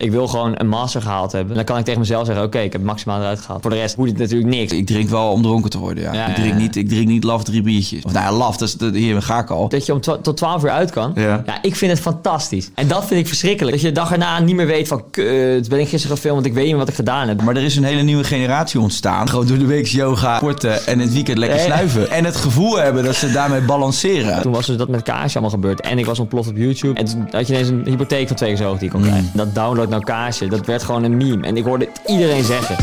Ik 0.00 0.10
wil 0.10 0.28
gewoon 0.28 0.52
een 0.56 0.68
master 0.68 1.02
gehaald 1.02 1.32
hebben. 1.32 1.54
Dan 1.54 1.64
kan 1.64 1.78
ik 1.78 1.84
tegen 1.84 2.00
mezelf 2.00 2.26
zeggen, 2.26 2.44
oké, 2.44 2.58
ik 2.58 2.72
heb 2.72 2.82
maximaal 2.82 3.20
eruit 3.20 3.40
gehaald. 3.40 3.62
Voor 3.62 3.70
de 3.70 3.76
rest 3.76 3.96
moet 3.96 4.08
het 4.08 4.18
natuurlijk 4.18 4.50
niks. 4.50 4.72
Ik 4.72 4.86
drink 4.86 5.08
wel 5.08 5.30
om 5.30 5.42
dronken 5.42 5.70
te 5.70 5.78
worden, 5.78 6.02
ja. 6.02 6.12
Ja, 6.12 6.26
ik, 6.26 6.34
drink 6.34 6.52
ja. 6.52 6.58
Niet, 6.58 6.76
ik 6.76 6.88
drink 6.88 7.06
niet 7.06 7.24
laf 7.24 7.44
drie 7.44 7.62
biertjes. 7.62 8.04
Of 8.04 8.12
nou 8.12 8.24
ja, 8.24 8.38
laf, 8.38 8.56
dat 8.56 8.94
hier 8.94 9.22
ga 9.22 9.38
ik 9.38 9.50
al. 9.50 9.68
Dat 9.68 9.86
je 9.86 9.92
om 9.92 10.00
tot 10.00 10.36
12 10.36 10.64
uur 10.64 10.70
uit 10.70 10.90
kan. 10.90 11.12
Ja. 11.14 11.42
Ja. 11.46 11.58
ik 11.62 11.76
vind 11.76 11.90
het 11.90 12.00
fantastisch. 12.00 12.70
En 12.74 12.88
dat 12.88 13.06
vind 13.06 13.20
ik 13.20 13.26
verschrikkelijk. 13.26 13.72
Dat 13.72 13.84
je 13.84 13.88
de 13.92 14.00
dag 14.00 14.12
erna 14.12 14.38
niet 14.38 14.54
meer 14.54 14.66
weet 14.66 14.88
van, 14.88 15.02
kut, 15.10 15.68
ben 15.68 15.80
ik 15.80 15.88
gisteren 15.88 16.16
gefilmd, 16.16 16.36
want 16.36 16.46
ik 16.46 16.54
weet 16.54 16.66
niet 16.66 16.76
wat 16.76 16.88
ik 16.88 16.94
gedaan 16.94 17.28
heb. 17.28 17.42
Maar 17.42 17.56
er 17.56 17.62
is 17.62 17.76
een 17.76 17.84
hele 17.84 18.02
nieuwe 18.02 18.24
generatie 18.24 18.80
ontstaan. 18.80 19.28
Gewoon 19.28 19.46
door 19.46 19.58
de 19.58 19.66
week 19.66 19.86
yoga, 19.86 20.36
sporten 20.36 20.86
en 20.86 20.98
het 20.98 21.12
weekend 21.12 21.38
lekker 21.38 21.58
snuiven. 21.58 22.10
En 22.10 22.24
het 22.24 22.36
gevoel 22.36 22.78
hebben 22.78 23.04
dat 23.04 23.14
ze 23.14 23.32
daarmee 23.32 23.60
balanceren. 23.60 24.42
Toen 24.42 24.52
was 24.52 24.66
dus 24.66 24.76
dat 24.76 24.88
met 24.88 25.02
Kaasje 25.02 25.32
allemaal 25.32 25.50
gebeurd. 25.50 25.80
En 25.80 25.98
ik 25.98 26.06
was 26.06 26.18
ontploft 26.18 26.48
op 26.48 26.56
YouTube. 26.56 26.98
En 26.98 27.04
toen 27.04 27.28
had 27.30 27.46
je 27.46 27.52
ineens 27.52 27.68
een 27.68 27.84
hypotheek 27.84 28.26
van 28.26 28.36
twee 28.36 28.48
keer 28.48 28.58
zo 28.58 28.64
hoog 28.64 28.78
die 28.78 28.90
kon 28.90 29.02
krijgen. 29.02 29.30
Dat 29.34 29.54
download 29.54 29.89
nou 29.90 30.04
Kaasje, 30.04 30.46
dat 30.46 30.66
werd 30.66 30.82
gewoon 30.82 31.04
een 31.04 31.16
meme. 31.16 31.46
En 31.46 31.56
ik 31.56 31.64
hoorde 31.64 31.84
het 31.84 32.00
iedereen 32.06 32.44
zeggen. 32.44 32.76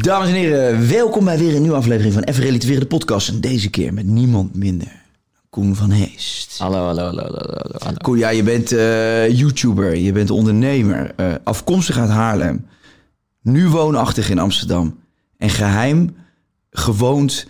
Dames 0.00 0.28
en 0.28 0.34
heren, 0.34 0.88
welkom 0.88 1.24
bij 1.24 1.38
weer 1.38 1.54
een 1.54 1.60
nieuwe 1.60 1.76
aflevering 1.76 2.14
van 2.14 2.22
Even 2.22 2.42
Relativeren 2.42 2.80
de 2.80 2.86
podcast. 2.86 3.28
En 3.28 3.40
deze 3.40 3.70
keer 3.70 3.94
met 3.94 4.06
niemand 4.06 4.54
minder 4.54 5.02
Koen 5.50 5.76
van 5.76 5.90
Heest. 5.90 6.58
Hallo, 6.58 6.84
hallo, 6.84 7.02
hallo, 7.02 7.22
hallo. 7.22 7.96
Koen, 8.02 8.18
ja, 8.18 8.28
je 8.28 8.42
bent 8.42 8.72
eh, 8.72 9.38
YouTuber, 9.38 9.96
je 9.96 10.12
bent 10.12 10.30
ondernemer, 10.30 11.12
eh, 11.16 11.34
afkomstig 11.44 11.98
uit 11.98 12.10
Haarlem. 12.10 12.66
Nu 13.42 13.68
woonachtig 13.68 14.30
in 14.30 14.38
Amsterdam. 14.38 14.98
En 15.36 15.50
geheim 15.50 16.16
gewoond 16.70 17.46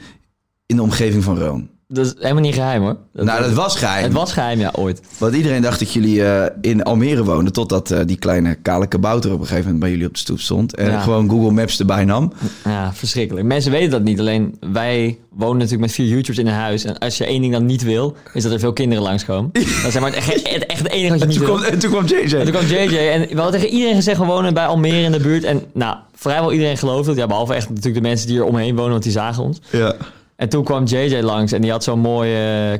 in 0.66 0.76
de 0.76 0.82
omgeving 0.82 1.24
van 1.24 1.38
Roon. 1.38 1.69
Dat 1.92 2.06
is 2.06 2.14
helemaal 2.18 2.42
niet 2.42 2.54
geheim 2.54 2.82
hoor. 2.82 2.96
Dat- 3.12 3.24
Nou, 3.24 3.42
dat 3.42 3.52
was 3.52 3.76
geheim. 3.76 4.02
Het 4.04 4.12
was 4.12 4.32
geheim, 4.32 4.58
ja, 4.58 4.72
ooit. 4.76 5.00
Want 5.18 5.34
iedereen 5.34 5.62
dacht 5.62 5.78
dat 5.78 5.92
jullie 5.92 6.24
eh, 6.24 6.46
in 6.60 6.82
Almere 6.82 7.24
woonden... 7.24 7.52
totdat 7.52 7.90
eh, 7.90 7.98
die 8.06 8.16
kleine 8.18 8.54
kale 8.54 8.86
kabouter 8.86 9.32
op 9.32 9.40
een 9.40 9.46
gegeven 9.46 9.64
moment 9.64 9.80
bij 9.80 9.90
jullie 9.90 10.06
op 10.06 10.12
de 10.12 10.18
stoep 10.18 10.40
stond. 10.40 10.74
En 10.74 10.90
Ja. 10.90 11.00
gewoon 11.00 11.28
Google 11.30 11.50
Maps 11.50 11.78
erbij 11.78 12.04
nam. 12.04 12.32
Ja, 12.64 12.92
verschrikkelijk. 12.94 13.46
Mensen 13.46 13.70
weten 13.72 13.90
dat 13.90 14.02
niet. 14.02 14.20
Alleen 14.20 14.56
wij 14.72 15.18
wonen 15.30 15.56
natuurlijk 15.56 15.82
met 15.82 15.92
vier 15.92 16.06
YouTubers 16.06 16.38
in 16.38 16.46
een 16.46 16.52
huis. 16.52 16.84
En 16.84 16.98
als 16.98 17.18
je 17.18 17.24
één 17.26 17.40
ding 17.40 17.52
dan 17.52 17.66
niet 17.66 17.82
wil, 17.82 18.16
is 18.32 18.42
dat 18.42 18.52
er 18.52 18.58
veel 18.58 18.72
kinderen 18.72 19.04
langskomen. 19.04 19.50
Dat 19.82 19.94
is 19.94 19.98
maar 20.00 20.12
echt, 20.12 20.42
echt 20.42 20.78
het 20.82 20.90
enige 20.90 21.10
wat 21.10 21.20
je 21.20 21.26
niet 21.26 21.36
toen, 21.36 21.46
wil. 21.46 21.64
en 21.64 21.78
toen 21.78 21.90
kwam 21.90 22.06
JJ. 22.06 22.34
En 22.34 22.42
toen 22.44 22.52
kwam 22.52 22.66
JJ 22.66 22.96
en 22.96 23.20
we 23.28 23.40
hadden 23.40 23.60
tegen 23.60 23.74
iedereen 23.74 23.94
gezegd, 23.94 24.18
we 24.18 24.24
wonen 24.24 24.54
bij 24.54 24.66
Almere 24.66 25.00
in 25.02 25.12
de 25.12 25.20
buurt. 25.20 25.44
En 25.44 25.62
nou, 25.72 25.96
vrijwel 26.14 26.52
iedereen 26.52 26.76
geloofde 26.76 27.10
het. 27.10 27.18
Ja, 27.18 27.26
behalve 27.26 27.54
echt 27.54 27.68
natuurlijk 27.68 27.94
de 27.94 28.00
mensen 28.08 28.26
die 28.28 28.38
er 28.38 28.44
omheen 28.44 28.74
wonen, 28.76 28.90
want 28.90 29.02
die 29.02 29.12
zagen 29.12 29.42
ons. 29.42 29.60
Ja. 29.70 29.94
En 30.40 30.48
toen 30.48 30.64
kwam 30.64 30.84
JJ 30.84 31.20
langs 31.20 31.52
en 31.52 31.60
die 31.60 31.70
had 31.70 31.84
zo'n 31.84 31.98
mooie 31.98 32.72
eh, 32.72 32.78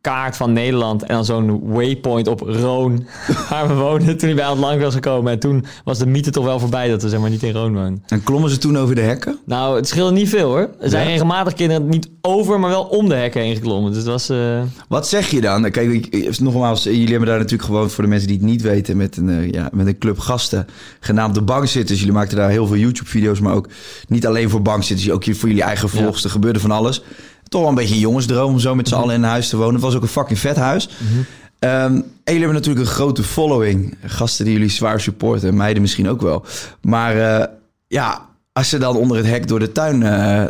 kaart 0.00 0.36
van 0.36 0.52
Nederland. 0.52 1.02
En 1.02 1.14
dan 1.14 1.24
zo'n 1.24 1.60
waypoint 1.72 2.28
op 2.28 2.40
Roon, 2.40 3.06
waar 3.50 3.68
we 3.68 3.74
woonden, 3.74 4.16
toen 4.18 4.28
hij 4.28 4.36
bij 4.38 4.48
ons 4.48 4.60
langs 4.60 4.82
was 4.84 4.94
gekomen. 4.94 5.32
En 5.32 5.38
toen 5.38 5.64
was 5.84 5.98
de 5.98 6.06
mythe 6.06 6.30
toch 6.30 6.44
wel 6.44 6.58
voorbij 6.60 6.88
dat 6.88 7.02
we 7.02 7.08
zeg 7.08 7.20
maar 7.20 7.30
niet 7.30 7.42
in 7.42 7.52
Roon 7.52 7.74
woonden. 7.74 8.02
En 8.06 8.22
klommen 8.22 8.50
ze 8.50 8.58
toen 8.58 8.78
over 8.78 8.94
de 8.94 9.00
hekken? 9.00 9.38
Nou, 9.44 9.76
het 9.76 9.88
scheelde 9.88 10.12
niet 10.12 10.28
veel 10.28 10.48
hoor. 10.48 10.70
Er 10.80 10.90
zijn 10.90 11.04
Ja? 11.04 11.10
regelmatig 11.10 11.54
kinderen 11.54 11.88
niet 11.88 12.08
over, 12.20 12.60
maar 12.60 12.70
wel 12.70 12.82
om 12.84 13.08
de 13.08 13.14
hekken 13.14 13.40
heen 13.42 13.54
geklommen. 13.54 13.92
Dus 13.92 14.04
dat 14.04 14.12
was... 14.12 14.28
eh, 14.28 14.62
Wat 14.88 15.08
zeg 15.08 15.30
je 15.30 15.40
dan? 15.40 15.70
Kijk, 15.70 15.90
ik- 15.90 16.38
nogmaals, 16.38 16.82
jullie 16.84 17.08
hebben 17.08 17.28
daar 17.28 17.36
natuurlijk 17.38 17.64
gewoon 17.64 17.90
voor 17.90 18.04
de 18.04 18.10
mensen 18.10 18.28
die 18.28 18.36
het 18.36 18.46
niet 18.46 18.62
weten 18.62 18.96
met 18.96 19.16
een, 19.16 19.28
eh, 19.30 19.50
ja, 19.50 19.68
met 19.72 19.86
een 19.86 19.98
club 19.98 20.18
gasten 20.18 20.66
genaamd 21.00 21.34
de 21.34 21.42
Bankzitters. 21.42 21.98
Jullie 21.98 22.14
maakten 22.14 22.36
daar 22.36 22.50
heel 22.50 22.66
veel 22.66 22.76
YouTube-video's, 22.76 23.40
maar 23.40 23.54
ook 23.54 23.68
niet 24.08 24.26
alleen 24.26 24.50
voor 24.50 24.62
bankzitters, 24.62 25.10
ook 25.10 25.24
voor 25.24 25.48
jullie 25.48 25.62
eigen 25.62 25.88
vlogs. 25.88 26.24
Er 26.24 26.30
gebeurde 26.30 26.60
van 26.60 26.70
alles. 26.70 27.02
Toch 27.50 27.60
wel 27.60 27.70
een 27.70 27.74
beetje 27.76 27.94
een 27.94 28.00
jongensdroom 28.00 28.52
om 28.52 28.58
zo 28.58 28.74
met 28.74 28.88
z'n 28.88 28.94
allen 28.94 29.14
in 29.14 29.22
een 29.22 29.28
huis 29.28 29.48
te 29.48 29.56
wonen. 29.56 29.74
Het 29.74 29.82
was 29.82 29.94
ook 29.94 30.02
een 30.02 30.08
fucking 30.08 30.38
vet 30.38 30.56
huis. 30.56 30.88
Ehm, 31.58 31.72
en 31.94 32.04
jullie 32.24 32.40
hebben 32.40 32.52
natuurlijk 32.54 32.86
een 32.86 32.92
grote 32.92 33.22
following. 33.22 33.96
Gasten 34.04 34.44
die 34.44 34.54
jullie 34.54 34.70
zwaar 34.70 35.00
supporten. 35.00 35.56
Meiden 35.56 35.82
misschien 35.82 36.08
ook 36.08 36.20
wel. 36.20 36.44
Maar 36.82 37.16
eh, 37.16 37.46
ja, 37.86 38.26
als 38.52 38.68
ze 38.68 38.78
dan 38.78 38.96
onder 38.96 39.16
het 39.16 39.26
hek 39.26 39.48
door 39.48 39.58
de 39.58 39.72
tuin... 39.72 40.02
eh, 40.02 40.44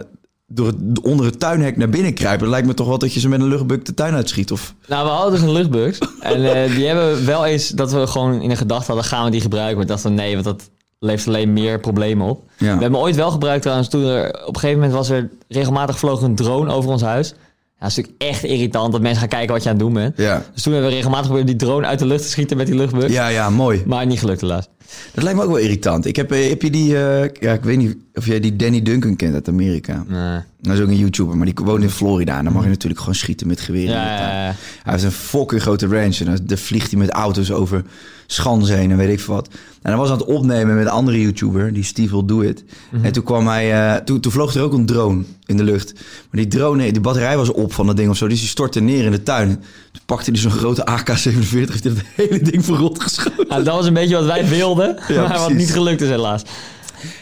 door 0.47 0.67
het, 0.67 1.01
onder 1.03 1.27
het 1.27 1.41
tuinhek 1.41 1.77
naar 1.77 1.89
binnen 1.89 2.15
kruipen... 2.15 2.41
dan 2.41 2.51
lijkt 2.51 2.67
me 2.67 2.75
toch 2.75 2.87
wel 2.87 2.99
dat 2.99 3.15
je 3.15 3.21
ze 3.21 3.29
met 3.29 3.41
een 3.41 3.49
luchtbuk 3.49 3.85
de 3.85 3.95
tuin 3.95 4.15
uitschiet. 4.15 4.53
Of 4.53 4.75
Nou, 4.89 5.05
we 5.05 5.11
hadden 5.13 5.33
dus 5.33 5.43
een 5.43 5.53
luchtbus. 5.53 5.99
en 6.21 6.65
eh, 6.65 6.75
die 6.75 6.87
hebben 6.87 7.27
wel 7.27 7.47
eens 7.47 7.69
dat 7.69 7.93
we 7.93 8.07
gewoon 8.07 8.41
in 8.43 8.49
de 8.49 8.57
gedachte 8.57 8.87
hadden, 8.87 9.05
gaan 9.05 9.25
we 9.25 9.31
die 9.31 9.41
gebruiken? 9.41 9.77
Maar 9.77 9.87
dachten 9.87 10.11
we, 10.11 10.17
nee, 10.17 10.33
want 10.33 10.45
dat 10.45 10.71
levert 11.01 11.29
alleen 11.29 11.53
meer 11.53 11.81
problemen 11.81 12.27
op. 12.27 12.51
Ja. 12.59 12.75
We 12.77 12.83
hebben 12.83 13.01
ooit 13.01 13.17
wel 13.17 13.31
gebruikt 13.31 13.63
trouwens. 13.63 13.89
Toen 13.89 14.05
er, 14.05 14.27
op 14.27 14.55
een 14.55 14.61
gegeven 14.61 14.81
moment 14.81 14.93
was 14.93 15.11
er 15.11 15.29
regelmatig 15.49 15.99
vloog 15.99 16.23
een 16.23 16.35
drone 16.35 16.73
over 16.73 16.91
ons 16.91 17.03
huis. 17.03 17.29
Ja, 17.29 17.87
dat 17.87 17.91
is 17.91 17.97
natuurlijk 17.97 18.23
echt 18.23 18.45
irritant 18.45 18.93
dat 18.93 19.01
mensen 19.01 19.21
gaan 19.21 19.29
kijken 19.29 19.53
wat 19.55 19.63
je 19.63 19.69
aan 19.69 19.75
het 19.75 19.85
doen 19.85 19.95
bent. 19.95 20.17
Ja. 20.17 20.45
Dus 20.53 20.63
toen 20.63 20.73
hebben 20.73 20.91
we 20.91 20.97
regelmatig 20.97 21.27
geprobeerd 21.27 21.59
die 21.59 21.69
drone 21.69 21.87
uit 21.87 21.99
de 21.99 22.07
lucht 22.07 22.23
te 22.23 22.29
schieten 22.29 22.57
met 22.57 22.67
die 22.67 22.77
luchtbus. 22.77 23.13
Ja, 23.13 23.29
ja, 23.29 23.51
mooi. 23.51 23.83
Maar 23.87 24.07
niet 24.07 24.19
gelukt 24.19 24.41
helaas. 24.41 24.69
Dat 25.13 25.25
lijkt 25.25 25.39
me 25.39 25.45
ook 25.45 25.51
wel 25.51 25.61
irritant. 25.61 26.07
Ik 26.07 26.17
heb, 26.17 26.33
eh, 26.33 26.49
heb 26.49 26.63
je 26.63 26.71
die, 26.71 26.97
eh, 26.97 27.31
ja, 27.41 27.53
ik 27.53 27.63
weet 27.63 27.77
niet 27.77 27.97
of 28.15 28.27
jij 28.27 28.41
die 28.41 28.57
Danny 28.57 28.83
Duncan 28.83 29.17
kent 29.17 29.35
uit 29.35 29.49
Amerika. 29.49 30.05
Nee. 30.09 30.41
Dat 30.61 30.75
is 30.75 30.81
ook 30.81 30.89
een 30.89 30.97
YouTuber, 30.97 31.37
maar 31.37 31.47
die 31.47 31.55
woont 31.65 31.83
in 31.83 31.91
Florida. 31.91 32.39
En 32.39 32.45
dan 32.45 32.53
mag 32.53 32.63
je 32.63 32.69
natuurlijk 32.69 33.01
gewoon 33.01 33.15
schieten 33.15 33.47
met 33.47 33.61
geweren. 33.61 33.95
Ja. 33.95 34.55
Hij 34.83 34.93
heeft 34.93 35.05
een 35.05 35.13
fucking 35.13 35.63
grote 35.63 35.87
range. 35.87 36.17
En 36.25 36.39
dan 36.45 36.59
vliegt 36.59 36.91
hij 36.91 37.01
met 37.01 37.11
auto's 37.11 37.51
over 37.51 37.85
schansen 38.33 38.77
heen 38.77 38.91
en 38.91 38.97
weet 38.97 39.09
ik 39.09 39.21
veel 39.21 39.35
wat. 39.35 39.49
En 39.83 39.91
hij 39.91 39.97
was 39.97 40.11
aan 40.11 40.19
het 40.19 40.27
opnemen 40.27 40.77
met 40.77 40.85
een 40.85 40.93
andere 40.93 41.21
YouTuber, 41.21 41.73
die 41.73 41.83
Steve 41.83 42.15
Will 42.15 42.25
Do 42.25 42.41
It. 42.41 42.65
Mhm. 42.91 43.05
En 43.05 43.13
toen 43.13 43.23
kwam 43.23 43.47
hij, 43.47 43.73
eh, 43.73 44.05
toen, 44.05 44.21
toen 44.21 44.33
vloog 44.33 44.55
er 44.55 44.63
ook 44.63 44.73
een 44.73 44.87
drone 44.87 45.23
in 45.47 45.57
de 45.57 45.65
lucht. 45.65 45.93
Maar 45.95 46.41
die 46.43 46.47
drone, 46.47 46.93
die 46.93 47.01
batterij 47.01 47.37
was 47.37 47.53
op 47.53 47.73
van 47.73 47.87
dat 47.87 47.97
ding 47.97 48.11
of 48.11 48.17
zo. 48.17 48.29
Dus 48.29 48.41
die 48.41 48.49
stortte 48.49 48.81
neer 48.81 49.05
in 49.05 49.11
de 49.11 49.23
tuin. 49.23 49.49
Toen 49.93 50.03
pakte 50.07 50.31
hij 50.31 50.41
zo'n 50.41 50.51
grote 50.51 50.87
AK-47, 50.87 51.71
heeft 51.71 51.85
het 51.85 52.03
hele 52.15 52.43
ding 52.43 52.65
verrot 52.65 53.03
geschoten. 53.03 53.49
Dat 53.49 53.67
was 53.67 53.87
een 53.87 53.95
beetje 53.95 54.15
wat 54.15 54.25
wij 54.25 54.49
wilden, 54.49 54.99
maar 55.09 55.39
wat 55.39 55.53
niet 55.53 55.73
gelukt 55.73 56.01
is 56.01 56.09
helaas. 56.09 56.43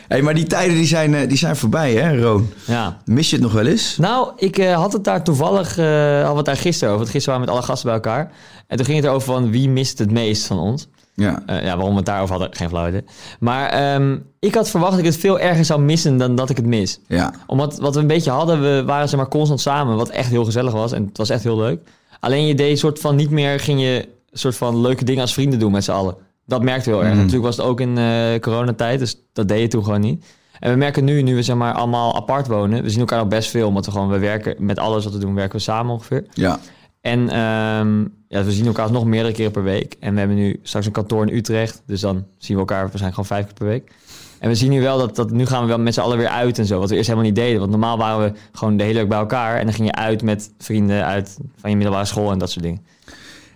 Hey, 0.09 0.23
maar 0.23 0.35
die 0.35 0.47
tijden 0.47 0.77
die 0.77 0.87
zijn, 0.87 1.15
eh, 1.15 1.29
die 1.29 1.39
zijn 1.39 1.57
voorbij, 1.57 1.95
hè, 1.95 2.21
Roon? 2.21 2.53
Ja. 2.65 3.01
Mis 3.05 3.31
je 3.31 3.37
het 3.37 3.45
nog 3.45 3.53
wel 3.53 3.67
eens? 3.67 3.97
Nou, 3.97 4.33
ik 4.37 4.59
eh, 4.59 4.75
had 4.75 4.93
het 4.93 5.05
daar 5.05 5.25
toevallig, 5.25 5.77
hadden 5.77 6.31
we 6.31 6.37
het 6.37 6.45
daar 6.45 6.57
gisteren 6.57 6.89
over. 6.89 7.05
Want 7.05 7.11
gisteren 7.11 7.39
waren 7.39 7.41
we 7.41 7.53
met 7.53 7.55
alle 7.55 7.73
gasten 7.73 7.87
bij 7.87 7.95
elkaar. 7.95 8.33
En 8.67 8.77
toen 8.77 8.87
ging 8.87 8.99
het 8.99 9.07
erover 9.07 9.33
van 9.33 9.51
wie 9.51 9.69
mist 9.69 9.99
het 9.99 10.11
meest 10.11 10.47
van 10.47 10.59
ons. 10.59 10.89
Ja. 11.19 11.43
Eh, 11.47 11.62
ja, 11.62 11.75
waarom 11.75 11.91
we 11.91 11.97
het 11.97 12.06
daarover 12.06 12.34
hadden, 12.34 12.56
geen 12.56 12.69
flauw 12.69 12.89
idee. 12.89 13.05
Maar 13.41 13.69
ehm, 13.69 14.19
ik 14.39 14.55
had 14.55 14.71
verwacht 14.71 14.91
dat 14.91 15.01
ik 15.01 15.06
het 15.06 15.17
veel 15.17 15.41
erger 15.41 15.65
zou 15.65 15.81
missen 15.81 16.17
dan 16.17 16.34
dat 16.34 16.51
ik 16.51 16.56
het 16.56 16.67
mis. 16.67 17.01
Ja. 17.06 17.33
Omdat 17.47 17.79
wat 17.79 17.95
we 17.95 18.01
een 18.01 18.06
beetje 18.06 18.31
hadden, 18.31 18.61
we 18.61 18.83
waren 18.87 19.09
zeg 19.09 19.19
maar 19.19 19.28
constant 19.28 19.61
samen, 19.61 19.97
wat 19.97 20.09
echt 20.09 20.31
heel 20.31 20.45
gezellig 20.45 20.72
was. 20.72 20.92
En 20.92 21.04
het 21.04 21.16
was 21.16 21.31
echt 21.31 21.42
heel 21.42 21.59
leuk. 21.59 21.81
Alleen 22.21 22.47
je 22.47 22.54
deed 22.54 22.78
soort 22.78 23.01
van 23.01 23.16
niet 23.16 23.31
meer, 23.31 23.60
ging 23.60 23.81
je 23.81 24.09
soort 24.33 24.57
van 24.57 24.81
leuke 24.81 25.04
dingen 25.04 25.22
als 25.22 25.33
vrienden 25.33 25.59
doen 25.59 25.72
met 25.72 25.84
z'n 25.84 25.91
allen. 25.91 26.16
Dat 26.47 26.63
merkte 26.63 26.91
we 26.91 26.97
heel 26.97 27.04
erg. 27.04 27.13
Mhm. 27.13 27.22
Natuurlijk 27.22 27.47
was 27.47 27.57
het 27.57 27.66
ook 27.66 27.81
in 27.81 27.98
eh, 27.98 28.39
coronatijd, 28.41 28.98
dus 28.98 29.16
dat 29.33 29.48
deed 29.48 29.60
je 29.60 29.69
toen 29.69 29.84
gewoon 29.84 30.01
niet. 30.01 30.25
En 30.60 30.71
we 30.71 30.77
merken 30.77 31.04
nu, 31.04 31.22
nu 31.22 31.34
we 31.34 31.42
zeg 31.42 31.57
maar 31.57 31.72
allemaal 31.72 32.16
apart 32.16 32.47
wonen, 32.47 32.83
we 32.83 32.91
zien 32.91 33.01
elkaar 33.01 33.19
nog 33.19 33.28
best 33.28 33.51
veel, 33.51 33.69
omdat 33.69 33.87
we 33.87 33.92
gewoon, 33.92 34.09
we 34.09 34.19
werken 34.19 34.54
met 34.59 34.78
alles 34.78 35.04
wat 35.04 35.13
we 35.13 35.19
doen, 35.19 35.34
werken 35.34 35.57
we 35.57 35.63
samen 35.63 35.92
ongeveer. 35.92 36.25
Ja. 36.33 36.59
En 37.00 37.28
ehm, 37.28 38.00
ja, 38.28 38.45
we 38.45 38.53
zien 38.53 38.66
elkaar 38.66 38.92
nog 38.92 39.04
meerdere 39.04 39.34
keren 39.34 39.53
per 39.53 39.62
week. 39.62 39.97
En 40.00 40.12
we 40.12 40.18
hebben 40.18 40.36
nu 40.36 40.60
straks 40.62 40.86
een 40.86 40.92
kantoor 40.92 41.27
in 41.27 41.36
Utrecht. 41.36 41.83
Dus 41.86 42.00
dan 42.00 42.27
zien 42.39 42.54
we 42.56 42.62
elkaar 42.62 42.80
waarschijnlijk 42.80 43.15
gewoon 43.15 43.27
vijf 43.27 43.45
keer 43.45 43.54
per 43.54 43.66
week. 43.66 43.92
En 44.39 44.48
we 44.48 44.54
zien 44.54 44.71
nu 44.71 44.80
wel 44.80 44.98
dat, 44.98 45.16
dat 45.16 45.30
nu 45.30 45.47
gaan 45.47 45.62
we 45.62 45.68
wel 45.68 45.78
met 45.78 45.95
z'n 45.95 46.00
allen 46.00 46.18
weer 46.18 46.28
uit 46.28 46.59
en 46.59 46.66
zo. 46.66 46.78
Wat 46.78 46.89
we 46.91 46.97
eerst 46.97 47.09
helemaal 47.09 47.28
niet 47.28 47.39
deden. 47.39 47.59
Want 47.59 47.71
normaal 47.71 47.98
waren 47.98 48.33
we 48.33 48.39
gewoon 48.53 48.77
de 48.77 48.84
hele 48.84 48.98
week 48.98 49.09
bij 49.09 49.18
elkaar. 49.18 49.59
En 49.59 49.65
dan 49.65 49.74
ging 49.74 49.89
je 49.89 49.95
uit 49.95 50.22
met 50.22 50.50
vrienden 50.59 51.04
uit 51.04 51.36
van 51.56 51.71
je 51.71 51.77
middelbare 51.77 52.06
school 52.06 52.30
en 52.33 52.39
dat 52.39 52.50
soort 52.50 52.65
dingen. 52.65 52.86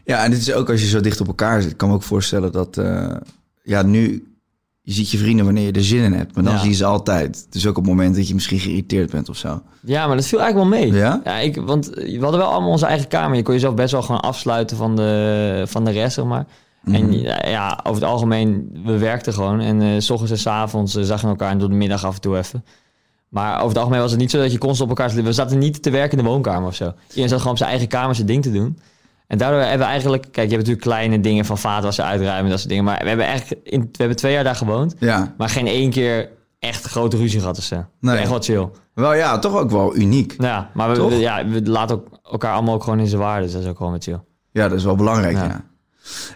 Ja, 0.05 0.25
en 0.25 0.31
het 0.31 0.41
is 0.41 0.53
ook 0.53 0.71
als 0.71 0.81
je 0.81 0.87
zo 0.87 1.01
dicht 1.01 1.21
op 1.21 1.27
elkaar 1.27 1.63
zit. 1.63 1.71
Ik 1.71 1.77
kan 1.77 1.89
me 1.89 1.95
ook 1.95 2.03
voorstellen 2.03 2.53
dat... 2.53 2.77
eh, 2.77 3.17
ja, 3.63 3.83
nu 3.83 4.32
je 4.83 4.93
ziet 4.93 5.11
je 5.11 5.19
vrienden 5.19 5.45
wanneer 5.45 5.65
je 5.67 5.73
er 5.73 5.85
zin 5.85 6.03
in 6.03 6.13
hebt. 6.13 6.35
Maar 6.35 6.45
dan 6.45 6.53
Ja. 6.53 6.59
zie 6.59 6.69
je 6.69 6.75
ze 6.77 6.85
altijd. 6.85 7.47
Dus 7.51 7.67
ook 7.67 7.77
op 7.79 7.85
het 7.85 7.93
moment 7.95 8.17
dat 8.17 8.29
je 8.29 8.35
misschien 8.35 8.59
geïrriteerd 8.59 9.11
bent 9.11 9.29
of 9.29 9.37
zo. 9.37 9.63
Ja, 9.81 10.07
maar 10.07 10.17
dat 10.17 10.27
viel 10.27 10.41
eigenlijk 10.41 10.71
wel 10.71 10.81
mee. 10.81 10.93
Ja? 10.93 11.39
ik, 11.39 11.57
want 11.57 11.87
we 11.87 12.19
hadden 12.21 12.41
wel 12.41 12.51
allemaal 12.51 12.71
onze 12.71 12.87
eigen 12.87 13.09
kamer. 13.09 13.37
Je 13.37 13.43
kon 13.43 13.55
jezelf 13.55 13.75
best 13.75 13.93
wel 13.93 14.03
gewoon 14.03 14.21
afsluiten 14.21 14.77
van 14.77 14.97
de, 14.97 15.63
van 15.67 15.85
de 15.85 15.91
rest, 15.91 16.15
zeg 16.15 16.25
maar. 16.25 16.47
En 16.85 17.13
ja, 17.51 17.81
over 17.83 18.03
het 18.03 18.11
algemeen, 18.11 18.71
we 18.85 18.99
werkten 18.99 19.33
gewoon. 19.33 19.61
En 19.61 19.83
eh, 19.83 19.89
s 19.99 20.11
ochtends 20.11 20.33
en 20.33 20.39
s 20.39 20.47
avonds 20.47 20.97
eh, 20.97 21.03
zagen 21.05 21.25
we 21.25 21.31
elkaar 21.31 21.51
en 21.51 21.59
door 21.59 21.69
de 21.69 21.75
middag 21.75 22.05
af 22.05 22.15
en 22.15 22.21
toe 22.21 22.37
even. 22.39 22.65
Maar 23.29 23.57
over 23.57 23.69
het 23.69 23.77
algemeen 23.79 24.01
was 24.01 24.11
het 24.11 24.21
niet 24.21 24.31
zo 24.31 24.39
dat 24.39 24.53
je 24.53 24.59
constant 24.59 24.91
op 24.91 24.99
elkaar 24.99 25.15
zat. 25.15 25.25
We 25.25 25.33
zaten 25.33 25.59
niet 25.59 25.83
te 25.83 25.91
werken 25.91 26.19
in 26.19 26.25
de 26.25 26.31
woonkamer 26.31 26.69
of 26.69 26.75
zo. 26.75 26.93
Iedereen 27.09 27.29
zat 27.29 27.39
gewoon 27.39 27.53
op 27.53 27.59
zijn 27.59 27.71
eigen 27.71 27.89
kamer 27.89 28.15
zijn 28.15 28.27
ding 28.27 28.43
te 28.43 28.53
doen. 28.53 28.79
En 29.33 29.39
daardoor 29.39 29.61
hebben 29.61 29.79
we 29.79 29.85
eigenlijk... 29.85 30.23
Kijk, 30.23 30.35
je 30.35 30.55
hebt 30.55 30.69
natuurlijk 30.69 30.81
kleine 30.81 31.21
dingen 31.21 31.45
van 31.45 31.59
vaatwassen 31.59 32.05
uitruimen, 32.05 32.51
dat 32.51 32.59
soort 32.59 32.69
dingen. 32.69 32.85
Maar 32.85 32.99
we 33.03 33.09
hebben 33.09 33.27
eigenlijk 33.27 33.61
in, 33.65 33.81
we 33.81 33.89
hebben 33.97 34.17
twee 34.17 34.33
jaar 34.33 34.45
daar 34.45 34.55
gewoond. 34.55 34.95
Ja. 34.99 35.35
Maar 35.37 35.49
geen 35.49 35.67
één 35.67 35.91
keer 35.91 36.29
echt 36.59 36.85
grote 36.85 37.17
ruzie 37.17 37.41
gehad 37.41 37.59
of 37.59 37.65
zo. 37.65 37.85
Nee. 38.01 38.17
Echt 38.17 38.29
wat 38.29 38.45
chill. 38.45 38.69
Wel 38.95 39.15
ja, 39.15 39.39
toch 39.39 39.57
ook 39.57 39.71
wel 39.71 39.97
uniek. 39.97 40.35
Ja, 40.39 40.71
maar 40.75 40.97
we, 40.97 41.17
ja, 41.17 41.47
we 41.47 41.63
laten 41.63 41.97
ook 41.97 42.07
elkaar 42.31 42.55
allemaal 42.55 42.75
ook 42.75 42.85
gewoon 42.85 43.01
in 43.01 43.07
zijn 43.07 43.21
waarde. 43.21 43.43
Dus 43.43 43.53
dat 43.53 43.63
is 43.63 43.69
ook 43.69 43.77
gewoon 43.77 43.93
wat 43.93 44.05
chill. 44.05 44.21
Ja, 44.51 44.69
dat 44.69 44.79
is 44.79 44.85
wel 44.85 44.97
belangrijk, 44.97 45.37
ja. 45.37 45.45
Ja. 45.45 45.65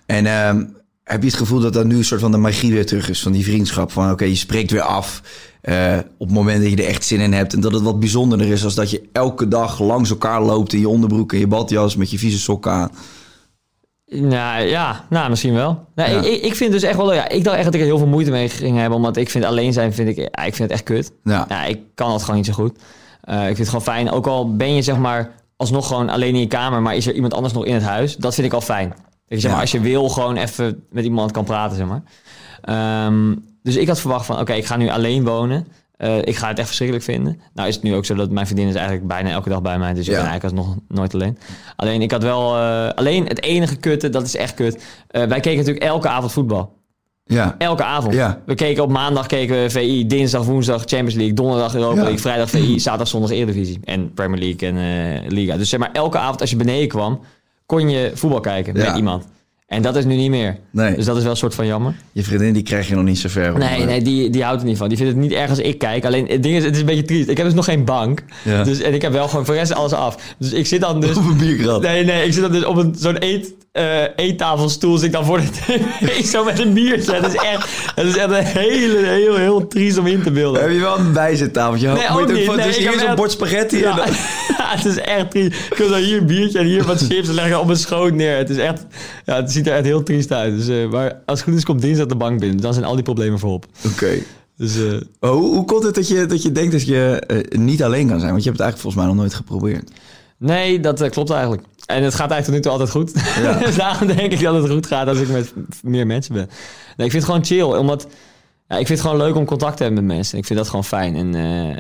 En 0.07 0.27
ehm, 0.27 0.65
heb 1.05 1.23
je 1.23 1.29
het 1.29 1.39
gevoel 1.39 1.61
dat 1.61 1.73
dan 1.73 1.87
nu 1.87 1.97
een 1.97 2.05
soort 2.05 2.21
van 2.21 2.31
de 2.31 2.37
magie 2.37 2.73
weer 2.73 2.87
terug 2.87 3.09
is 3.09 3.23
van 3.23 3.33
die 3.33 3.45
vriendschap? 3.45 3.93
Van 3.93 4.11
oké, 4.11 4.25
je 4.25 4.35
spreekt 4.35 4.71
weer 4.71 4.83
af 4.83 5.23
eh, 5.67 5.99
op 6.19 6.27
het 6.27 6.37
moment 6.37 6.63
dat 6.63 6.71
je 6.71 6.77
er 6.77 6.89
echt 6.89 7.05
zin 7.05 7.21
in 7.21 7.33
hebt. 7.33 7.53
En 7.53 7.61
dat 7.61 7.73
het 7.73 7.83
wat 7.83 8.01
bijzonderder 8.01 8.47
is 8.49 8.65
als 8.65 8.75
dat 8.75 8.91
je 8.91 9.09
elke 9.13 9.49
dag 9.49 9.81
langs 9.81 10.11
elkaar 10.11 10.43
loopt 10.43 10.73
in 10.73 10.81
je 10.81 10.89
onderbroek 10.89 11.33
en 11.33 11.39
je 11.39 11.47
badjas 11.47 11.97
met 11.97 12.11
je 12.11 12.19
vieze 12.19 12.39
sokken 12.39 12.73
aan. 12.73 12.91
Nou 14.07 14.63
ja, 14.67 15.05
nou, 15.11 15.31
misschien 15.31 15.55
wel. 15.55 15.85
Nou, 15.95 16.11
Ja. 16.11 16.21
ik, 16.23 16.43
ik, 16.43 16.55
vind 16.55 16.73
dus 16.73 16.83
echt 16.83 16.97
wel... 16.97 17.15
Ja, 17.15 17.29
ik 17.29 17.45
dacht 17.45 17.57
echt 17.57 17.65
dat 17.65 17.75
ik 17.75 17.81
er 17.81 17.87
heel 17.87 17.99
veel 17.99 18.07
moeite 18.07 18.31
mee 18.31 18.49
ging 18.49 18.77
hebben. 18.77 18.97
Omdat 18.97 19.17
ik 19.17 19.31
vind 19.31 19.45
alleen 19.45 19.73
zijn, 19.73 19.93
vind 19.93 20.09
ik, 20.09 20.17
ik 20.19 20.31
vind 20.55 20.59
het 20.59 20.71
echt 20.71 20.83
kut. 20.83 21.13
Ja. 21.25 21.45
Ja, 21.49 21.65
ik 21.65 21.79
kan 21.95 22.12
het 22.12 22.21
gewoon 22.21 22.37
niet 22.37 22.47
zo 22.47 22.53
goed. 22.53 22.79
Eh, 23.21 23.39
ik 23.41 23.45
vind 23.47 23.59
het 23.59 23.69
gewoon 23.69 23.83
fijn. 23.83 24.11
Ook 24.11 24.27
al 24.27 24.57
ben 24.57 24.75
je 24.75 24.83
zeg 24.83 24.97
maar 24.99 25.31
alsnog 25.57 25.87
gewoon 25.87 26.09
alleen 26.09 26.35
in 26.35 26.41
je 26.41 26.47
kamer... 26.47 26.83
maar 26.83 26.97
is 26.97 27.07
er 27.07 27.15
iemand 27.15 27.35
anders 27.35 27.53
nog 27.55 27.65
in 27.65 27.75
het 27.75 27.83
huis. 27.83 28.17
Dat 28.17 28.35
vind 28.35 28.47
ik 28.47 28.53
al 28.53 28.61
fijn. 28.61 28.89
Dat 28.89 28.99
je, 29.27 29.35
zeg 29.41 29.45
maar, 29.45 29.55
Ja. 29.55 29.61
als 29.61 29.71
je 29.71 29.81
wil 29.81 30.09
gewoon 30.09 30.37
even 30.37 30.85
met 30.91 31.05
iemand 31.05 31.31
kan 31.33 31.45
praten, 31.45 31.77
zeg 31.77 31.87
maar. 31.87 32.03
Ehm, 32.62 33.35
dus 33.67 33.77
ik 33.77 33.89
had 33.89 34.01
verwacht 34.01 34.27
van... 34.27 34.39
Oké, 34.41 34.53
ik 34.53 34.67
ga 34.67 34.77
nu 34.77 34.89
alleen 34.89 35.25
wonen. 35.25 35.67
Eh, 35.97 36.17
ik 36.19 36.37
ga 36.37 36.49
het 36.49 36.57
echt 36.59 36.67
verschrikkelijk 36.67 37.07
vinden. 37.07 37.41
Nou 37.55 37.69
is 37.69 37.75
het 37.75 37.85
nu 37.85 37.95
ook 37.95 38.05
zo 38.05 38.15
dat 38.15 38.31
mijn 38.31 38.47
vriendin 38.47 38.69
is 38.69 38.75
eigenlijk 38.75 39.07
bijna 39.07 39.31
elke 39.31 39.49
dag 39.49 39.63
bij 39.63 39.79
mij. 39.79 39.95
Dus 39.95 40.07
ik 40.09 40.13
Ja. 40.15 40.21
ben 40.21 40.31
eigenlijk 40.31 40.59
alsnog 40.59 40.77
nooit 40.89 41.15
alleen. 41.15 41.39
Alleen 41.77 42.03
ik 42.03 42.11
had 42.11 42.23
wel... 42.23 42.57
eh, 42.57 42.89
alleen 42.95 43.27
het 43.27 43.43
enige 43.43 43.77
kutte, 43.77 44.09
dat 44.09 44.23
is 44.27 44.37
echt 44.37 44.55
kut. 44.55 44.85
Eh, 45.09 45.23
wij 45.25 45.41
keken 45.41 45.59
natuurlijk 45.59 45.85
elke 45.85 46.09
avond 46.09 46.33
voetbal. 46.33 46.75
Ja. 47.25 47.55
Elke 47.59 47.85
avond. 47.85 48.15
Ja. 48.15 48.41
We 48.47 48.55
keken 48.55 48.83
op 48.83 48.91
maandag 48.91 49.27
keken 49.27 49.63
we 49.63 49.71
VI, 49.71 50.07
dinsdag, 50.07 50.45
woensdag 50.45 50.79
Champions 50.81 51.15
League, 51.15 51.35
donderdag 51.35 51.75
Europa 51.75 51.95
Ja. 51.97 52.01
League, 52.03 52.19
vrijdag 52.21 52.51
VI, 52.51 52.81
zaterdag, 52.81 53.09
zondag 53.09 53.31
Eredivisie 53.31 53.81
en 53.85 54.12
Premier 54.15 54.39
League 54.41 54.69
en 54.69 55.29
Liga. 55.29 55.57
Dus 55.57 55.69
zeg 55.69 55.81
maar 55.81 55.93
elke 55.93 56.19
avond 56.19 56.41
als 56.41 56.51
je 56.51 56.57
beneden 56.57 56.89
kwam, 56.89 57.21
kon 57.67 57.89
je 57.91 58.11
voetbal 58.15 58.41
kijken 58.41 58.73
met 58.77 58.97
iemand. 58.97 59.25
En 59.67 59.83
dat 59.83 59.97
is 59.97 60.05
nu 60.05 60.15
niet 60.15 60.31
meer. 60.31 60.59
Nee. 60.71 60.95
Dus 60.95 61.05
dat 61.05 61.17
is 61.17 61.23
wel 61.23 61.31
een 61.31 61.37
soort 61.37 61.55
van 61.55 61.67
jammer. 61.67 61.95
Je 62.13 62.23
vriendin 62.23 62.53
die 62.53 62.63
krijg 62.63 62.89
je 62.89 62.95
nog 62.95 63.05
niet 63.05 63.19
zo 63.19 63.29
ver. 63.29 63.59
Nee, 63.59 63.85
nee 63.85 64.03
die, 64.03 64.31
die 64.31 64.43
houdt 64.45 64.61
er 64.61 64.67
niet 64.67 64.77
van. 64.77 64.89
Die 64.89 64.97
vindt 64.97 65.13
het 65.13 65.23
niet 65.23 65.33
erg 65.33 65.51
als 65.51 65.59
ik 65.59 65.79
kijk. 65.79 66.05
Alleen 66.05 66.27
het 66.27 66.43
ding 66.43 66.57
is, 66.57 66.65
het 66.65 66.75
is 66.75 66.81
een 66.81 66.87
beetje 66.87 67.05
triest. 67.05 67.29
Ik 67.29 67.37
heb 67.37 67.47
dus 67.47 67.55
nog 67.55 67.65
geen 67.65 67.85
bank. 67.85 68.23
Ja. 68.45 68.63
Dus, 68.65 68.81
en 68.81 68.95
ik 68.95 69.03
heb 69.03 69.13
wel 69.13 69.29
gewoon 69.29 69.45
voor 69.45 69.55
de 69.55 69.61
rest 69.61 69.75
alles 69.75 69.93
af. 69.93 70.35
Dus 70.39 70.53
ik 70.53 70.67
zit 70.67 70.81
dan 70.81 71.01
dus... 71.01 71.17
Op 71.19 71.25
een 71.25 71.37
bierkrat. 71.37 71.83
Nee, 71.83 72.05
nee, 72.05 72.27
ik 72.27 72.33
zit 72.33 72.43
dan 72.43 72.53
dus 72.53 72.65
op 72.65 72.77
een, 72.77 72.95
zo'n 72.99 73.23
eet, 73.23 73.55
eh, 73.76 74.02
eettafelstoel. 74.17 74.96
Zit 74.96 75.06
ik 75.06 75.12
dan 75.12 75.25
voor 75.25 75.40
de 75.40 75.50
tv 75.56 76.25
zo 76.25 76.44
met 76.44 76.58
een 76.61 76.73
biertje. 76.73 77.14
Het 77.14 77.26
is 77.26 77.34
echt, 77.40 77.69
het 77.94 78.06
is 78.06 78.17
echt 78.17 78.31
een 78.31 78.44
hele, 78.44 79.06
heel, 79.06 79.37
heel 79.37 79.67
triest 79.67 79.99
om 79.99 80.06
in 80.06 80.23
te 80.23 80.31
beelden. 80.31 80.62
Heb 80.62 80.70
je 80.70 80.78
wel 80.78 80.99
een 80.99 81.12
bijzettafeltje? 81.12 81.93
Nee, 81.93 82.08
ook 82.11 82.20
het 82.20 82.32
niet. 82.32 82.44
van- 82.44 82.56
Nee, 82.56 82.67
dus 82.67 82.76
hier 82.78 82.93
zo'n 82.93 83.00
echt- 83.06 83.17
bord 83.17 83.31
spaghetti. 83.31 83.78
Ja, 83.78 83.90
En 83.90 83.96
dan- 83.96 84.06
ja, 84.58 84.64
het 84.76 84.84
is 84.84 84.96
echt 84.99 85.31
triest. 85.31 85.52
Ik 85.70 85.76
heb 85.76 85.88
dan 85.88 85.99
hier 86.00 86.19
een 86.19 86.26
biertje 86.26 86.58
en 86.58 86.64
hier 86.67 86.84
wat 86.84 86.99
chips 87.06 87.28
en 87.28 87.34
leg 87.34 87.46
ik 87.49 87.58
op 87.58 87.67
mijn 87.67 87.78
schoot 87.78 88.12
neer. 88.12 88.37
Het 88.37 88.50
is 88.50 88.56
echt, 88.56 88.87
ja, 89.25 89.37
het 89.37 89.52
ziet 89.52 89.67
er 89.67 89.73
echt 89.75 89.84
heel 89.84 90.02
triest 90.02 90.32
uit. 90.32 90.56
Dus, 90.56 90.69
eh, 90.69 90.88
maar 90.90 91.12
als 91.26 91.38
het 91.38 91.49
goed 91.49 91.58
is, 91.58 91.64
komt 91.64 91.81
dinsdag 91.81 92.06
de 92.06 92.17
bank 92.17 92.40
binnen. 92.40 92.61
Dan 92.61 92.73
zijn 92.73 92.84
al 92.84 92.94
die 92.94 93.05
problemen 93.05 93.38
voorop. 93.38 93.67
Oké. 93.87 94.11
Dus 94.56 94.76
eh, 94.76 94.82
Oh, 95.20 95.31
hoe, 95.31 95.55
hoe 95.55 95.64
komt 95.64 95.82
het 95.82 95.94
dat 95.94 96.08
je, 96.08 96.26
dat 96.26 96.43
je 96.43 96.52
denkt 96.52 96.73
dat 96.73 96.87
je 96.87 97.26
niet 97.56 97.82
alleen 97.82 98.08
kan 98.08 98.19
zijn? 98.20 98.31
Want 98.32 98.43
je 98.44 98.49
hebt 98.50 98.62
het 98.62 98.67
eigenlijk 98.67 98.78
volgens 98.78 98.94
mij 98.94 99.06
nog 99.06 99.14
nooit 99.17 99.34
geprobeerd. 99.34 99.90
nee, 100.38 100.81
dat 100.81 101.08
klopt 101.08 101.31
eigenlijk. 101.31 101.62
En 101.87 102.03
het 102.03 102.15
gaat 102.15 102.31
eigenlijk 102.31 102.44
tot 102.44 102.55
nu 102.55 102.61
toe 102.61 102.71
altijd 102.71 102.91
goed. 102.91 103.12
Ja. 103.43 103.59
dus 103.67 103.77
daarom 103.77 104.06
denk 104.06 104.33
ik 104.33 104.41
dat 104.41 104.55
het 104.62 104.71
goed 104.71 104.87
gaat 104.87 105.09
als 105.09 105.19
ik 105.19 105.29
met 105.29 105.53
meer 105.83 106.06
mensen 106.06 106.35
ben. 106.35 106.49
Nee, 106.97 107.06
ik 107.06 107.12
vind 107.12 107.12
het 107.12 107.25
gewoon 107.25 107.44
chill, 107.44 107.62
omdat 107.79 108.06
ja, 108.69 108.77
ik 108.77 108.87
vind 108.87 108.99
het 108.99 109.09
gewoon 109.09 109.17
leuk 109.27 109.35
om 109.35 109.44
contact 109.44 109.77
te 109.77 109.83
hebben 109.83 110.06
met 110.06 110.17
mensen. 110.17 110.38
Ik 110.38 110.44
vind 110.47 110.59
dat 110.59 110.69
gewoon 110.69 110.85
fijn. 110.85 111.17
En 111.17 111.35
eh, 111.35 111.77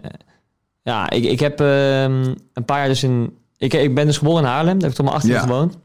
ja, 0.82 1.10
ik, 1.10 1.24
ik 1.24 1.40
heb 1.40 1.60
ehm, 1.60 2.34
een 2.52 2.64
paar 2.64 2.78
jaar 2.78 2.88
dus 2.88 3.02
in... 3.02 3.36
Ik, 3.58 3.72
ik 3.74 3.94
ben 3.94 4.06
dus 4.06 4.18
geboren 4.18 4.42
in 4.42 4.48
Haarlem. 4.48 4.78
Daar 4.78 4.90
heb 4.90 4.98
ik 4.98 5.04
tot 5.06 5.06
mijn 5.06 5.22
18e 5.22 5.26
Ja. 5.26 5.40
gewoond. 5.40 5.76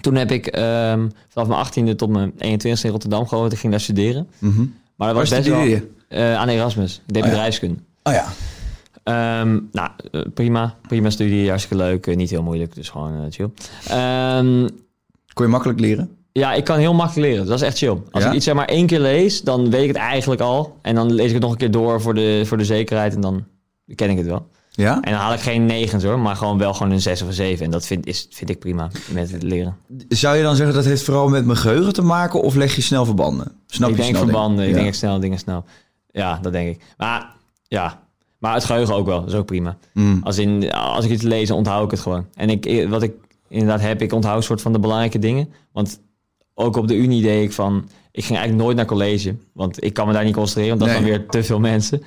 Toen 0.00 0.14
heb 0.14 0.30
ik 0.30 0.46
ehm, 0.46 1.08
vanaf 1.28 1.72
mijn 1.72 1.92
18e 1.92 1.96
tot 1.96 2.08
mijn 2.10 2.32
21e 2.32 2.80
in 2.82 2.90
Rotterdam 2.90 3.28
gewoond. 3.28 3.52
Ik 3.52 3.58
ging 3.58 3.72
daar 3.72 3.80
studeren. 3.80 4.28
Maar 4.38 4.52
dat 4.52 4.60
Waar 4.96 5.14
was 5.14 5.28
best 5.28 5.48
wel... 5.48 5.80
eh, 6.08 6.34
aan 6.34 6.48
Erasmus. 6.48 6.94
Ik 7.06 7.14
deed 7.14 7.22
Oh 7.22 7.28
bedrijfskunde. 7.28 7.78
Oh 8.02 8.12
ja. 8.12 8.24
Ehm, 9.10 9.58
nou, 9.72 9.90
eh, 10.10 10.20
prima. 10.34 10.74
Prima 10.88 11.10
studie, 11.10 11.48
hartstikke 11.48 11.84
leuk. 11.84 12.06
eh, 12.06 12.16
niet 12.16 12.30
heel 12.30 12.42
moeilijk, 12.42 12.74
dus 12.74 12.88
gewoon 12.88 13.12
eh, 13.14 13.20
chill. 13.30 13.50
Ehm, 13.88 14.68
Kon 15.32 15.44
je 15.44 15.50
makkelijk 15.52 15.80
leren? 15.80 16.10
ja, 16.32 16.52
ik 16.52 16.64
kan 16.64 16.78
heel 16.78 16.94
makkelijk 16.94 17.26
leren. 17.30 17.46
Dat 17.46 17.54
is 17.60 17.66
echt 17.66 17.78
chill. 17.78 17.96
Als 18.10 18.22
Ja? 18.22 18.28
ik 18.28 18.34
iets 18.36 18.44
zeg 18.44 18.54
maar 18.54 18.64
één 18.68 18.86
keer 18.86 19.00
lees, 19.00 19.42
dan 19.42 19.70
weet 19.70 19.82
ik 19.82 19.88
het 19.88 19.96
eigenlijk 19.96 20.40
al. 20.40 20.76
En 20.82 20.94
dan 20.94 21.12
lees 21.12 21.26
ik 21.26 21.32
het 21.32 21.42
nog 21.42 21.50
een 21.52 21.56
keer 21.58 21.70
door 21.70 22.00
voor 22.00 22.14
de, 22.14 22.42
voor 22.46 22.56
de 22.58 22.64
zekerheid. 22.64 23.14
En 23.14 23.20
dan 23.20 23.44
ken 23.94 24.10
ik 24.10 24.16
het 24.16 24.26
wel. 24.26 24.46
Ja? 24.70 24.94
En 25.00 25.10
dan 25.12 25.20
haal 25.20 25.32
ik 25.32 25.40
geen 25.40 25.66
negens 25.66 26.04
hoor, 26.04 26.18
maar 26.18 26.36
gewoon 26.36 26.58
wel 26.58 26.74
gewoon 26.74 26.92
een 26.92 27.00
zes 27.00 27.22
of 27.22 27.28
een 27.28 27.34
zeven. 27.34 27.64
En 27.64 27.70
dat 27.70 27.86
vind, 27.86 28.06
is, 28.06 28.26
vind 28.30 28.50
ik 28.50 28.58
prima 28.58 28.90
met 29.12 29.30
het 29.32 29.42
leren. 29.42 29.76
Zou 30.08 30.36
je 30.36 30.42
dan 30.42 30.56
zeggen 30.56 30.74
dat 30.74 30.84
heeft 30.84 31.02
vooral 31.02 31.28
met 31.28 31.44
mijn 31.44 31.58
geheugen 31.58 31.92
te 31.92 32.02
maken 32.02 32.42
of 32.42 32.54
leg 32.54 32.74
je 32.76 32.82
snel 32.82 33.04
verbanden? 33.04 33.52
Snap 33.66 33.90
ik 33.90 33.96
je 33.96 34.02
denk 34.02 34.14
snel 34.14 34.28
verbanden, 34.28 34.64
ik 34.64 34.70
Ja. 34.70 34.76
denk 34.76 34.88
ik 34.88 34.94
snel, 34.94 35.20
dingen 35.20 35.38
snel. 35.38 35.64
Ja, 36.10 36.38
dat 36.42 36.52
denk 36.52 36.68
ik. 36.76 36.82
Maar 36.96 37.26
ja, 37.68 38.00
maar 38.40 38.54
het 38.54 38.64
geheugen 38.64 38.94
ook 38.94 39.06
wel. 39.06 39.20
Dat 39.20 39.28
is 39.28 39.34
ook 39.34 39.46
prima. 39.46 39.76
Mm. 39.94 40.20
Als, 40.22 40.38
in, 40.38 40.72
als 40.72 41.04
ik 41.04 41.10
iets 41.10 41.22
lees, 41.22 41.50
onthoud 41.50 41.84
ik 41.84 41.90
het 41.90 42.00
gewoon. 42.00 42.26
En 42.34 42.50
ik, 42.50 42.86
wat 42.88 43.02
ik 43.02 43.12
inderdaad 43.48 43.80
heb, 43.80 44.02
ik 44.02 44.12
onthoud 44.12 44.36
een 44.36 44.42
soort 44.42 44.60
van 44.62 44.72
de 44.72 44.78
belangrijke 44.78 45.18
dingen. 45.18 45.48
Want 45.72 46.00
ook 46.54 46.76
op 46.76 46.88
de 46.88 46.96
Unie 46.96 47.22
deed 47.22 47.44
ik 47.44 47.52
van... 47.52 47.88
Ik 48.12 48.24
ging 48.24 48.38
eigenlijk 48.38 48.66
nooit 48.66 48.76
naar 48.76 48.86
college. 48.86 49.34
Want 49.52 49.84
ik 49.84 49.92
kan 49.94 50.06
me 50.06 50.12
daar 50.12 50.24
niet 50.24 50.34
concentreren, 50.34 50.78
want 50.78 50.90
dat 50.90 51.00
Nee. 51.00 51.10
dan 51.10 51.18
weer 51.18 51.28
te 51.28 51.42
veel 51.42 51.60
mensen. 51.60 51.98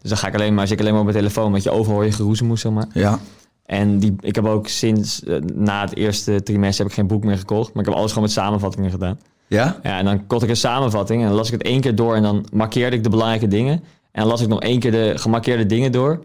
Dus 0.00 0.10
dan 0.10 0.18
ga 0.18 0.26
ik 0.28 0.34
alleen 0.34 0.54
maar, 0.54 0.64
zit 0.66 0.72
ik 0.72 0.80
alleen 0.80 0.92
maar 0.92 1.02
op 1.02 1.06
mijn 1.12 1.18
telefoon. 1.18 1.50
Want 1.50 1.62
je 1.62 1.70
overal 1.70 1.94
hoor 1.96 2.04
je 2.04 2.12
geroezemoes, 2.12 2.60
zeg 2.60 2.72
maar. 2.72 2.86
Ja. 2.94 3.18
En 3.66 3.98
die, 3.98 4.14
ik 4.20 4.34
heb 4.34 4.44
ook 4.46 4.68
sinds 4.68 5.24
eh, 5.24 5.36
na 5.54 5.80
het 5.80 5.96
eerste 5.96 6.42
trimester 6.42 6.82
heb 6.82 6.92
ik 6.92 6.98
geen 6.98 7.06
boek 7.06 7.24
meer 7.24 7.38
gekocht. 7.38 7.72
Maar 7.74 7.82
ik 7.82 7.88
heb 7.88 7.98
alles 7.98 8.08
gewoon 8.08 8.24
met 8.24 8.32
samenvattingen 8.36 8.90
gedaan. 8.90 9.18
Ja? 9.46 9.78
Ja, 9.82 9.98
en 9.98 10.04
dan 10.04 10.26
kocht 10.26 10.42
ik 10.42 10.48
een 10.48 10.56
samenvatting 10.56 11.20
en 11.22 11.26
dan 11.28 11.36
las 11.36 11.46
ik 11.46 11.52
het 11.52 11.62
één 11.62 11.80
keer 11.80 11.94
door 11.94 12.14
en 12.14 12.22
dan 12.22 12.46
markeerde 12.52 12.96
ik 12.96 13.02
de 13.02 13.08
belangrijke 13.08 13.48
dingen. 13.48 13.82
En 14.12 14.20
dan 14.20 14.30
las 14.30 14.40
ik 14.40 14.48
nog 14.48 14.60
één 14.60 14.78
keer 14.78 14.90
de 14.90 15.12
gemarkeerde 15.16 15.66
dingen 15.66 15.92
door. 15.92 16.20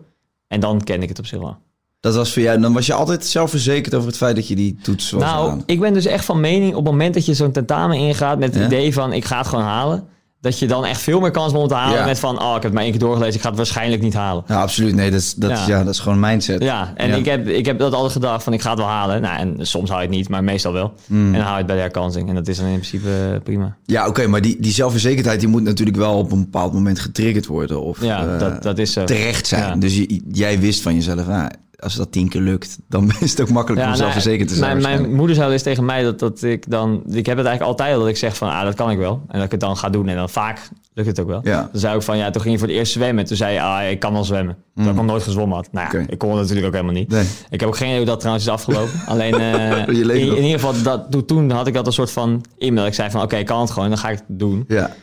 En 0.48 0.60
dan 0.60 0.84
ken 0.84 1.02
ik 1.02 1.10
het 1.10 1.20
op 1.20 1.26
zich 1.26 1.40
wel. 1.40 1.58
Dat 2.00 2.16
was 2.16 2.34
voor 2.34 2.42
jou. 2.42 2.62
Dan 2.62 2.74
was 2.74 2.86
je 2.86 2.94
altijd 2.94 3.26
zelfverzekerd 3.26 3.96
over 3.96 4.08
het 4.08 4.18
feit 4.18 4.36
dat 4.36 4.48
je 4.48 4.56
die 4.56 4.78
toets 4.82 5.12
was 5.12 5.22
nou, 5.24 5.50
aan. 5.50 5.64
ik 5.66 5.80
ben 5.80 5.94
dus 5.94 6.06
echt 6.06 6.26
van 6.26 6.40
mening 6.40 6.70
op 6.76 6.84
het 6.84 6.92
moment 6.92 7.14
dat 7.14 7.26
je 7.26 7.34
zo'n 7.34 7.52
tentamen 7.52 7.98
ingaat 7.98 8.40
met 8.40 8.54
het 8.54 8.60
Ja? 8.62 8.66
idee 8.68 8.94
van 8.94 9.14
ik 9.14 9.26
ga 9.26 9.38
het 9.38 9.48
gewoon 9.48 9.64
halen. 9.66 10.08
Dat 10.42 10.60
je 10.60 10.68
dan 10.68 10.86
echt 10.86 11.02
veel 11.02 11.20
meer 11.20 11.32
kans 11.32 11.54
om 11.54 11.68
te 11.68 11.74
halen 11.74 11.98
Ja. 12.00 12.06
met 12.06 12.20
van 12.20 12.42
oh 12.42 12.48
ik 12.48 12.54
heb 12.54 12.64
het 12.64 12.74
maar 12.74 12.82
één 12.84 12.92
keer 12.92 13.00
doorgelezen, 13.00 13.36
ik 13.36 13.42
ga 13.42 13.48
het 13.48 13.58
waarschijnlijk 13.58 14.02
niet 14.02 14.14
halen. 14.14 14.44
Ja, 14.48 14.62
absoluut. 14.62 14.96
Nee, 14.96 15.12
dat 15.12 15.20
is, 15.20 15.34
dat, 15.34 15.52
is- 15.52 15.66
Ja. 15.66 15.78
ja. 15.78 15.84
dat 15.84 15.94
is 15.94 16.00
gewoon 16.00 16.20
mindset. 16.20 16.64
Ja, 16.64 16.94
en 16.96 17.10
Ja. 17.10 17.16
Ik, 17.16 17.26
heb, 17.26 17.48
ik 17.48 17.66
heb 17.66 17.80
dat 17.80 17.94
altijd 17.94 18.12
gedacht 18.12 18.44
van 18.44 18.54
ik 18.54 18.62
ga 18.62 18.70
het 18.70 18.80
wel 18.80 18.88
halen. 18.88 19.22
Nou, 19.22 19.40
en 19.40 19.68
soms 19.68 19.90
haal 19.90 20.00
je 20.02 20.06
het 20.08 20.16
niet, 20.16 20.30
maar 20.30 20.44
meestal 20.44 20.74
wel. 20.74 20.94
Hmm. 21.08 21.26
En 21.26 21.32
dan 21.34 21.42
haal 21.42 21.52
je 21.52 21.58
het 21.58 21.66
bij 21.68 21.76
de 21.76 21.82
herkansing. 21.82 22.30
En 22.30 22.36
dat 22.36 22.48
is 22.48 22.58
dan 22.58 22.66
in 22.66 22.72
principe 22.80 23.10
eh, 23.34 23.42
prima. 23.44 23.76
Ja, 23.86 24.08
oké, 24.08 24.28
maar 24.28 24.42
die, 24.42 24.58
die 24.60 24.72
zelfverzekerdheid 24.74 25.40
die 25.40 25.50
moet 25.50 25.64
natuurlijk 25.64 25.98
wel 25.98 26.18
op 26.18 26.32
een 26.32 26.40
bepaald 26.44 26.74
moment 26.74 27.00
getriggerd 27.00 27.46
worden. 27.46 27.82
Of 27.82 28.02
Ja, 28.04 28.26
eh, 28.34 28.40
dat, 28.40 28.64
dat 28.64 28.78
is 28.78 28.94
zo. 28.94 29.04
terecht 29.04 29.48
zijn. 29.48 29.80
Dus 29.80 29.96
je- 29.96 30.22
jij 30.32 30.60
wist 30.60 30.82
van 30.82 30.94
jezelf, 30.94 31.28
nou, 31.28 31.50
als 31.80 31.96
dat 31.96 32.12
tien 32.12 32.30
keer 32.30 32.42
lukt, 32.42 32.80
dan 32.90 33.12
is 33.20 33.32
het 33.32 33.42
ook 33.42 33.50
makkelijk 33.50 33.82
om 33.82 33.88
nou, 33.88 33.98
zelfverzekerd 33.98 34.48
te 34.48 34.56
zijn. 34.56 34.82
Mijn, 34.82 35.02
mijn 35.02 35.16
moeder 35.16 35.36
zei 35.36 35.52
dus 35.52 35.64
tegen 35.64 35.86
mij 35.86 36.04
dat, 36.04 36.20
dat 36.20 36.42
ik 36.42 36.70
dan... 36.70 37.04
Ik 37.08 37.26
heb 37.26 37.38
het 37.38 37.46
eigenlijk 37.46 37.62
altijd 37.62 37.94
al 37.94 38.00
dat 38.00 38.10
ik 38.10 38.18
zeg 38.18 38.38
van, 38.38 38.50
ah, 38.50 38.64
dat 38.64 38.76
kan 38.76 38.92
ik 38.92 38.98
wel. 38.98 39.22
En 39.28 39.36
dat 39.36 39.44
ik 39.46 39.52
het 39.52 39.60
dan 39.60 39.78
ga 39.78 39.90
doen. 39.90 40.08
En 40.08 40.16
dan 40.16 40.30
vaak 40.30 40.70
lukt 40.94 41.08
het 41.08 41.20
ook 41.20 41.28
wel. 41.28 41.40
Ja. 41.44 41.70
Dan 41.72 41.80
zei 41.82 41.96
ik 41.96 42.02
van, 42.02 42.18
ja, 42.18 42.30
toen 42.30 42.42
ging 42.42 42.54
je 42.54 42.60
voor 42.60 42.68
het 42.68 42.78
eerst 42.78 42.92
zwemmen. 42.92 43.26
Toen 43.26 43.38
zei 43.38 43.54
je, 43.54 43.62
ah, 43.62 43.90
ik 43.90 44.00
kan 44.00 44.14
wel 44.14 44.24
zwemmen. 44.24 44.58
Terwijl 44.74 44.96
ik 44.96 45.02
nog 45.02 45.12
nooit 45.12 45.24
gezwommen 45.24 45.56
had. 45.56 45.68
Nou 45.72 45.88
ja, 45.92 46.00
Mm. 46.00 46.06
Ik 46.10 46.18
kon 46.18 46.30
het 46.30 46.40
natuurlijk 46.40 46.68
ook 46.68 46.74
helemaal 46.74 46.94
niet. 46.94 47.10
Nee. 47.10 47.26
Ik 47.50 47.60
heb 47.60 47.70
ook 47.70 47.78
geen 47.78 47.88
idee 47.88 47.98
hoe 47.98 48.08
dat 48.08 48.20
trouwens 48.20 48.46
is 48.46 48.52
afgelopen. 48.52 49.00
Alleen, 49.08 49.34
eh, 49.34 49.88
in, 49.88 50.44
ieder 50.44 50.60
geval, 50.60 50.74
dat, 50.84 51.28
toen- 51.28 51.52
had 51.52 51.68
ik 51.68 51.74
dat 51.74 51.88
een 51.88 51.94
soort 51.94 52.12
van. 52.12 52.46
Dat 52.58 52.86
ik 52.86 52.94
zei 52.94 53.10
van, 53.10 53.22
oké, 53.22 53.36
ik 53.36 53.46
kan 53.46 53.62
het 53.62 53.72
gewoon. 53.72 53.90
Dan 53.90 53.98
ga 53.98 54.10
ik 54.10 54.18
het 54.28 54.40
doen. 54.40 54.66
Ja. 54.68 54.96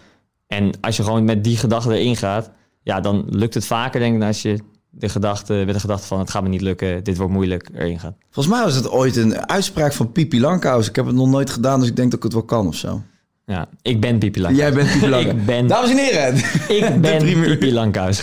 En 0.46 0.70
als 0.80 0.96
je 0.96 1.02
gewoon 1.02 1.24
met 1.24 1.44
die 1.44 1.56
gedachte 1.56 1.98
erin 1.98 2.16
gaat... 2.16 2.50
Ja, 2.82 3.00
dan 3.00 3.24
lukt 3.28 3.54
het 3.54 3.66
vaker, 3.66 4.00
denk 4.00 4.14
ik, 4.14 4.18
dan 4.18 4.28
als 4.28 4.42
je 4.42 4.58
de 4.98 5.08
gedachte, 5.08 5.52
met 5.66 5.74
de 5.74 5.80
gedachte 5.80 6.06
van... 6.06 6.18
het 6.18 6.30
gaat 6.30 6.42
me 6.42 6.48
niet 6.48 6.60
lukken, 6.60 7.04
dit 7.04 7.16
wordt 7.16 7.32
moeilijk, 7.32 7.68
erin 7.74 7.98
gaat. 8.00 8.14
Volgens 8.30 8.54
mij 8.54 8.64
was 8.64 8.74
het 8.74 8.90
ooit 8.90 9.16
een 9.16 9.48
uitspraak 9.48 9.92
van 9.92 10.12
Pipi 10.12 10.40
Lankhuis. 10.40 10.88
Ik 10.88 10.96
heb 10.96 11.06
het 11.06 11.14
nog 11.14 11.28
nooit 11.28 11.50
gedaan, 11.50 11.80
dus 11.80 11.88
ik 11.88 11.96
denk 11.96 12.08
dat 12.10 12.18
ik 12.18 12.24
het 12.24 12.32
wel 12.32 12.42
kan 12.42 12.66
of 12.66 12.74
zo. 12.74 13.02
Ja, 13.46 13.68
ik 13.82 14.00
ben 14.00 14.18
Pipi 14.18 14.40
Langkous. 14.40 14.62
Jij 14.62 14.72
bent 14.74 14.92
Pipi 14.92 15.08
Langkous. 15.08 15.34
Ik 15.40 15.46
ben- 15.46 15.66
Dames 15.66 15.90
en 15.90 15.96
heren. 15.96 16.34
Ik 16.94 17.00
ben. 17.00 17.42
Pipi 17.42 17.72
Langkous. 17.72 18.20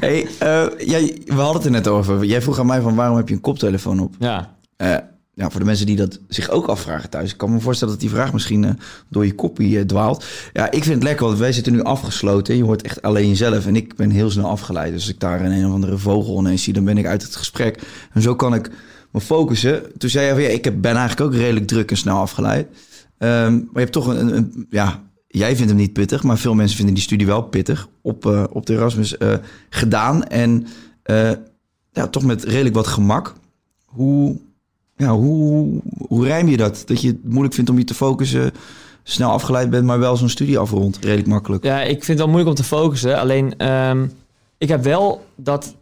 hey, 0.00 0.26
eh, 0.38 0.64
jij, 0.78 1.18
we 1.24 1.34
hadden 1.34 1.54
het 1.54 1.64
er 1.64 1.70
net 1.70 1.88
over. 1.88 2.24
Jij 2.24 2.42
vroeg 2.42 2.58
aan 2.58 2.66
mij 2.66 2.80
van 2.80 2.94
waarom 2.94 3.16
heb 3.16 3.28
je 3.28 3.34
een 3.34 3.40
koptelefoon 3.40 4.00
op? 4.00 4.14
ja. 4.18 4.56
Eh, 4.76 4.96
ja, 5.38 5.50
voor 5.50 5.60
de 5.60 5.66
mensen 5.66 5.86
die 5.86 5.96
dat 5.96 6.20
zich 6.28 6.50
ook 6.50 6.66
afvragen 6.66 7.10
thuis. 7.10 7.30
Ik 7.30 7.36
kan 7.36 7.52
me 7.52 7.60
voorstellen 7.60 7.94
dat 7.94 8.02
die 8.02 8.10
vraag 8.10 8.32
misschien 8.32 8.64
eh, 8.64 8.70
door 9.08 9.26
je 9.26 9.34
kopie 9.34 9.78
eh, 9.78 9.84
dwaalt. 9.84 10.24
Ja, 10.52 10.70
ik 10.70 10.82
vind 10.82 10.94
het 10.94 11.02
lekker, 11.02 11.26
want 11.26 11.38
wij 11.38 11.52
zitten 11.52 11.72
nu 11.72 11.82
afgesloten. 11.82 12.56
Je 12.56 12.64
hoort 12.64 12.82
echt 12.82 13.02
alleen 13.02 13.28
jezelf. 13.28 13.66
En 13.66 13.76
ik 13.76 13.96
ben 13.96 14.10
heel 14.10 14.30
snel 14.30 14.48
afgeleid. 14.48 14.92
Dus 14.92 15.00
als 15.00 15.10
ik 15.10 15.20
daar 15.20 15.40
een, 15.40 15.50
een 15.50 15.66
of 15.66 15.72
andere 15.72 15.98
vogel 15.98 16.38
ineens 16.38 16.62
zie, 16.62 16.72
dan 16.72 16.84
ben 16.84 16.98
ik 16.98 17.06
uit 17.06 17.22
het 17.22 17.36
gesprek. 17.36 17.82
En 18.12 18.22
zo 18.22 18.34
kan 18.34 18.54
ik 18.54 18.70
me 19.10 19.20
focussen. 19.20 19.82
Toen 19.98 20.10
zei 20.10 20.26
je 20.26 20.32
van 20.32 20.42
ja, 20.42 20.48
ik 20.48 20.80
ben 20.80 20.96
eigenlijk 20.96 21.20
ook 21.20 21.40
redelijk 21.40 21.66
druk 21.66 21.90
en 21.90 21.96
snel 21.96 22.18
afgeleid. 22.18 22.68
Ehm, 23.18 23.52
maar 23.52 23.68
je 23.72 23.78
hebt 23.80 23.92
toch 23.92 24.06
een, 24.06 24.36
een, 24.36 24.66
ja, 24.70 25.02
jij 25.28 25.56
vindt 25.56 25.70
hem 25.70 25.80
niet 25.80 25.92
pittig, 25.92 26.22
maar 26.22 26.38
veel 26.38 26.54
mensen 26.54 26.76
vinden 26.76 26.94
die 26.94 27.04
studie 27.04 27.26
wel 27.26 27.42
pittig 27.42 27.88
op, 28.02 28.26
eh, 28.26 28.44
op 28.52 28.66
de 28.66 28.72
Erasmus 28.72 29.16
gedaan. 29.70 30.24
En 30.24 30.66
ja, 31.92 32.06
toch 32.10 32.24
met 32.24 32.44
redelijk 32.44 32.74
wat 32.74 32.86
gemak. 32.86 33.34
Hoe, 33.84 34.38
ja, 34.98 35.14
hoe, 35.14 35.80
hoe 36.08 36.24
rijm 36.24 36.48
je 36.48 36.56
dat? 36.56 36.82
Dat 36.86 37.00
je 37.00 37.08
het 37.08 37.24
moeilijk 37.24 37.54
vindt 37.54 37.70
om 37.70 37.78
je 37.78 37.84
te 37.84 37.94
focussen, 37.94 38.52
snel 39.02 39.30
afgeleid 39.30 39.70
bent, 39.70 39.84
maar 39.84 39.98
wel 39.98 40.16
zo'n 40.16 40.28
studie 40.28 40.58
afrondt. 40.58 40.98
Redelijk 41.00 41.28
makkelijk. 41.28 41.64
ja, 41.64 41.80
ik 41.82 41.88
vind 41.88 42.06
het 42.06 42.18
wel 42.18 42.26
moeilijk 42.26 42.50
om 42.50 42.54
te 42.54 42.64
focussen. 42.64 43.18
Alleen, 43.18 43.56
ehm, 43.56 44.06
ik 44.58 44.68
heb 44.68 44.82
wel 44.82 45.26
dat 45.36 45.74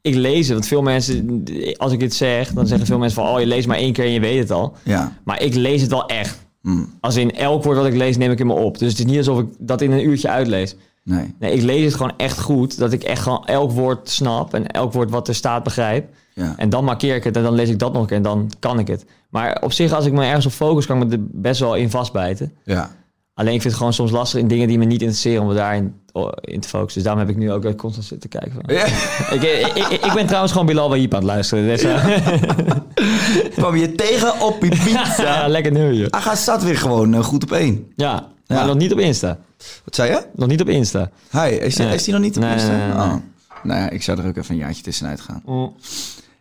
ik 0.00 0.14
lees. 0.14 0.48
Want 0.48 0.66
veel 0.66 0.82
mensen, 0.82 1.44
als 1.76 1.92
ik 1.92 2.00
dit 2.00 2.14
zeg, 2.14 2.52
dan 2.52 2.66
zeggen 2.66 2.86
veel 2.86 2.98
mensen 2.98 3.22
van... 3.22 3.34
oh, 3.34 3.40
je 3.40 3.46
leest 3.46 3.66
maar 3.66 3.76
één 3.76 3.92
keer 3.92 4.04
en 4.04 4.12
je 4.12 4.20
weet 4.20 4.38
het 4.38 4.50
al. 4.50 4.76
Ja. 4.82 5.12
Maar 5.24 5.42
ik 5.42 5.54
lees 5.54 5.80
het 5.80 5.90
wel 5.90 6.06
echt. 6.06 6.46
Hmm. 6.62 6.92
Als 7.00 7.16
in 7.16 7.32
elk 7.32 7.62
woord 7.62 7.76
wat 7.76 7.86
ik 7.86 7.94
lees, 7.94 8.16
neem 8.16 8.30
ik 8.30 8.40
in 8.40 8.46
me 8.46 8.52
op. 8.52 8.78
Dus 8.78 8.90
het 8.90 8.98
is 8.98 9.04
niet 9.04 9.18
alsof 9.18 9.38
ik 9.38 9.46
dat 9.58 9.80
in 9.80 9.92
een 9.92 10.06
uurtje 10.06 10.28
uitlees. 10.28 10.76
Nee. 11.02 11.34
Nee, 11.38 11.52
ik 11.52 11.62
lees 11.62 11.84
het 11.84 11.94
gewoon 11.94 12.12
echt 12.16 12.40
goed. 12.40 12.78
Dat 12.78 12.92
ik 12.92 13.02
echt 13.02 13.22
gewoon 13.22 13.46
elk 13.46 13.70
woord 13.70 14.08
snap 14.08 14.54
en 14.54 14.66
elk 14.66 14.92
woord 14.92 15.10
wat 15.10 15.28
er 15.28 15.34
staat 15.34 15.62
begrijp. 15.62 16.08
Ja. 16.44 16.54
En 16.56 16.68
dan 16.68 16.84
markeer 16.84 17.14
ik 17.14 17.24
het 17.24 17.36
en 17.36 17.42
dan 17.42 17.54
lees 17.54 17.68
ik 17.68 17.78
dat 17.78 17.92
nog 17.92 18.00
een 18.02 18.08
keer 18.08 18.16
en 18.16 18.22
dan 18.22 18.50
kan 18.58 18.78
ik 18.78 18.86
het. 18.86 19.04
Maar 19.30 19.58
op 19.62 19.72
zich, 19.72 19.92
als 19.92 20.06
ik 20.06 20.12
me 20.12 20.24
ergens 20.24 20.46
op 20.46 20.52
focus, 20.52 20.86
kan 20.86 21.02
ik 21.02 21.08
me 21.08 21.12
er 21.14 21.22
best 21.30 21.60
wel 21.60 21.74
in 21.74 21.90
vastbijten. 21.90 22.52
Ja. 22.64 22.90
Alleen 23.34 23.54
ik 23.54 23.60
vind 23.60 23.64
het 23.64 23.76
gewoon 23.76 23.92
soms 23.92 24.10
lastig 24.10 24.40
in 24.40 24.48
dingen 24.48 24.68
die 24.68 24.78
me 24.78 24.84
niet 24.84 25.00
interesseren 25.00 25.42
om 25.42 25.48
me 25.48 25.54
daarin 25.54 25.94
oh, 26.12 26.28
in 26.40 26.60
te 26.60 26.68
focussen. 26.68 26.94
Dus 27.02 27.02
daarom 27.02 27.20
heb 27.26 27.36
ik 27.36 27.36
nu 27.42 27.52
ook 27.52 27.76
constant 27.76 28.06
zitten 28.06 28.30
kijken. 28.30 28.52
Van. 28.52 28.74
Ja. 28.74 28.84
Ik, 29.36 29.42
ik, 29.76 29.88
ik, 30.04 30.12
ben 30.14 30.26
trouwens 30.26 30.52
gewoon 30.52 30.66
Bilal 30.66 30.88
Wahib 30.88 31.12
aan 31.14 31.18
het 31.20 31.28
luisteren. 31.28 31.66
Dus, 31.66 31.82
eh, 31.82 32.04
Kwam 33.56 33.76
je 33.76 33.92
tegen 33.94 34.40
op 34.40 34.62
je 34.64 34.76
ja, 34.90 35.02
pizza? 35.02 35.48
lekker 35.48 35.72
nummertje. 35.72 36.10
Aga 36.10 36.34
staat 36.34 36.62
weer 36.64 36.76
gewoon 36.78 37.14
eh, 37.14 37.22
goed 37.24 37.42
op 37.42 37.52
één. 37.52 37.92
Ja, 37.96 38.12
maar 38.46 38.58
Ja. 38.58 38.64
nog 38.66 38.76
niet 38.76 38.92
op 38.92 38.98
Insta. 38.98 39.38
Wat 39.84 39.94
zei 39.94 40.10
je? 40.10 40.26
Nog 40.34 40.48
niet 40.48 40.60
op 40.60 40.68
Insta. 40.68 41.10
Hi, 41.30 41.38
is, 41.48 41.74
die- 41.74 41.84
Nee. 41.86 41.94
is 41.94 42.04
die 42.04 42.12
nog 42.14 42.22
niet 42.22 42.36
op 42.36 42.42
Nee, 42.42 42.52
Insta? 42.52 42.76
nee. 42.76 42.90
Oh. 42.92 43.14
Nou 43.62 43.80
ja, 43.80 43.90
ik 43.90 44.02
zou 44.02 44.20
er 44.20 44.26
ook 44.26 44.36
even 44.36 44.54
een 44.54 44.60
jaartje 44.60 44.82
tussenuit 44.82 45.20
gaan. 45.20 45.42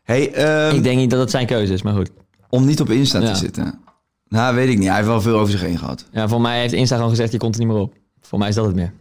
Hey, 0.06 0.32
ehm, 0.34 0.76
Ik 0.76 0.84
denk 0.84 0.98
niet 0.98 1.10
dat 1.10 1.20
het 1.20 1.30
zijn 1.32 1.46
keuze 1.46 1.74
is, 1.74 1.82
maar 1.82 1.94
goed. 1.94 2.12
om 2.50 2.66
niet 2.66 2.82
op 2.82 2.90
Insta 2.90 3.20
Ja. 3.20 3.32
te 3.32 3.36
zitten. 3.36 3.80
Nou, 4.28 4.56
weet 4.56 4.70
ik 4.70 4.78
niet. 4.78 4.88
Hij 4.88 4.96
heeft 4.96 5.08
wel 5.08 5.22
veel 5.22 5.38
over 5.40 5.52
zich 5.52 5.62
heen 5.62 5.78
gehad. 5.78 6.06
Ja, 6.12 6.28
voor 6.28 6.42
mij 6.42 6.60
heeft 6.60 6.74
Insta 6.74 6.96
gewoon 6.96 7.10
gezegd, 7.10 7.32
je 7.32 7.38
komt 7.38 7.54
er 7.54 7.60
niet 7.60 7.70
meer 7.70 7.80
op. 7.82 7.94
Voor 8.22 8.40
mij 8.40 8.50
is 8.50 8.56
dat 8.56 8.66
het 8.66 8.76
meer. 8.76 8.94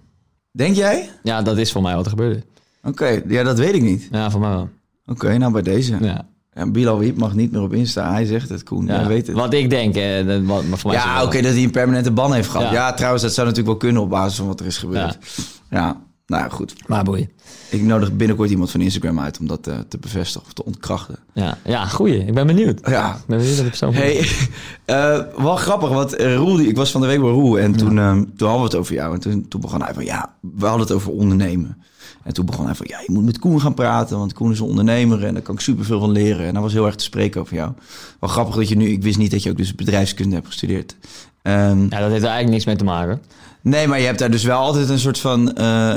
Denk 0.52 0.76
jij? 0.76 1.08
Ja, 1.22 1.42
dat 1.42 1.58
is 1.58 1.72
voor 1.72 1.82
mij 1.82 1.94
wat 1.94 2.04
er 2.04 2.10
gebeurde. 2.10 2.42
Oké, 2.82 3.22
ja, 3.28 3.42
dat 3.42 3.58
weet 3.58 3.74
ik 3.74 3.82
niet. 3.82 4.08
Ja, 4.10 4.30
voor 4.30 4.40
mij 4.40 4.50
wel. 4.50 4.68
Oké, 5.06 5.36
nou 5.38 5.52
bij 5.52 5.62
deze. 5.62 5.96
Ja. 6.00 6.26
Ja, 6.54 6.66
Bilal 6.70 6.98
Wiep 6.98 7.16
mag 7.16 7.34
niet 7.34 7.52
meer 7.52 7.62
op 7.62 7.72
Insta. 7.72 8.10
Hij 8.12 8.24
zegt 8.24 8.48
het, 8.48 8.62
Koen. 8.62 8.86
Ja. 8.86 9.06
Weet 9.06 9.26
het. 9.26 9.36
Wat 9.36 9.52
ik 9.52 9.70
denk, 9.70 9.94
eh, 9.94 10.26
dat, 10.26 10.42
wat, 10.42 10.64
maar 10.64 10.78
voor 10.78 10.90
mij 10.90 11.00
Ja, 11.00 11.22
oké, 11.22 11.40
dat 11.42 11.52
hij 11.52 11.62
een 11.62 11.70
permanente 11.70 12.10
ban 12.10 12.32
heeft 12.32 12.48
gehad. 12.48 12.66
Ja. 12.66 12.72
Ja. 12.72 12.92
trouwens, 12.94 13.22
dat 13.22 13.34
zou 13.34 13.46
natuurlijk 13.46 13.80
wel 13.80 13.90
kunnen 13.90 14.02
op 14.02 14.10
basis 14.10 14.36
van 14.36 14.46
wat 14.46 14.60
er 14.60 14.66
is 14.66 14.78
gebeurd. 14.78 15.18
Ja, 15.70 16.02
nou 16.26 16.42
ja, 16.42 16.48
goed. 16.48 16.74
Maar 16.88 17.04
boeien. 17.04 17.30
Ik 17.74 17.82
nodig 17.82 18.12
binnenkort 18.16 18.50
iemand 18.50 18.70
van 18.70 18.80
Instagram 18.80 19.20
uit 19.20 19.38
om 19.38 19.46
dat 19.46 19.66
eh, 19.66 19.78
te 19.88 19.98
bevestigen 19.98 20.46
of 20.46 20.52
te 20.52 20.64
ontkrachten. 20.64 21.16
Ja, 21.32 21.58
ja, 21.64 21.86
goeie. 21.86 22.24
Ik 22.26 22.34
ben 22.34 22.46
benieuwd. 22.46 22.80
Ja. 22.88 23.14
Ik 23.14 23.26
ben 23.26 23.38
benieuwd 23.38 23.54
naar 23.54 23.64
de 23.64 23.68
persoon. 23.70 23.94
Hey, 23.94 24.26
eh, 24.84 25.20
wel 25.42 25.56
grappig, 25.56 25.88
want 25.88 26.16
eh, 26.16 26.34
Roel, 26.36 26.56
die- 26.56 26.68
ik 26.68 26.76
was 26.76 26.90
van 26.90 27.00
de 27.00 27.06
week 27.06 27.20
bij 27.20 27.30
Roel 27.30 27.58
en 27.58 27.76
toen, 27.76 27.98
eh, 27.98 28.12
toen 28.12 28.48
hadden 28.48 28.58
we 28.58 28.62
het 28.64 28.74
over 28.74 28.94
jou. 28.94 29.14
En 29.14 29.20
toen, 29.20 29.48
toen 29.48 29.60
begon 29.60 29.82
hij 29.82 29.94
van, 29.94 30.04
ja, 30.04 30.34
we 30.40 30.66
hadden 30.66 30.86
het 30.86 30.92
over 30.96 31.10
ondernemen. 31.12 31.76
En 32.22 32.32
toen 32.32 32.46
begon 32.46 32.64
hij 32.66 32.74
van, 32.74 32.86
ja, 32.88 32.98
je 33.06 33.12
moet 33.12 33.24
met 33.24 33.38
Koen 33.38 33.60
gaan 33.60 33.74
praten, 33.74 34.18
want 34.18 34.32
Koen 34.32 34.50
is 34.52 34.58
een 34.58 34.66
ondernemer 34.66 35.24
en 35.24 35.32
daar 35.34 35.42
kan 35.42 35.54
ik 35.54 35.60
superveel 35.60 36.00
van 36.00 36.10
leren. 36.10 36.46
En 36.46 36.52
hij 36.52 36.62
was 36.62 36.72
heel 36.72 36.86
erg 36.86 36.94
te 36.94 37.04
spreken 37.04 37.40
over 37.40 37.54
jou. 37.54 37.72
Wel 38.20 38.30
grappig 38.30 38.54
dat 38.54 38.68
je 38.68 38.76
nu, 38.76 38.88
ik 38.88 39.02
wist 39.02 39.18
niet 39.18 39.30
dat 39.30 39.42
je 39.42 39.50
ook 39.50 39.56
dus 39.56 39.74
bedrijfskunde 39.74 40.34
hebt 40.34 40.46
gestudeerd. 40.46 40.96
Ehm, 41.42 41.80
Ja, 41.82 41.88
dat 41.88 42.10
heeft 42.10 42.22
er 42.22 42.28
eigenlijk 42.30 42.50
niks 42.50 42.64
mee 42.64 42.76
te 42.76 42.84
maken. 42.84 43.22
Nee, 43.60 43.86
maar 43.86 43.98
je 44.00 44.06
hebt 44.06 44.18
daar 44.18 44.30
dus 44.30 44.42
wel 44.44 44.58
altijd 44.58 44.88
een 44.88 44.98
soort 44.98 45.18
van, 45.18 45.40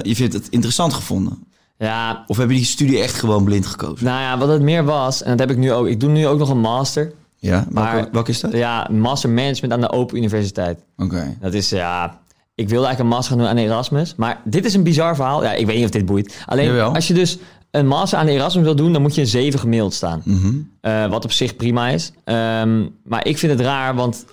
je 0.03 0.11
vindt 0.15 0.33
het 0.33 0.47
interessant 0.49 0.93
gevonden. 0.93 1.43
Ja, 1.77 2.23
Of 2.27 2.37
heb 2.37 2.49
je 2.49 2.55
die 2.55 2.65
studie 2.65 2.99
echt 3.01 3.19
gewoon 3.19 3.43
blind 3.43 3.65
gekozen? 3.65 4.05
nou 4.05 4.21
ja, 4.21 4.37
wat 4.37 4.47
het 4.49 4.61
meer 4.61 4.83
was, 4.83 5.23
en 5.23 5.29
dat 5.29 5.39
heb 5.39 5.51
ik 5.51 5.57
nu 5.57 5.71
ook. 5.71 5.87
Ik 5.87 5.99
doe 5.99 6.09
nu 6.09 6.27
ook 6.27 6.39
nog 6.39 6.49
een 6.49 6.59
master. 6.59 7.13
Ja, 7.39 7.65
Maar- 7.71 8.09
welke 8.11 8.31
is 8.31 8.39
dat? 8.39 8.51
Ja, 8.51 8.87
master 8.91 9.29
management 9.29 9.73
aan 9.73 9.81
de 9.81 9.91
Open 9.91 10.17
Universiteit. 10.17 10.79
Oké. 10.97 11.37
Dat 11.41 11.53
is, 11.53 11.69
ja... 11.69 12.19
Ik 12.55 12.69
wilde 12.69 12.85
eigenlijk 12.85 12.99
een 12.99 13.15
master 13.17 13.29
gaan 13.35 13.43
doen 13.43 13.47
aan 13.63 13.69
Erasmus. 13.69 14.15
Maar 14.15 14.41
dit 14.43 14.65
is 14.65 14.73
een 14.73 14.83
bizar 14.83 15.15
verhaal. 15.15 15.43
Ja, 15.43 15.53
ik 15.53 15.65
weet 15.65 15.75
niet 15.75 15.85
of 15.85 15.91
dit 15.91 16.05
boeit. 16.05 16.35
Alleen, 16.45 16.65
Jawel. 16.65 16.93
als 16.95 17.07
je 17.07 17.13
dus 17.13 17.37
een 17.71 17.87
master 17.87 18.19
aan 18.19 18.25
de 18.25 18.31
Erasmus 18.31 18.63
wil 18.63 18.75
doen... 18.75 18.93
dan 18.93 19.01
moet 19.01 19.15
je 19.15 19.21
een 19.21 19.27
7 19.27 19.59
gemiddeld 19.59 19.93
staan. 19.93 20.21
Mhm. 20.25 20.53
Eh, 20.81 21.09
wat 21.09 21.23
op 21.23 21.31
zich 21.31 21.55
prima 21.55 21.87
is. 21.89 22.11
Ehm, 22.23 22.85
maar 23.03 23.27
ik 23.27 23.37
vind 23.37 23.51
het 23.51 23.61
raar, 23.61 23.95
want 23.95 24.25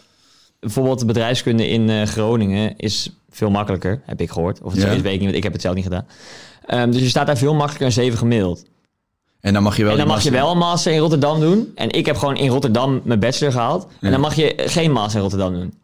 bijvoorbeeld 0.61 0.99
de 0.99 1.05
bedrijfskunde 1.07 1.69
in 1.69 1.89
eh, 1.91 2.03
Groningen 2.07 2.77
is 2.77 3.11
veel 3.31 3.51
makkelijker, 3.51 4.01
heb 4.07 4.21
ik 4.21 4.31
gehoord. 4.31 4.61
Of 4.63 4.73
het 4.73 4.81
Ja. 4.83 4.89
zo 4.89 4.95
is, 4.95 5.01
weet 5.01 5.13
ik 5.13 5.19
niet, 5.19 5.25
want 5.25 5.37
ik 5.37 5.43
heb 5.43 5.53
het 5.53 5.63
zelf 5.63 5.75
niet 5.75 5.85
gedaan. 5.85 6.07
Ehm, 6.67 6.91
dus 6.91 7.01
je 7.01 7.09
staat 7.09 7.27
daar 7.27 7.37
veel 7.37 7.55
makkelijker 7.55 7.87
een 7.87 7.93
7 7.93 8.19
gemiddeld. 8.19 8.65
En 9.41 9.53
dan 9.53 9.63
mag 9.63 9.77
je 9.77 9.83
wel 9.83 9.93
en 9.93 9.99
dan 9.99 10.07
mag 10.07 10.23
je 10.23 10.31
wel 10.31 10.51
een 10.51 10.59
master 10.59 10.93
in 10.93 10.99
Rotterdam 10.99 11.41
doen. 11.41 11.73
En 11.75 11.91
ik 11.91 12.07
heb 12.07 12.17
gewoon 12.17 12.37
in 12.37 12.49
Rotterdam 12.49 13.01
mijn 13.05 13.21
bachelor 13.21 13.53
gehaald. 13.53 13.87
Ja. 13.91 13.97
En 14.01 14.11
dan 14.11 14.21
mag 14.21 14.35
je 14.35 14.53
geen 14.57 14.93
master 14.93 15.17
in 15.17 15.21
Rotterdam 15.21 15.53
doen. 15.53 15.75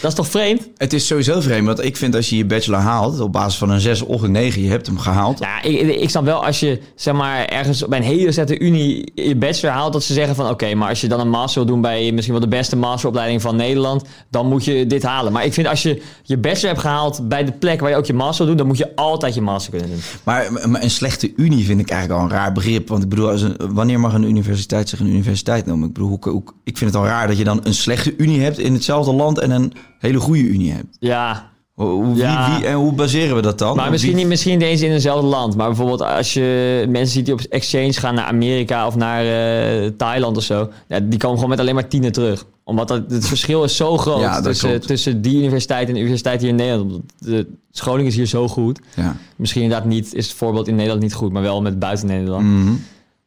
Dat 0.00 0.10
is 0.10 0.16
toch 0.16 0.28
vreemd? 0.28 0.68
Het 0.76 0.92
is 0.92 1.06
sowieso 1.06 1.40
vreemd, 1.40 1.66
want 1.66 1.84
ik 1.84 1.96
vind 1.96 2.14
als 2.14 2.28
je 2.30 2.36
je 2.36 2.44
bachelor 2.44 2.80
haalt... 2.80 3.20
op 3.20 3.32
basis 3.32 3.58
van 3.58 3.70
een 3.70 3.80
6 3.80 4.02
of 4.02 4.22
een 4.22 4.30
9, 4.30 4.62
je 4.62 4.68
hebt 4.68 4.86
hem 4.86 4.98
gehaald... 4.98 5.38
Ja, 5.38 5.62
ik, 5.62 5.80
ik 5.80 6.10
snap 6.10 6.24
wel 6.24 6.44
als 6.44 6.60
je 6.60 6.80
zeg 6.94 7.14
maar 7.14 7.44
ergens 7.44 7.84
bij 7.88 7.98
een 7.98 8.04
hele 8.04 8.32
zette 8.32 8.58
unie 8.58 9.12
je 9.14 9.36
bachelor 9.36 9.74
haalt, 9.74 9.92
dat 9.92 10.02
ze 10.02 10.12
zeggen 10.12 10.34
van 10.34 10.48
oké, 10.48 10.74
maar 10.74 10.88
als 10.88 11.00
je 11.00 11.08
dan 11.08 11.20
een 11.20 11.28
master 11.28 11.64
wil 11.64 11.72
doen 11.72 11.80
bij 11.80 12.12
misschien 12.12 12.34
wel 12.34 12.42
de 12.44 12.56
beste 12.56 12.76
masteropleiding 12.76 13.42
van 13.42 13.56
Nederland, 13.56 14.04
dan 14.30 14.48
moet 14.48 14.64
je 14.64 14.86
dit 14.86 15.02
halen. 15.02 15.32
Maar 15.32 15.44
ik 15.44 15.52
vind 15.52 15.66
als 15.66 15.82
je 15.82 16.02
je 16.22 16.38
bachelor 16.38 16.68
hebt 16.68 16.80
gehaald 16.80 17.28
bij 17.28 17.44
de 17.44 17.52
plek 17.52 17.80
waar 17.80 17.90
je 17.90 17.96
ook 17.96 18.06
je 18.06 18.14
master 18.14 18.46
wil 18.46 18.46
doen, 18.46 18.56
dan 18.56 18.66
moet 18.66 18.78
je 18.78 18.96
altijd 18.96 19.34
je 19.34 19.40
master 19.40 19.70
kunnen 19.70 19.88
doen. 19.90 20.00
Maar, 20.22 20.68
maar 20.68 20.82
een 20.82 20.90
slechte 20.90 21.32
unie 21.36 21.64
vind 21.64 21.80
ik 21.80 21.90
eigenlijk 21.90 22.20
al 22.20 22.26
een 22.26 22.32
raar 22.32 22.52
begrip. 22.52 22.88
Want 22.88 23.02
ik 23.02 23.08
bedoel, 23.08 23.30
als 23.30 23.42
een, 23.42 23.56
wanneer 23.58 24.00
mag 24.00 24.14
een 24.14 24.22
universiteit 24.22 24.88
zich 24.88 25.00
een 25.00 25.06
universiteit 25.06 25.66
noemen? 25.66 25.88
Ik 25.88 25.94
bedoel, 25.94 26.20
ik 26.64 26.78
vind 26.78 26.90
het 26.92 27.00
al 27.00 27.06
raar 27.06 27.26
dat 27.26 27.38
je 27.38 27.44
dan 27.44 27.60
een 27.62 27.74
slechte 27.74 28.14
unie 28.16 28.40
hebt 28.40 28.58
in 28.58 28.72
hetzelfde 28.72 29.12
land... 29.12 29.38
en 29.38 29.50
een 29.50 29.65
hele 29.98 30.18
goede 30.18 30.42
unie 30.42 30.72
hebt. 30.72 30.96
Ja, 31.00 31.54
Hoe, 31.74 31.88
hoe- 31.88 32.06
wie, 32.14 32.22
Ja. 32.22 32.56
wie- 32.58 32.66
en 32.66 32.74
hoe 32.74 32.92
baseren 32.92 33.36
we 33.36 33.42
dat 33.42 33.58
dan? 33.58 33.74
maar 33.74 33.82
Wie- 33.84 33.92
misschien 33.92 34.16
niet, 34.16 34.26
misschien 34.26 34.58
niet 34.58 34.66
eens 34.68 34.80
in 34.82 34.90
eenzelfde 34.92 35.26
land. 35.26 35.56
Maar 35.56 35.66
bijvoorbeeld 35.66 36.02
als 36.02 36.32
je 36.32 36.84
mensen 36.88 37.12
ziet 37.12 37.24
die 37.24 37.34
op 37.34 37.40
exchange 37.40 37.92
gaan 37.92 38.14
naar 38.14 38.24
Amerika 38.24 38.86
of 38.86 38.96
naar 38.96 39.20
eh, 39.24 39.90
Thailand 39.96 40.36
of 40.36 40.42
zo, 40.42 40.68
ja, 40.88 41.00
die 41.00 41.18
komen 41.18 41.34
gewoon 41.36 41.50
met 41.50 41.60
alleen 41.60 41.74
maar 41.74 41.88
tienen 41.88 42.12
terug. 42.12 42.44
Omdat 42.64 42.88
dat, 42.88 43.02
het 43.08 43.26
verschil 43.26 43.64
is 43.64 43.76
zo 43.76 43.96
groot 43.98 44.20
Ja, 44.20 44.40
tussen, 44.40 44.68
klopt. 44.68 44.86
tussen 44.86 45.22
die 45.22 45.38
universiteit 45.38 45.88
en 45.88 45.94
de 45.94 46.00
universiteit 46.00 46.40
hier 46.40 46.50
in 46.50 46.56
Nederland. 46.56 47.02
De 47.18 47.46
scholing 47.70 48.08
is 48.08 48.16
hier 48.16 48.26
zo 48.26 48.48
goed. 48.48 48.80
Ja. 48.94 49.16
Misschien 49.36 49.62
inderdaad 49.62 49.86
niet, 49.88 50.14
is 50.14 50.26
het 50.28 50.36
voorbeeld 50.36 50.68
in 50.68 50.74
Nederland 50.74 51.02
niet 51.02 51.14
goed, 51.14 51.32
maar 51.32 51.42
wel 51.42 51.62
met 51.62 51.78
buiten 51.78 52.06
Nederland. 52.06 52.44
Mhm. 52.44 52.72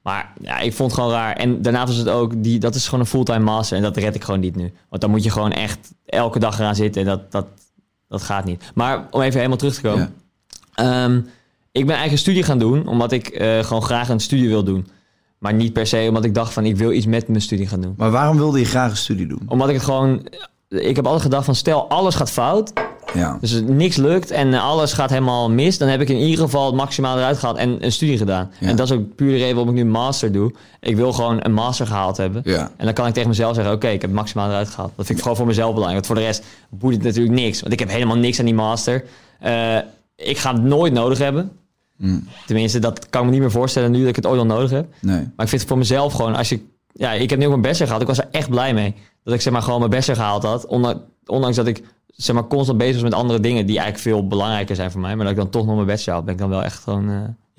Maar 0.03 0.33
ja, 0.41 0.59
ik 0.59 0.73
vond 0.73 0.91
het 0.91 0.99
gewoon 0.99 1.15
raar. 1.15 1.35
En 1.35 1.61
daarnaast 1.61 1.87
was 1.87 1.97
het 1.97 2.09
ook, 2.09 2.43
die, 2.43 2.59
dat 2.59 2.75
is 2.75 2.85
gewoon 2.85 2.99
een 2.99 3.05
fulltime 3.05 3.39
master. 3.39 3.77
En 3.77 3.83
dat 3.83 3.97
red 3.97 4.15
ik 4.15 4.23
gewoon 4.23 4.39
niet 4.39 4.55
nu. 4.55 4.73
Want 4.89 5.01
dan 5.01 5.11
moet 5.11 5.23
je 5.23 5.29
gewoon 5.29 5.51
echt 5.51 5.93
elke 6.05 6.39
dag 6.39 6.59
eraan 6.59 6.75
zitten. 6.75 7.01
En 7.01 7.07
dat, 7.07 7.31
dat, 7.31 7.45
dat 8.07 8.21
gaat 8.21 8.45
niet. 8.45 8.71
Maar 8.73 9.07
om 9.11 9.21
even 9.21 9.37
helemaal 9.37 9.57
terug 9.57 9.73
te 9.73 9.81
komen. 9.81 10.13
Ehm, 10.73 11.15
ik 11.71 11.85
ben 11.85 11.95
eigenlijk 11.95 12.11
een 12.11 12.17
studie 12.17 12.43
gaan 12.43 12.59
doen, 12.59 12.87
omdat 12.87 13.11
ik 13.11 13.27
eh, 13.27 13.63
gewoon 13.63 13.83
graag 13.83 14.09
een 14.09 14.19
studie 14.19 14.47
wil 14.47 14.63
doen. 14.63 14.87
Maar 15.37 15.53
niet 15.53 15.73
per 15.73 15.87
se 15.87 16.05
omdat 16.07 16.25
ik 16.25 16.33
dacht 16.33 16.53
van, 16.53 16.65
ik 16.65 16.77
wil 16.77 16.91
iets 16.91 17.05
met 17.05 17.27
mijn 17.27 17.41
studie 17.41 17.67
gaan 17.67 17.81
doen. 17.81 17.93
Maar 17.97 18.11
waarom 18.11 18.37
wilde 18.37 18.59
je 18.59 18.65
graag 18.65 18.91
een 18.91 18.97
studie 18.97 19.27
doen? 19.27 19.41
Omdat 19.47 19.69
ik 19.69 19.75
het 19.75 19.83
gewoon... 19.83 20.27
Ik 20.69 20.95
heb 20.95 21.05
altijd 21.05 21.23
gedacht 21.23 21.45
van, 21.45 21.55
stel 21.55 21.89
alles 21.89 22.15
gaat 22.15 22.31
fout. 22.31 22.73
Ja. 23.13 23.37
Dus 23.41 23.61
niks 23.65 23.95
lukt 23.95 24.31
en 24.31 24.53
alles 24.53 24.93
gaat 24.93 25.09
helemaal 25.09 25.49
mis. 25.49 25.77
Dan 25.77 25.87
heb 25.87 26.01
ik 26.01 26.09
in 26.09 26.17
ieder 26.17 26.43
geval 26.43 26.65
het 26.65 26.75
maximaal 26.75 27.17
eruit 27.17 27.37
gehaald 27.37 27.57
en 27.57 27.83
een 27.83 27.91
studie 27.91 28.17
gedaan. 28.17 28.51
Ja. 28.59 28.67
En 28.67 28.75
dat 28.75 28.89
is 28.89 28.97
ook 28.97 29.15
puur 29.15 29.31
de 29.31 29.37
reden 29.37 29.55
waarom 29.55 29.69
ik 29.69 29.75
nu 29.75 29.81
een 29.81 29.91
master 29.91 30.31
doe. 30.31 30.53
Ik 30.79 30.95
wil 30.95 31.13
gewoon 31.13 31.39
een 31.41 31.53
master 31.53 31.87
gehaald 31.87 32.17
hebben. 32.17 32.41
Ja. 32.45 32.71
En 32.77 32.85
dan 32.85 32.93
kan 32.93 33.07
ik 33.07 33.13
tegen 33.13 33.29
mezelf 33.29 33.55
zeggen, 33.55 33.73
oké, 33.73 33.87
ik 33.87 34.01
heb 34.01 34.09
het 34.09 34.19
maximaal 34.19 34.49
eruit 34.49 34.69
gehaald. 34.69 34.91
Dat 34.95 35.05
vind 35.05 35.17
ik 35.17 35.23
gewoon 35.23 35.37
voor 35.37 35.47
mezelf 35.47 35.73
belangrijk. 35.73 36.05
Want 36.05 36.05
voor 36.05 36.15
de 36.15 36.31
rest 36.31 36.43
boeit 36.69 36.95
het 36.95 37.03
natuurlijk 37.03 37.35
niks. 37.35 37.61
Want 37.61 37.73
ik 37.73 37.79
heb 37.79 37.89
helemaal 37.89 38.17
niks 38.17 38.39
aan 38.39 38.45
die 38.45 38.53
master. 38.53 39.03
Eh, 39.39 39.77
ik 40.15 40.37
ga 40.37 40.53
het 40.53 40.63
nooit 40.63 40.93
nodig 40.93 41.17
hebben. 41.17 41.51
Mm. 41.97 42.27
Tenminste, 42.45 42.79
dat 42.79 43.09
kan 43.09 43.21
ik 43.21 43.25
me 43.25 43.33
niet 43.33 43.41
meer 43.41 43.51
voorstellen 43.51 43.91
nu 43.91 43.99
dat 43.99 44.09
ik 44.09 44.15
het 44.15 44.25
ooit 44.25 44.39
al 44.39 44.45
nodig 44.45 44.69
heb. 44.69 44.85
Nee. 45.01 45.15
Maar 45.15 45.45
ik 45.45 45.49
vind 45.49 45.61
het 45.61 45.65
voor 45.67 45.77
mezelf 45.77 46.13
gewoon, 46.13 46.35
als 46.35 46.49
je... 46.49 46.59
Ja, 46.93 47.11
ik 47.11 47.29
heb 47.29 47.39
nu 47.39 47.45
ook 47.45 47.51
mijn 47.51 47.61
bachelor 47.61 47.85
gehaald. 47.85 48.01
Ik 48.01 48.07
was 48.07 48.17
er 48.17 48.27
echt 48.31 48.49
blij 48.49 48.73
mee. 48.73 48.95
Dat 49.23 49.33
ik 49.33 49.41
zeg 49.41 49.53
maar 49.53 49.61
gewoon 49.61 49.79
mijn 49.79 49.91
bachelor 49.91 50.15
gehaald 50.15 50.43
had. 50.43 50.65
Ondanks 51.25 51.55
dat 51.55 51.67
ik 51.67 51.83
zeg 52.21 52.35
maar, 52.35 52.47
constant 52.47 52.77
bezig 52.77 52.93
was 52.93 53.03
met 53.03 53.13
andere 53.13 53.39
dingen 53.39 53.65
die 53.65 53.77
eigenlijk 53.79 54.07
veel 54.07 54.27
belangrijker 54.27 54.75
zijn 54.75 54.91
voor 54.91 55.01
mij. 55.01 55.15
Maar 55.15 55.23
dat 55.25 55.33
ik 55.33 55.39
dan 55.39 55.49
toch 55.49 55.65
nog 55.65 55.75
mijn 55.75 55.87
bachelor 55.87 56.15
had, 56.15 56.25
ben 56.25 56.33
ik 56.33 56.39
dan 56.39 56.49
wel 56.49 56.63
echt 56.63 56.83
gewoon... 56.83 57.09
eh, 57.09 57.15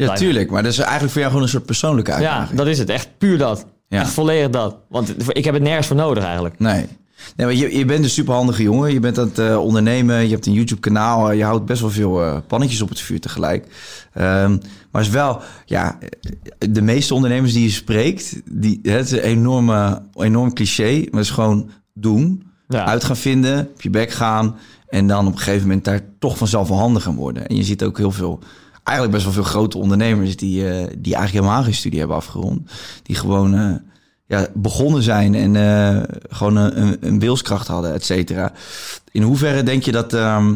Ja, 0.07 0.15
tuurlijk. 0.15 0.51
Maar 0.51 0.63
dat 0.63 0.73
is 0.73 0.79
eigenlijk 0.79 1.11
voor 1.11 1.21
jou 1.21 1.33
gewoon 1.33 1.47
een 1.47 1.53
soort 1.53 1.67
persoonlijke 1.67 2.11
mee. 2.11 2.21
Ja, 2.21 2.29
uitdaging. 2.31 2.59
dat 2.59 2.67
is 2.67 2.79
het. 2.79 2.89
Echt 2.89 3.09
puur 3.19 3.39
dat. 3.39 3.67
Ja. 3.89 4.01
Echt 4.01 4.11
volledig 4.13 4.51
dat. 4.51 4.77
Want 4.89 5.15
ik 5.37 5.45
heb 5.45 5.55
het 5.55 5.63
nergens 5.63 5.87
voor 5.87 5.97
nodig 5.97 6.25
eigenlijk. 6.25 6.59
Nee. 6.59 6.87
Nee, 7.37 7.47
maar 7.47 7.55
je, 7.57 7.77
je 7.79 7.85
bent 7.85 8.05
een 8.05 8.11
superhandige 8.11 8.63
jongen. 8.63 8.93
Je 8.93 9.01
bent 9.01 9.19
aan 9.19 9.27
het 9.29 9.39
eh, 9.39 9.59
ondernemen. 9.59 10.23
Je 10.23 10.31
hebt 10.31 10.47
een 10.47 10.53
YouTube-kanaal. 10.53 11.31
eh, 11.31 11.37
je 11.37 11.45
houdt 11.45 11.65
best 11.67 11.81
wel 11.81 11.91
veel 11.91 12.43
pannetjes 12.47 12.83
op 12.83 12.89
het 12.89 13.01
vuur 13.01 13.21
tegelijk. 13.21 13.67
Ehm, 14.13 14.57
maar 14.91 15.03
is 15.03 15.09
wel, 15.09 15.41
ja, 15.65 15.99
de 16.59 16.83
meeste 16.83 17.15
ondernemers 17.15 17.53
die 17.53 17.63
je 17.63 17.71
spreekt, 17.71 18.41
die, 18.53 18.79
het 18.83 19.05
is 19.05 19.11
een 19.13 19.19
enorme, 19.19 20.03
enorm 20.15 20.53
cliché. 20.53 20.93
Maar 20.93 21.21
het 21.21 21.21
is 21.25 21.31
gewoon 21.31 21.71
doen, 21.95 22.43
Uit 22.79 23.05
gaan 23.05 23.17
vinden, 23.17 23.69
op 23.75 23.83
je 23.83 23.91
bek 23.91 24.11
gaan. 24.11 24.57
En 24.91 25.07
dan 25.07 25.27
op 25.27 25.33
een 25.33 25.39
gegeven 25.39 25.67
moment 25.67 25.85
daar 25.85 26.01
toch 26.19 26.39
vanzelf 26.39 26.69
wel 26.69 26.79
handig 26.79 27.03
gaan 27.03 27.15
worden. 27.15 27.47
En 27.47 27.57
je 27.57 27.63
ziet 27.63 27.83
ook 27.83 27.99
heel 27.99 28.11
veel, 28.11 28.39
eigenlijk 28.83 29.11
best 29.11 29.25
wel 29.25 29.45
veel 29.45 29.53
grote 29.53 29.79
ondernemers 29.79 30.37
die, 30.37 30.69
eh, 30.69 30.87
die 30.99 31.15
eigenlijk 31.15 31.45
helemaal 31.45 31.63
geen 31.63 31.75
studie 31.75 31.99
hebben 31.99 32.17
afgerond. 32.17 32.71
Die 33.03 33.17
gewoon 33.17 33.55
eh, 33.55 33.75
ja, 34.27 34.47
begonnen 34.55 35.03
zijn 35.03 35.35
en 35.35 35.57
eh, 35.57 36.03
gewoon 36.29 36.57
een, 36.57 36.97
een, 37.01 37.19
wilskracht 37.19 37.67
hadden, 37.67 37.95
et 37.95 38.05
cetera. 38.05 38.53
In 39.11 39.23
hoeverre 39.23 39.63
denk 39.63 39.83
je 39.83 39.93
dat... 39.93 40.13
ehm, 40.13 40.55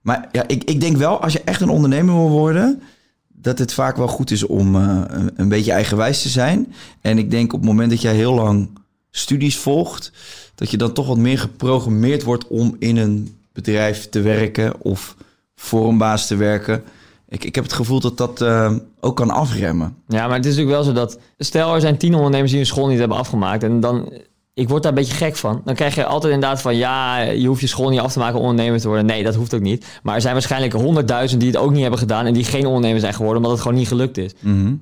maar 0.00 0.28
ja, 0.32 0.44
ik, 0.46 0.64
ik 0.64 0.80
denk 0.80 0.96
wel, 0.96 1.20
als 1.20 1.32
je 1.32 1.42
echt 1.44 1.60
een 1.60 1.68
ondernemer 1.68 2.14
wil 2.14 2.30
worden... 2.30 2.82
dat 3.28 3.58
het 3.58 3.74
vaak 3.74 3.96
wel 3.96 4.08
goed 4.08 4.30
is 4.30 4.46
om 4.46 4.74
een 4.74 5.48
beetje 5.48 5.72
eigenwijs 5.72 6.22
te 6.22 6.28
zijn. 6.28 6.72
En 7.00 7.18
ik 7.18 7.30
denk 7.30 7.52
op 7.52 7.58
het 7.58 7.68
moment 7.68 7.90
dat 7.90 8.00
jij 8.00 8.14
heel 8.14 8.34
lang 8.34 8.68
studies 9.16 9.56
volgt... 9.56 10.12
dat 10.54 10.70
je 10.70 10.76
dan 10.76 10.92
toch 10.92 11.06
wat 11.06 11.16
meer 11.16 11.38
geprogrammeerd 11.38 12.22
wordt 12.22 12.46
om 12.46 12.76
in 12.78 12.96
een 12.96 13.36
bedrijf 13.52 14.08
te 14.08 14.20
werken... 14.20 14.80
of 14.80 15.16
voor 15.56 15.88
een 15.88 15.98
baas 15.98 16.26
te 16.26 16.36
werken. 16.36 16.84
Ik, 17.28 17.44
ik 17.44 17.54
heb 17.54 17.64
het 17.64 17.72
gevoel 17.72 18.00
dat 18.00 18.16
dat 18.16 18.40
eh, 18.40 18.74
ook 19.00 19.16
kan 19.16 19.30
afremmen. 19.30 19.96
Ja, 20.08 20.26
maar 20.26 20.36
het 20.36 20.46
is 20.46 20.56
natuurlijk 20.56 20.76
wel 20.76 20.94
zo 20.94 21.00
dat... 21.00 21.18
Stel, 21.38 21.74
er 21.74 21.80
zijn 21.80 21.98
tien 21.98 22.14
ondernemers 22.14 22.50
die 22.50 22.60
hun 22.60 22.68
school 22.68 22.86
niet 22.86 22.98
hebben 22.98 23.16
afgemaakt. 23.16 23.62
En 23.62 23.80
dan... 23.80 24.12
Ik 24.54 24.68
word 24.68 24.82
daar 24.82 24.92
een 24.92 24.98
beetje 24.98 25.14
gek 25.14 25.36
van. 25.36 25.62
Dan 25.64 25.74
krijg 25.74 25.94
je 25.94 26.04
altijd 26.04 26.32
inderdaad 26.32 26.60
van... 26.60 26.76
Ja, 26.76 27.20
je 27.20 27.46
hoeft 27.46 27.60
je 27.60 27.66
school 27.66 27.88
niet 27.88 28.00
af 28.00 28.12
te 28.12 28.18
maken 28.18 28.38
om 28.38 28.46
ondernemer 28.46 28.80
te 28.80 28.86
worden. 28.88 29.06
Nee, 29.06 29.22
dat 29.22 29.34
hoeft 29.34 29.54
ook 29.54 29.60
niet. 29.60 30.00
Maar 30.02 30.14
er 30.14 30.20
zijn 30.20 30.32
waarschijnlijk 30.32 30.72
honderdduizend 30.72 31.40
die 31.40 31.50
het 31.50 31.58
ook 31.58 31.70
niet 31.70 31.80
hebben 31.80 31.98
gedaan... 31.98 32.26
en 32.26 32.32
die 32.32 32.44
geen 32.44 32.66
ondernemer 32.66 33.00
zijn 33.00 33.14
geworden... 33.14 33.36
omdat 33.36 33.52
het 33.52 33.60
gewoon 33.60 33.76
niet 33.76 33.88
gelukt 33.88 34.16
is. 34.16 34.32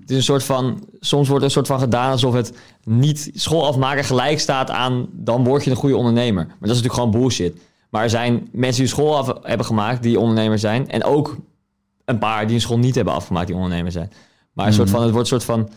Het 0.00 0.10
is 0.10 0.16
een 0.16 0.22
soort 0.22 0.44
van... 0.44 0.86
Soms 1.00 1.28
wordt 1.28 1.42
er 1.42 1.48
een 1.48 1.54
soort 1.54 1.66
van 1.66 1.78
gedaan 1.78 2.10
alsof 2.10 2.34
het 2.34 2.52
niet 2.84 3.30
school 3.34 3.66
afmaken 3.66 4.04
gelijk 4.04 4.40
staat 4.40 4.70
aan... 4.70 5.06
dan 5.12 5.44
word 5.44 5.64
je 5.64 5.70
een 5.70 5.76
goede 5.76 5.96
ondernemer. 5.96 6.44
Maar 6.44 6.56
dat 6.60 6.76
is 6.76 6.82
natuurlijk 6.82 6.94
gewoon 6.94 7.10
bullshit. 7.10 7.56
Maar 7.90 8.02
er 8.02 8.10
zijn 8.10 8.48
mensen 8.52 8.82
die 8.82 8.92
school 8.92 9.16
af 9.16 9.32
hebben 9.42 9.66
gemaakt... 9.66 10.02
die 10.02 10.18
ondernemer 10.18 10.58
zijn. 10.58 10.90
En 10.90 11.04
ook 11.04 11.36
een 12.04 12.18
paar 12.18 12.46
die 12.46 12.54
een 12.54 12.60
school 12.60 12.78
niet 12.78 12.94
hebben 12.94 13.14
afgemaakt... 13.14 13.46
die 13.46 13.56
ondernemer 13.56 13.92
zijn. 13.92 14.12
Maar 14.52 14.66
een 14.66 14.72
soort 14.72 14.90
van, 14.90 15.02
het 15.02 15.10
wordt 15.10 15.30
een 15.30 15.40
soort 15.40 15.58
van... 15.58 15.68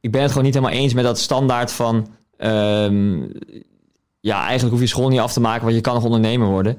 Ik 0.00 0.10
ben 0.10 0.20
het 0.20 0.30
gewoon 0.30 0.46
niet 0.46 0.54
helemaal 0.54 0.76
eens 0.76 0.94
met 0.94 1.04
dat 1.04 1.18
standaard 1.18 1.72
van... 1.72 2.06
ehm, 2.36 3.20
ja, 4.20 4.40
eigenlijk 4.42 4.70
hoef 4.70 4.80
je 4.80 4.86
school 4.86 5.08
niet 5.08 5.20
af 5.20 5.32
te 5.32 5.40
maken... 5.40 5.62
want 5.62 5.74
je 5.74 5.80
kan 5.80 5.94
nog 5.94 6.04
ondernemer 6.04 6.48
worden. 6.48 6.78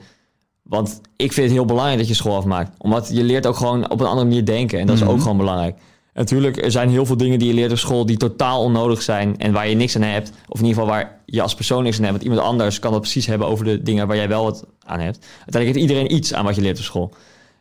Want 0.62 1.02
ik 1.16 1.34
vind 1.34 1.46
het 1.46 1.56
heel 1.56 1.66
belangrijk 1.66 1.98
dat 1.98 2.08
je 2.08 2.14
school 2.14 2.36
afmaakt. 2.36 2.76
Omdat 2.78 3.10
je 3.14 3.24
leert 3.24 3.48
ook 3.48 3.56
gewoon 3.56 3.90
op 3.90 4.00
een 4.00 4.08
andere 4.08 4.28
manier 4.28 4.46
denken. 4.46 4.80
En 4.80 4.88
dat 4.88 4.96
is 4.96 5.04
ook 5.04 5.22
gewoon 5.22 5.38
belangrijk. 5.38 5.78
Natuurlijk, 6.14 6.64
er 6.64 6.72
zijn 6.72 6.90
heel 6.90 7.06
veel 7.06 7.18
dingen 7.18 7.40
die 7.40 7.48
je 7.48 7.54
leert 7.54 7.72
op 7.72 7.78
school... 7.78 8.06
die 8.06 8.18
totaal 8.18 8.64
onnodig 8.64 9.02
zijn 9.02 9.38
en 9.38 9.52
waar 9.52 9.68
je 9.68 9.76
niks 9.76 9.96
aan 9.96 10.02
hebt. 10.02 10.30
Of 10.30 10.60
in 10.60 10.66
ieder 10.66 10.82
geval 10.82 10.96
waar 10.96 11.20
je 11.26 11.42
als 11.42 11.56
persoon 11.56 11.84
niks 11.84 11.98
aan 11.98 12.04
hebt. 12.04 12.16
Want 12.18 12.30
iemand 12.30 12.48
anders 12.48 12.80
kan 12.80 12.92
dat 12.92 13.02
precies 13.02 13.26
hebben 13.26 13.48
over 13.48 13.66
de 13.66 13.82
dingen 13.82 14.08
waar 14.08 14.18
jij 14.18 14.28
wel 14.28 14.44
wat 14.44 14.66
aan 14.86 15.00
hebt. 15.00 15.26
Uiteindelijk 15.26 15.66
heeft 15.66 15.92
iedereen 15.92 16.16
iets 16.16 16.34
aan 16.34 16.46
wat 16.46 16.56
je 16.56 16.62
leert 16.62 16.78
op 16.78 16.84
school. 16.84 17.14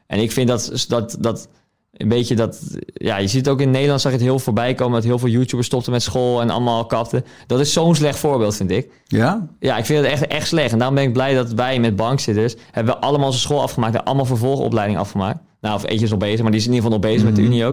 En 0.07 0.19
ik 0.19 0.33
vind 0.33 0.49
dat, 0.49 0.87
dat, 0.89 1.17
dat 1.21 1.49
een 1.93 2.09
beetje 2.09 2.35
dat... 2.35 2.61
Ja, 2.95 3.17
je 3.17 3.27
ziet 3.27 3.49
ook 3.49 3.61
in 3.61 3.71
Nederland, 3.71 4.01
zag 4.01 4.13
je 4.13 4.19
het 4.19 4.27
heel 4.27 4.39
voorbij 4.39 4.75
komen... 4.75 4.95
dat 4.95 5.05
heel 5.05 5.19
veel 5.19 5.29
YouTubers 5.29 5.67
stopten 5.67 5.93
met 5.93 6.03
school 6.03 6.41
en 6.41 6.51
allemaal 6.51 6.87
kapten. 6.87 7.25
Dat 7.47 7.61
is 7.61 7.73
zo'n 7.73 7.95
slecht 7.95 8.19
voorbeeld, 8.19 8.57
vind 8.57 8.71
ik. 8.71 8.91
Ja? 9.07 9.49
Ja, 9.59 9.77
ik 9.77 9.85
vind 9.85 10.03
het 10.03 10.13
echt, 10.13 10.27
echt 10.27 10.49
slecht. 10.49 10.73
En 10.73 10.79
daarom 10.79 10.97
ben 10.97 11.05
ik 11.05 11.13
blij 11.13 11.35
dat 11.35 11.53
wij 11.53 11.81
met 11.81 11.97
bankzitters... 11.97 12.55
hebben 12.71 12.95
we 12.95 13.01
allemaal 13.01 13.27
onze 13.27 13.39
school 13.39 13.63
afgemaakt... 13.63 13.95
en 13.95 14.05
allemaal 14.05 14.25
vervolgopleiding 14.25 14.99
afgemaakt. 14.99 15.39
Nou, 15.61 15.75
of 15.75 15.85
eentje 15.87 16.05
is 16.05 16.11
nog 16.11 16.19
bezig, 16.19 16.43
maar 16.43 16.51
die 16.51 16.61
is 16.61 16.67
in 16.67 16.73
ieder 16.73 16.85
geval 16.85 17.01
nog 17.01 17.11
bezig 17.11 17.29
met 17.29 17.37
de 17.37 17.43
Unie 17.43 17.65
ook. 17.65 17.73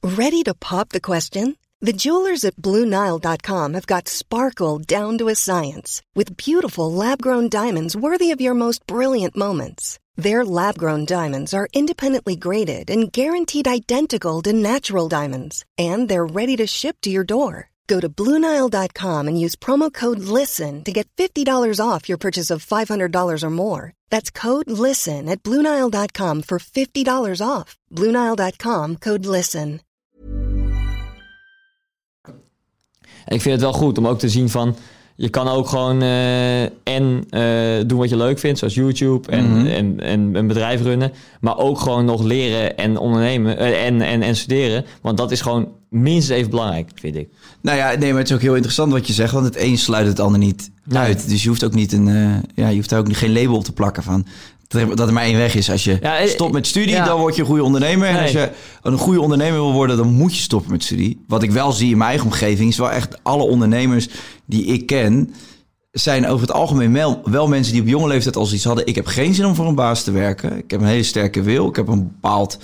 Ready 0.00 0.42
to 0.42 0.52
pop 0.58 0.88
the 0.88 1.00
question? 1.00 1.56
The 1.80 1.92
jewelers 1.92 2.44
at 2.44 2.54
BlueNile.com 2.56 3.72
have 3.72 3.86
got 3.86 4.08
sparkle 4.08 4.80
down 4.84 5.16
to 5.16 5.28
a 5.28 5.34
science 5.34 6.02
with 6.12 6.36
beautiful 6.36 6.92
lab 6.92 7.22
grown 7.22 7.48
diamonds 7.48 7.94
worthy 7.94 8.32
of 8.32 8.40
your 8.40 8.56
most 8.56 8.84
brilliant 8.84 9.36
moments. 9.36 9.98
Their 10.18 10.44
lab 10.44 10.76
grown 10.76 11.04
diamonds 11.04 11.54
are 11.54 11.68
independently 11.72 12.34
graded 12.34 12.90
and 12.90 13.12
guaranteed 13.12 13.68
identical 13.68 14.42
to 14.42 14.52
natural 14.52 15.08
diamonds, 15.08 15.64
and 15.78 16.08
they're 16.08 16.26
ready 16.26 16.56
to 16.56 16.66
ship 16.66 16.96
to 17.02 17.10
your 17.10 17.24
door. 17.24 17.70
Go 17.86 18.00
to 18.00 18.08
BlueNile.com 18.08 19.28
and 19.28 19.40
use 19.40 19.56
promo 19.56 19.92
code 19.92 20.18
LISTEN 20.18 20.82
to 20.84 20.92
get 20.92 21.08
$50 21.16 21.80
off 21.80 22.08
your 22.08 22.18
purchase 22.18 22.50
of 22.50 22.66
$500 22.66 23.42
or 23.42 23.50
more. 23.50 23.92
That's 24.10 24.30
code 24.30 24.68
LISTEN 24.68 25.28
at 25.28 25.42
BlueNile.com 25.42 26.42
for 26.42 26.58
$50 26.58 27.40
off. 27.40 27.76
BlueNile.com 27.94 28.96
code 28.96 29.24
LISTEN. 29.24 29.80
Ik 33.28 33.40
vind 33.40 33.54
het 33.54 33.60
wel 33.60 33.72
goed 33.72 33.98
om 33.98 34.06
ook 34.06 34.18
te 34.18 34.28
zien 34.28 34.48
van... 34.48 34.76
je 35.20 35.28
kan 35.28 35.48
ook 35.48 35.68
gewoon 35.68 36.02
eh, 36.02 36.62
en 36.62 37.24
eh, 37.30 37.86
doen 37.86 37.98
wat 37.98 38.08
je 38.08 38.16
leuk 38.16 38.38
vindt, 38.38 38.58
zoals 38.58 38.74
YouTube 38.74 39.30
en, 39.30 39.66
en, 39.66 40.00
en 40.00 40.34
een 40.34 40.46
bedrijf 40.46 40.82
runnen. 40.82 41.12
Maar 41.40 41.56
ook 41.58 41.80
gewoon 41.80 42.04
nog 42.04 42.22
leren 42.22 42.76
en 42.76 42.96
ondernemen 42.96 43.58
eh, 43.58 43.86
en, 43.86 44.00
en, 44.00 44.22
en 44.22 44.36
studeren. 44.36 44.84
Want 45.02 45.16
dat 45.16 45.30
is 45.30 45.40
gewoon 45.40 45.68
minstens 45.88 46.38
even 46.38 46.50
belangrijk, 46.50 46.90
vind 46.94 47.16
ik. 47.16 47.28
Nou 47.62 47.76
ja, 47.76 47.94
nee, 47.94 48.10
maar 48.10 48.18
het 48.18 48.28
is 48.28 48.34
ook 48.34 48.42
heel 48.42 48.54
interessant 48.54 48.92
wat 48.92 49.06
je 49.06 49.12
zegt, 49.12 49.32
want 49.32 49.44
het 49.44 49.56
een 49.56 49.78
sluit 49.78 50.06
het 50.06 50.20
ander 50.20 50.38
niet 50.38 50.70
Nee. 50.84 51.02
uit. 51.02 51.28
Dus 51.28 51.42
je 51.42 51.48
hoeft 51.48 51.64
ook 51.64 51.74
niet 51.74 51.92
een, 51.92 52.06
ja, 52.54 52.68
je 52.68 52.76
hoeft 52.76 52.88
daar 52.88 52.98
ook 52.98 53.16
geen 53.16 53.32
label 53.32 53.56
op 53.56 53.64
te 53.64 53.72
plakken 53.72 54.02
van 54.02 54.26
dat 54.68 55.00
er, 55.06 55.12
maar 55.12 55.22
één 55.22 55.36
weg 55.36 55.54
is. 55.54 55.70
Als 55.70 55.84
je 55.84 55.98
Ja, 56.00 56.18
eh, 56.18 56.28
stopt 56.28 56.52
met 56.52 56.66
studie, 56.66 56.90
ja. 56.90 57.04
dan 57.04 57.18
word 57.20 57.34
je 57.34 57.40
een 57.40 57.46
goede 57.46 57.62
ondernemer. 57.62 58.06
En 58.08 58.12
Nee. 58.14 58.22
als 58.22 58.32
je 58.32 58.50
een 58.82 58.98
goede 58.98 59.20
ondernemer 59.20 59.58
wil 59.60 59.72
worden, 59.72 59.96
dan 59.96 60.08
moet 60.12 60.36
je 60.36 60.42
stoppen 60.42 60.70
met 60.70 60.84
studie. 60.84 61.24
Wat 61.26 61.42
ik 61.42 61.50
wel 61.50 61.72
zie 61.72 61.90
in 61.90 61.96
mijn 61.96 62.10
eigen 62.10 62.26
omgeving, 62.26 62.70
is 62.70 62.76
wel 62.78 62.90
echt 62.90 63.18
alle 63.22 63.42
ondernemers 63.42 64.08
die 64.46 64.64
ik 64.64 64.86
ken, 64.86 65.34
zijn 65.90 66.26
over 66.26 66.46
het 66.46 66.56
algemeen 66.56 66.92
wel, 66.92 67.20
wel 67.24 67.48
mensen 67.48 67.72
die 67.72 67.82
op 67.82 67.88
jonge 67.88 68.06
leeftijd 68.08 68.36
al 68.36 68.44
zoiets 68.46 68.64
hadden. 68.64 68.86
Ik 68.86 68.94
heb 68.94 69.06
geen 69.06 69.34
zin 69.34 69.44
om 69.46 69.54
voor 69.54 69.66
een 69.66 69.74
baas 69.74 70.02
te 70.02 70.10
werken. 70.10 70.56
Ik 70.58 70.70
heb 70.70 70.80
een 70.80 70.86
hele 70.86 71.02
sterke 71.02 71.42
wil. 71.42 71.68
Ik 71.68 71.76
heb 71.76 71.88
een 71.88 72.02
bepaald, 72.08 72.58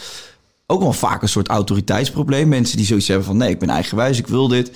ook 0.67 0.81
wel 0.81 0.93
vaak 0.93 1.23
een 1.23 1.29
soort 1.29 1.49
autoriteitsprobleem. 1.49 2.49
Mensen 2.49 2.77
die 2.77 2.87
zoiets 2.87 3.09
hebben 3.09 3.27
van 3.27 3.37
nee, 3.37 3.51
ik 3.51 3.59
ben 3.59 3.69
eigenwijs, 3.71 4.19
ik 4.19 4.27
wil 4.27 4.49
dit. 4.49 4.71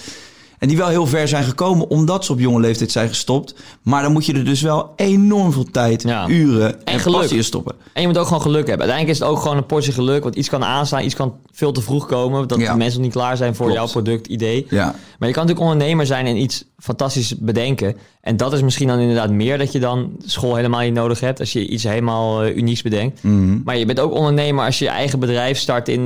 En 0.59 0.69
die 0.69 0.77
wel 0.77 0.89
heel 0.89 1.07
ver 1.07 1.29
zijn 1.29 1.45
gekomen 1.45 1.89
omdat 1.91 2.25
ze 2.25 2.33
op 2.33 2.39
jonge 2.41 2.61
leeftijd 2.61 2.91
zijn 2.91 3.09
gestopt. 3.09 3.55
Maar 3.83 4.03
dan 4.03 4.13
moet 4.13 4.27
je 4.27 4.33
er 4.33 4.45
dus 4.45 4.61
wel 4.63 4.93
enorm 4.97 5.53
veel 5.53 5.65
tijd, 5.71 6.03
Ja. 6.03 6.29
uren 6.29 6.85
en, 6.85 7.01
passie 7.03 7.37
in 7.37 7.45
stoppen. 7.45 7.75
En 7.93 8.01
je 8.01 8.09
moet 8.09 8.19
ook 8.19 8.27
gewoon 8.27 8.43
geluk 8.43 8.67
hebben. 8.67 8.87
Uiteindelijk 8.87 9.19
is 9.19 9.19
het 9.19 9.29
ook 9.29 9.43
gewoon 9.43 9.57
een 9.57 9.67
portie 9.67 9.93
geluk. 9.93 10.23
Want 10.23 10.35
iets 10.35 10.49
kan 10.49 10.65
aanstaan, 10.65 11.05
iets 11.05 11.15
kan 11.15 11.35
veel 11.53 11.73
te 11.73 11.83
vroeg 11.83 12.07
komen. 12.07 12.49
Dat 12.49 12.59
Ja. 12.59 12.73
de 12.73 12.79
mensen 12.79 12.95
nog 13.01 13.05
niet 13.09 13.17
klaar 13.17 13.37
zijn 13.37 13.55
voor 13.55 13.67
Klopt. 13.67 13.81
jouw 13.81 14.03
product, 14.03 14.27
idee. 14.27 14.67
Ja. 14.71 14.85
Maar 15.19 15.29
je 15.29 15.35
kan 15.35 15.47
natuurlijk 15.47 15.73
ondernemer 15.73 16.07
zijn 16.07 16.27
en 16.27 16.37
iets 16.37 16.65
fantastisch 16.79 17.35
bedenken. 17.39 17.97
En 18.21 18.37
dat 18.37 18.53
is 18.53 18.63
misschien 18.63 18.89
dan 18.89 18.99
inderdaad 18.99 19.31
meer 19.31 19.59
dat 19.59 19.73
je 19.73 19.79
dan 19.79 20.11
school 20.27 20.55
helemaal 20.55 20.81
niet 20.81 20.93
nodig 20.95 21.21
hebt. 21.21 21.41
Als 21.41 21.53
je 21.53 21.69
iets 21.69 21.83
helemaal 21.83 22.43
eh, 22.43 22.57
unieks 22.57 22.83
bedenkt. 22.83 23.23
Mhm. 23.23 23.61
Maar 23.65 23.77
je 23.77 23.85
bent 23.87 24.01
ook 24.01 24.13
ondernemer 24.13 24.65
als 24.65 24.79
je 24.79 24.85
je 24.85 24.91
eigen 24.91 25.19
bedrijf 25.19 25.59
start 25.59 25.89
in 25.89 26.01
eh, 26.01 26.05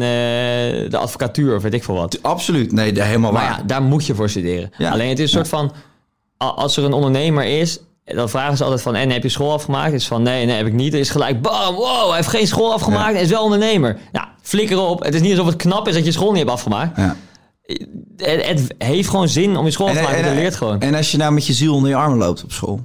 de 0.91 0.97
advocatuur 0.99 1.57
of 1.57 1.63
weet 1.63 1.75
ik 1.75 1.85
veel 1.85 1.95
wat. 1.95 2.19
Absoluut. 2.23 2.73
Nee, 2.73 2.93
daar 2.93 3.07
helemaal 3.07 3.33
Maar 3.33 3.43
waar. 3.49 3.59
ja, 3.59 3.65
daar 3.67 3.83
moet 3.83 4.07
je 4.07 4.15
voor 4.15 4.29
studeren. 4.43 4.71
Ja. 4.79 4.91
Alleen 4.91 5.09
het 5.09 5.19
is 5.19 5.25
een 5.25 5.47
soort 5.47 5.49
van, 5.49 5.73
als 6.37 6.77
er 6.77 6.85
een 6.85 6.93
ondernemer 6.93 7.45
is, 7.45 7.79
dan 8.05 8.29
vragen 8.29 8.57
ze 8.57 8.63
altijd 8.63 8.83
van, 8.83 8.95
en 8.95 9.11
heb 9.11 9.23
je 9.23 9.29
school 9.29 9.53
afgemaakt? 9.53 9.93
Is 9.93 10.07
van, 10.07 10.23
nee, 10.23 10.47
nee, 10.47 10.57
heb 10.57 10.67
ik 10.67 10.73
niet. 10.73 10.95
Is 10.95 11.11
gelijk, 11.11 11.43
bam, 11.43 11.75
wow, 11.75 12.07
hij 12.07 12.17
heeft 12.17 12.29
geen 12.29 12.47
school 12.47 12.73
afgemaakt 12.73 13.15
en 13.15 13.21
is 13.21 13.31
wel 13.31 13.43
ondernemer. 13.43 13.99
Ja, 14.13 14.35
flikker 14.43 14.79
op. 14.79 15.03
Het 15.03 15.15
is 15.15 15.21
niet 15.21 15.31
alsof 15.31 15.47
het 15.47 15.57
knap 15.57 15.89
is 15.89 15.95
dat 15.95 16.05
je 16.05 16.13
school 16.13 16.31
niet 16.31 16.39
hebt 16.39 16.51
afgemaakt. 16.51 16.97
Ja. 16.97 17.17
Het, 18.17 18.47
het 18.47 18.75
heeft 18.79 19.09
gewoon 19.09 19.29
zin 19.29 19.57
om 19.57 19.65
je 19.65 19.71
school 19.71 19.89
af 19.89 19.97
te 19.97 20.03
maken. 20.03 20.29
je 20.29 20.35
leert 20.35 20.55
gewoon. 20.55 20.81
en 20.81 20.95
als 20.95 21.11
je 21.11 21.17
nou 21.17 21.33
met 21.33 21.47
je 21.47 21.53
ziel 21.53 21.75
onder 21.75 21.91
je 21.91 21.97
armen 21.97 22.19
loopt 22.19 22.45
op 22.45 22.53
school. 22.53 22.81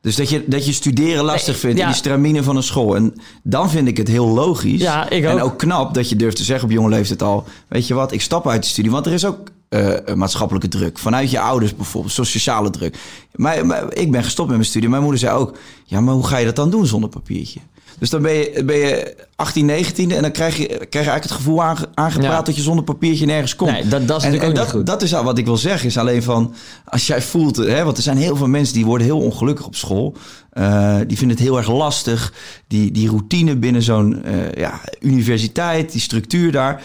Dus 0.00 0.16
dat 0.16 0.28
je, 0.28 0.44
dat 0.46 0.66
je 0.66 0.72
studeren 0.72 1.24
lastig 1.24 1.58
vindt, 1.58 1.76
ja. 1.76 1.82
in 1.82 1.88
die 1.88 1.98
stramine 1.98 2.42
van 2.42 2.56
een 2.56 2.62
school. 2.62 2.96
En 2.96 3.14
dan 3.42 3.70
vind 3.70 3.88
ik 3.88 3.96
het 3.96 4.08
heel 4.08 4.26
logisch. 4.26 4.80
Ja, 4.80 5.08
ik 5.10 5.24
En 5.24 5.40
ook 5.40 5.58
knap 5.58 5.94
dat 5.94 6.08
je 6.08 6.16
durft 6.16 6.36
te 6.36 6.44
zeggen 6.44 6.64
op 6.64 6.74
jonge 6.74 6.88
leeftijd 6.88 7.22
al... 7.22 7.44
weet 7.68 7.86
je 7.86 7.94
wat, 7.94 8.12
ik 8.12 8.20
stap 8.20 8.48
uit 8.48 8.62
de 8.62 8.68
studie. 8.68 8.90
Want 8.90 9.06
er 9.06 9.12
is 9.12 9.24
ook 9.24 9.38
eh, 9.72 10.14
maatschappelijke 10.14 10.68
druk. 10.68 10.98
Vanuit 10.98 11.30
je 11.30 11.40
ouders 11.40 11.76
bijvoorbeeld, 11.76 12.14
zo'n 12.14 12.24
sociale 12.24 12.70
druk. 12.70 12.96
Maar, 13.34 13.66
maar 13.66 13.94
ik 13.94 14.10
ben 14.10 14.24
gestopt 14.24 14.48
met 14.48 14.56
mijn 14.56 14.68
studie. 14.68 14.88
Mijn 14.88 15.02
moeder 15.02 15.20
zei 15.20 15.36
ook, 15.36 15.56
ja, 15.84 16.00
maar 16.00 16.14
hoe 16.14 16.26
ga 16.26 16.36
je 16.36 16.44
dat 16.44 16.56
dan 16.56 16.70
doen 16.70 16.86
zonder 16.86 17.08
papiertje? 17.08 17.60
Dus 17.98 18.10
dan 18.10 18.22
ben 18.22 18.32
je, 18.32 18.62
ben 18.64 18.76
je 18.76 19.16
18, 19.36 19.66
19 19.66 20.10
en 20.10 20.22
dan 20.22 20.30
krijg 20.30 20.56
je, 20.56 20.66
krijg 20.66 20.78
je 20.90 20.96
eigenlijk 20.96 21.22
het 21.22 21.32
gevoel 21.32 21.62
aange, 21.62 21.88
aangepraat 21.94 22.30
Ja. 22.30 22.42
dat 22.42 22.56
je 22.56 22.62
zonder 22.62 22.84
papiertje 22.84 23.26
nergens 23.26 23.56
komt. 23.56 23.70
Nee, 23.70 23.88
dat- 23.88 23.90
dat 23.90 24.18
is 24.18 24.24
en, 24.24 24.30
natuurlijk 24.30 24.42
en 24.42 24.48
ook 24.48 24.54
dat, 24.54 24.64
niet 24.64 24.74
goed. 24.74 24.86
dat 24.86 25.02
is 25.02 25.14
al 25.14 25.24
wat 25.24 25.38
ik 25.38 25.44
wil 25.44 25.56
zeggen. 25.56 25.88
Is 25.88 25.98
alleen 25.98 26.22
van, 26.22 26.54
als 26.84 27.06
jij 27.06 27.22
voelt, 27.22 27.56
hè, 27.56 27.84
want 27.84 27.96
er 27.96 28.02
zijn 28.02 28.16
heel 28.16 28.36
veel 28.36 28.46
mensen 28.46 28.74
die 28.74 28.84
worden 28.84 29.06
heel 29.06 29.18
ongelukkig 29.20 29.66
op 29.66 29.74
school. 29.76 30.16
Eh, 30.50 30.96
die 31.06 31.16
vinden 31.18 31.36
het 31.36 31.46
heel 31.46 31.56
erg 31.56 31.70
lastig. 31.72 32.32
Die, 32.68 32.90
die 32.90 33.08
routine 33.08 33.56
binnen 33.56 33.82
zo'n 33.82 34.24
eh, 34.24 34.52
ja, 34.52 34.80
universiteit, 35.00 35.92
die 35.92 36.00
structuur 36.00 36.52
daar. 36.52 36.82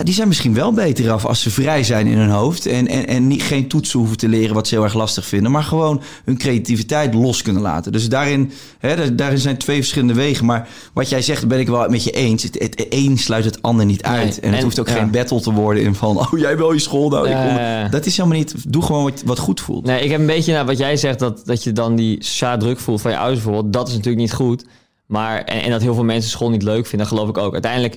Ja, 0.00 0.06
die 0.06 0.14
zijn 0.14 0.28
misschien 0.28 0.54
wel 0.54 0.72
beter 0.72 1.10
af 1.10 1.24
als 1.24 1.42
ze 1.42 1.50
vrij 1.50 1.84
zijn 1.84 2.06
in 2.06 2.18
hun 2.18 2.30
hoofd. 2.30 2.66
En, 2.66 2.86
en, 2.86 3.06
en 3.06 3.26
niet, 3.26 3.42
geen 3.42 3.68
toetsen 3.68 3.98
hoeven 3.98 4.16
te 4.16 4.28
leren 4.28 4.54
wat 4.54 4.68
ze 4.68 4.74
heel 4.74 4.84
erg 4.84 4.94
lastig 4.94 5.26
vinden. 5.26 5.50
Maar 5.50 5.62
gewoon 5.62 6.02
hun 6.24 6.38
creativiteit 6.38 7.14
los 7.14 7.42
kunnen 7.42 7.62
laten. 7.62 7.92
Dus 7.92 8.08
daarin, 8.08 8.52
hè, 8.78 8.96
daar- 8.96 9.16
daarin 9.16 9.38
zijn 9.38 9.56
twee 9.56 9.76
verschillende 9.76 10.14
wegen. 10.14 10.46
Maar 10.46 10.68
wat 10.92 11.08
jij 11.08 11.22
zegt, 11.22 11.48
ben 11.48 11.58
ik 11.58 11.68
wel 11.68 11.88
met 11.88 12.04
je 12.04 12.10
eens. 12.10 12.42
Het, 12.42 12.58
het 12.58 12.86
een 12.88 13.18
sluit 13.18 13.44
het 13.44 13.62
ander 13.62 13.86
niet 13.86 14.02
uit. 14.02 14.24
Nee, 14.24 14.40
en 14.40 14.52
het 14.52 14.62
hoeft 14.62 14.80
ook 14.80 14.88
ja. 14.88 14.94
geen 14.94 15.10
battle 15.10 15.40
te 15.40 15.52
worden 15.52 15.82
in 15.82 15.94
van... 15.94 16.18
Oh, 16.18 16.38
jij 16.38 16.56
wil 16.56 16.72
je 16.72 16.78
school 16.78 17.08
nou. 17.08 17.28
ik. 17.28 17.92
Dat 17.92 18.06
is 18.06 18.16
helemaal 18.16 18.38
niet... 18.38 18.54
Doe 18.72 18.82
gewoon 18.82 19.02
wat, 19.02 19.22
wat 19.24 19.38
goed 19.38 19.60
voelt. 19.60 19.84
Nee, 19.84 20.04
ik 20.04 20.10
heb 20.10 20.20
een 20.20 20.26
beetje 20.26 20.52
naar 20.52 20.66
wat 20.66 20.78
jij 20.78 20.96
zegt, 20.96 21.18
dat, 21.18 21.42
dat 21.44 21.64
je 21.64 21.72
dan 21.72 21.96
die 21.96 22.24
sociale 22.24 22.58
druk 22.58 22.78
voelt 22.78 23.00
van 23.00 23.10
je 23.10 23.18
ouders 23.18 23.42
bijvoorbeeld. 23.42 23.72
Dat 23.72 23.88
is 23.88 23.94
natuurlijk 23.94 24.22
niet 24.22 24.32
goed. 24.32 24.64
Maar, 25.06 25.42
en, 25.42 25.62
en 25.62 25.70
dat 25.70 25.80
heel 25.80 25.94
veel 25.94 26.04
mensen 26.04 26.30
school 26.30 26.50
niet 26.50 26.62
leuk 26.62 26.86
vinden, 26.86 27.08
dat 27.08 27.18
geloof 27.18 27.28
ik 27.28 27.38
ook. 27.38 27.52
Uiteindelijk 27.52 27.96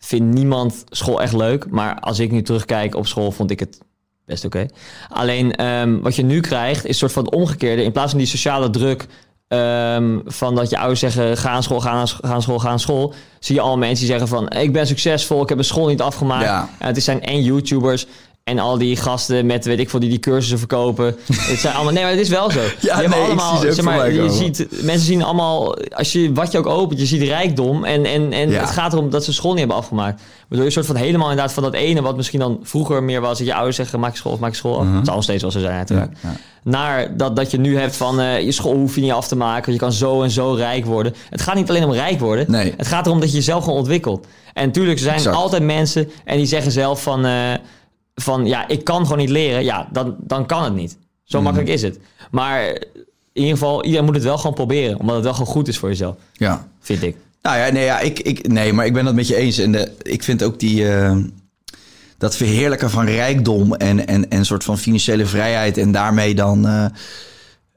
vindt 0.00 0.34
niemand 0.34 0.84
school 0.88 1.22
echt 1.22 1.32
leuk. 1.32 1.70
Maar 1.70 2.00
als 2.00 2.18
ik 2.18 2.30
nu 2.30 2.42
terugkijk 2.42 2.94
op 2.94 3.06
school, 3.06 3.30
vond 3.30 3.50
ik 3.50 3.60
het 3.60 3.78
best 4.26 4.44
oké. 4.44 4.66
Alleen 5.08 5.54
ehm, 5.54 6.00
wat 6.00 6.16
je 6.16 6.22
nu 6.22 6.40
krijgt, 6.40 6.84
is 6.84 6.88
een 6.90 6.94
soort 6.94 7.12
van 7.12 7.24
het 7.24 7.34
omgekeerde. 7.34 7.82
In 7.82 7.92
plaats 7.92 8.10
van 8.10 8.18
die 8.18 8.28
sociale 8.28 8.70
druk 8.70 9.06
ehm, 9.48 10.18
van 10.24 10.54
dat 10.54 10.70
je 10.70 10.78
ouders 10.78 11.00
zeggen: 11.00 11.36
ga 11.36 11.50
aan 11.50 11.62
school, 11.62 11.80
ga 11.80 11.90
aan, 11.90 12.08
ga 12.08 12.18
aan 12.22 12.42
school, 12.42 12.58
ga 12.58 12.68
aan 12.68 12.80
school. 12.80 13.14
Zie 13.38 13.54
je 13.54 13.60
al 13.60 13.78
mensen 13.78 13.98
die 13.98 14.06
zeggen 14.06 14.28
van: 14.28 14.50
ik 14.50 14.72
ben 14.72 14.86
succesvol, 14.86 15.42
ik 15.42 15.48
heb 15.48 15.58
een 15.58 15.64
school 15.64 15.86
niet 15.86 16.00
afgemaakt. 16.00 16.44
Ja. 16.44 16.68
En 16.78 16.86
het 16.86 17.02
zijn 17.02 17.22
en 17.22 17.42
YouTubers. 17.42 18.06
En 18.50 18.58
al 18.58 18.78
die 18.78 18.96
gasten 18.96 19.46
met, 19.46 19.64
weet 19.64 19.78
ik 19.78 19.90
veel, 19.90 20.00
die 20.00 20.08
die 20.08 20.18
cursussen 20.18 20.58
verkopen. 20.58 21.06
het 21.32 21.58
zijn 21.58 21.74
allemaal... 21.74 21.92
Nee, 21.92 22.02
maar 22.02 22.12
het 22.12 22.20
is 22.20 22.28
wel 22.28 22.50
zo. 22.50 22.60
Die 22.80 22.90
hebben 22.92 23.10
nee, 23.10 23.18
ik 23.20 23.24
allemaal, 23.26 23.56
zeg 23.58 23.80
maar, 23.84 24.12
je 24.12 24.30
ziet, 24.30 24.66
mensen 24.82 25.06
zien 25.06 25.22
allemaal... 25.22 25.76
Als 25.90 26.12
je, 26.12 26.32
wat 26.32 26.52
je 26.52 26.58
ook 26.58 26.66
opent, 26.66 27.00
je 27.00 27.06
ziet 27.06 27.22
rijkdom. 27.22 27.84
En, 27.84 28.04
en, 28.04 28.32
en 28.32 28.50
Ja. 28.50 28.60
het 28.60 28.70
gaat 28.70 28.92
erom 28.92 29.10
dat 29.10 29.24
ze 29.24 29.32
school 29.32 29.50
niet 29.50 29.58
hebben 29.58 29.76
afgemaakt. 29.76 30.20
Waardoor 30.40 30.58
je 30.58 30.64
een 30.64 30.72
soort 30.72 30.86
van 30.86 30.96
helemaal 30.96 31.30
inderdaad 31.30 31.52
van 31.54 31.62
dat 31.62 31.74
ene... 31.74 32.02
wat 32.02 32.16
misschien 32.16 32.40
dan 32.40 32.58
vroeger 32.62 33.02
meer 33.02 33.20
was... 33.20 33.38
dat 33.38 33.46
je 33.46 33.54
ouders 33.54 33.76
zeggen, 33.76 34.00
maak 34.00 34.12
je 34.12 34.18
school 34.18 34.32
of 34.32 34.38
maak 34.38 34.50
je 34.50 34.56
school 34.56 34.78
af. 34.78 34.86
Het 34.94 35.04
zal 35.06 35.14
nog 35.14 35.24
steeds 35.24 35.42
wel 35.42 35.50
zo 35.50 35.60
zijn 35.60 35.76
natuurlijk. 35.76 36.10
Mhm. 36.10 36.26
Ja, 36.26 36.32
ja. 36.32 36.38
Naar 36.70 37.16
dat, 37.16 37.36
dat 37.36 37.50
je 37.50 37.58
nu 37.58 37.78
hebt 37.78 37.96
van... 37.96 38.20
eh, 38.20 38.40
je 38.42 38.52
school 38.52 38.74
hoef 38.74 38.94
je 38.94 39.00
niet 39.00 39.12
af 39.12 39.28
te 39.28 39.36
maken. 39.36 39.72
Je 39.72 39.78
kan 39.78 39.92
zo 39.92 40.22
en 40.22 40.30
zo 40.30 40.52
rijk 40.52 40.84
worden. 40.84 41.14
Het 41.30 41.40
gaat 41.42 41.54
niet 41.54 41.68
alleen 41.68 41.84
om 41.84 41.92
rijk 41.92 42.20
worden. 42.20 42.50
Nee. 42.50 42.74
Het 42.76 42.86
gaat 42.86 43.06
erom 43.06 43.20
dat 43.20 43.30
je 43.30 43.36
jezelf 43.36 43.64
gewoon 43.64 43.78
ontwikkelt. 43.78 44.26
En 44.54 44.66
natuurlijk 44.66 44.96
er 44.96 45.02
zijn 45.04 45.14
Exact. 45.16 45.36
altijd 45.36 45.62
mensen... 45.62 46.10
en 46.24 46.36
die 46.36 46.46
zeggen 46.46 46.72
zelf 46.72 47.02
van... 47.02 47.24
eh, 47.24 47.32
van 48.22 48.46
ja, 48.46 48.68
ik 48.68 48.84
kan 48.84 49.02
gewoon 49.02 49.18
niet 49.18 49.28
leren. 49.30 49.64
Ja, 49.64 49.88
dan, 49.92 50.16
dan 50.18 50.46
kan 50.46 50.64
het 50.64 50.74
niet. 50.74 50.96
Zo 51.24 51.36
Mhm. 51.36 51.44
makkelijk 51.46 51.72
is 51.72 51.82
het. 51.82 51.98
Maar 52.30 52.64
in 53.32 53.42
ieder 53.42 53.50
geval, 53.52 53.84
iedereen 53.84 54.04
moet 54.06 54.14
het 54.14 54.24
wel 54.24 54.36
gewoon 54.38 54.54
proberen. 54.54 54.98
Omdat 54.98 55.14
het 55.14 55.24
wel 55.24 55.32
gewoon 55.34 55.52
goed 55.52 55.68
is 55.68 55.78
voor 55.78 55.88
jezelf, 55.88 56.16
Ja. 56.32 56.68
vind 56.80 57.02
ik. 57.02 57.16
Nou 57.42 57.58
ja, 57.58 57.70
nee, 57.72 57.84
ja 57.84 58.00
ik, 58.00 58.18
ik, 58.20 58.48
nee, 58.48 58.72
maar 58.72 58.86
ik 58.86 58.92
ben 58.92 59.04
dat 59.04 59.14
met 59.14 59.26
je 59.28 59.36
eens. 59.36 59.58
En 59.58 59.72
de, 59.72 59.92
ik 60.02 60.22
vind 60.22 60.42
ook 60.42 60.60
die, 60.60 60.88
eh, 60.92 61.16
dat 62.18 62.36
verheerlijken 62.36 62.90
van 62.90 63.04
rijkdom 63.06 63.74
en, 63.74 64.06
en, 64.06 64.30
en 64.30 64.38
een 64.38 64.44
soort 64.44 64.64
van 64.64 64.78
financiële 64.78 65.26
vrijheid. 65.26 65.78
En 65.78 65.92
daarmee 65.92 66.34
dan. 66.34 66.66
eh, 66.66 66.84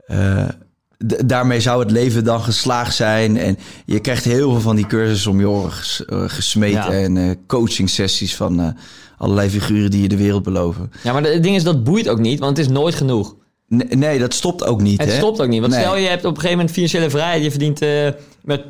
eh, 0.06 0.49
daarmee 1.26 1.60
zou 1.60 1.80
het 1.80 1.92
leven 1.92 2.24
dan 2.24 2.42
geslaagd 2.42 2.96
zijn. 2.96 3.38
En 3.38 3.58
je 3.86 4.00
krijgt 4.00 4.24
heel 4.24 4.52
veel 4.52 4.62
van 4.62 4.76
die 4.76 4.88
cursussen 4.88 5.32
om 5.32 5.39
je 5.39 5.50
oren 5.50 5.72
ges, 5.72 6.06
eh, 6.06 6.24
gesmeed. 6.28 6.74
Ja. 6.74 6.92
En 6.92 7.18
eh 7.18 7.30
coaching 7.48 7.89
sessies 7.89 8.36
van 8.36 8.60
eh, 8.60 8.68
allerlei 9.18 9.50
figuren 9.50 9.92
die 9.92 10.02
je 10.02 10.08
de 10.08 10.18
wereld 10.18 10.44
beloven. 10.44 10.92
Ja, 11.04 11.13
maar 11.13 11.24
het 11.24 11.44
ding 11.44 11.56
is, 11.56 11.63
dat 11.63 11.84
boeit 11.84 12.10
ook 12.10 12.20
niet, 12.20 12.39
want 12.39 12.58
het 12.58 12.66
is 12.66 12.72
nooit 12.72 12.96
genoeg. 12.96 13.36
Nee, 13.68 13.88
nee 13.88 14.20
dat 14.20 14.34
stopt 14.34 14.66
ook 14.66 14.82
niet. 14.82 15.00
Het 15.00 15.12
hè? 15.12 15.18
stopt 15.18 15.42
ook 15.42 15.48
niet. 15.48 15.60
Want 15.60 15.74
Nee. 15.74 15.82
stel 15.82 15.98
je 15.98 16.08
hebt 16.08 16.26
op 16.26 16.30
een 16.30 16.36
gegeven 16.36 16.58
moment 16.58 16.74
financiële 16.74 17.10
vrijheid. 17.10 17.44
Je 17.44 17.50
verdient 17.50 17.80
met 18.44 18.62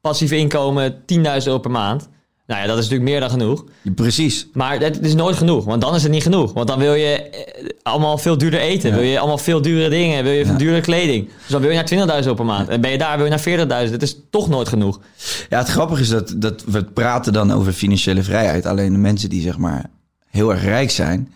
passief 0.00 0.30
inkomen 0.30 0.94
10.000 1.06 1.46
euro 1.46 1.58
per 1.58 1.70
maand. 1.70 2.08
Nou 2.46 2.60
ja, 2.60 2.66
dat 2.66 2.76
is 2.78 2.82
natuurlijk 2.82 3.10
meer 3.10 3.20
dan 3.20 3.30
genoeg. 3.30 3.64
Precies. 3.94 4.46
Maar 4.52 4.80
het 4.80 5.00
is 5.00 5.14
nooit 5.14 5.36
genoeg, 5.36 5.64
want 5.64 5.80
dan 5.80 5.94
is 5.94 6.02
het 6.02 6.12
niet 6.12 6.22
genoeg. 6.22 6.52
Want 6.52 6.68
dan 6.68 6.78
wil 6.78 6.94
je 6.94 7.06
eh, 7.30 7.66
allemaal 7.82 8.18
veel 8.18 8.38
duurder 8.38 8.60
eten. 8.60 8.90
Ja. 8.90 8.96
Wil 8.96 9.04
je 9.04 9.18
allemaal 9.18 9.38
veel 9.38 9.62
dure 9.62 9.88
dingen. 9.88 10.24
Wil 10.24 10.32
je 10.32 10.56
dure 10.56 10.80
kleding. 10.80 11.26
Dus 11.26 11.48
dan 11.48 11.60
wil 11.60 11.70
je 11.70 11.76
naar 11.76 12.08
20.000 12.20 12.24
euro 12.24 12.34
per 12.34 12.44
maand. 12.44 12.68
En 12.68 12.80
ben 12.80 12.90
je 12.90 12.98
daar, 12.98 13.16
wil 13.16 13.26
je 13.26 13.30
naar 13.66 13.86
40.000. 13.86 13.92
Het 13.92 14.02
is 14.02 14.16
toch 14.30 14.48
nooit 14.48 14.68
genoeg. 14.68 15.00
Ja, 15.48 15.58
het 15.58 15.68
grappige 15.68 16.00
is 16.00 16.08
dat, 16.08 16.34
dat 16.36 16.64
we 16.66 16.84
praten 16.84 17.32
dan 17.32 17.52
over 17.52 17.72
financiële 17.72 18.22
vrijheid. 18.22 18.66
Alleen 18.66 18.92
de 18.92 18.98
mensen 18.98 19.28
die 19.30 19.42
zeg 19.42 19.58
maar 19.58 19.90
heel 20.30 20.50
erg 20.52 20.62
rijk 20.64 20.90
zijn, 20.90 21.32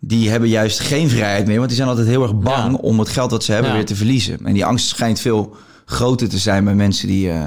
die 0.00 0.30
hebben 0.30 0.48
juist 0.48 0.80
geen 0.80 1.08
vrijheid 1.08 1.46
meer. 1.46 1.56
Want 1.56 1.68
die 1.68 1.76
zijn 1.76 1.88
altijd 1.88 2.06
heel 2.06 2.22
erg 2.22 2.34
bang 2.38 2.72
Ja. 2.72 2.78
om 2.80 2.98
het 2.98 3.08
geld 3.08 3.30
dat 3.30 3.44
ze 3.44 3.52
hebben 3.52 3.70
Ja. 3.70 3.76
weer 3.76 3.86
te 3.86 3.96
verliezen. 3.96 4.38
En 4.44 4.52
die 4.52 4.64
angst 4.64 4.86
schijnt 4.88 5.20
veel 5.20 5.56
groter 5.84 6.28
te 6.28 6.38
zijn 6.38 6.64
bij 6.64 6.74
mensen 6.74 7.08
die, 7.08 7.30
eh, 7.30 7.44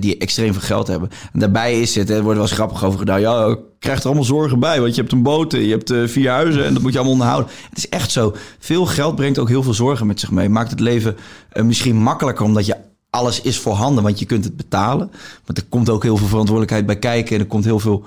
die 0.00 0.18
extreem 0.18 0.52
veel 0.52 0.62
geld 0.62 0.86
hebben. 0.86 1.10
En 1.32 1.40
daarbij 1.40 1.80
is 1.80 1.94
het, 1.94 2.10
er 2.10 2.22
wordt 2.22 2.38
wel 2.38 2.46
eens 2.46 2.56
grappig 2.56 2.84
over 2.84 2.98
gedaan. 2.98 3.20
Ja, 3.20 3.46
je 3.46 3.58
krijgt 3.78 4.00
er 4.00 4.06
allemaal 4.06 4.24
zorgen 4.24 4.58
bij. 4.58 4.80
Want 4.80 4.94
je 4.94 5.00
hebt 5.00 5.12
een 5.12 5.22
boot, 5.22 5.52
je 5.52 5.58
hebt 5.58 5.90
eh, 5.90 6.02
vier 6.06 6.30
huizen 6.30 6.64
en 6.64 6.72
dat 6.72 6.82
moet 6.82 6.92
je 6.92 6.98
allemaal 6.98 7.16
onderhouden. 7.16 7.52
Het 7.68 7.78
is 7.78 7.88
echt 7.88 8.10
zo. 8.10 8.34
Veel 8.58 8.86
geld 8.86 9.16
brengt 9.16 9.38
ook 9.38 9.48
heel 9.48 9.62
veel 9.62 9.74
zorgen 9.74 10.06
met 10.06 10.20
zich 10.20 10.30
mee. 10.30 10.48
Maakt 10.48 10.70
het 10.70 10.80
leven 10.80 11.16
eh, 11.48 11.64
misschien 11.64 11.96
makkelijker 11.96 12.44
omdat 12.44 12.66
je 12.66 12.76
alles 13.10 13.40
is 13.40 13.58
voorhanden, 13.58 14.04
want 14.04 14.18
je 14.18 14.26
kunt 14.26 14.44
het 14.44 14.56
betalen. 14.56 15.08
Maar 15.46 15.56
er 15.56 15.64
komt 15.68 15.88
ook 15.88 16.02
heel 16.02 16.16
veel 16.16 16.26
verantwoordelijkheid 16.26 16.86
bij 16.86 16.98
kijken. 16.98 17.34
En 17.34 17.40
er 17.40 17.46
komt 17.46 17.64
heel 17.64 17.78
veel. 17.78 18.04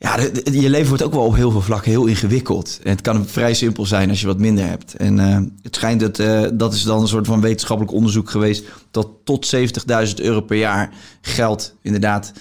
Ja, 0.00 0.16
de- 0.16 0.42
de- 0.42 0.60
je 0.60 0.70
leven 0.70 0.88
wordt 0.88 1.02
ook 1.02 1.12
wel 1.12 1.24
op 1.24 1.34
heel 1.34 1.50
veel 1.50 1.60
vlakken 1.60 1.90
heel 1.90 2.06
ingewikkeld. 2.06 2.78
En 2.82 2.90
het 2.90 3.00
kan 3.00 3.26
vrij 3.26 3.54
simpel 3.54 3.86
zijn 3.86 4.08
als 4.10 4.20
je 4.20 4.26
wat 4.26 4.38
minder 4.38 4.66
hebt. 4.66 4.94
En 4.94 5.18
eh, 5.18 5.38
het 5.62 5.74
schijnt 5.74 6.00
dat, 6.00 6.18
eh, 6.18 6.42
dat 6.52 6.74
is 6.74 6.82
dan 6.82 7.00
een 7.00 7.08
soort 7.08 7.26
van 7.26 7.40
wetenschappelijk 7.40 7.94
onderzoek 7.94 8.30
geweest. 8.30 8.64
dat 8.90 9.08
tot 9.24 9.46
70.000 9.46 10.20
euro 10.20 10.40
per 10.40 10.56
jaar 10.58 10.90
geld 11.20 11.74
inderdaad 11.82 12.32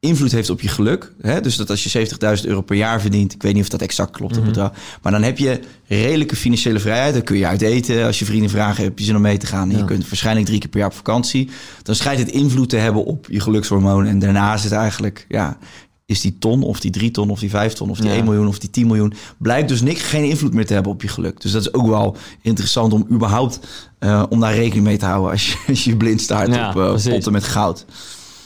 invloed 0.00 0.32
heeft 0.32 0.50
op 0.50 0.60
je 0.60 0.68
geluk. 0.68 1.12
Hè? 1.20 1.40
Dus 1.40 1.56
dat 1.56 1.70
als 1.70 1.82
je 1.84 1.88
70.000 1.88 2.46
euro 2.48 2.60
per 2.60 2.76
jaar 2.76 3.00
verdient, 3.00 3.32
ik 3.34 3.42
weet 3.42 3.54
niet 3.54 3.62
of 3.62 3.68
dat 3.68 3.82
exact 3.82 4.10
klopt, 4.10 4.34
dat 4.34 4.44
bedrag. 4.44 4.72
Maar 5.02 5.12
dan 5.12 5.22
heb 5.22 5.38
je 5.38 5.60
redelijke 5.86 6.36
financiële 6.36 6.78
vrijheid. 6.80 7.14
Dan 7.14 7.22
kun 7.22 7.36
je 7.36 7.46
uit 7.46 7.62
eten. 7.62 8.04
Als 8.06 8.18
je 8.18 8.24
vrienden 8.24 8.50
vragen, 8.50 8.84
heb 8.84 8.98
je 8.98 9.04
zin 9.04 9.16
om 9.16 9.22
mee 9.22 9.36
te 9.36 9.46
gaan. 9.46 9.70
En 9.70 9.76
je 9.78 9.84
kunt 9.84 10.08
waarschijnlijk 10.08 10.46
drie 10.46 10.58
keer 10.60 10.68
per 10.68 10.78
jaar 10.78 10.88
op 10.88 10.94
vakantie. 10.94 11.50
Dan 11.82 11.94
schijnt 11.94 12.18
het 12.18 12.28
invloed 12.30 12.68
te 12.68 12.76
hebben 12.76 13.04
op 13.04 13.26
je 13.30 13.40
gelukshormoon. 13.40 14.06
En 14.06 14.18
daarna 14.18 14.54
is 14.54 14.62
het 14.64 14.72
eigenlijk, 14.72 15.26
ja, 15.28 15.58
is 16.06 16.20
die 16.20 16.38
ton 16.38 16.62
of 16.62 16.80
die 16.80 16.90
drie 16.90 17.10
ton 17.10 17.30
of 17.30 17.38
die 17.38 17.50
vijf 17.50 17.72
ton 17.72 17.90
of 17.90 17.98
die 17.98 18.08
Ja. 18.08 18.14
1 18.14 18.24
miljoen 18.24 18.48
of 18.48 18.58
die 18.58 18.70
10 18.70 18.86
miljoen. 18.86 19.12
Blijkt 19.38 19.68
dus 19.68 19.80
niks, 19.80 20.02
geen 20.02 20.24
invloed 20.24 20.54
meer 20.54 20.66
te 20.66 20.72
hebben 20.74 20.92
op 20.92 21.02
je 21.02 21.08
geluk. 21.08 21.40
Dus 21.40 21.52
dat 21.52 21.60
is 21.60 21.72
ook 21.72 21.86
wel 21.86 22.16
interessant 22.42 22.92
om 22.92 23.06
überhaupt 23.10 23.60
eh, 23.98 24.22
om 24.28 24.40
daar 24.40 24.54
rekening 24.54 24.84
mee 24.86 24.96
te 24.96 25.04
houden 25.04 25.30
als 25.30 25.52
je, 25.52 25.58
als 25.68 25.84
je 25.84 25.96
blind 25.96 26.20
staart 26.20 26.54
Ja, 26.54 26.68
op 26.68 26.76
eh, 26.76 27.12
potten 27.12 27.32
met 27.32 27.44
goud. 27.44 27.84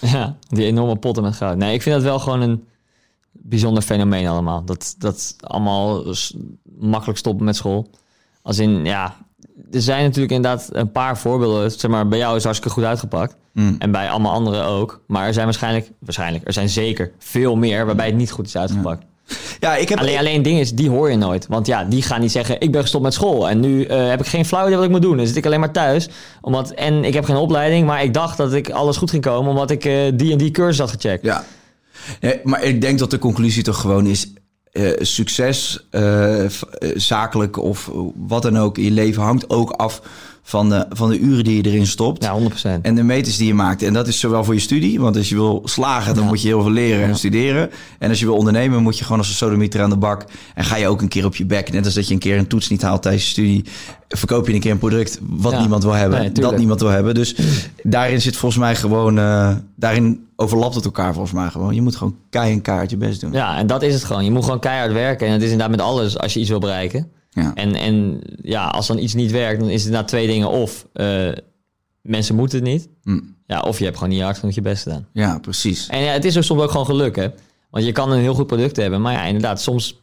Ja, 0.01 0.37
die 0.49 0.65
enorme 0.65 0.97
potten 0.97 1.23
met 1.23 1.35
goud. 1.37 1.57
Nee, 1.57 1.75
ik 1.75 1.83
vind 1.83 1.95
dat 1.95 2.05
wel 2.05 2.19
gewoon 2.19 2.41
een 2.41 2.65
bijzonder 3.33 3.83
fenomeen 3.83 4.27
allemaal. 4.27 4.65
Dat, 4.65 4.95
dat 4.99 5.37
allemaal 5.41 6.15
makkelijk 6.79 7.19
stoppen 7.19 7.45
met 7.45 7.57
school. 7.57 7.91
Als 8.43 8.59
in, 8.59 8.85
ja, 8.85 9.17
er 9.73 9.83
zijn 9.83 10.03
natuurlijk 10.03 10.33
inderdaad 10.33 10.69
een 10.73 10.93
paar 10.93 11.19
voorbeelden. 11.19 11.71
Zeg 11.71 11.91
maar, 11.91 12.09
bij 12.09 12.19
jou 12.19 12.37
is 12.37 12.45
hartstikke 12.45 12.75
goed 12.75 12.85
uitgepakt. 12.85 13.37
Mm. 13.53 13.77
En 13.79 13.91
bij 13.91 14.09
allemaal 14.09 14.33
anderen 14.33 14.65
ook. 14.65 15.01
Maar 15.07 15.27
er 15.27 15.33
zijn 15.33 15.45
waarschijnlijk, 15.45 15.91
waarschijnlijk, 15.99 16.47
er 16.47 16.53
zijn 16.53 16.69
zeker 16.69 17.11
veel 17.19 17.57
meer 17.57 17.87
waarbij 17.87 18.07
het 18.07 18.15
niet 18.15 18.31
goed 18.31 18.47
is 18.47 18.57
uitgepakt. 18.57 19.05
Ja, 19.61 19.77
ik 19.77 19.89
heb 19.89 19.99
Alleen, 19.99 20.19
alleen 20.19 20.43
ding 20.43 20.59
is, 20.59 20.73
die 20.73 20.91
hoor 20.91 21.11
je 21.11 21.17
nooit. 21.17 21.47
Want 21.47 21.67
ja, 21.67 21.85
die 21.85 22.03
gaan 22.03 22.21
niet 22.21 22.33
zeggen, 22.33 22.61
ik 22.61 22.73
ben 22.73 22.81
gestopt 22.81 23.05
met 23.05 23.15
school. 23.15 23.49
En 23.49 23.61
nu 23.61 23.85
eh, 23.85 24.09
heb 24.09 24.21
ik 24.21 24.27
geen 24.27 24.45
flauw 24.45 24.65
idee 24.65 24.77
wat 24.77 24.85
ik 24.85 24.91
moet 24.91 25.03
doen. 25.03 25.17
Dan 25.17 25.27
zit 25.27 25.37
ik 25.37 25.47
alleen 25.47 25.61
maar 25.61 25.73
thuis. 25.73 26.09
Omdat, 26.41 26.71
en 26.71 27.05
ik 27.05 27.15
heb 27.15 27.25
geen 27.25 27.37
opleiding, 27.37 27.87
maar 27.87 28.03
ik 28.03 28.15
dacht 28.15 28.37
dat 28.37 28.53
ik 28.53 28.71
alles 28.71 28.97
goed 28.97 29.11
ging 29.11 29.23
komen. 29.23 29.51
Omdat 29.51 29.71
ik 29.71 29.85
eh, 29.85 29.95
die 30.15 30.33
en 30.33 30.39
die 30.39 30.51
cursus 30.51 30.79
had 30.79 30.91
gecheckt. 30.91 31.25
Ja. 31.25 31.45
Nee, 32.21 32.41
maar 32.45 32.63
ik 32.63 32.81
denk 32.81 32.99
dat 32.99 33.11
de 33.11 33.19
conclusie 33.19 33.63
toch 33.63 33.81
gewoon 33.81 34.07
is... 34.07 34.33
eh, 34.73 34.93
succes, 35.01 35.87
eh, 35.91 36.45
eh, 36.45 36.51
zakelijk 36.95 37.57
of 37.57 37.91
wat 38.17 38.43
dan 38.43 38.59
ook 38.59 38.79
in 38.79 38.85
je 38.85 38.91
leven... 38.91 39.23
hangt 39.23 39.51
ook 39.51 39.71
af 39.71 40.03
van 40.43 40.69
de, 40.69 40.87
van 40.91 41.11
de 41.11 41.19
uren 41.19 41.45
die 41.45 41.57
je 41.63 41.71
erin 41.71 41.87
stopt. 41.87 42.23
Ja, 42.25 42.39
100%. 42.79 42.81
En 42.83 42.95
de 42.95 43.03
meters 43.03 43.37
die 43.37 43.47
je 43.47 43.55
maakt. 43.55 43.83
En 43.83 43.93
dat 43.93 44.09
is 44.09 44.21
zowel 44.21 44.45
voor 44.45 44.55
je 44.55 44.61
studie. 44.61 45.01
Want 45.01 45.17
als 45.17 45.29
je 45.29 45.35
wil 45.35 45.63
slagen, 45.65 46.15
dan 46.15 46.27
moet 46.27 46.43
je 46.43 46.49
heel 46.49 46.63
veel 46.63 46.71
leren 46.71 47.05
en 47.09 47.17
studeren. 47.17 47.71
En 47.99 48.09
als 48.09 48.19
je 48.19 48.25
wil 48.27 48.37
ondernemen, 48.37 48.83
moet 48.83 48.99
je 48.99 49.03
gewoon 49.05 49.19
als 49.19 49.29
een 49.29 49.35
sodemieter 49.35 49.83
aan 49.83 49.91
de 49.91 49.97
bak. 49.97 50.25
En 50.55 50.65
ga 50.65 50.77
je 50.77 50.89
ook 50.89 51.03
een 51.03 51.09
keer 51.09 51.25
op 51.25 51.37
je 51.37 51.45
bek. 51.47 51.73
Net 51.73 51.85
als 51.85 51.95
dat 51.95 52.09
je 52.09 52.15
een 52.15 52.21
keer 52.21 52.39
een 52.39 52.47
toets 52.47 52.69
niet 52.69 52.83
haalt 52.83 53.03
tijdens 53.03 53.25
je 53.25 53.31
studie. 53.31 53.65
Verkoop 54.09 54.47
je 54.47 54.55
een 54.55 54.61
keer 54.61 54.71
een 54.71 54.79
product 54.79 55.19
wat 55.23 55.53
Ja. 55.53 55.61
niemand 55.61 55.83
wil 55.83 55.93
hebben. 55.93 56.19
Nee, 56.19 56.33
dat 56.33 56.57
niemand 56.59 56.81
wil 56.81 56.89
hebben. 56.91 57.15
Dus 57.15 57.35
daarin 57.83 58.21
zit 58.21 58.37
volgens 58.37 58.61
mij 58.61 58.77
gewoon... 58.77 59.19
eh, 59.19 59.51
daarin 59.77 60.27
overlapt 60.37 60.75
het 60.75 60.85
elkaar 60.85 61.13
volgens 61.13 61.33
mij 61.35 61.49
gewoon. 61.49 61.75
Je 61.75 61.83
moet 61.83 61.97
gewoon 61.97 62.17
kei 62.31 62.53
en 62.53 62.61
kaart 62.63 62.91
je 62.91 62.97
best 62.97 63.21
doen. 63.21 63.33
Ja, 63.33 63.57
en 63.59 63.67
dat 63.67 63.83
is 63.83 63.95
het 63.95 64.05
gewoon. 64.05 64.25
Je 64.25 64.31
moet 64.31 64.45
gewoon 64.45 64.61
keihard 64.61 64.93
werken. 64.93 65.27
En 65.27 65.33
het 65.33 65.43
is 65.43 65.51
inderdaad 65.51 65.77
met 65.77 65.87
alles 65.87 66.19
als 66.19 66.35
je 66.35 66.41
iets 66.41 66.49
wil 66.49 66.59
bereiken. 66.59 67.07
Ja. 67.31 67.55
En, 67.55 67.75
en 67.75 68.21
ja, 68.43 68.67
als 68.67 68.87
dan 68.87 68.99
iets 68.99 69.15
niet 69.15 69.31
werkt, 69.31 69.61
dan 69.61 69.69
is 69.69 69.75
het 69.75 69.85
inderdaad 69.85 70.09
twee 70.09 70.27
dingen. 70.27 70.49
Of 70.49 70.87
eh, 70.93 71.29
mensen 72.03 72.35
moeten 72.35 72.59
het 72.59 72.67
niet. 72.69 72.89
Mm. 73.03 73.37
Ja, 73.47 73.61
of 73.61 73.79
je 73.79 73.85
hebt 73.85 73.97
gewoon 73.97 74.13
niet 74.13 74.23
hard 74.23 74.39
genoeg 74.39 74.55
je 74.55 74.61
best 74.61 74.83
gedaan. 74.83 75.07
Ja, 75.13 75.39
precies. 75.39 75.87
En 75.89 76.01
ja, 76.01 76.13
het 76.13 76.25
is 76.25 76.37
ook 76.37 76.43
soms 76.43 76.61
ook 76.63 76.71
gewoon 76.71 76.87
geluk, 76.87 77.17
hè. 77.17 77.29
Want 77.71 77.85
je 77.85 77.93
kan 77.93 78.13
een 78.13 78.21
heel 78.21 78.35
goed 78.35 78.47
product 78.47 78.77
hebben. 78.77 79.01
Maar 79.01 79.13
ja, 79.13 79.25
inderdaad, 79.25 79.61
soms 79.63 80.01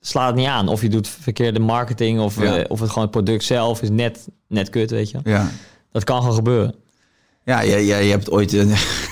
slaat 0.00 0.26
het 0.26 0.36
niet 0.36 0.46
aan. 0.46 0.68
Of 0.68 0.82
je 0.82 0.88
doet 0.88 1.08
verkeerde 1.08 1.58
marketing. 1.60 2.20
Of, 2.20 2.42
Ja. 2.42 2.56
eh, 2.56 2.64
of 2.68 2.80
het 2.80 2.88
gewoon 2.88 3.04
het 3.04 3.12
product 3.12 3.44
zelf 3.44 3.82
is 3.82 3.90
net, 3.90 4.28
net 4.48 4.70
kut, 4.70 4.90
weet 4.90 5.10
je. 5.10 5.18
Ja. 5.24 5.50
Dat 5.92 6.04
kan 6.04 6.20
gewoon 6.20 6.34
gebeuren. 6.34 6.74
Ja, 7.44 7.64
jij, 7.64 7.84
jij, 7.84 8.04
je 8.04 8.10
hebt 8.10 8.30
ooit 8.30 8.52
een, 8.52 8.68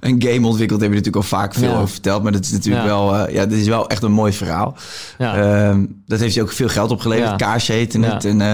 een 0.00 0.22
game 0.22 0.46
ontwikkeld. 0.46 0.80
Daar 0.80 0.88
heb 0.88 0.98
je 0.98 1.04
natuurlijk 1.04 1.16
al 1.16 1.38
vaak 1.38 1.54
veel 1.54 1.68
Ja. 1.70 1.74
over 1.76 1.88
verteld. 1.88 2.22
Maar 2.22 2.32
dat 2.32 2.44
is 2.44 2.50
natuurlijk 2.52 2.84
Ja. 2.84 2.90
wel... 2.90 3.14
eh, 3.16 3.34
ja, 3.34 3.46
dit 3.46 3.58
is 3.58 3.66
wel 3.68 3.88
echt 3.88 4.02
een 4.02 4.12
mooi 4.12 4.32
verhaal. 4.32 4.74
Ja. 5.18 5.36
Ehm, 5.68 5.84
dat 6.06 6.20
heeft 6.20 6.34
je 6.34 6.42
ook 6.42 6.52
veel 6.52 6.68
geld 6.68 6.90
opgeleverd. 6.90 7.36
Kaars 7.36 7.66
heette 7.66 8.00
Ja. 8.00 8.14
het. 8.14 8.24
En 8.24 8.40
eh, 8.40 8.52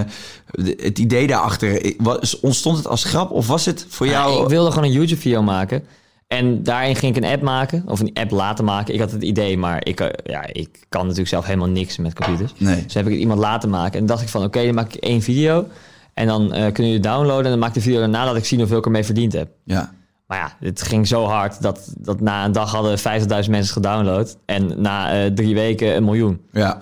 de- 0.51 0.77
het 0.81 0.99
idee 0.99 1.27
daarachter... 1.27 1.93
was- 1.97 2.39
Ontstond 2.39 2.77
het 2.77 2.87
als 2.87 3.03
grap? 3.03 3.31
Of 3.31 3.47
was 3.47 3.65
het 3.65 3.85
voor 3.89 4.07
jou... 4.07 4.43
Ik 4.43 4.49
wilde 4.49 4.71
gewoon 4.71 4.85
een 4.87 4.93
YouTube-video 4.95 5.41
maken. 5.43 5.83
En 6.27 6.63
daarin 6.63 6.95
ging 6.95 7.15
ik 7.15 7.23
een 7.23 7.29
app 7.29 7.41
maken. 7.41 7.83
Of 7.87 7.99
een 7.99 8.11
app 8.13 8.31
laten 8.31 8.65
maken. 8.65 8.93
Ik 8.93 8.99
had 8.99 9.11
het 9.11 9.23
idee, 9.23 9.57
maar 9.57 9.85
ik, 9.85 9.99
eh, 9.99 10.07
ja, 10.23 10.45
ik 10.51 10.69
kan 10.89 11.01
natuurlijk 11.01 11.29
zelf 11.29 11.45
helemaal 11.45 11.67
niks 11.69 11.97
met 11.97 12.13
computers. 12.13 12.53
Nee. 12.57 12.83
Dus 12.83 12.93
heb 12.93 13.05
ik 13.05 13.11
het 13.11 13.21
iemand 13.21 13.39
laten 13.39 13.69
maken. 13.69 13.91
En 13.93 13.97
dan 13.97 14.07
dacht 14.07 14.21
ik 14.21 14.29
van, 14.29 14.43
oké, 14.43 14.65
dan 14.65 14.73
maak 14.75 14.93
ik 14.93 15.01
één 15.03 15.21
video. 15.21 15.65
En 16.13 16.27
dan 16.27 16.47
kunnen 16.49 16.73
jullie 16.75 16.99
downloaden. 16.99 17.43
En 17.45 17.49
dan 17.51 17.59
maak 17.59 17.67
ik 17.69 17.73
de 17.75 17.81
video 17.81 17.99
daarna 17.99 18.25
dat 18.25 18.35
ik 18.35 18.45
zie 18.45 18.57
hoeveel 18.57 18.77
ik 18.77 18.85
ermee 18.85 19.03
verdiend 19.03 19.33
heb. 19.33 19.49
Ja. 19.63 19.93
Maar 20.27 20.37
ja, 20.37 20.67
het 20.67 20.81
ging 20.81 21.07
zo 21.07 21.25
hard 21.25 21.61
dat, 21.61 21.93
dat 21.97 22.19
na 22.21 22.45
een 22.45 22.51
dag 22.51 22.71
hadden 22.71 22.97
50.000 22.99 23.49
mensen 23.49 23.73
gedownload. 23.73 24.37
En 24.45 24.81
na 24.81 25.23
eh, 25.23 25.31
drie 25.31 25.55
weken 25.55 25.95
een 25.95 26.03
miljoen. 26.03 26.41
Ja. 26.51 26.77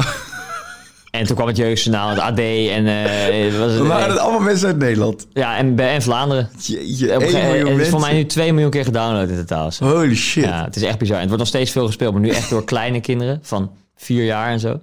En 1.12 1.26
toen 1.26 1.36
kwam 1.36 1.48
het 1.48 1.58
Jeugdjournaal, 1.58 2.10
het 2.10 2.20
AD 2.20 2.40
en... 2.40 2.86
het 2.86 3.58
was, 3.58 3.74
We 3.78 3.84
waren 3.88 4.10
het 4.10 4.18
allemaal 4.20 4.40
mensen 4.40 4.68
uit 4.68 4.78
Nederland. 4.78 5.28
ja, 5.34 5.58
en, 5.58 5.80
en 5.80 6.02
Vlaanderen. 6.02 6.50
Jeetje, 6.60 7.06
Op 7.16 7.22
een 7.22 7.22
1 7.22 7.30
gegeven 7.30 7.40
moment- 7.42 7.52
miljoen 7.62 7.72
het 7.78 7.82
is 7.86 7.90
voor 7.90 8.00
mij 8.00 8.14
nu 8.14 8.26
2 8.26 8.52
miljoen 8.54 8.72
keer 8.72 8.84
gedownload 8.84 9.30
in 9.30 9.36
totaal. 9.36 9.72
Zo. 9.72 9.86
Holy 9.86 10.16
shit. 10.16 10.44
Ja, 10.44 10.64
het 10.64 10.76
is 10.76 10.82
echt 10.84 10.98
bizar. 10.98 11.16
En 11.16 11.20
het 11.22 11.30
wordt 11.30 11.44
nog 11.44 11.54
steeds 11.54 11.72
veel 11.72 11.86
gespeeld, 11.86 12.12
maar 12.14 12.22
nu 12.22 12.30
echt 12.30 12.50
door 12.50 12.64
kleine 12.74 13.00
kinderen 13.02 13.40
van 13.42 13.72
vier 13.96 14.26
jaar 14.26 14.50
en 14.52 14.60
zo. 14.60 14.80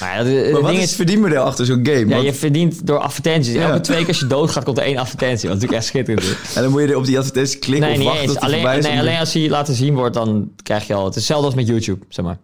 Maar 0.00 0.26
ja, 0.28 0.42
maar 0.52 0.60
wat 0.60 0.70
ding 0.70 0.78
is 0.82 0.86
het 0.86 0.94
verdienmodel 0.96 1.42
achter 1.44 1.66
zo'n 1.66 1.80
game? 1.86 1.98
ja, 1.98 2.06
Want- 2.06 2.22
je 2.24 2.34
verdient 2.34 2.86
door 2.86 2.98
advertenties. 2.98 3.54
Ja. 3.54 3.68
Elke 3.68 3.80
twee 3.80 3.98
keer 3.98 4.08
als 4.08 4.18
je 4.18 4.26
doodgaat, 4.26 4.64
komt 4.64 4.78
er 4.78 4.84
één 4.84 4.96
advertentie. 4.96 5.48
Wat 5.48 5.56
natuurlijk 5.58 5.82
echt 5.82 5.86
schitterend 5.90 6.24
is. 6.44 6.54
En 6.54 6.62
dan 6.62 6.70
moet 6.70 6.80
je 6.82 6.88
er 6.88 6.96
op 6.96 7.04
die 7.04 7.18
advertentie 7.18 7.58
klikken 7.58 7.88
Nee, 7.88 7.90
of 7.92 7.98
niet 7.98 8.06
wachten 8.06 8.22
eens. 8.24 8.32
tot 8.32 8.42
die 8.48 8.58
Alleen, 8.66 8.82
nee, 8.82 8.92
om- 8.92 8.98
alleen 8.98 9.18
als 9.18 9.32
hij 9.32 9.48
laten 9.48 9.74
zien 9.74 9.94
wordt, 9.94 10.14
dan 10.14 10.50
krijg 10.62 10.86
je 10.86 10.94
al... 10.94 11.00
Het 11.04 11.10
is 11.10 11.16
hetzelfde 11.16 11.46
als 11.46 11.54
met 11.54 11.66
YouTube, 11.66 12.04
zeg 12.08 12.24
maar. 12.24 12.38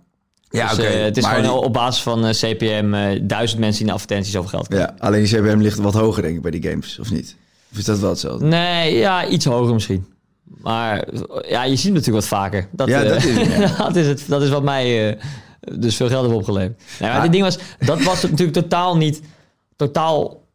Ja, 0.51 0.69
Dus, 0.69 0.79
oké. 0.79 0.87
eh, 0.87 1.03
het 1.05 1.17
is 1.17 1.23
maar 1.23 1.35
gewoon 1.35 1.51
die- 1.57 1.63
op 1.67 1.73
basis 1.73 2.03
van 2.03 2.25
eh, 2.27 2.31
CPM 2.35 2.95
eh, 2.95 3.21
duizend 3.23 3.61
mensen 3.61 3.79
die 3.79 3.89
in 3.89 3.95
advertenties 3.95 4.37
over 4.37 4.51
geld 4.51 4.69
krijgen. 4.69 4.95
Ja, 4.99 5.07
alleen 5.07 5.25
die 5.25 5.39
CPM 5.39 5.59
ligt 5.61 5.79
wat 5.79 5.95
hoger 5.95 6.23
denk 6.23 6.37
ik 6.37 6.43
bij 6.43 6.51
die 6.51 6.63
games, 6.71 6.99
of 7.01 7.11
niet? 7.11 7.37
Of 7.73 7.79
is 7.79 7.85
dat 7.85 7.99
wel 7.99 8.11
hetzelfde? 8.11 8.45
Nee, 8.45 8.97
ja, 8.97 9.27
iets 9.27 9.45
hoger 9.45 9.75
misschien. 9.75 10.07
Maar 10.63 11.05
ja, 11.49 11.65
je 11.65 11.77
ziet 11.77 11.93
natuurlijk 11.93 12.25
wat 12.25 12.39
vaker. 12.39 12.69
Dat, 12.73 12.89
Ja, 12.89 13.05
dat 13.05 13.17
is 13.17 13.25
het, 13.25 13.47
ja. 13.57 13.75
dat, 13.85 13.97
is 13.97 14.07
het, 14.07 14.23
dat 14.27 14.43
is 14.43 14.49
wat 14.49 14.63
mij 14.63 15.19
dus 15.75 15.97
veel 15.97 16.09
geld 16.09 16.23
heeft 16.23 16.37
opgeleverd. 16.37 16.83
Nee, 17.01 17.11
maar 17.11 17.23
het 17.23 17.33
ding 17.33 17.45
was, 17.45 17.59
dat 17.79 18.03
was 18.03 18.23
natuurlijk 18.23 18.53
totaal 18.53 18.97
niet... 18.97 19.23
Totaal 19.77 20.47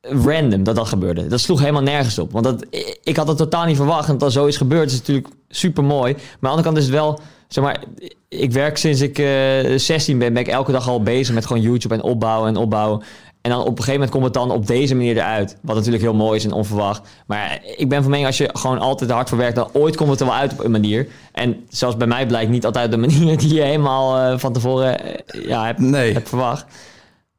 random 0.00 0.62
dat 0.62 0.76
dat 0.76 0.88
gebeurde. 0.88 1.26
Dat 1.26 1.40
sloeg 1.40 1.60
helemaal 1.60 1.82
nergens 1.82 2.18
op. 2.18 2.32
Want 2.32 2.44
dat, 2.44 2.66
ik 3.02 3.16
had 3.16 3.28
het 3.28 3.36
totaal 3.36 3.64
niet 3.64 3.76
verwacht. 3.76 4.04
En 4.04 4.10
dat 4.10 4.20
dat 4.20 4.32
zo 4.32 4.46
is 4.46 4.56
gebeurd 4.56 4.90
is 4.90 4.98
natuurlijk 4.98 5.28
super 5.48 5.84
mooi. 5.84 6.12
Maar 6.12 6.22
aan 6.22 6.38
de 6.40 6.48
andere 6.48 6.66
kant 6.66 6.76
is 6.76 6.84
het 6.84 6.92
wel... 6.92 7.20
Zeg 7.48 7.64
maar, 7.64 7.82
ik 8.28 8.52
werk 8.52 8.76
sinds 8.76 9.00
ik 9.00 9.18
eh 9.18 9.78
16 9.78 10.18
ben, 10.18 10.32
ben 10.32 10.42
ik 10.42 10.48
elke 10.48 10.72
dag 10.72 10.88
al 10.88 11.02
bezig 11.02 11.34
met 11.34 11.46
gewoon 11.46 11.62
YouTube 11.62 11.94
en 11.94 12.02
opbouwen 12.02 12.48
en 12.48 12.56
opbouwen. 12.56 13.02
En 13.46 13.52
dan 13.52 13.60
op 13.60 13.66
een 13.66 13.76
gegeven 13.76 13.92
moment 13.92 14.10
komt 14.10 14.24
het 14.24 14.34
dan 14.34 14.50
op 14.50 14.66
deze 14.66 14.94
manier 14.94 15.16
eruit. 15.16 15.56
Wat 15.62 15.76
natuurlijk 15.76 16.02
heel 16.02 16.14
mooi 16.14 16.36
is 16.38 16.44
en 16.44 16.52
onverwacht. 16.52 17.08
Maar 17.26 17.60
ik 17.76 17.88
ben 17.88 18.00
van 18.02 18.10
mening, 18.10 18.26
als 18.28 18.38
je 18.38 18.50
gewoon 18.52 18.78
altijd 18.78 19.10
hard 19.10 19.28
voor 19.28 19.38
werkt, 19.38 19.54
dan 19.56 19.68
ooit 19.72 19.96
komt 19.96 20.10
het 20.10 20.20
er 20.20 20.26
wel 20.26 20.34
uit 20.34 20.52
op 20.52 20.64
een 20.64 20.70
manier. 20.70 21.06
En 21.32 21.56
zoals 21.68 21.96
bij 21.96 22.06
mij 22.06 22.26
blijkt 22.26 22.50
niet 22.50 22.64
altijd 22.66 22.90
de 22.90 22.96
manier 23.06 23.38
die 23.38 23.54
je 23.54 23.60
helemaal 23.62 24.18
eh, 24.32 24.38
van 24.38 24.52
tevoren 24.52 25.00
eh, 25.26 25.48
ja, 25.48 25.64
hebt, 25.64 25.78
Nee. 25.78 26.12
hebt 26.12 26.28
verwacht. 26.28 26.64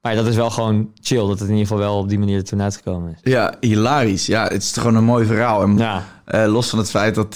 Maar 0.02 0.16
dat 0.16 0.26
is 0.28 0.36
wel 0.36 0.50
gewoon 0.50 0.90
chill, 1.02 1.18
dat 1.28 1.30
het 1.30 1.40
in 1.42 1.56
ieder 1.56 1.62
geval 1.68 1.78
wel 1.78 1.98
op 1.98 2.10
die 2.10 2.20
manier 2.20 2.38
er 2.38 2.44
toen 2.44 2.62
uitgekomen 2.62 3.12
is. 3.22 3.32
Ja, 3.32 3.54
hilarisch. 3.60 4.26
Ja, 4.26 4.44
het 4.44 4.62
is 4.64 4.72
gewoon 4.72 4.96
een 4.96 5.04
mooi 5.04 5.26
verhaal. 5.26 5.62
En 5.62 5.78
Ja. 5.78 6.04
eh, 6.26 6.46
los 6.46 6.70
van 6.70 6.80
het 6.80 6.90
feit 6.90 7.16
dat, 7.16 7.34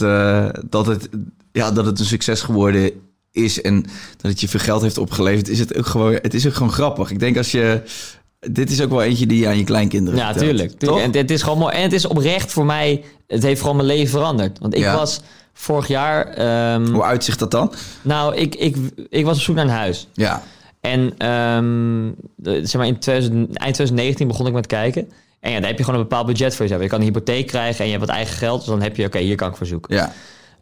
dat, 0.69 0.85
het, 0.85 1.09
ja, 1.51 1.71
dat 1.71 1.85
het 1.85 1.99
een 1.99 2.05
succes 2.05 2.41
geworden 2.41 2.91
is 3.31 3.61
en 3.61 3.81
dat 4.17 4.31
het 4.31 4.41
je 4.41 4.47
veel 4.47 4.59
geld 4.59 4.81
heeft 4.81 4.97
opgeleverd, 4.97 5.47
is 5.49 5.59
het 5.59 5.77
ook 5.77 5.85
gewoon, 5.85 6.13
het 6.21 6.33
is 6.33 6.47
ook 6.47 6.53
gewoon 6.53 6.71
grappig. 6.71 7.11
Ik 7.11 7.19
denk 7.19 7.37
als 7.37 7.51
je, 7.51 7.81
dit 8.51 8.69
is 8.71 8.81
ook 8.81 8.89
wel 8.89 9.01
eentje 9.03 9.25
die 9.25 9.39
je 9.39 9.47
aan 9.47 9.57
je 9.57 9.63
kleinkinderen 9.63 10.19
Ja, 10.19 10.25
vertelt, 10.33 10.49
tuurlijk. 10.79 11.03
En 11.03 11.17
het 11.21 11.31
is 11.31 11.41
gewoon 11.41 11.57
mooi. 11.57 11.75
En 11.75 11.81
het 11.81 11.93
is 11.93 12.05
oprecht 12.07 12.51
voor 12.51 12.65
mij, 12.65 13.03
het 13.27 13.43
heeft 13.43 13.61
gewoon 13.61 13.75
mijn 13.75 13.87
leven 13.87 14.09
veranderd. 14.09 14.59
Want 14.59 14.73
ik 14.73 14.79
Ja. 14.79 14.95
was 14.95 15.21
vorig 15.53 15.87
jaar, 15.87 16.25
ehm, 16.27 16.85
Hoe 16.91 17.03
uitzicht 17.03 17.39
dat 17.39 17.51
dan? 17.51 17.73
nou, 18.01 18.35
ik, 18.35 18.55
ik, 18.55 18.75
ik 19.09 19.25
was 19.25 19.35
op 19.37 19.41
zoek 19.43 19.55
naar 19.55 19.65
een 19.65 19.71
huis. 19.71 20.07
Ja, 20.13 20.43
En 20.81 21.13
ehm, 21.17 22.09
zeg 22.65 22.73
maar 22.73 22.87
in 22.87 22.99
2000, 22.99 23.35
eind 23.57 23.73
2019 23.73 24.27
begon 24.27 24.47
ik 24.47 24.53
met 24.53 24.67
kijken. 24.67 25.11
En 25.39 25.51
ja, 25.51 25.59
dan 25.59 25.67
heb 25.67 25.77
je 25.77 25.83
gewoon 25.83 25.99
een 25.99 26.07
bepaald 26.07 26.25
budget 26.25 26.55
voor 26.55 26.65
jezelf. 26.65 26.81
Je 26.81 26.87
kan 26.87 26.99
een 26.99 27.05
hypotheek 27.05 27.47
krijgen 27.47 27.79
en 27.79 27.85
je 27.85 27.91
hebt 27.97 28.05
wat 28.05 28.15
eigen 28.15 28.37
geld. 28.37 28.57
Dus 28.59 28.67
dan 28.69 28.81
heb 28.81 28.95
je, 28.95 29.05
oké, 29.05 29.19
hier 29.19 29.35
kan 29.35 29.49
ik 29.49 29.55
voor 29.55 29.67
zoeken. 29.67 29.95
ja. 29.95 30.13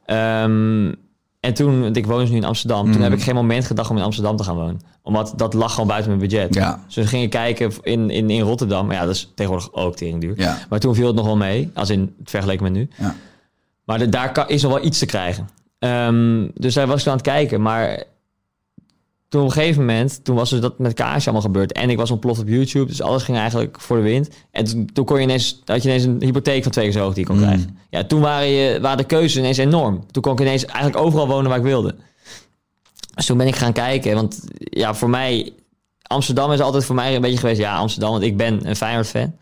Ehm, 0.06 0.94
en 1.40 1.54
toen, 1.54 1.82
want 1.82 1.98
ik 1.98 2.06
woon 2.06 2.20
dus 2.20 2.30
nu 2.30 2.36
in 2.36 2.44
Amsterdam. 2.44 2.84
Mhm. 2.84 2.94
Toen 2.94 3.02
heb 3.02 3.14
ik 3.14 3.22
geen 3.22 3.36
moment 3.36 3.66
gedacht 3.66 3.90
om 3.90 3.98
in 3.98 4.04
Amsterdam 4.04 4.36
te 4.36 4.44
gaan 4.44 4.56
wonen. 4.56 4.80
Omdat 5.02 5.34
dat 5.36 5.54
lag 5.54 5.72
gewoon 5.72 5.88
buiten 5.88 6.10
mijn 6.10 6.30
budget. 6.30 6.54
Ja. 6.54 6.84
Dus 6.86 6.96
we 6.96 7.08
gingen 7.08 7.30
kijken 7.30 7.72
in, 7.82 8.10
in, 8.10 8.30
in 8.30 8.42
Rotterdam. 8.42 8.88
Maar 8.88 8.96
ja, 8.96 9.06
dat 9.06 9.16
is 9.16 9.32
tegenwoordig 9.36 9.74
ook 9.74 9.96
tering 9.96 10.22
duur. 10.22 10.34
Ja. 10.38 10.58
Maar 10.70 10.80
toen 10.80 10.96
viel 10.96 11.08
het 11.08 11.16
nog 11.16 11.26
wel 11.26 11.38
mee. 11.38 11.72
Als 11.74 11.90
in 11.90 12.16
het 12.20 12.30
vergeleken 12.30 12.64
met 12.64 12.74
nu. 12.74 12.90
Ja. 12.98 13.16
Maar 13.84 14.00
de, 14.00 14.10
daar 14.10 14.32
kan, 14.32 14.48
is 14.48 14.62
nog 14.62 14.72
wel 14.72 14.86
iets 14.86 15.00
te 15.00 15.06
krijgen. 15.06 15.50
Ehm, 15.80 16.48
dus 16.54 16.74
daar 16.74 16.88
was 16.88 17.02
ik 17.02 17.08
aan 17.08 17.14
het 17.14 17.22
kijken. 17.22 17.62
Maar 17.62 18.04
toen 19.30 19.42
op 19.42 19.48
een 19.48 19.54
gegeven 19.54 19.80
moment, 19.86 20.24
toen 20.24 20.36
was 20.36 20.50
dus 20.50 20.60
dat 20.60 20.80
met 20.80 20.94
Kaasje 20.94 21.24
allemaal 21.30 21.42
gebeurd. 21.42 21.72
En 21.72 21.90
ik 21.90 21.98
was 21.98 22.12
ontploft 22.12 22.40
op 22.40 22.48
YouTube, 22.48 22.86
dus 22.86 23.02
alles 23.02 23.24
ging 23.24 23.38
eigenlijk 23.38 23.82
voor 23.82 23.98
de 23.98 24.04
wind. 24.04 24.30
En 24.52 24.66
toen, 24.66 24.90
toen 24.94 25.06
kon 25.06 25.18
je 25.18 25.24
ineens, 25.24 25.62
had 25.66 25.84
je 25.84 25.90
ineens 25.90 26.04
een 26.04 26.22
hypotheek 26.22 26.64
van 26.64 26.72
twee 26.72 26.86
keer 26.86 26.94
zo 26.94 27.02
hoog 27.02 27.14
die 27.14 27.24
je 27.24 27.30
kon 27.30 27.38
Mm. 27.40 27.44
krijgen. 27.44 27.78
Ja, 27.90 28.04
toen 28.04 28.22
waren, 28.22 28.48
je, 28.48 28.80
waren 28.82 28.98
de 28.98 29.04
keuzes 29.04 29.38
ineens 29.38 29.58
enorm. 29.58 30.06
Toen 30.12 30.22
kon 30.22 30.34
ik 30.34 30.40
ineens 30.40 30.66
eigenlijk 30.66 31.06
overal 31.06 31.28
wonen 31.28 31.50
waar 31.50 31.58
ik 31.58 31.64
wilde. 31.64 31.96
Dus 33.16 33.26
toen 33.26 33.38
ben 33.38 33.48
ik 33.48 33.56
gaan 33.56 33.74
kijken, 33.74 34.16
want 34.16 34.40
ja, 34.58 34.94
voor 34.94 35.10
mij... 35.10 35.54
Amsterdam 36.10 36.52
is 36.52 36.60
altijd 36.60 36.86
voor 36.86 36.96
mij 36.96 37.16
een 37.16 37.22
beetje 37.22 37.38
geweest, 37.38 37.60
ja, 37.60 37.76
Amsterdam, 37.76 38.12
want 38.12 38.24
ik 38.24 38.38
ben 38.38 38.68
een 38.70 38.76
Feyenoord-fan. 38.76 39.34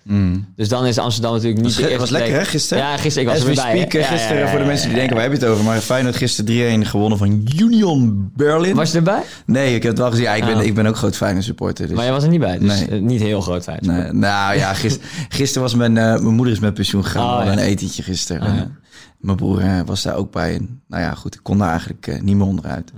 Dus 0.56 0.70
dan 0.70 0.86
is 0.86 0.98
Amsterdam 0.98 1.34
natuurlijk 1.34 1.62
niet 1.62 1.76
Was, 1.80 1.90
de 1.90 1.98
was 1.98 2.10
lekker 2.10 2.34
hè, 2.34 2.46
gisteren? 2.46 2.84
Ja, 2.84 2.98
gisteren, 2.98 3.22
ik 3.22 3.28
was 3.28 3.36
As 3.36 3.44
er 3.44 3.50
we 3.50 3.56
weer 3.56 3.64
bij. 3.64 3.72
hè. 3.74 3.78
speak, 3.88 3.94
eh, 3.94 4.02
Ja, 4.02 4.08
gisteren, 4.18 4.38
ja, 4.44 4.50
voor 4.50 4.60
de 4.60 4.66
mensen 4.66 4.88
die 4.88 4.98
denken, 4.98 5.16
waar 5.16 5.24
heb 5.24 5.34
je 5.34 5.40
het 5.40 5.48
over? 5.48 5.64
Maar 5.64 5.80
Feyenoord 5.80 6.16
gisteren 6.16 6.82
3-1 6.84 6.86
gewonnen 6.86 7.18
van 7.18 7.48
Union 7.58 8.32
Berlin. 8.36 8.76
Was 8.76 8.92
je 8.92 8.98
erbij? 8.98 9.22
Nee, 9.46 9.76
ik 9.76 9.82
heb 9.82 9.92
het 9.92 10.00
wel 10.02 10.10
gezien. 10.10 10.24
Ja, 10.26 10.34
ik, 10.34 10.46
ben, 10.46 10.56
Oh. 10.58 10.64
ik 10.64 10.74
ben 10.76 10.86
ook 10.86 10.96
groot 10.98 11.16
Feyenoord 11.18 11.46
supporter. 11.46 11.88
Dus. 11.88 11.96
Maar 11.96 12.06
je 12.06 12.12
was 12.12 12.24
er 12.24 12.30
niet 12.30 12.40
bij, 12.40 12.58
dus 12.60 12.80
Nee. 12.80 12.88
eh, 12.90 13.00
niet 13.02 13.22
heel 13.22 13.42
groot 13.42 13.64
feit. 13.64 13.82
Nee, 13.86 14.12
nou 14.12 14.56
ja, 14.58 14.74
gisteren 14.84 15.08
gister 15.30 15.62
was 15.62 15.76
mijn, 15.76 15.98
eh, 15.98 16.04
mijn 16.04 16.36
moeder 16.36 16.54
is 16.54 16.60
met 16.60 16.74
pensioen 16.74 17.04
gegaan. 17.06 17.42
Oh, 17.48 17.52
een 17.52 17.60
etentje 17.60 18.04
gisteren. 18.04 18.42
Oh. 18.42 18.48
En 18.48 18.78
Mijn 19.18 19.38
broer 19.38 19.64
was 19.86 20.02
daar 20.04 20.16
ook 20.16 20.32
bij. 20.32 20.54
En, 20.56 20.82
nou 20.88 21.04
ja, 21.04 21.14
goed, 21.14 21.34
ik 21.36 21.40
kon 21.44 21.58
daar 21.58 21.70
eigenlijk 21.70 22.22
niet 22.22 22.36
meer 22.36 22.46
onderuit. 22.46 22.92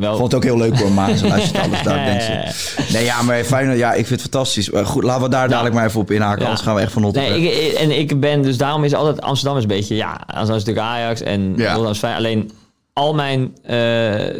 Wel, 0.00 0.16
vond 0.16 0.32
het 0.32 0.34
ook 0.34 0.44
heel 0.44 0.56
leuk 0.58 0.78
hoor, 0.78 0.92
maar 0.92 1.16
ze 1.16 1.26
luistert 1.28 1.64
alles 1.64 1.82
daar, 1.82 2.04
mensen. 2.04 2.52
Nee, 2.92 3.04
ja, 3.04 3.22
maar 3.22 3.44
Feyenoord, 3.44 3.78
ja, 3.78 3.88
ik 3.92 4.06
vind 4.06 4.22
het 4.22 4.30
fantastisch. 4.30 4.70
Maar 4.70 4.86
Goed, 4.86 5.02
laten 5.02 5.22
we 5.22 5.28
daar 5.28 5.48
dadelijk 5.48 5.74
maar 5.74 5.86
even 5.86 6.00
op 6.00 6.10
inhaken, 6.10 6.38
Ja. 6.40 6.44
anders 6.44 6.62
gaan 6.62 6.74
we 6.74 6.80
echt 6.80 6.92
van 6.92 7.04
op 7.04 7.14
Nee, 7.14 7.42
ik, 7.42 7.72
en 7.72 7.98
ik 7.98 8.20
ben 8.20 8.42
dus 8.42 8.56
daarom 8.56 8.84
is 8.84 8.94
altijd 8.94 9.20
Amsterdam 9.20 9.56
is 9.56 9.62
een 9.62 9.68
beetje 9.68 9.94
ja, 9.94 10.10
Amsterdam 10.12 10.56
is 10.56 10.64
natuurlijk 10.64 10.86
Ajax 10.86 11.20
en 11.20 11.48
Rotterdam 11.48 11.90
is 11.90 11.98
fijn. 11.98 12.16
Alleen 12.16 12.50
al 12.92 13.14
mijn 13.14 13.56
eh, 13.62 13.74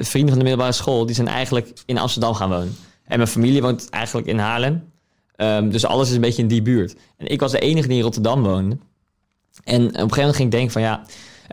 vrienden 0.01 0.29
van 0.29 0.38
de 0.38 0.44
middelbare 0.44 0.73
school 0.73 1.07
die 1.07 1.14
zijn 1.14 1.29
eigenlijk 1.29 1.68
in 1.87 1.99
Amsterdam 1.99 2.35
gaan 2.35 2.49
wonen. 2.49 2.77
En 3.07 3.16
mijn 3.16 3.29
familie 3.31 3.62
woont 3.62 3.88
eigenlijk 3.90 4.27
in 4.27 4.38
Haarlem. 4.38 4.83
Ehm, 5.37 5.68
dus 5.70 5.87
alles 5.87 6.09
is 6.09 6.14
een 6.14 6.20
beetje 6.20 6.42
in 6.42 6.49
die 6.49 6.62
buurt. 6.62 6.94
En 7.16 7.27
ik 7.27 7.40
was 7.40 7.51
de 7.53 7.59
enige 7.59 7.88
die 7.88 7.96
in 7.96 8.03
Rotterdam 8.03 8.42
woonde. 8.42 8.77
En 9.64 9.81
op 9.81 9.87
een 9.87 9.92
gegeven 9.94 10.16
moment 10.16 10.37
ging 10.37 10.49
ik 10.49 10.55
denken 10.55 10.73
van 10.73 10.83
ja, 10.83 11.03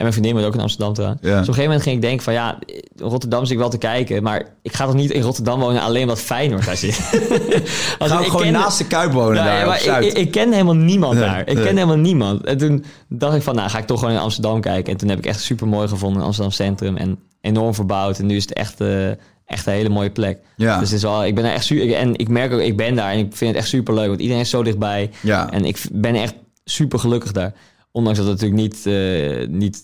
mijn 0.01 0.11
vriendin 0.13 0.33
woont 0.33 0.45
ook 0.45 0.53
in 0.53 0.59
Amsterdam 0.59 0.93
trouwens. 0.93 1.21
Ja. 1.21 1.27
Dus 1.27 1.33
op 1.37 1.47
een 1.47 1.53
gegeven 1.53 1.63
moment 1.69 1.83
ging 1.83 1.95
ik 1.95 2.01
denken 2.01 2.23
van 2.23 2.33
ja, 2.33 2.59
Rotterdam 2.95 3.41
zit 3.43 3.51
ik 3.51 3.57
wel 3.57 3.69
te 3.69 3.77
kijken. 3.77 4.23
Maar 4.23 4.45
ik 4.61 4.73
ga 4.73 4.85
toch 4.85 4.93
niet 4.93 5.11
in 5.11 5.21
Rotterdam 5.21 5.59
wonen 5.59 5.81
alleen 5.81 6.07
wat 6.07 6.19
Feyenoord 6.19 6.65
daar 6.65 6.77
zit. 6.77 6.99
Als 7.99 8.11
Gaan 8.11 8.23
gewoon 8.23 8.41
kende- 8.41 8.59
naast 8.59 8.77
de 8.77 8.87
Kuip 8.87 9.11
wonen 9.11 9.43
daar 9.43 9.59
ja, 9.59 9.65
maar 9.65 10.03
ik, 10.03 10.13
ik, 10.13 10.31
ken 10.31 10.51
helemaal 10.51 10.75
niemand 10.75 11.13
Nee, 11.13 11.23
daar. 11.23 11.39
Ik 11.39 11.53
nee. 11.53 11.63
ken 11.63 11.75
helemaal 11.75 11.97
niemand. 11.97 12.43
En 12.45 12.57
toen 12.57 12.85
dacht 13.09 13.35
ik 13.35 13.41
van, 13.41 13.55
nou 13.55 13.69
ga 13.69 13.77
ik 13.77 13.85
toch 13.85 13.99
gewoon 13.99 14.13
in 14.13 14.19
Amsterdam 14.19 14.61
kijken. 14.61 14.91
En 14.91 14.97
toen 14.99 15.09
heb 15.09 15.17
ik 15.17 15.25
echt 15.25 15.41
super 15.41 15.67
mooi 15.67 15.87
gevonden 15.87 16.19
in 16.19 16.25
Amsterdam 16.25 16.53
Centrum. 16.53 16.97
En 16.97 17.19
enorm 17.41 17.73
verbouwd. 17.73 18.19
En 18.19 18.25
nu 18.25 18.35
is 18.35 18.43
het 18.43 18.53
echt, 18.53 18.81
eh, 18.81 19.07
echt 19.45 19.65
een 19.65 19.73
hele 19.73 19.89
mooie 19.89 20.09
plek. 20.09 20.39
Ja. 20.55 20.79
Dus 20.79 20.89
het 20.89 20.97
is 20.97 21.03
wel, 21.03 21.25
ik 21.25 21.35
ben 21.35 21.45
er 21.45 21.53
echt 21.53 21.65
super. 21.65 21.93
En 21.95 22.15
ik 22.15 22.27
merk 22.29 22.53
ook, 22.53 22.59
ik 22.59 22.77
ben 22.77 22.95
daar 22.95 23.11
en 23.11 23.17
ik 23.19 23.35
vind 23.35 23.49
het 23.51 23.59
echt 23.59 23.69
super 23.69 23.93
leuk. 23.93 24.07
Want 24.07 24.19
iedereen 24.19 24.41
is 24.41 24.49
zo 24.49 24.63
dichtbij. 24.63 25.09
Ja. 25.21 25.51
En 25.51 25.65
ik 25.65 25.79
ben 25.91 26.15
echt 26.15 26.33
super 26.65 26.99
gelukkig 26.99 27.31
daar. 27.31 27.53
Ondanks 27.97 28.19
dat 28.19 28.27
het 28.27 28.41
natuurlijk 28.41 28.61
niet, 28.61 28.85
eh 28.85 29.47
niet 29.47 29.83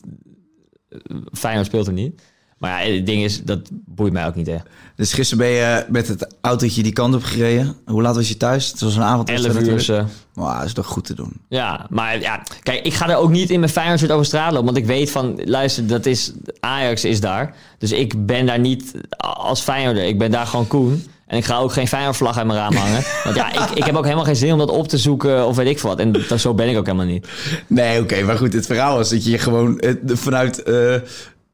Feyenoord 1.32 1.66
speelt 1.66 1.88
er 1.88 1.94
niet. 1.94 2.22
Maar 2.58 2.88
ja, 2.88 2.94
het 2.94 3.06
ding 3.06 3.24
is, 3.24 3.44
dat 3.44 3.70
boeit 3.72 4.14
mij 4.14 4.28
ook 4.28 4.36
niet 4.36 4.48
echt. 4.48 4.66
Dus 4.96 5.14
gisteren 5.14 5.46
ben 5.46 5.54
je 5.54 5.86
met 5.90 6.08
het 6.08 6.36
autootje 6.42 6.84
die 6.84 6.94
kant 6.94 7.16
op 7.16 7.24
gereden. 7.24 7.76
Hoe 7.86 8.02
laat 8.02 8.16
was 8.16 8.28
je 8.28 8.38
thuis? 8.38 8.72
Het 8.72 8.82
was 8.82 8.96
een 8.96 9.02
avond. 9.02 9.30
11 9.30 9.60
uur. 9.60 10.06
Maar 10.34 10.58
dat 10.58 10.66
is 10.66 10.74
toch 10.74 10.86
goed 10.86 11.06
te 11.06 11.14
doen. 11.14 11.42
Ja, 11.50 11.88
maar 11.90 12.20
ja, 12.20 12.44
kijk, 12.64 12.86
ik 12.86 12.94
ga 12.94 13.10
er 13.10 13.18
ook 13.18 13.30
niet 13.30 13.50
in 13.50 13.60
mijn 13.60 13.72
Feyenoord 13.72 14.12
over 14.12 14.26
straat 14.26 14.52
lopen. 14.52 14.66
Want 14.66 14.78
ik 14.78 14.86
weet 14.86 15.12
van, 15.12 15.42
luister, 15.44 15.88
dat 15.88 16.06
is, 16.06 16.32
Ajax 16.60 17.06
is 17.06 17.22
daar. 17.22 17.56
Dus 17.78 17.92
ik 17.92 18.26
ben 18.26 18.46
daar 18.46 18.60
niet 18.60 18.94
als 19.18 19.62
Feyenoorder. 19.62 20.04
Ik 20.04 20.18
ben 20.18 20.32
daar 20.32 20.48
gewoon 20.48 20.68
Koen. 20.68 21.04
En 21.28 21.38
ik 21.38 21.46
ga 21.46 21.58
ook 21.58 21.74
geen 21.74 21.88
Feyenoord 21.88 22.16
vlag 22.16 22.38
uit 22.38 22.48
mijn 22.48 22.60
raam 22.60 22.76
hangen. 22.76 23.02
Want 23.24 23.36
ja, 23.36 23.52
ik, 23.64 23.70
ik 23.76 23.84
heb 23.84 23.96
ook 23.96 24.04
helemaal 24.04 24.26
geen 24.26 24.36
zin 24.36 24.52
om 24.52 24.58
dat 24.58 24.70
op 24.70 24.88
te 24.88 24.98
zoeken 24.98 25.46
of 25.48 25.56
weet 25.56 25.68
ik 25.68 25.80
wat. 25.80 26.00
En 26.00 26.12
dat, 26.28 26.40
zo 26.40 26.54
ben 26.54 26.70
ik 26.70 26.78
ook 26.78 26.86
helemaal 26.86 27.06
niet. 27.06 27.28
Nee, 27.68 28.02
oké, 28.02 28.22
maar 28.24 28.38
goed, 28.38 28.54
het 28.54 28.66
verhaal 28.66 28.96
was 28.98 29.10
dat 29.10 29.26
je 29.26 29.38
gewoon 29.38 29.82
vanuit 30.06 30.64
eh, 30.64 30.96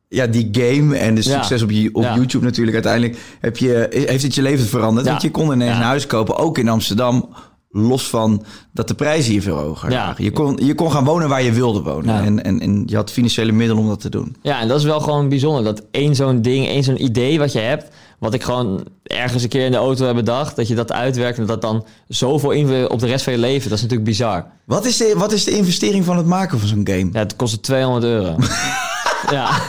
ja, 0.07 0.27
die 0.27 0.49
game 0.51 0.97
en 0.97 1.15
de 1.15 1.21
Ja. 1.23 1.31
succes 1.35 1.61
op, 1.61 1.71
je, 1.71 1.89
op 1.93 2.03
Ja. 2.03 2.15
YouTube 2.15 2.45
natuurlijk 2.45 2.73
uiteindelijk, 2.73 3.17
heb 3.39 3.57
je, 3.57 3.87
heeft 4.07 4.23
het 4.23 4.35
je 4.35 4.41
leven 4.41 4.65
veranderd. 4.65 5.05
Ja. 5.05 5.11
Want 5.11 5.23
je 5.23 5.31
kon 5.31 5.51
ineens 5.51 5.75
een 5.75 5.81
huis 5.83 6.07
kopen, 6.07 6.37
ook 6.37 6.57
in 6.57 6.69
Amsterdam, 6.69 7.29
los 7.71 8.07
van 8.09 8.43
dat 8.73 8.87
de 8.87 8.93
prijzen 8.93 9.31
hier 9.31 9.41
veel 9.41 9.57
hoger 9.57 9.91
Ja. 9.91 10.05
lagen. 10.05 10.23
Je 10.23 10.31
kon, 10.31 10.59
je 10.63 10.75
kon 10.75 10.91
gaan 10.91 11.05
wonen 11.05 11.29
waar 11.29 11.43
je 11.43 11.51
wilde 11.51 11.81
wonen. 11.81 12.23
En, 12.23 12.43
en, 12.43 12.59
en 12.59 12.83
je 12.85 12.95
had 12.95 13.11
financiële 13.11 13.51
middelen 13.51 13.83
om 13.83 13.89
dat 13.89 13.99
te 14.01 14.09
doen. 14.09 14.35
Ja, 14.41 14.59
en 14.61 14.67
dat 14.67 14.79
is 14.79 14.85
wel 14.85 14.99
gewoon 14.99 15.29
bijzonder. 15.29 15.63
Dat 15.63 15.81
één 15.91 16.15
zo'n 16.15 16.41
ding, 16.41 16.67
één 16.67 16.83
zo'n 16.83 17.03
idee 17.03 17.39
wat 17.39 17.51
je 17.51 17.59
hebt... 17.59 17.87
wat 18.19 18.33
ik 18.33 18.43
gewoon 18.43 18.83
ergens 19.03 19.43
een 19.43 19.49
keer 19.49 19.65
in 19.65 19.71
de 19.71 19.77
auto 19.77 20.05
heb 20.05 20.15
bedacht... 20.15 20.55
dat 20.55 20.67
je 20.67 20.75
dat 20.75 20.91
uitwerkt 20.91 21.37
en 21.37 21.45
dat 21.45 21.61
dan 21.61 21.85
zoveel 22.07 22.51
invloed 22.51 22.87
op 22.89 22.99
de 22.99 23.07
rest 23.07 23.23
van 23.23 23.33
je 23.33 23.39
leven... 23.39 23.69
dat 23.69 23.77
is 23.77 23.83
natuurlijk 23.83 24.09
bizar. 24.09 24.45
Wat 24.65 24.85
is 24.85 24.97
de, 24.97 25.13
wat 25.17 25.31
is 25.31 25.43
de 25.43 25.51
investering 25.51 26.05
van 26.05 26.17
het 26.17 26.25
maken 26.25 26.59
van 26.59 26.67
zo'n 26.67 26.87
game? 26.87 27.09
Ja, 27.11 27.19
het 27.19 27.35
kostte 27.35 27.59
200 27.59 28.05
euro. 28.05 28.35
ja, 29.35 29.61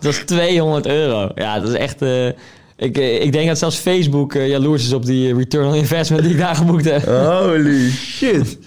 dat 0.00 0.12
is 0.12 0.22
200 0.26 0.86
euro. 0.86 1.30
Ja, 1.34 1.60
dat 1.60 1.68
is 1.68 1.76
echt... 1.76 2.02
eh, 2.02 2.26
ik, 2.76 2.98
eh, 2.98 3.22
ik 3.22 3.32
denk 3.32 3.48
dat 3.48 3.58
zelfs 3.58 3.76
Facebook 3.76 4.34
eh, 4.34 4.48
jaloers 4.48 4.84
is 4.84 4.92
op 4.92 5.06
die 5.06 5.34
return 5.34 5.66
on 5.66 5.74
investment 5.74 6.22
die 6.22 6.32
ik 6.32 6.38
daar 6.38 6.56
geboekt 6.56 6.84
heb. 6.84 7.04
Holy 7.04 7.90
shit. 8.16 8.58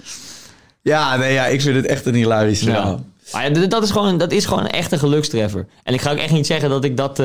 Ja, 0.81 1.15
nee, 1.17 1.33
ja, 1.33 1.45
ik 1.45 1.61
vind 1.61 1.75
het 1.75 1.85
echt 1.85 2.05
een 2.05 2.13
hilarisch 2.13 2.59
verhaal. 2.59 2.91
Ja. 2.91 2.99
Maar 3.31 3.51
ja, 3.51 3.67
dat, 3.67 3.83
is 3.83 3.91
gewoon, 3.91 4.17
dat 4.17 4.31
is 4.31 4.45
gewoon 4.45 4.67
echt 4.67 4.91
een 4.91 4.99
gelukstreffer. 4.99 5.67
En 5.83 5.93
ik 5.93 6.01
ga 6.01 6.11
ook 6.11 6.17
echt 6.17 6.31
niet 6.31 6.45
zeggen 6.45 6.69
dat 6.69 6.83
ik 6.83 6.97
dat 6.97 7.21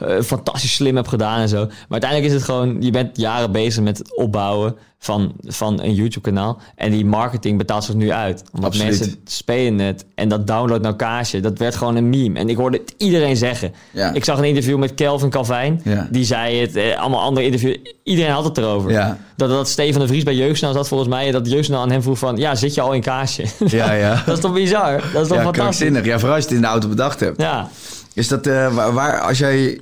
eh, 0.00 0.20
fantastisch 0.22 0.74
slim 0.74 0.96
heb 0.96 1.08
gedaan 1.08 1.40
en 1.40 1.48
zo. 1.48 1.66
Maar 1.66 1.86
uiteindelijk 1.88 2.30
is 2.30 2.36
het 2.36 2.44
gewoon... 2.50 2.76
Je 2.82 2.90
bent 2.90 3.16
jaren 3.16 3.52
bezig 3.52 3.82
met 3.82 3.98
het 3.98 4.16
opbouwen 4.16 4.76
van, 4.98 5.32
van 5.44 5.82
een 5.82 5.94
YouTube-kanaal. 5.94 6.60
En 6.76 6.90
die 6.90 7.04
marketing 7.04 7.58
betaalt 7.58 7.84
zich 7.84 7.94
nu 7.94 8.10
uit. 8.12 8.42
Omdat 8.52 8.70
Absoluut. 8.70 8.98
mensen 8.98 9.16
spelen 9.24 9.78
het. 9.78 10.04
En 10.14 10.28
dat 10.28 10.46
download 10.46 10.80
nou 10.82 10.94
kaasje, 10.96 11.40
dat 11.40 11.58
werd 11.58 11.74
gewoon 11.76 11.96
een 11.96 12.10
meme. 12.10 12.38
En 12.38 12.48
ik 12.48 12.56
hoorde 12.56 12.78
het 12.78 12.94
iedereen 12.98 13.36
zeggen. 13.36 13.72
Ja. 13.90 14.12
Ik 14.12 14.24
zag 14.24 14.38
een 14.38 14.44
interview 14.44 14.78
met 14.78 14.94
Kelvin 14.94 15.30
Calvijn. 15.30 15.80
Ja. 15.84 16.08
Die 16.10 16.24
zei 16.24 16.60
het. 16.60 16.76
Eh, 16.76 16.98
allemaal 17.00 17.20
andere 17.20 17.46
interviews. 17.46 17.76
Iedereen 18.02 18.30
had 18.32 18.44
het 18.44 18.58
erover. 18.58 18.90
Ja. 18.90 19.18
Dat, 19.36 19.48
dat 19.48 19.68
Stefan 19.68 20.00
de 20.00 20.06
Vries 20.06 20.22
bij 20.22 20.34
Jeugdsnel 20.34 20.72
zat 20.72 20.88
volgens 20.88 21.08
mij. 21.10 21.30
Dat 21.30 21.50
Jeugdsnel 21.50 21.80
aan 21.80 21.90
hem 21.90 22.02
vroeg 22.02 22.18
van... 22.18 22.36
Ja, 22.36 22.54
zit 22.54 22.74
je 22.74 22.80
al 22.80 22.92
in 22.92 23.00
kaasje? 23.02 23.44
Ja, 23.66 23.92
ja. 23.92 24.22
dat 24.26 24.34
is 24.36 24.42
toch 24.42 24.52
bizar? 24.52 24.92
Dat 25.12 25.22
is 25.22 25.28
toch 25.28 25.36
Ja, 25.36 25.42
fantastisch? 25.42 26.04
Ja, 26.04 26.18
vooral 26.18 26.34
als 26.36 26.44
je 26.44 26.48
het 26.48 26.56
in 26.56 26.60
de 26.60 26.66
auto 26.66 26.88
bedacht 26.88 27.20
hebt. 27.20 27.40
Ja, 27.40 27.68
Is 28.14 28.28
dat 28.28 28.46
eh, 28.46 28.74
waar, 28.74 28.92
waar- 28.92 29.20
als 29.20 29.38
jij. 29.38 29.80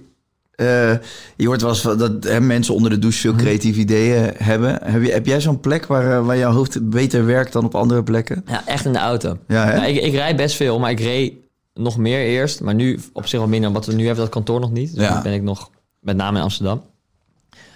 Eh, 0.59 0.93
je 1.37 1.47
hoort 1.47 1.61
wel 1.61 1.71
eens 1.71 1.83
dat 1.83 2.25
hè, 2.25 2.41
mensen 2.41 2.75
onder 2.75 2.91
de 2.91 2.99
douche 2.99 3.19
veel 3.21 3.33
Mhm. 3.33 3.41
creatieve 3.41 3.81
ideeën 3.81 4.33
hebben. 4.37 4.79
Heb, 4.83 5.03
je, 5.03 5.13
heb 5.13 5.27
jij 5.27 5.41
zo'n 5.41 5.61
plek 5.61 5.87
waar, 5.87 6.19
eh, 6.19 6.27
waar 6.27 6.37
jouw 6.39 6.53
hoofd 6.53 6.91
beter 6.91 7.27
werkt 7.27 7.53
dan 7.53 7.65
op 7.65 7.75
andere 7.75 8.03
plekken? 8.03 8.45
ja 8.47 8.63
echt 8.67 8.85
in 8.85 8.93
de 8.93 8.99
auto. 8.99 9.39
Ja, 9.49 9.65
hè? 9.67 9.77
Nou, 9.77 9.89
ik, 9.89 10.03
ik 10.03 10.13
rijd 10.13 10.37
best 10.37 10.57
veel, 10.57 10.79
maar 10.79 10.91
ik 10.91 11.01
reed 11.01 11.33
nog 11.75 11.97
meer 11.97 12.19
eerst. 12.21 12.61
Maar 12.61 12.75
nu 12.75 12.99
op 13.13 13.27
zich 13.27 13.39
wel 13.39 13.49
minder, 13.49 13.73
want 13.73 13.87
we 13.87 13.93
nu 13.95 14.05
hebben 14.07 14.25
dat 14.25 14.33
kantoor 14.33 14.61
nog 14.61 14.73
niet. 14.73 14.95
Dus 14.95 15.05
Ja. 15.05 15.23
ben 15.23 15.33
ik 15.33 15.43
nog 15.43 15.71
met 16.01 16.17
name 16.17 16.37
in 16.37 16.43
Amsterdam. 16.43 16.83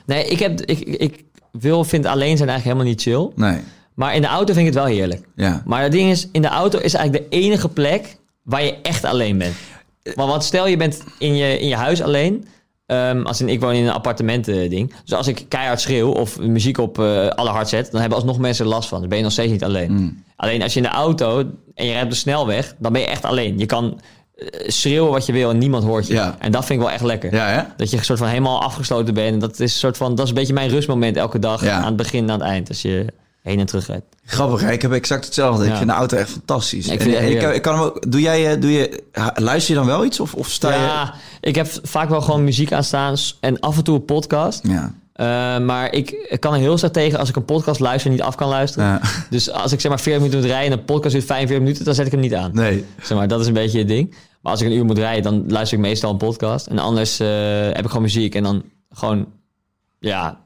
Nee, 0.06 0.24
ik, 0.26 0.38
heb, 0.38 0.60
ik, 0.60 0.78
ik 0.80 1.24
wil, 1.52 1.84
vind 1.84 2.06
alleen 2.06 2.36
zijn 2.36 2.48
eigenlijk 2.48 2.62
helemaal 2.78 2.86
niet 2.86 3.02
chill. 3.02 3.46
Nee. 3.48 3.60
Maar 3.94 4.14
in 4.14 4.20
de 4.22 4.28
auto 4.28 4.52
vind 4.54 4.66
ik 4.66 4.74
het 4.74 4.82
wel 4.84 4.92
heerlijk. 4.92 5.26
Ja. 5.36 5.62
Maar 5.66 5.82
het 5.82 5.92
ding 5.92 6.10
is, 6.10 6.28
in 6.32 6.42
de 6.42 6.48
auto 6.48 6.78
is 6.78 6.94
eigenlijk 6.94 7.30
de 7.30 7.36
enige 7.36 7.68
plek 7.68 8.16
waar 8.42 8.64
je 8.64 8.76
echt 8.82 9.04
alleen 9.04 9.38
bent. 9.38 9.54
Want 10.14 10.30
wat 10.30 10.44
stel 10.44 10.66
je 10.66 10.76
bent 10.76 11.02
in 11.18 11.36
je, 11.36 11.58
in 11.58 11.68
je 11.68 11.74
huis 11.76 12.02
alleen. 12.02 12.44
Ehm, 12.92 13.22
als 13.22 13.40
in, 13.40 13.48
ik 13.48 13.60
woon 13.60 13.72
in 13.72 13.84
een 13.84 13.92
appartementen 13.92 14.70
ding. 14.70 14.94
Dus 15.04 15.14
als 15.14 15.26
ik 15.26 15.44
keihard 15.48 15.80
schreeuw 15.80 16.10
of 16.10 16.38
muziek 16.38 16.78
op 16.78 16.98
eh 16.98 17.28
alle 17.28 17.50
hard 17.50 17.68
zet, 17.68 17.90
dan 17.90 18.00
hebben 18.00 18.18
alsnog 18.18 18.38
mensen 18.38 18.66
last 18.66 18.88
van. 18.88 19.00
Dan 19.00 19.08
ben 19.08 19.18
je 19.18 19.24
nog 19.24 19.32
steeds 19.32 19.52
niet 19.52 19.64
alleen. 19.64 20.24
Alleen 20.36 20.62
als 20.62 20.72
je 20.72 20.80
in 20.80 20.86
de 20.86 20.92
auto 20.92 21.38
en 21.74 21.84
je 21.84 21.90
rijdt 21.90 22.04
op 22.04 22.10
de 22.10 22.16
snelweg, 22.16 22.74
dan 22.78 22.92
ben 22.92 23.00
je 23.00 23.06
echt 23.06 23.24
alleen. 23.24 23.58
Je 23.58 23.66
kan 23.66 24.00
eh, 24.34 24.46
schreeuwen 24.68 25.10
wat 25.10 25.26
je 25.26 25.32
wil 25.32 25.50
en 25.50 25.58
niemand 25.58 25.84
hoort 25.84 26.06
je. 26.06 26.14
Ja. 26.14 26.36
En 26.38 26.52
dat 26.52 26.64
vind 26.64 26.78
ik 26.78 26.84
wel 26.84 26.94
echt 26.94 27.04
lekker. 27.04 27.34
Ja? 27.34 27.74
Dat 27.76 27.90
je 27.90 28.04
soort 28.04 28.18
van 28.18 28.28
helemaal 28.28 28.62
afgesloten 28.62 29.14
bent. 29.14 29.32
En 29.32 29.38
dat 29.38 29.52
is 29.52 29.72
een 29.72 29.78
soort 29.78 29.96
van, 29.96 30.14
dat 30.14 30.24
is 30.24 30.30
een 30.30 30.36
beetje 30.36 30.52
mijn 30.52 30.68
rustmoment 30.68 31.16
elke 31.16 31.38
dag. 31.38 31.66
Aan 31.66 31.84
het 31.84 31.96
begin 31.96 32.22
en 32.22 32.30
aan 32.30 32.40
het 32.40 32.48
eind. 32.48 32.68
Als 32.68 32.82
je 32.82 33.06
heen 33.42 33.58
en 33.58 33.66
terug 33.66 33.86
rijdt. 33.86 34.04
Grappig, 34.24 34.60
hè? 34.60 34.72
ik 34.72 34.82
heb 34.82 34.92
exact 34.92 35.24
hetzelfde. 35.24 35.66
Ik 35.66 35.74
vind 35.74 35.88
de 35.88 35.94
auto 35.94 36.16
echt 36.16 36.30
fantastisch. 36.30 36.88
Ik 36.88 37.00
vind 37.00 37.14
en 37.14 37.54
ik, 37.54 37.62
kan 37.62 37.74
hem 37.74 37.82
ook, 37.82 38.10
doe 38.10 38.20
jij, 38.20 38.52
eh, 38.52 38.60
doe 38.60 38.72
je, 38.72 39.02
luister 39.34 39.74
je 39.74 39.80
dan 39.80 39.88
wel 39.88 40.04
iets 40.04 40.20
of, 40.20 40.34
of 40.34 40.50
sta 40.50 40.74
je... 40.74 40.80
Ja, 40.80 41.14
ik 41.40 41.54
heb 41.54 41.68
vaak 41.82 42.08
wel 42.08 42.20
gewoon 42.20 42.44
muziek 42.44 42.72
aanstaan 42.72 43.16
en 43.40 43.60
af 43.60 43.76
en 43.76 43.84
toe 43.84 43.94
een 43.94 44.04
podcast. 44.04 44.60
Ja. 44.62 44.94
Eh, 45.12 45.26
maar 45.58 45.92
ik, 45.92 46.10
ik 46.10 46.40
kan 46.40 46.54
er 46.54 46.60
heel 46.60 46.76
sterk 46.76 46.92
tegen 46.92 47.18
als 47.18 47.28
ik 47.28 47.36
een 47.36 47.44
podcast 47.44 47.80
luister 47.80 48.10
en 48.10 48.16
niet 48.16 48.24
af 48.24 48.34
kan 48.34 48.48
luisteren. 48.48 48.86
Ja. 48.86 49.00
Dus 49.30 49.50
als 49.50 49.72
ik 49.72 49.80
zeg 49.80 49.90
maar 49.90 50.00
40 50.00 50.22
minuten 50.22 50.40
moet 50.40 50.50
rijden 50.50 50.72
en 50.72 50.78
een 50.78 50.84
podcast 50.84 51.14
duurt 51.14 51.26
45 51.26 51.64
minuten, 51.64 51.84
dan 51.84 51.94
zet 51.94 52.06
ik 52.06 52.12
hem 52.12 52.20
niet 52.20 52.34
aan. 52.34 52.50
Nee. 52.54 52.84
Zeg 53.02 53.18
maar, 53.18 53.28
dat 53.28 53.40
is 53.40 53.46
een 53.46 53.52
beetje 53.52 53.78
het 53.78 53.88
ding. 53.88 54.14
Maar 54.40 54.52
als 54.52 54.60
ik 54.60 54.66
een 54.66 54.76
uur 54.76 54.84
moet 54.84 54.98
rijden, 54.98 55.22
dan 55.22 55.44
luister 55.48 55.78
ik 55.78 55.84
meestal 55.84 56.10
een 56.10 56.16
podcast. 56.16 56.66
En 56.66 56.78
anders 56.78 57.20
eh, 57.20 57.28
heb 57.62 57.78
ik 57.78 57.86
gewoon 57.86 58.02
muziek 58.02 58.34
en 58.34 58.42
dan 58.42 58.62
gewoon, 58.90 59.26
ja, 59.98 60.38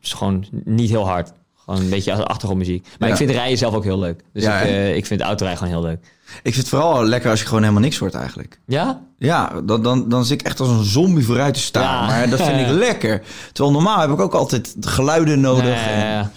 gewoon 0.00 0.46
niet 0.64 0.90
heel 0.90 1.06
hard. 1.06 1.32
Gewoon 1.64 1.80
een 1.80 1.90
beetje 1.90 2.12
als 2.14 2.24
achtergrondmuziek. 2.24 2.86
Maar 2.98 3.08
Ja. 3.08 3.14
ik 3.14 3.20
vind 3.20 3.30
rijden 3.30 3.58
zelf 3.58 3.74
ook 3.74 3.84
heel 3.84 3.98
leuk. 3.98 4.24
Dus 4.32 4.42
Ja, 4.42 4.60
ik, 4.60 4.68
eh, 4.68 4.96
ik 4.96 5.06
vind 5.06 5.20
autorijden 5.20 5.62
gewoon 5.62 5.80
heel 5.80 5.88
leuk. 5.90 5.98
Ik 6.42 6.52
vind 6.52 6.56
het 6.56 6.68
vooral 6.68 7.04
lekker 7.04 7.30
als 7.30 7.40
je 7.40 7.46
gewoon 7.46 7.62
helemaal 7.62 7.82
niks 7.82 7.98
hoort 7.98 8.14
eigenlijk. 8.14 8.58
Ja? 8.66 9.00
Ja, 9.18 9.52
dan, 9.64 9.82
dan, 9.82 10.08
dan 10.08 10.24
zit 10.24 10.40
ik 10.40 10.46
echt 10.46 10.60
als 10.60 10.68
een 10.68 10.84
zombie 10.84 11.24
vooruit 11.24 11.54
te 11.54 11.60
staan. 11.60 11.82
Ja. 12.02 12.06
Maar 12.06 12.30
dat 12.30 12.42
vind 12.42 12.60
ik 12.60 12.68
lekker. 12.86 13.22
Terwijl 13.52 13.74
normaal 13.74 14.00
heb 14.00 14.10
ik 14.10 14.20
ook 14.20 14.34
altijd 14.34 14.76
geluiden 14.80 15.40
nodig. 15.40 15.64
En- 15.86 15.98
ja. 15.98 16.30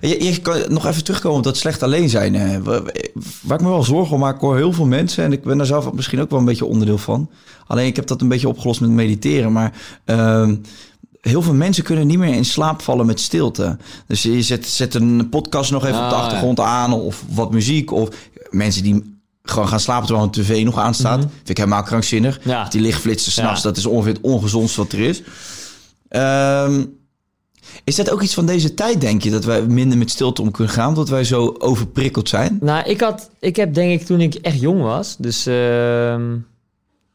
Je, 0.00 0.24
je 0.24 0.40
kan 0.40 0.56
nog 0.68 0.86
even 0.86 1.04
terugkomen 1.04 1.38
op 1.38 1.44
dat 1.44 1.56
slecht 1.56 1.82
alleen 1.82 2.08
zijn. 2.08 2.62
waar 3.42 3.58
ik 3.58 3.60
me 3.60 3.68
wel 3.68 3.82
zorgen 3.82 4.14
om 4.14 4.20
maak, 4.20 4.34
ik 4.34 4.40
hoor 4.40 4.56
heel 4.56 4.72
veel 4.72 4.86
mensen. 4.86 5.24
En 5.24 5.32
ik 5.32 5.42
ben 5.42 5.56
daar 5.56 5.66
zelf 5.66 5.92
misschien 5.92 6.20
ook 6.20 6.30
wel 6.30 6.38
een 6.38 6.44
beetje 6.44 6.64
onderdeel 6.64 6.98
van. 6.98 7.30
Alleen 7.66 7.86
ik 7.86 7.96
heb 7.96 8.06
dat 8.06 8.20
een 8.20 8.28
beetje 8.28 8.48
opgelost 8.48 8.80
met 8.80 8.90
mediteren. 8.90 9.52
Maar 9.52 9.72
ehm, 10.04 10.56
heel 11.30 11.42
veel 11.42 11.54
mensen 11.54 11.84
kunnen 11.84 12.06
niet 12.06 12.18
meer 12.18 12.34
in 12.34 12.44
slaap 12.44 12.82
vallen 12.82 13.06
met 13.06 13.20
stilte. 13.20 13.76
Dus 14.06 14.22
je 14.22 14.42
zet, 14.42 14.66
zet 14.66 14.94
een 14.94 15.28
podcast 15.28 15.70
nog 15.70 15.84
even 15.86 16.02
op 16.02 16.08
de 16.08 16.14
Ah, 16.14 16.18
ja. 16.20 16.24
achtergrond 16.24 16.60
aan. 16.60 16.92
Of 16.92 17.24
wat 17.28 17.50
muziek. 17.52 17.90
Of 17.92 18.08
mensen 18.50 18.82
die 18.82 19.20
gewoon 19.42 19.68
gaan 19.68 19.80
slapen 19.80 20.06
terwijl 20.06 20.26
een 20.26 20.32
tv 20.32 20.64
nog 20.64 20.78
aanstaat. 20.78 21.20
Vind 21.20 21.48
ik 21.48 21.56
helemaal 21.56 21.82
krankzinnig. 21.82 22.40
Ja. 22.44 22.68
Die 22.68 22.80
lichtflitsen 22.80 23.32
s'nachts, 23.32 23.62
Ja. 23.62 23.68
dat 23.68 23.76
is 23.76 23.86
ongeveer 23.86 24.12
het 24.12 24.22
ongezondste 24.22 24.80
wat 24.80 24.92
er 24.92 25.00
is. 25.00 25.22
Ehm, 26.08 26.84
is 27.84 27.94
dat 27.96 28.10
ook 28.10 28.22
iets 28.22 28.34
van 28.34 28.46
deze 28.46 28.74
tijd, 28.74 29.00
denk 29.00 29.22
je? 29.22 29.30
Dat 29.30 29.44
wij 29.44 29.62
minder 29.62 29.98
met 29.98 30.10
stilte 30.10 30.42
om 30.42 30.50
kunnen 30.50 30.72
gaan? 30.72 30.94
Dat 30.94 31.08
wij 31.08 31.24
zo 31.24 31.54
overprikkeld 31.58 32.28
zijn? 32.28 32.58
Nou, 32.60 32.88
ik, 32.88 33.00
had, 33.00 33.30
ik 33.40 33.56
heb 33.56 33.74
denk 33.74 34.00
ik 34.00 34.06
toen 34.06 34.20
ik 34.20 34.34
echt 34.34 34.60
jong 34.60 34.82
was, 34.82 35.16
dus 35.18 35.42
toen 35.42 36.44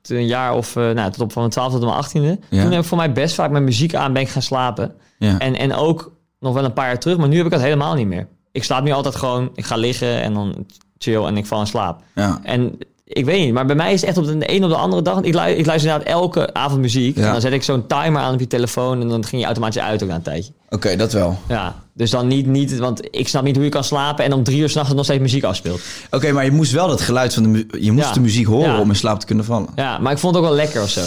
een 0.10 0.26
jaar 0.28 0.54
of, 0.56 0.76
eh, 0.76 0.84
nou, 0.90 1.12
tot 1.12 1.22
op 1.22 1.32
van 1.32 1.42
mijn 1.42 1.54
12 1.54 1.72
tot 1.72 1.82
mijn 1.82 1.94
18e, 1.94 2.38
Ja. 2.50 2.62
toen 2.64 2.72
heb 2.72 2.82
ik 2.82 2.88
voor 2.88 2.98
mij 2.98 3.12
best 3.12 3.36
vaak 3.36 3.52
met 3.52 3.62
muziek 3.62 3.96
aan 3.96 4.14
ben 4.14 4.22
ik 4.22 4.30
gaan 4.30 4.42
slapen. 4.42 4.94
Ja. 5.20 5.38
En, 5.40 5.56
en 5.56 5.74
ook 5.74 6.12
nog 6.40 6.54
wel 6.54 6.64
een 6.66 6.74
paar 6.74 6.86
jaar 6.88 7.00
terug, 7.00 7.18
maar 7.18 7.28
nu 7.28 7.36
heb 7.38 7.46
ik 7.46 7.52
dat 7.52 7.62
helemaal 7.62 7.94
niet 7.94 8.08
meer. 8.08 8.28
Ik 8.52 8.64
slaap 8.64 8.84
nu 8.84 8.92
altijd 8.92 9.16
gewoon, 9.16 9.50
ik 9.56 9.66
ga 9.66 9.76
liggen 9.76 10.22
en 10.22 10.34
dan 10.34 10.66
chill 10.98 11.24
en 11.26 11.38
ik 11.38 11.46
val 11.46 11.60
in 11.60 11.68
slaap. 11.68 12.02
Ja. 12.16 12.40
En 12.44 12.78
ik 13.08 13.26
weet 13.26 13.40
niet, 13.46 13.54
maar 13.54 13.66
bij 13.66 13.76
mij 13.76 13.94
is 13.94 14.00
het 14.02 14.10
echt 14.10 14.18
op 14.18 14.26
de 14.26 14.52
een 14.56 14.64
op 14.64 14.70
de 14.70 14.76
andere 14.76 15.02
dag. 15.02 15.22
Ik, 15.22 15.34
lu- 15.34 15.42
ik 15.50 15.66
luister 15.66 15.92
inderdaad 15.92 16.04
elke 16.14 16.54
avond 16.54 16.82
muziek. 16.82 17.18
Ja. 17.18 17.26
En 17.26 17.32
dan 17.32 17.42
zet 17.42 17.52
ik 17.54 17.64
zo'n 17.64 17.88
timer 17.88 18.22
aan 18.22 18.34
op 18.34 18.40
je 18.40 18.48
telefoon 18.48 19.02
en 19.02 19.08
dan 19.08 19.26
ging 19.26 19.40
je 19.42 19.46
automatisch 19.46 19.82
uit 19.82 20.04
ook 20.04 20.10
na 20.10 20.16
een 20.16 20.22
tijdje. 20.22 20.52
Oké, 20.70 20.96
dat 20.96 21.14
wel. 21.14 21.38
Ja, 21.48 21.76
Dus 21.94 22.10
dan 22.12 22.28
niet, 22.28 22.46
niet, 22.48 22.78
want 22.78 23.02
ik 23.12 23.28
snap 23.28 23.44
niet 23.44 23.56
hoe 23.56 23.64
je 23.66 23.72
kan 23.72 23.84
slapen 23.84 24.26
en 24.26 24.34
om 24.34 24.44
drie 24.44 24.60
uur 24.60 24.70
s'nachts 24.70 24.94
nog 24.94 25.04
steeds 25.04 25.22
muziek 25.22 25.44
afspeelt. 25.44 25.82
Oké, 26.12 26.32
maar 26.32 26.46
je 26.46 26.52
moest 26.52 26.72
wel 26.72 26.90
het 26.90 27.02
geluid 27.02 27.34
van 27.34 27.44
de 27.54 27.68
Je 27.80 27.92
moest 27.92 28.08
Ja. 28.08 28.14
de 28.14 28.20
muziek 28.20 28.46
horen 28.46 28.72
Ja. 28.74 28.80
om 28.80 28.90
in 28.90 28.96
slaap 28.96 29.20
te 29.20 29.26
kunnen 29.26 29.46
vallen. 29.46 29.68
Ja, 29.76 29.98
maar 29.98 30.12
ik 30.12 30.18
vond 30.18 30.36
het 30.36 30.44
ook 30.44 30.50
wel 30.50 30.58
lekker 30.58 30.82
of 30.82 30.90
zo. 30.90 31.02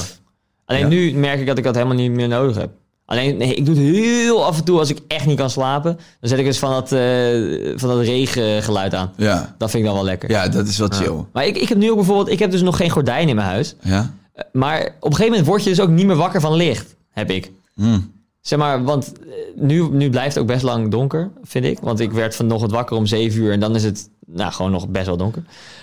Alleen 0.65 0.89
nu 0.89 1.13
merk 1.15 1.41
ik 1.41 1.47
dat 1.47 1.59
ik 1.59 1.65
dat 1.65 1.75
helemaal 1.75 1.97
niet 1.97 2.11
meer 2.11 2.29
nodig 2.29 2.57
heb. 2.57 2.71
Alleen, 3.11 3.37
nee, 3.37 3.55
ik 3.55 3.67
doe 3.67 3.75
het 3.75 3.85
heel 3.85 4.45
af 4.45 4.59
en 4.59 4.65
toe 4.65 4.79
als 4.79 4.91
ik 4.91 4.99
echt 5.09 5.27
niet 5.27 5.37
kan 5.39 5.51
slapen. 5.51 5.99
Dan 6.21 6.29
zet 6.31 6.39
ik 6.39 6.47
eens 6.47 6.59
van 6.59 6.71
dat, 6.71 6.93
eh, 6.93 7.73
van 7.77 7.89
dat 7.89 7.99
regengeluid 8.01 8.95
aan. 8.95 9.13
Ja, 9.17 9.55
Dat 9.59 9.71
vind 9.71 9.83
ik 9.83 9.89
dan 9.89 9.95
wel 9.99 10.05
lekker. 10.09 10.31
ja 10.31 10.49
dat 10.49 10.67
is 10.69 10.79
wat 10.79 10.95
chill. 10.97 11.25
Maar 11.33 11.47
ik, 11.47 11.57
ik 11.57 11.69
heb 11.69 11.79
nu 11.79 11.91
ook 11.91 11.97
bijvoorbeeld, 11.97 12.29
ik 12.29 12.39
heb 12.39 12.51
dus 12.51 12.63
nog 12.63 12.77
geen 12.77 12.91
gordijn 12.91 13.29
in 13.29 13.37
mijn 13.37 13.49
huis. 13.49 13.75
Ja? 13.83 14.11
Eh, 14.33 14.45
Maar 14.53 14.81
op 14.81 14.87
een 14.87 15.11
gegeven 15.11 15.29
moment 15.31 15.47
word 15.47 15.63
je 15.65 15.69
dus 15.71 15.81
ook 15.81 15.89
niet 15.89 16.07
meer 16.07 16.17
wakker 16.17 16.41
van 16.41 16.55
licht, 16.55 16.95
heb 17.11 17.31
ik. 17.31 17.51
Hmm. 17.75 18.13
Zeg 18.41 18.59
maar, 18.59 18.85
want 18.85 19.13
eh, 19.19 19.27
nu, 19.57 19.89
nu 19.91 20.11
blijft 20.11 20.35
het 20.35 20.43
ook 20.43 20.49
best 20.49 20.63
lang 20.63 20.91
donker, 20.91 21.31
vind 21.43 21.65
ik. 21.65 21.79
Want 21.83 22.01
ik 22.01 22.13
werd 22.13 22.37
vanochtend 22.37 22.73
wakker 22.73 22.97
om 22.97 23.07
7 23.07 23.41
uur 23.41 23.53
en 23.53 23.61
dan 23.61 23.75
is 23.75 23.85
het 23.85 24.09
nou, 24.27 24.53
gewoon 24.53 24.71
nog 24.71 24.89
best 24.89 25.07
wel 25.07 25.17
donker. 25.17 25.43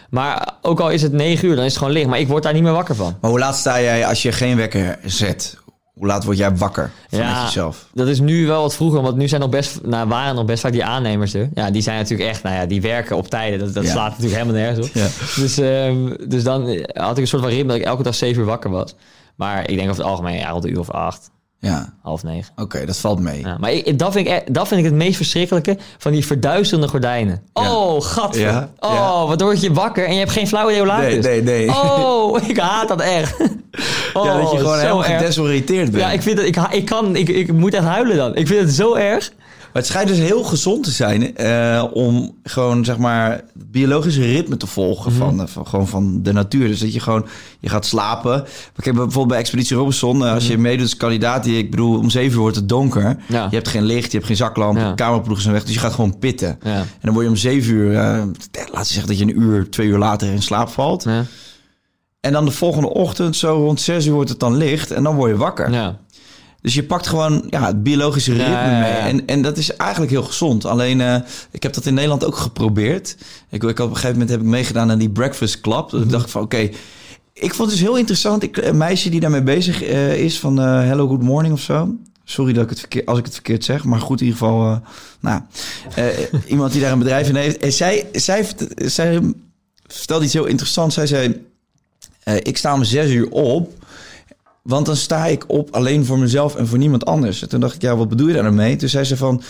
Maar 0.10 0.54
ook 0.62 0.80
al 0.80 0.90
is 0.90 1.02
het 1.02 1.12
9 1.12 1.48
uur, 1.48 1.56
dan 1.56 1.66
is 1.66 1.70
het 1.72 1.78
gewoon 1.80 1.94
licht. 1.94 2.08
Maar 2.08 2.20
ik 2.20 2.28
word 2.28 2.44
daar 2.44 2.54
niet 2.54 2.64
meer 2.64 2.72
wakker 2.72 2.96
van. 2.96 3.16
Maar 3.22 3.30
hoe 3.30 3.40
laat 3.40 3.56
sta 3.58 3.82
jij 3.82 4.06
als 4.06 4.22
je 4.22 4.32
geen 4.32 4.58
wekker 4.58 5.00
zet? 5.06 5.58
Hoe 5.98 6.08
laat 6.08 6.24
word 6.24 6.38
jij 6.38 6.56
wakker 6.56 6.92
vanuit 7.10 7.44
jezelf? 7.46 7.88
dat 7.94 8.08
is 8.08 8.20
nu 8.20 8.48
wel 8.48 8.62
wat 8.62 8.76
vroeger, 8.76 9.02
want 9.02 9.16
nu 9.18 9.28
zijn 9.28 9.42
nog 9.42 9.50
best, 9.50 9.80
nou, 9.84 10.08
waren 10.08 10.36
nog 10.36 10.46
best 10.46 10.62
vaak 10.62 10.72
die 10.72 10.86
aannemers 10.86 11.34
er. 11.34 11.50
Ja, 11.54 11.72
die 11.72 11.82
zijn 11.82 11.98
natuurlijk 11.98 12.30
echt, 12.30 12.44
nou 12.44 12.56
ja, 12.56 12.66
die 12.66 12.82
werken 12.82 13.16
op 13.18 13.28
tijden. 13.28 13.60
Dat, 13.60 13.74
dat 13.74 13.84
Ja. 13.84 13.92
slaat 13.92 14.10
natuurlijk 14.10 14.42
helemaal 14.42 14.62
nergens 14.62 14.88
op. 14.88 14.94
Ja. 14.94 15.08
Dus, 15.42 15.58
ehm, 15.58 16.30
dus 16.30 16.44
dan 16.44 16.62
had 16.94 17.12
ik 17.18 17.22
een 17.22 17.28
soort 17.28 17.42
van 17.42 17.52
ritme 17.52 17.68
dat 17.68 17.76
ik 17.78 17.84
elke 17.84 18.04
dag 18.04 18.16
7 18.16 18.40
uur 18.42 18.48
wakker 18.48 18.70
was. 18.70 18.96
Maar 19.36 19.70
ik 19.70 19.76
denk 19.78 19.90
over 19.90 20.02
het 20.02 20.12
algemeen 20.12 20.38
ja, 20.38 20.50
rond 20.50 20.64
een 20.64 20.72
uur 20.72 20.80
of 20.80 20.90
acht, 20.92 21.32
Ja, 21.60 21.94
half 22.02 22.24
negen. 22.24 22.54
oké, 22.56 22.86
dat 22.86 22.98
valt 22.98 23.20
mee. 23.20 23.40
Ja, 23.40 23.58
maar 23.60 23.72
ik, 23.72 24.00
dat, 24.00 24.12
vind 24.14 24.28
ik, 24.28 24.34
e- 24.34 24.52
dat 24.52 24.68
vind 24.68 24.80
ik 24.80 24.86
het 24.86 24.96
meest 24.96 25.16
verschrikkelijke 25.16 25.78
van 25.98 26.12
die 26.12 26.26
verduisterende 26.26 26.88
gordijnen. 26.88 27.42
Ja. 27.54 27.76
Oh, 27.76 28.02
gat. 28.02 28.36
Ja, 28.36 28.70
Oh, 28.80 29.28
wat 29.28 29.42
word 29.42 29.62
je 29.62 29.74
wakker 29.74 30.06
en 30.06 30.14
je 30.14 30.20
hebt 30.20 30.32
geen 30.32 30.48
flauw 30.48 30.66
idee 30.68 30.78
hoe 30.78 30.88
laat 30.88 31.02
Nee, 31.02 31.16
het 31.16 31.26
is. 31.26 31.32
nee, 31.32 31.42
nee. 31.42 31.70
Oh, 31.70 32.42
ik 32.50 32.58
haat 32.58 32.88
dat 32.88 33.02
echt. 33.02 33.40
Oh, 34.14 34.26
ja, 34.26 34.38
dat 34.42 34.52
je 34.52 34.58
gewoon 34.58 34.74
zo 34.76 34.80
helemaal 34.82 35.06
erg. 35.06 35.18
gedesoriënteerd 35.20 35.92
bent. 35.92 36.04
Ja, 36.04 36.12
ik 36.12 36.22
vind 36.22 36.38
het, 36.38 36.48
ik, 36.48 36.58
ik 36.72 36.86
kan, 36.86 37.16
ik, 37.16 37.30
ik 37.30 37.54
moet 37.54 37.74
echt 37.74 37.84
huilen 37.86 38.18
dan. 38.18 38.36
Ik 38.36 38.48
vind 38.48 38.60
het 38.62 38.74
zo 38.74 38.94
erg. 38.96 39.32
Het 39.78 39.86
schijnt 39.86 40.08
dus 40.08 40.18
heel 40.18 40.44
gezond 40.44 40.84
te 40.84 40.92
zijn 40.92 41.36
eh, 41.38 41.84
om 41.94 42.36
gewoon 42.44 42.86
zeg 42.86 42.98
maar 42.98 43.32
het 43.32 43.72
biologische 43.72 44.22
ritme 44.22 44.58
te 44.58 44.68
volgen 44.68 45.12
Mhm. 45.12 45.20
van, 45.22 45.42
eh, 45.42 45.48
van, 45.48 45.68
gewoon 45.68 45.88
van 45.88 46.24
de 46.24 46.34
natuur. 46.34 46.68
Dus 46.68 46.80
dat 46.80 46.94
je 46.94 47.00
gewoon 47.00 47.26
je 47.60 47.70
gaat 47.70 47.86
slapen. 47.86 48.44
Kijk, 48.76 48.96
bijvoorbeeld 48.96 49.28
bij 49.28 49.38
Expeditie 49.38 49.76
Robinson, 49.78 50.26
eh, 50.26 50.34
als 50.34 50.48
je 50.48 50.58
meedoet 50.58 50.82
als 50.86 50.98
kandidaat, 50.98 51.44
die, 51.44 51.58
ik 51.58 51.70
bedoel, 51.72 51.98
om 51.98 52.10
zeven 52.10 52.34
uur 52.34 52.40
wordt 52.42 52.56
het 52.56 52.70
donker. 52.70 53.04
Mhm. 53.04 53.34
Ja. 53.34 53.48
Je 53.50 53.56
hebt 53.56 53.68
geen 53.68 53.84
licht, 53.86 54.06
je 54.12 54.16
hebt 54.18 54.26
geen 54.30 54.36
zaklamp, 54.38 54.78
Ja. 54.78 54.90
de 54.90 54.96
cameraploegen 54.96 55.42
zijn 55.44 55.56
weg, 55.56 55.64
dus 55.64 55.74
je 55.74 55.80
gaat 55.80 55.94
gewoon 55.94 56.18
pitten. 56.20 56.60
Ja. 56.64 56.76
En 56.76 56.88
dan 57.02 57.14
word 57.14 57.24
je 57.26 57.32
om 57.32 57.38
zeven 57.38 57.74
uur, 57.74 57.94
laten 57.94 58.32
we 58.72 58.84
zeggen 58.84 59.08
dat 59.08 59.18
je 59.18 59.24
een 59.24 59.40
uur, 59.42 59.70
twee 59.70 59.88
uur 59.88 59.98
later 59.98 60.32
in 60.32 60.42
slaap 60.42 60.70
valt. 60.70 61.04
Ja. 61.04 61.26
En 62.20 62.34
dan 62.34 62.46
de 62.46 62.52
volgende 62.52 62.90
ochtend, 62.94 63.36
zo 63.36 63.54
rond 63.56 63.82
zes 63.82 64.06
uur 64.06 64.14
wordt 64.14 64.30
het 64.30 64.40
dan 64.40 64.56
licht 64.56 64.92
en 64.92 65.04
dan 65.04 65.16
word 65.16 65.32
je 65.32 65.38
wakker. 65.38 65.72
Ja. 65.72 65.98
Dus 66.62 66.74
je 66.74 66.84
pakt 66.84 67.08
gewoon 67.08 67.48
ja, 67.50 67.66
het 67.66 67.84
biologische 67.84 68.32
ritme 68.32 68.52
Ja, 68.52 68.70
ja, 68.70 68.72
ja. 68.72 69.04
mee. 69.04 69.12
En, 69.12 69.28
en 69.28 69.42
dat 69.42 69.58
is 69.58 69.76
eigenlijk 69.76 70.12
heel 70.12 70.24
gezond. 70.24 70.66
Alleen, 70.66 71.02
eh, 71.02 71.16
ik 71.52 71.64
heb 71.64 71.74
dat 71.74 71.86
in 71.86 71.94
Nederland 71.94 72.26
ook 72.26 72.36
geprobeerd. 72.36 73.18
Ik, 73.50 73.64
ik, 73.64 73.80
op 73.80 73.90
een 73.90 73.96
gegeven 73.96 74.12
moment 74.12 74.30
heb 74.30 74.40
ik 74.40 74.46
meegedaan 74.46 74.92
aan 74.92 75.00
die 75.00 75.10
Breakfast 75.10 75.62
Club. 75.62 75.90
Dus 75.90 76.02
ik 76.02 76.10
dacht 76.10 76.32
van, 76.32 76.42
oké... 76.42 76.70
Ik 77.34 77.54
vond 77.54 77.70
het 77.70 77.78
dus 77.78 77.88
heel 77.88 77.98
interessant. 77.98 78.44
Ik, 78.44 78.58
een 78.58 78.78
meisje 78.78 79.10
die 79.10 79.20
daarmee 79.20 79.42
bezig 79.42 79.84
eh, 79.84 80.24
is 80.24 80.40
van 80.40 80.60
eh, 80.60 80.66
Hello 80.66 81.08
Good 81.08 81.22
Morning 81.22 81.54
of 81.54 81.62
zo. 81.62 81.96
Sorry 82.24 82.54
dat 82.54 82.64
ik 82.64 82.70
het 82.70 82.80
verkeerd, 82.80 83.06
als 83.06 83.18
ik 83.18 83.26
het 83.26 83.34
verkeerd 83.34 83.64
zeg. 83.64 83.84
Maar 83.84 84.00
goed, 84.00 84.22
in 84.22 84.26
ieder 84.26 84.40
geval... 84.40 84.82
nou, 85.20 85.42
iemand 86.48 86.72
die 86.72 86.82
daar 86.82 86.92
een 86.92 87.00
bedrijf 87.00 87.30
in 87.30 87.36
heeft. 87.36 87.58
En 87.58 87.74
zij, 87.74 88.08
zij, 88.12 88.48
zij 88.76 89.34
vertelde 89.88 90.26
iets 90.26 90.34
heel 90.34 90.46
interessants. 90.46 90.96
Zij 90.96 91.08
zei... 91.08 91.46
ik 92.24 92.58
sta 92.58 92.74
om 92.74 92.84
zes 92.84 93.12
uur 93.12 93.30
op... 93.30 93.74
Want 94.68 94.86
dan 94.86 94.96
sta 94.96 95.26
ik 95.26 95.44
op 95.48 95.70
alleen 95.76 96.06
voor 96.06 96.20
mezelf 96.20 96.56
en 96.56 96.68
voor 96.68 96.78
niemand 96.78 97.06
anders. 97.06 97.42
En 97.42 97.50
toen 97.50 97.60
dacht 97.60 97.76
ik, 97.76 97.82
ja, 97.82 97.96
wat 97.96 98.10
bedoel 98.10 98.28
je 98.28 98.34
daar 98.34 98.44
nou 98.44 98.56
mee? 98.56 98.76
Toen 98.76 98.90
zei 98.90 99.04
ze 99.04 99.18
van, 99.18 99.42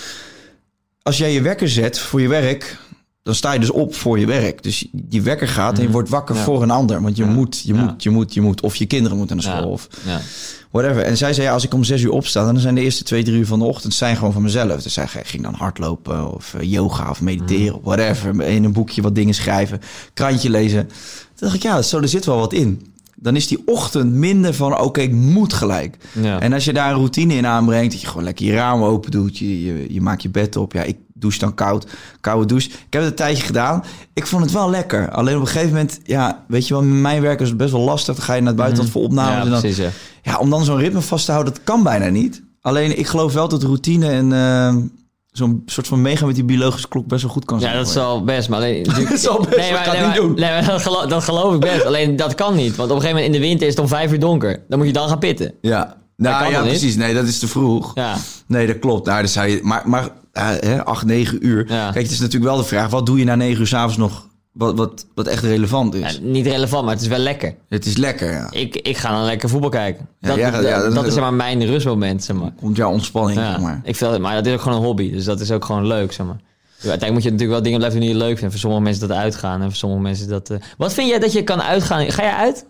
als 1.02 1.18
jij 1.18 1.34
je 1.34 1.42
wekker 1.42 1.70
zet 1.70 2.00
voor 2.00 2.22
je 2.22 2.28
werk, 2.28 2.78
dan 3.24 3.36
sta 3.36 3.54
je 3.54 3.60
dus 3.60 3.70
op 3.72 3.96
voor 3.96 4.20
je 4.20 4.26
werk. 4.26 4.64
Dus 4.64 4.88
die 4.92 5.22
wekker 5.22 5.48
gaat 5.48 5.78
en 5.78 5.84
je 5.84 5.90
wordt 5.92 6.10
wakker 6.10 6.36
Mhm. 6.36 6.44
Ja. 6.44 6.50
voor 6.52 6.64
een 6.64 6.72
ander. 6.72 7.02
Want 7.02 7.18
je 7.18 7.26
moet, 7.26 7.62
je 7.66 7.74
Ja. 7.74 7.82
moet, 7.84 8.04
je 8.04 8.10
moet, 8.10 8.34
je 8.34 8.42
moet. 8.42 8.62
Of 8.62 8.76
je 8.76 8.86
kinderen 8.86 9.18
moeten 9.18 9.36
naar 9.36 9.46
school 9.46 9.70
of 9.72 9.88
whatever. 10.72 11.04
En 11.04 11.18
zij 11.18 11.34
zei, 11.34 11.48
als 11.50 11.64
ik 11.64 11.74
om 11.74 11.84
zes 11.84 12.02
uur 12.02 12.12
opsta, 12.12 12.46
dan 12.46 12.60
zijn 12.60 12.76
de 12.76 12.82
eerste 12.82 13.04
twee, 13.04 13.24
drie 13.24 13.38
uur 13.38 13.46
van 13.48 13.60
de 13.60 13.66
ochtend 13.66 13.94
zijn 13.94 14.16
gewoon 14.16 14.34
van 14.34 14.42
mezelf. 14.42 14.82
Dus 14.84 14.94
zij 14.94 15.08
ging 15.08 15.44
dan 15.44 15.54
hardlopen 15.54 16.34
of 16.34 16.54
eh, 16.54 16.72
yoga 16.72 17.10
of 17.10 17.22
mediteren 17.22 17.76
of 17.76 17.82
whatever. 17.84 18.42
In 18.44 18.64
een 18.64 18.74
boekje 18.74 19.02
wat 19.02 19.16
dingen 19.16 19.34
schrijven, 19.34 19.82
krantje 20.14 20.50
lezen. 20.50 20.88
Toen 20.88 20.94
dacht 21.36 21.54
ik, 21.56 21.64
ja, 21.64 21.82
zo, 21.82 22.00
er 22.00 22.08
zit 22.08 22.26
wel 22.26 22.38
wat 22.40 22.54
in. 22.54 22.92
Dan 23.20 23.36
is 23.36 23.48
die 23.48 23.62
ochtend 23.66 24.14
minder 24.14 24.54
van, 24.54 24.80
oké, 24.80 25.02
ik 25.02 25.12
moet 25.12 25.54
gelijk. 25.54 25.98
Ja. 26.22 26.40
En 26.40 26.54
als 26.54 26.66
je 26.66 26.74
daar 26.74 26.90
een 26.90 26.98
routine 26.98 27.34
in 27.34 27.46
aanbrengt, 27.46 27.92
dat 27.92 28.02
je 28.02 28.08
gewoon 28.08 28.24
lekker 28.24 28.46
je 28.46 28.54
ramen 28.54 28.88
open 28.88 29.12
doet, 29.12 29.38
je, 29.38 29.66
je, 29.66 29.94
je 29.94 30.02
maakt 30.02 30.22
je 30.22 30.30
bed 30.30 30.56
op. 30.56 30.74
Ja, 30.74 30.84
ik 30.84 30.98
douche 31.14 31.40
dan 31.40 31.54
koud, 31.54 31.88
koude 32.22 32.46
douche. 32.46 32.70
Ik 32.70 32.76
heb 32.90 33.02
het 33.02 33.12
een 33.12 33.16
tijdje 33.16 33.44
gedaan. 33.44 33.84
Ik 34.14 34.28
vond 34.28 34.44
het 34.44 34.52
wel 34.52 34.70
lekker. 34.70 35.12
Alleen 35.12 35.36
op 35.36 35.42
een 35.42 35.48
gegeven 35.48 35.70
moment, 35.70 36.00
ja, 36.04 36.44
weet 36.48 36.68
je 36.68 36.74
wel, 36.74 36.84
met 36.84 37.02
mijn 37.02 37.22
werk 37.22 37.40
is 37.40 37.48
het 37.48 37.58
best 37.58 37.72
wel 37.72 37.82
lastig. 37.82 38.16
Dan 38.16 38.26
ga 38.26 38.34
je 38.34 38.40
naar 38.40 38.50
het 38.50 38.58
buitenland 38.58 38.92
voor 38.92 39.04
opnames. 39.04 39.34
Ja, 39.34 39.44
en 39.44 39.50
dan, 39.50 39.60
precies, 39.60 39.78
ja. 39.78 39.90
ja, 40.22 40.38
om 40.38 40.50
dan 40.50 40.66
zo'n 40.66 40.78
ritme 40.78 41.02
vast 41.02 41.26
te 41.26 41.32
houden, 41.32 41.54
dat 41.54 41.64
kan 41.64 41.84
bijna 41.84 42.08
niet. 42.08 42.44
Alleen 42.62 43.00
ik 43.00 43.08
geloof 43.08 43.34
wel 43.34 43.48
dat 43.48 43.64
routine 43.64 44.10
en 44.10 44.34
eh, 44.34 44.76
zo'n 45.38 45.62
soort 45.66 45.88
van 45.88 46.02
meegaan 46.02 46.28
met 46.28 46.36
die 46.36 46.44
biologische 46.44 46.88
klok 46.88 47.08
best 47.08 47.22
wel 47.22 47.32
goed 47.32 47.46
kan 47.46 47.60
zijn. 47.60 47.72
Ja, 47.72 47.78
dat 47.78 47.94
wel 47.94 48.24
best, 48.24 48.50
maar 48.50 48.58
alleen... 48.58 48.84
Dat 49.10 49.22
wel 49.22 49.46
best, 49.50 49.72
maar 49.72 49.90
nee, 49.92 50.06
niet 50.06 50.16
doen. 50.16 50.34
Nee, 50.34 50.50
maar 50.50 50.66
dat, 50.66 50.82
geloof, 50.82 51.06
dat 51.06 51.24
geloof 51.24 51.54
ik 51.54 51.60
best. 51.60 51.86
Alleen 51.86 52.16
dat 52.16 52.36
kan 52.36 52.56
niet, 52.56 52.76
want 52.76 52.90
op 52.90 52.96
een 52.96 53.02
gegeven 53.02 53.22
moment 53.22 53.36
in 53.36 53.42
de 53.42 53.48
winter 53.48 53.68
is 53.68 53.74
het 53.74 53.82
om 53.82 53.88
vijf 53.88 54.12
uur 54.12 54.20
donker. 54.20 54.64
Dan 54.70 54.78
moet 54.78 54.88
je 54.88 54.94
dan 54.94 55.10
gaan 55.10 55.20
pitten. 55.20 55.54
Ja, 55.62 55.98
nou, 56.18 56.44
kan 56.44 56.52
ja, 56.52 56.62
precies. 56.62 56.96
Nee, 56.96 57.14
dat 57.14 57.28
is 57.28 57.40
te 57.40 57.48
vroeg. 57.48 57.92
Ja. 57.96 58.16
Nee, 58.48 58.68
dat 58.68 58.80
klopt. 58.80 59.06
Nou, 59.06 59.20
dan 59.20 59.30
zou 59.30 59.48
je, 59.48 59.60
maar 59.64 59.82
maar 59.86 60.10
eh, 60.32 60.50
hè, 60.60 60.86
acht, 60.86 61.06
negen 61.06 61.46
uur. 61.46 61.66
Ja. 61.68 61.92
Kijk, 61.92 62.04
het 62.04 62.12
is 62.12 62.20
natuurlijk 62.20 62.52
wel 62.52 62.62
de 62.62 62.68
vraag: 62.68 62.90
wat 62.90 63.06
doe 63.06 63.18
je 63.18 63.26
na 63.26 63.36
negen 63.36 63.60
uur 63.60 63.68
s'avonds 63.68 63.98
nog? 63.98 64.27
Wat, 64.58 64.76
wat, 64.78 65.06
wat 65.16 65.28
echt 65.28 65.44
relevant 65.44 65.94
is. 65.96 66.14
Ja, 66.14 66.20
niet 66.22 66.46
relevant, 66.48 66.84
maar 66.86 66.94
het 66.94 67.02
is 67.02 67.08
wel 67.08 67.18
lekker. 67.18 67.56
Het 67.70 67.86
is 67.86 67.98
lekker, 67.98 68.32
ja. 68.32 68.48
Ik, 68.52 68.76
ik 68.76 68.98
ga 68.98 69.12
dan 69.12 69.24
lekker 69.26 69.50
voetbal 69.50 69.70
kijken. 69.70 70.08
Ja, 70.20 70.28
Dat, 70.28 70.38
ja, 70.38 70.52
dat, 70.52 70.64
ja, 70.64 70.82
dat- 70.82 70.94
dat 70.96 71.06
is 71.08 71.14
zeg 71.14 71.22
maar 71.24 71.34
mijn 71.34 71.66
rustmoment, 71.66 72.24
zeg 72.24 72.36
maar. 72.36 72.52
Komt 72.60 72.78
jouw 72.78 72.92
ontspanning, 72.92 73.40
Ja, 73.40 73.52
zeg 73.52 73.62
maar. 73.62 73.82
ik 73.84 73.96
vind, 73.96 74.20
maar 74.20 74.36
dat 74.36 74.46
is 74.46 74.54
ook 74.54 74.62
gewoon 74.62 74.78
een 74.78 74.84
hobby, 74.84 75.12
dus 75.12 75.26
dat 75.26 75.40
is 75.40 75.52
ook 75.52 75.66
gewoon 75.66 75.88
leuk, 75.88 76.12
zeg 76.14 76.26
maar. 76.26 76.40
Uiteindelijk 76.76 77.14
moet 77.14 77.24
je 77.24 77.30
natuurlijk 77.32 77.52
wel 77.56 77.62
dingen 77.62 77.78
blijven 77.80 78.00
doen 78.00 78.10
die 78.10 78.18
je 78.18 78.24
leuk 78.26 78.38
vindt. 78.38 78.52
Voor 78.52 78.62
sommige 78.62 78.84
mensen 78.84 79.08
dat 79.08 79.18
uitgaan 79.18 79.60
en 79.62 79.68
voor 79.68 79.76
sommige 79.76 80.02
mensen 80.02 80.28
dat... 80.28 80.50
eh, 80.50 80.58
Wat 80.78 80.94
vind 80.94 81.10
jij 81.10 81.20
dat 81.20 81.32
je 81.34 81.44
kan 81.44 81.62
uitgaan? 81.62 82.12
Ga 82.12 82.24
jij 82.24 82.34
uit? 82.34 82.66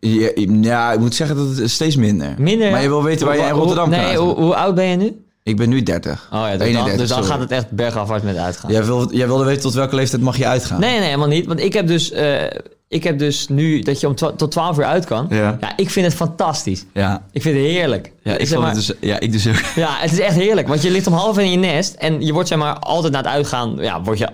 Ja, 0.00 0.92
ik 0.92 0.98
moet 0.98 1.14
zeggen 1.14 1.36
dat 1.36 1.56
het 1.56 1.70
steeds 1.70 1.96
minder. 1.96 2.34
Minder? 2.38 2.70
Maar 2.70 2.82
je 2.82 2.88
wil 2.88 3.02
weten 3.02 3.26
waar 3.26 3.36
jij 3.36 3.44
in 3.46 3.50
Hoe- 3.50 3.58
Rotterdam 3.60 3.90
kan 3.90 4.00
Nee, 4.00 4.16
hoe, 4.16 4.34
hoe 4.34 4.54
oud 4.56 4.74
ben 4.74 4.84
je 4.84 4.96
nu? 4.96 5.24
Ik 5.46 5.56
ben 5.56 5.68
nu 5.68 5.82
30. 5.82 6.28
Oh 6.32 6.38
ja, 6.38 6.48
dus 6.50 6.58
dan, 6.58 6.66
31, 6.66 6.96
dus 6.98 7.08
dan 7.08 7.24
gaat 7.24 7.40
het 7.40 7.50
echt 7.50 7.70
bergafwaarts 7.70 8.24
met 8.24 8.36
uitgaan. 8.36 8.72
Jij, 8.72 8.84
wil, 8.84 9.14
jij 9.14 9.26
wilde 9.26 9.44
weten 9.44 9.62
tot 9.62 9.74
welke 9.74 9.94
leeftijd 9.94 10.22
mag 10.22 10.36
je 10.36 10.46
uitgaan? 10.46 10.80
Nee, 10.80 10.90
nee, 10.98 11.04
helemaal 11.04 11.28
niet. 11.28 11.46
Want 11.46 11.60
ik 11.60 11.72
heb 11.72 11.86
dus, 11.86 12.10
eh, 12.12 12.42
ik 12.88 13.04
heb 13.04 13.18
dus 13.18 13.48
nu 13.48 13.80
dat 13.80 14.00
je 14.00 14.06
om 14.06 14.14
twa- 14.14 14.32
tot 14.32 14.50
12 14.50 14.78
uur 14.78 14.84
uit 14.84 15.04
kan. 15.04 15.26
Ja. 15.30 15.58
ik 15.76 15.90
vind 15.90 16.06
het 16.06 16.14
fantastisch. 16.14 16.84
Ja. 16.92 17.22
Ik 17.32 17.42
vind 17.42 17.56
het 17.56 17.64
heerlijk. 17.66 18.12
Ja, 18.22 18.32
ik 18.32 18.38
Zeg 18.38 18.48
vond 18.48 18.60
maar- 18.60 18.68
het 18.74 18.86
dus, 18.86 18.96
ja, 19.00 19.20
ik 19.20 19.32
dus 19.32 19.48
ook. 19.48 19.54
Ja, 19.74 19.96
het 19.98 20.12
is 20.12 20.18
echt 20.20 20.34
heerlijk. 20.34 20.68
Want 20.68 20.82
je 20.82 20.90
ligt 20.90 21.06
om 21.06 21.12
half 21.12 21.38
in 21.38 21.50
je 21.50 21.56
nest 21.56 21.94
en 21.94 22.20
je 22.26 22.32
wordt 22.32 22.48
zeg 22.48 22.58
maar 22.58 22.78
altijd 22.78 23.12
na 23.12 23.18
het 23.18 23.26
uitgaan, 23.26 23.76
ja, 23.80 24.02
word 24.02 24.18
je 24.18 24.28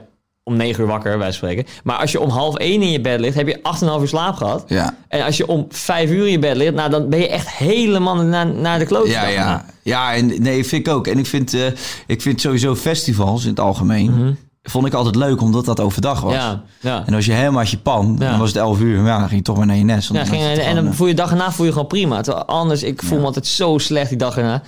om 0.45 0.57
negen 0.57 0.82
uur 0.82 0.88
wakker, 0.88 1.18
wij 1.18 1.32
spreken. 1.32 1.64
Maar 1.84 1.97
als 1.97 2.12
je 2.12 2.20
om 2.20 2.28
half 2.28 2.57
één 2.57 2.82
in 2.82 2.90
je 2.90 3.01
bed 3.01 3.20
ligt, 3.20 3.34
heb 3.36 3.47
je 3.47 3.61
8,5 3.97 4.01
uur 4.01 4.09
slaap 4.09 4.34
gehad. 4.34 4.64
Ja. 4.66 4.97
En 5.09 5.24
als 5.24 5.36
je 5.36 5.47
om 5.47 5.66
vijf 5.68 6.11
uur 6.11 6.24
in 6.24 6.30
je 6.30 6.38
bed 6.38 6.57
ligt, 6.57 6.74
nou, 6.74 6.90
dan 6.90 7.09
ben 7.09 7.18
je 7.18 7.28
echt 7.28 7.51
helemaal 7.51 8.14
naar, 8.14 8.47
naar 8.47 8.78
de 8.78 8.84
kloot. 8.86 9.09
Ja, 9.09 9.26
ja. 9.26 9.64
ja 9.82 10.14
en, 10.14 10.43
nee, 10.43 10.66
vind 10.66 10.86
ik 10.86 10.93
ook. 10.93 11.07
En 11.07 11.18
ik 11.18 11.26
vind, 11.26 11.55
eh, 11.55 11.66
ik 12.07 12.22
vind 12.22 12.40
sowieso 12.40 12.74
festivals 12.74 13.43
in 13.43 13.51
het 13.51 13.61
algemeen... 13.61 14.36
vond 14.62 14.86
ik 14.86 14.95
altijd 14.95 15.14
leuk, 15.14 15.40
omdat 15.40 15.64
dat 15.64 15.80
overdag 15.80 16.20
was. 16.20 16.32
Mhm. 16.32 16.43
Ja, 16.43 16.62
ja. 16.80 17.03
En 17.07 17.14
als 17.14 17.26
je 17.26 17.32
helemaal 17.32 17.59
uit 17.59 17.70
je 17.70 17.78
pan, 17.78 18.16
Ja. 18.18 18.30
dan 18.30 18.38
was 18.38 18.49
het 18.49 18.59
11 18.59 18.80
uur. 18.80 19.01
Maar 19.01 19.11
ja, 19.12 19.18
dan 19.18 19.28
ging 19.28 19.38
je 19.38 19.45
toch 19.47 19.57
maar 19.57 19.66
naar 19.66 19.76
je 19.76 19.84
nest. 19.84 20.09
Ja, 20.09 20.14
dan 20.14 20.26
ging, 20.26 20.43
en 20.43 20.57
gewoon, 20.57 20.74
dan 20.74 20.86
eh, 20.86 20.93
voel 20.93 21.07
je 21.07 21.14
dag 21.14 21.30
erna 21.30 21.53
voel 21.53 21.66
je 21.66 21.72
gewoon 21.72 21.86
prima. 21.86 22.20
Terwijl 22.20 22.45
anders, 22.45 22.82
ik 22.82 23.03
voel 23.03 23.18
me 23.18 23.24
altijd 23.24 23.47
zo 23.47 23.78
slecht 23.78 24.09
die 24.09 24.18
dag 24.18 24.36
erna. 24.36 24.62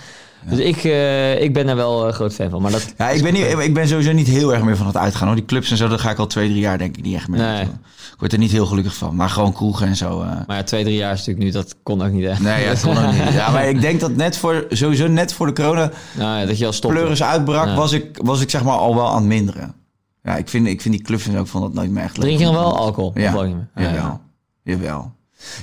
Dus 0.48 0.58
ik, 0.58 0.84
eh, 0.84 1.40
ik 1.42 1.52
ben 1.52 1.66
daar 1.66 1.76
wel 1.76 2.06
een 2.06 2.12
groot 2.12 2.34
fan 2.34 2.50
van. 2.50 2.62
Maar 2.62 2.70
dat, 2.70 2.94
Ja, 2.98 3.10
ik 3.10 3.22
ben, 3.22 3.32
niet, 3.32 3.44
ik 3.58 3.74
ben 3.74 3.88
sowieso 3.88 4.12
niet 4.12 4.26
heel 4.26 4.54
erg 4.54 4.62
meer 4.62 4.76
van 4.76 4.86
het 4.86 4.96
uitgaan. 4.96 5.26
Hoor. 5.26 5.36
Die 5.36 5.44
clubs 5.44 5.70
en 5.70 5.76
zo, 5.76 5.88
daar 5.88 5.98
ga 5.98 6.10
ik 6.10 6.18
al 6.18 6.26
twee, 6.26 6.48
drie 6.48 6.60
jaar 6.60 6.78
denk 6.78 6.96
ik 6.96 7.04
niet 7.04 7.14
echt 7.14 7.28
meer 7.28 7.40
Nee. 7.40 7.62
Ik 7.62 8.20
word 8.20 8.32
er 8.32 8.38
niet 8.38 8.50
heel 8.50 8.66
gelukkig 8.66 8.94
van. 8.96 9.14
Maar 9.16 9.28
gewoon 9.30 9.52
kroegen 9.52 9.86
en 9.86 9.96
zo. 9.96 10.20
eh. 10.22 10.28
maar 10.46 10.56
ja, 10.56 10.62
twee, 10.62 10.84
drie 10.84 10.96
jaar 10.96 11.12
is 11.12 11.18
natuurlijk 11.18 11.44
nu, 11.46 11.50
dat 11.52 11.74
kon 11.82 12.02
ook 12.02 12.10
niet 12.12 12.24
echt. 12.24 12.40
Nee, 12.40 12.62
ja, 12.64 12.68
dat 12.68 12.80
kon 12.80 12.96
ook 12.98 13.12
niet. 13.12 13.32
Ja, 13.32 13.50
maar 13.50 13.68
ik 13.68 13.80
denk 13.80 14.00
dat 14.00 14.16
net 14.16 14.36
voor, 14.36 14.66
sowieso 14.68 15.06
net 15.08 15.32
voor 15.32 15.46
de 15.46 15.52
corona 15.52 15.90
Nou 16.16 16.38
ja, 16.40 16.46
dat 16.46 16.58
je 16.58 16.66
al 16.66 16.72
stopt. 16.72 16.94
pleuris 16.94 17.22
uitbrak, 17.22 17.66
Ja. 17.66 17.74
was, 17.74 17.92
ik, 17.92 18.18
was 18.22 18.40
ik 18.40 18.50
zeg 18.50 18.64
maar 18.64 18.76
al 18.76 18.94
wel 18.94 19.08
aan 19.08 19.16
het 19.16 19.24
minderen. 19.24 19.74
Ja, 20.22 20.36
ik 20.36 20.48
vind, 20.48 20.66
ik 20.66 20.80
vind 20.80 20.94
die 20.94 21.02
clubs 21.04 21.26
en 21.26 21.32
zo, 21.32 21.40
ik 21.40 21.46
vond 21.46 21.64
dat 21.64 21.74
nooit 21.74 21.90
meer 21.90 22.02
echt 22.02 22.16
leuk. 22.16 22.24
Drink 22.26 22.38
je 22.38 22.44
nog 22.46 22.54
wel 22.54 22.76
alcohol? 22.78 23.10
Ja, 23.14 23.34
ook 23.34 23.48
jawel. 23.74 24.20
Jawel. 24.62 25.12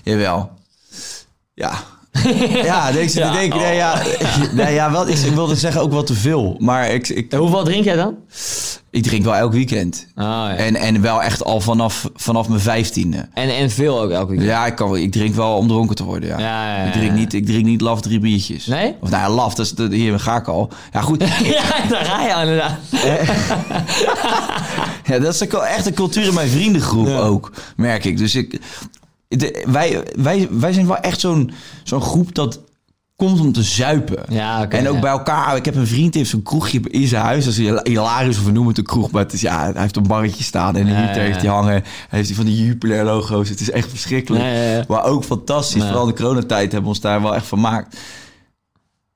Jawel. 0.04 0.52
Ja, 1.54 1.74
Ja, 2.64 2.92
deze, 2.92 3.20
Ja, 3.20 3.32
denk, 3.34 3.54
nee, 3.54 3.72
oh. 3.72 3.76
ja, 3.76 4.02
nee, 4.54 4.74
ja 4.74 4.92
wel, 4.92 5.08
ik, 5.08 5.18
ik 5.18 5.34
wilde 5.34 5.56
zeggen 5.56 5.82
ook 5.82 5.92
wel 5.92 6.04
te 6.04 6.14
veel. 6.14 6.56
Maar 6.60 6.90
ik, 6.90 7.10
ik, 7.10 7.32
hoeveel 7.34 7.64
drink 7.64 7.84
jij 7.84 7.96
dan? 7.96 8.16
ik 8.90 9.04
drink 9.04 9.24
wel 9.24 9.36
elk 9.36 9.54
weekend. 9.54 10.08
Oh, 10.16 10.24
ja. 10.24 10.56
En, 10.56 10.76
en 10.76 11.02
wel 11.02 11.22
echt 11.22 11.44
al 11.44 11.62
vanaf, 11.62 12.10
vanaf 12.16 12.48
mijn 12.48 12.62
vijftiende. 12.62 13.28
en, 13.34 13.50
en 13.50 13.70
veel 13.70 14.02
ook 14.02 14.12
elke 14.12 14.36
keer. 14.36 14.44
Ja, 14.44 14.66
ik, 14.66 14.76
kan, 14.76 14.98
ik 14.98 15.12
drink 15.12 15.36
wel 15.36 15.56
om 15.58 15.68
dronken 15.68 15.96
te 15.96 16.04
worden, 16.04 16.30
ja. 16.30 16.40
Ja, 16.40 16.66
ja, 16.68 16.78
ja, 16.78 16.84
Ik 16.84 16.94
drink 16.94 17.12
niet, 17.12 17.34
ik 17.34 17.46
drink 17.46 17.66
niet 17.66 17.82
laf 17.82 18.02
drie 18.02 18.20
biertjes. 18.20 18.66
Nee? 18.66 18.96
Of 19.02 19.10
nou 19.10 19.22
ja, 19.24 19.30
laf, 19.30 19.54
dat 19.56 19.66
is, 19.80 19.88
hier 19.90 20.20
ga 20.20 20.36
ik 20.36 20.48
al. 20.48 20.70
Ja, 20.94 21.02
goed. 21.02 21.24
Ja, 21.44 21.88
daar 21.90 22.06
ga 22.06 22.26
je 22.26 22.34
al 22.34 22.42
inderdaad. 22.42 22.78
Ja, 25.06 25.20
dat 25.20 25.34
is 25.34 25.44
ook 25.44 25.54
echt 25.54 25.86
een 25.86 25.94
cultuur 25.94 26.28
in 26.28 26.34
mijn 26.34 26.50
vriendengroep 26.50 27.08
ook, 27.08 27.52
merk 27.76 28.06
ik. 28.06 28.18
Dus 28.18 28.36
ik, 28.36 28.60
de, 29.38 29.66
wij, 29.68 30.04
wij, 30.16 30.48
wij 30.52 30.74
zijn 30.74 30.88
wel 30.88 30.98
echt 30.98 31.20
zo'n 31.20 31.52
zo'n 31.84 32.02
groep 32.02 32.36
dat 32.36 32.60
komt 33.16 33.40
om 33.40 33.52
te 33.52 33.64
zuipen. 33.64 34.24
Ja, 34.30 34.70
en 34.70 34.88
ook 34.88 34.96
ja. 34.96 35.02
bij 35.02 35.12
elkaar. 35.12 35.56
Ik 35.56 35.66
heb 35.66 35.76
een 35.76 35.88
vriend, 35.88 36.12
die 36.12 36.22
heeft 36.22 36.30
zo'n 36.34 36.44
kroegje 36.44 36.80
in 36.90 37.08
zijn 37.08 37.24
huis. 37.24 37.44
Dat 37.44 37.54
is 37.54 37.60
hila- 37.60 37.84
hilarisch, 37.84 38.38
of 38.38 38.44
we 38.46 38.52
noemen 38.52 38.68
het 38.70 38.78
een 38.78 38.84
kroeg. 38.84 39.12
Maar 39.12 39.24
het 39.24 39.34
is, 39.34 39.42
ja, 39.42 39.72
hij 39.72 39.82
heeft 39.82 39.96
een 39.96 40.08
barretje 40.08 40.44
staan 40.44 40.76
en 40.76 40.88
een 40.88 40.94
Ja, 40.94 41.08
heeft 41.08 41.42
hij 41.42 41.50
hangen. 41.50 41.72
Hij 41.72 41.84
heeft 42.10 42.28
die 42.28 42.36
van 42.36 42.46
die 42.46 42.66
Jupiler 42.66 43.04
logo's. 43.04 43.50
Het 43.50 43.60
is 43.60 43.72
echt 43.72 43.90
verschrikkelijk. 43.90 44.88
Maar 44.88 45.04
ook 45.04 45.24
fantastisch. 45.24 45.84
Vooral 45.84 46.06
de 46.06 46.14
coronatijd 46.14 46.62
hebben 46.62 46.82
we 46.82 46.88
ons 46.88 47.00
daar 47.00 47.22
wel 47.22 47.36
echt 47.36 47.48
vermaakt. 47.48 47.98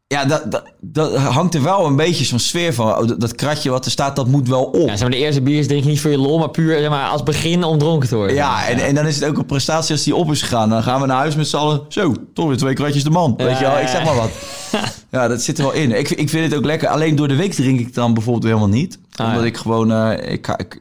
Ja, 0.08 0.26
dat, 0.26 0.51
dat, 0.51 0.64
dat 0.82 1.16
hangt 1.16 1.53
er 1.56 1.64
wel 1.64 1.86
een 1.86 1.95
beetje 1.95 2.26
zo'n 2.26 2.39
sfeer 2.39 2.74
van. 2.74 2.88
Oh, 2.88 3.08
dat, 3.08 3.20
dat 3.20 3.36
kratje 3.36 3.70
wat 3.70 3.86
er 3.86 3.91
staat, 3.91 4.16
dat 4.16 4.28
moet 4.28 4.47
wel 4.47 4.64
op. 4.64 4.76
Ja, 4.76 4.88
zeg 4.88 4.99
maar, 5.01 5.10
de 5.10 5.18
eerste 5.18 5.41
biertjes 5.41 5.68
drink 5.68 5.84
je 5.84 5.89
niet 5.89 6.01
voor 6.01 6.12
je 6.12 6.18
lol, 6.18 6.39
maar 6.39 6.49
puur 6.49 6.80
zeg 6.80 6.89
maar, 6.89 7.10
als 7.10 7.24
begin 7.24 7.64
om 7.64 7.78
dronken 7.78 8.10
te 8.10 8.16
worden. 8.16 8.36
Ja, 8.36 8.68
en, 8.68 8.78
en 8.80 8.95
dan 8.95 9.06
is 9.08 9.16
het 9.16 9.26
ook 9.30 9.38
een 9.38 9.45
prestatie 9.45 9.91
als 9.95 10.03
die 10.03 10.16
op 10.16 10.32
is 10.32 10.41
gegaan. 10.41 10.70
Dan 10.70 10.84
gaan 10.84 11.01
we 11.01 11.08
naar 11.08 11.18
huis 11.18 11.36
met 11.36 11.47
z'n 11.47 11.56
allen. 11.56 11.82
Zo, 11.88 12.14
toch 12.34 12.47
weer 12.47 12.58
twee 12.58 12.74
kratjes 12.74 13.03
de 13.03 13.10
man. 13.10 13.34
Weet 13.38 13.58
je 13.58 13.64
wel, 13.66 13.80
ik 13.80 13.88
zeg 13.88 14.03
maar 14.06 14.16
wat. 14.16 14.30
Ja, 15.12 15.28
dat 15.28 15.41
zit 15.41 15.58
er 15.58 15.64
wel 15.64 15.74
in. 15.74 15.91
Ik, 15.91 16.10
ik 16.10 16.30
vind 16.30 16.43
het 16.51 16.56
ook 16.60 16.66
lekker. 16.66 16.88
Alleen 16.88 17.16
door 17.16 17.28
de 17.28 17.36
week 17.36 17.53
drink 17.53 17.80
ik 17.80 17.93
dan 17.93 18.14
bijvoorbeeld 18.14 18.45
helemaal 18.45 18.68
niet. 18.68 18.99
Ah, 19.16 19.28
omdat 19.28 19.43
ik 19.43 19.58
gewoon... 19.58 19.91
eh, 19.91 20.32
ik, 20.32 20.47
ik, 20.47 20.80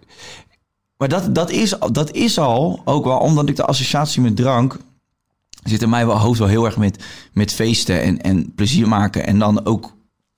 maar 0.96 1.08
dat, 1.08 1.34
dat, 1.34 1.50
is, 1.50 1.74
dat 1.92 2.12
is 2.12 2.38
al, 2.38 2.80
ook 2.84 3.04
wel 3.04 3.18
omdat 3.18 3.48
ik 3.48 3.56
de 3.56 3.64
associatie 3.64 4.22
met 4.22 4.36
drank... 4.36 4.76
zit 5.64 5.82
in 5.82 5.88
mijn 5.88 6.06
hoofd 6.06 6.38
wel 6.38 6.48
heel 6.48 6.64
erg 6.64 6.76
met, 6.76 7.04
met 7.32 7.52
feesten 7.52 8.02
en, 8.02 8.20
en 8.20 8.54
plezier 8.54 8.88
maken. 8.88 9.26
En 9.26 9.38
dan 9.38 9.66
ook 9.66 9.92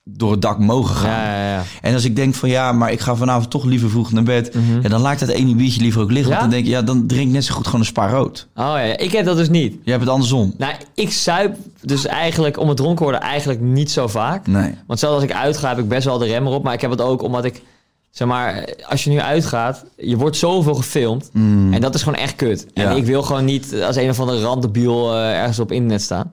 door 0.09 0.31
het 0.31 0.41
dak 0.41 0.59
mogen 0.59 0.95
gaan. 0.95 1.09
Ja, 1.09 1.33
ja, 1.33 1.53
ja. 1.53 1.63
En 1.81 1.93
als 1.93 2.05
ik 2.05 2.15
denk 2.15 2.35
van 2.35 2.49
ja, 2.49 2.71
maar 2.71 2.91
ik 2.91 2.99
ga 2.99 3.15
vanavond 3.15 3.49
toch 3.49 3.63
liever 3.63 3.89
vroeg 3.89 4.11
naar 4.11 4.23
bed. 4.23 4.49
En 4.81 4.89
dan 4.89 5.01
laat 5.01 5.13
ik 5.13 5.27
dat 5.27 5.29
ene 5.29 5.55
biertje 5.55 5.81
liever 5.81 6.01
ook 6.01 6.11
liggen. 6.11 6.31
Mhm. 6.31 6.39
Want 6.39 6.51
dan 6.51 6.61
denk 6.61 6.65
ik, 6.65 6.79
ja, 6.79 6.81
dan 6.81 7.07
drink 7.07 7.27
ik 7.27 7.33
net 7.33 7.45
zo 7.45 7.55
goed 7.55 7.65
gewoon 7.65 7.79
een 7.79 7.85
spa 7.85 8.09
rood. 8.09 8.47
Oh 8.55 8.63
ja, 8.63 8.97
ik 8.97 9.11
heb 9.11 9.25
dat 9.25 9.37
dus 9.37 9.49
niet. 9.49 9.75
Je 9.83 9.89
hebt 9.89 10.03
het 10.03 10.11
andersom. 10.11 10.53
Nou, 10.57 10.73
ik 10.93 11.11
zuip 11.11 11.57
dus 11.81 12.05
eigenlijk 12.05 12.59
om 12.59 12.67
het 12.67 12.77
dronken 12.77 13.03
worden 13.03 13.21
eigenlijk 13.21 13.59
niet 13.61 13.91
zo 13.91 14.07
vaak. 14.07 14.47
Nee. 14.47 14.73
Want 14.87 14.99
zelfs 14.99 15.15
als 15.15 15.23
ik 15.23 15.33
uitga 15.33 15.69
heb 15.69 15.77
ik 15.77 15.87
best 15.87 16.05
wel 16.05 16.17
de 16.17 16.25
rem 16.25 16.45
erop. 16.45 16.63
Maar 16.63 16.73
ik 16.73 16.81
heb 16.81 16.91
het 16.91 17.01
ook 17.01 17.21
omdat 17.21 17.45
ik, 17.45 17.61
zeg 18.11 18.27
maar, 18.27 18.65
als 18.89 19.03
je 19.03 19.09
nu 19.09 19.19
uitgaat, 19.19 19.83
je 19.97 20.17
wordt 20.17 20.37
zoveel 20.37 20.75
gefilmd. 20.75 21.29
En 21.33 21.81
dat 21.81 21.95
is 21.95 22.03
gewoon 22.03 22.19
echt 22.19 22.35
kut. 22.35 22.65
En 22.73 22.83
Mm. 22.85 22.91
Ja. 22.91 22.97
ik 22.97 23.05
wil 23.05 23.21
gewoon 23.23 23.45
niet 23.45 23.81
als 23.83 23.95
een 23.95 24.09
of 24.09 24.19
andere 24.19 24.41
randebiel 24.41 25.13
eh, 25.13 25.39
ergens 25.39 25.59
op 25.59 25.71
internet 25.71 26.01
staan. 26.01 26.31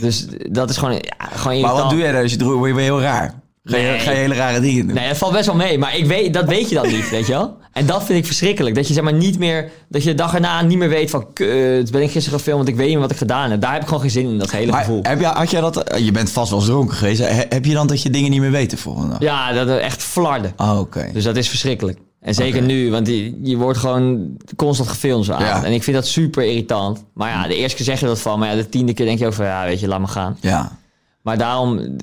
Dus 0.00 0.26
dat 0.50 0.70
is 0.70 0.76
gewoon, 0.76 0.94
ja, 0.94 1.00
gewoon 1.18 1.44
Maar 1.44 1.54
irritant. 1.54 1.80
wat 1.80 1.90
doe 1.90 1.98
jij 1.98 2.12
dan 2.12 2.22
als 2.22 2.32
je? 2.32 2.44
Word 2.44 2.74
je 2.74 2.80
heel 2.80 3.00
raar? 3.00 3.34
Ga 3.68 3.76
je, 3.76 3.82
Nee. 3.86 3.98
ga 3.98 4.10
je 4.10 4.16
hele 4.16 4.34
rare 4.34 4.60
dingen 4.60 4.86
doen? 4.86 4.94
Nee, 4.96 5.08
dat 5.08 5.16
valt 5.16 5.32
best 5.32 5.46
wel 5.46 5.54
mee. 5.54 5.78
Maar 5.78 5.96
ik 5.96 6.06
weet, 6.06 6.34
dat 6.34 6.44
weet 6.48 6.68
je 6.68 6.74
dan 6.74 6.86
niet, 6.88 7.10
weet 7.10 7.26
je 7.26 7.32
wel? 7.32 7.56
En 7.72 7.86
dat 7.86 8.04
vind 8.04 8.18
ik 8.18 8.26
verschrikkelijk. 8.26 8.74
Dat 8.74 8.88
je 8.88 8.94
zeg 8.94 9.02
maar 9.02 9.12
niet 9.12 9.38
meer, 9.38 9.70
dat 9.88 10.02
je 10.02 10.08
de 10.10 10.14
dag 10.14 10.34
erna 10.34 10.62
niet 10.62 10.78
meer 10.78 10.88
weet 10.88 11.10
van, 11.10 11.32
kut, 11.32 11.90
ben 11.90 12.02
ik 12.02 12.10
gisteren 12.10 12.38
gefilmd, 12.38 12.58
want 12.58 12.68
ik 12.68 12.76
weet 12.76 12.84
niet 12.86 12.94
meer 12.94 13.02
wat 13.02 13.10
ik 13.12 13.16
gedaan 13.18 13.50
heb. 13.50 13.60
Daar 13.60 13.72
heb 13.72 13.80
ik 13.80 13.86
gewoon 13.86 14.02
geen 14.02 14.10
zin 14.10 14.28
in, 14.28 14.38
dat 14.38 14.50
hele 14.50 14.70
Maar 14.70 14.80
gevoel. 14.84 15.00
heb 15.02 15.20
je, 15.20 15.26
had 15.26 15.50
jij 15.50 15.60
dat, 15.60 15.94
je 15.98 16.12
bent 16.12 16.30
vast 16.30 16.50
wel 16.50 16.58
eens 16.58 16.68
dronken 16.68 16.96
geweest. 16.96 17.20
He- 17.20 17.44
Heb 17.48 17.64
je 17.64 17.72
dan 17.74 17.86
dat 17.86 18.02
je 18.02 18.10
dingen 18.10 18.30
niet 18.30 18.40
meer 18.40 18.50
weet 18.50 18.70
de 18.70 18.76
volgende 18.76 19.08
dag? 19.10 19.20
Ja, 19.20 19.52
dat 19.64 19.78
echt 19.78 20.02
flarden. 20.02 20.52
Oh, 20.56 20.78
oké. 20.78 21.10
Dus 21.12 21.24
dat 21.24 21.36
is 21.36 21.48
verschrikkelijk. 21.48 21.98
En 22.20 22.34
zeker 22.34 22.62
nu, 22.62 22.90
want 22.90 23.06
die, 23.06 23.38
je 23.42 23.56
wordt 23.56 23.78
gewoon 23.78 24.36
constant 24.56 24.88
gefilmd 24.88 25.24
zo 25.24 25.32
aan. 25.32 25.44
Ja. 25.44 25.64
En 25.64 25.72
ik 25.72 25.82
vind 25.82 25.96
dat 25.96 26.06
super 26.06 26.44
irritant. 26.44 27.04
Maar 27.14 27.30
ja, 27.30 27.48
de 27.48 27.56
eerste 27.56 27.76
keer 27.76 27.84
zeg 27.84 28.00
je 28.00 28.06
dat 28.06 28.20
van, 28.20 28.38
maar 28.38 28.48
ja, 28.48 28.54
de 28.54 28.68
tiende 28.68 28.92
keer 28.94 29.06
denk 29.06 29.18
je 29.18 29.26
ook 29.26 29.32
van, 29.32 29.44
ja, 29.46 29.64
weet 29.64 29.80
je, 29.80 29.88
laat 29.88 30.00
me 30.00 30.06
gaan. 30.06 30.36
Ja. 30.40 30.78
Maar 31.22 31.38
daarom, 31.38 31.96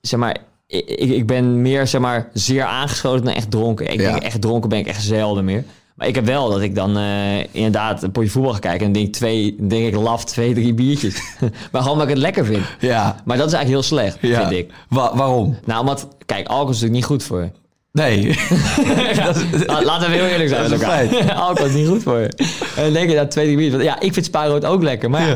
zeg 0.00 0.20
maar, 0.20 0.36
ik, 0.78 1.10
ik 1.10 1.26
ben 1.26 1.62
meer, 1.62 1.86
zeg 1.86 2.00
maar, 2.00 2.28
zeer 2.32 2.64
aangeschoten 2.64 3.24
dan 3.24 3.34
echt 3.34 3.50
dronken. 3.50 3.92
Ik 3.92 4.00
Ja. 4.00 4.10
denk 4.10 4.22
echt 4.22 4.40
dronken 4.40 4.68
ben 4.68 4.78
ik 4.78 4.86
echt 4.86 5.02
zelden 5.02 5.44
meer. 5.44 5.64
Maar 5.94 6.08
ik 6.08 6.14
heb 6.14 6.24
wel 6.24 6.50
dat 6.50 6.60
ik 6.60 6.74
dan 6.74 6.96
eh, 6.96 7.38
inderdaad 7.50 8.02
een 8.02 8.12
potje 8.12 8.30
voetbal 8.30 8.52
ga 8.52 8.58
kijken 8.58 8.86
en 8.86 8.92
denk, 8.92 9.12
twee, 9.12 9.56
denk 9.60 9.86
ik 9.86 9.94
laf 9.94 10.24
twee, 10.24 10.54
drie 10.54 10.74
biertjes. 10.74 11.14
maar 11.72 11.80
gewoon 11.82 11.88
omdat 11.92 12.02
ik 12.08 12.12
het 12.14 12.22
lekker 12.22 12.44
vind. 12.44 12.64
Ja. 12.80 13.16
Maar 13.24 13.36
dat 13.36 13.46
is 13.46 13.52
eigenlijk 13.52 13.68
heel 13.68 13.96
slecht, 13.98 14.18
ja. 14.20 14.40
vind 14.48 14.60
ik. 14.60 14.70
Wa- 14.88 15.16
waarom? 15.16 15.56
Nou, 15.64 15.80
omdat, 15.80 16.08
kijk, 16.26 16.46
alcohol 16.48 16.70
is 16.70 16.80
natuurlijk 16.80 16.94
niet 16.94 17.04
goed 17.04 17.22
voor 17.22 17.40
je. 17.42 17.50
Nee. 17.92 18.26
La- 19.66 19.82
Laten 19.84 20.10
we 20.10 20.16
heel 20.16 20.24
eerlijk 20.24 20.48
zijn 20.48 20.70
Dat 20.70 20.80
met 20.80 21.12
is. 21.22 21.30
Alcohol 21.46 21.66
is 21.66 21.74
niet 21.74 21.88
goed 21.88 22.02
voor 22.02 22.18
je. 22.18 22.28
En 22.76 22.82
dan 22.84 22.92
denk 22.92 23.10
je 23.10 23.16
dat 23.16 23.30
twee, 23.30 23.44
drie 23.44 23.56
biertjes. 23.56 23.82
Ja, 23.82 24.00
ik 24.00 24.12
vind 24.12 24.26
spaarrood 24.26 24.64
ook 24.64 24.82
lekker. 24.82 25.10
Maar 25.10 25.28
ja, 25.28 25.34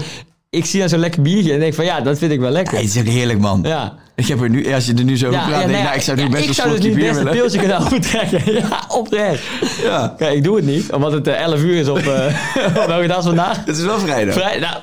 ik 0.56 0.64
zie 0.64 0.80
dan 0.80 0.88
zo'n 0.88 0.98
lekker 0.98 1.22
biertje 1.22 1.52
en 1.52 1.58
denk 1.60 1.74
van 1.74 1.84
ja, 1.84 2.00
dat 2.00 2.18
vind 2.18 2.32
ik 2.32 2.38
wel 2.38 2.48
Ja, 2.48 2.54
lekker. 2.54 2.76
het 2.76 2.84
is 2.86 2.98
ook 2.98 3.06
heerlijk, 3.06 3.38
man. 3.38 3.60
Ja. 3.62 3.94
Ik 4.14 4.26
heb 4.26 4.40
er 4.40 4.50
nu, 4.50 4.72
als 4.74 4.86
je 4.86 4.94
er 4.94 5.04
nu 5.04 5.16
zo 5.16 5.26
over 5.28 5.38
praat, 5.40 5.50
denk 5.50 5.62
ik, 5.64 5.70
nee, 5.70 5.82
nou, 5.82 5.94
ik 5.94 6.00
zou 6.02 6.16
nu 6.16 6.22
ja, 6.22 6.28
best 6.28 6.44
ik 6.48 6.52
zou 6.52 6.70
dus 6.70 6.80
nu 6.80 6.94
bier 6.94 7.08
best 7.12 7.20
een 7.20 7.28
pilsje 7.28 7.58
kunnen 7.58 7.78
overtrekken. 7.78 8.52
Ja, 8.54 8.84
oprecht. 8.88 9.42
Ja. 9.82 10.14
Kijk, 10.18 10.34
ik 10.34 10.44
doe 10.44 10.56
het 10.56 10.64
niet, 10.64 10.92
omdat 10.92 11.12
het 11.12 11.26
eh, 11.26 11.40
11 11.40 11.60
uur 11.62 11.74
is 11.76 11.88
op... 11.88 11.98
eh 11.98 12.34
welke 12.86 13.06
dag 13.06 13.18
is 13.18 13.24
vandaag? 13.24 13.64
Het 13.64 13.76
is 13.76 13.84
wel 13.84 13.98
vrijdag. 13.98 14.34
Vrij, 14.34 14.58
nou, 14.58 14.76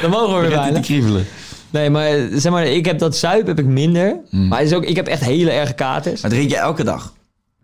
dan 0.00 0.10
mogen 0.10 0.34
we 0.34 0.40
weer 0.40 0.56
bijna. 0.58 0.74
te 0.74 0.80
kriebelen. 0.80 1.26
Nee, 1.70 1.90
maar 1.90 2.06
eh, 2.06 2.22
zeg 2.34 2.52
maar, 2.52 2.66
ik 2.66 2.84
heb 2.86 2.98
dat 2.98 3.16
zuip 3.16 3.46
heb 3.46 3.58
ik 3.58 3.64
minder. 3.66 4.16
Hmm. 4.30 4.48
Maar 4.48 4.58
het 4.58 4.68
is 4.68 4.74
ook, 4.74 4.84
ik 4.84 4.96
heb 4.96 5.06
echt 5.06 5.24
hele 5.24 5.50
erge 5.50 5.72
katers. 5.72 6.20
Maar 6.20 6.30
drink 6.30 6.50
je 6.50 6.56
elke 6.56 6.84
dag? 6.84 7.12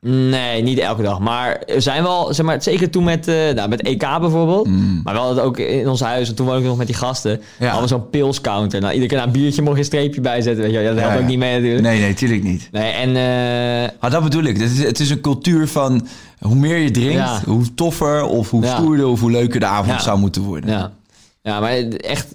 Nee, 0.08 0.62
niet 0.62 0.78
elke 0.78 1.02
dag. 1.02 1.18
Maar 1.18 1.58
er 1.66 1.82
zijn 1.82 2.02
wel, 2.02 2.34
zeg 2.34 2.46
maar, 2.46 2.62
zeker 2.62 2.90
toen 2.90 3.04
met, 3.04 3.28
eh 3.28 3.34
nou, 3.54 3.68
met 3.68 3.82
EK 3.82 3.98
bijvoorbeeld. 4.20 4.66
Maar 5.04 5.14
we 5.14 5.20
hadden 5.20 5.36
het 5.36 5.44
ook 5.46 5.58
in 5.58 5.88
ons 5.88 6.00
huis. 6.00 6.28
En 6.28 6.34
toen 6.34 6.46
woonde 6.46 6.60
ik 6.60 6.66
nog 6.66 6.76
met 6.76 6.86
die 6.86 6.96
gasten. 6.96 7.40
Ja. 7.58 7.70
Hadden 7.70 7.88
zo'n 7.88 8.10
pilscounter. 8.10 8.80
Nou, 8.80 8.92
iedere 8.92 9.10
keer 9.14 9.22
een 9.22 9.32
biertje 9.32 9.62
mocht 9.62 9.74
je 9.74 9.80
een 9.80 9.86
streepje 9.86 10.20
bijzetten. 10.20 10.62
Weet 10.64 10.72
je, 10.72 10.78
wel. 10.78 10.86
Ja, 10.86 10.92
dat 10.94 11.00
helpt 11.02 11.16
Ja, 11.16 11.22
ook 11.22 11.28
niet 11.28 11.38
mee 11.38 11.54
natuurlijk. 11.54 11.82
Nee, 11.82 11.92
Nee, 11.92 12.02
nee, 12.02 12.14
tuurlijk 12.14 12.42
niet. 12.42 12.68
en 12.72 13.08
eh, 13.08 13.90
Maar 14.00 14.10
dat 14.10 14.22
bedoel 14.22 14.42
ik. 14.42 14.56
Het 14.58 14.70
is, 14.70 14.82
het 14.84 15.00
is 15.00 15.10
een 15.10 15.20
cultuur 15.20 15.68
van 15.68 16.06
hoe 16.40 16.54
meer 16.56 16.76
je 16.76 16.90
drinkt, 16.90 17.42
hoe 17.44 17.74
toffer 17.74 18.24
of 18.24 18.50
hoe 18.50 18.66
stoerder 18.66 19.06
of 19.06 19.20
hoe 19.20 19.30
leuker 19.30 19.60
de 19.60 19.66
avond 19.66 20.02
zou 20.02 20.18
moeten 20.18 20.42
worden. 20.42 20.70
ja. 20.70 20.92
ja, 21.42 21.60
maar 21.60 21.72
echt... 21.88 22.34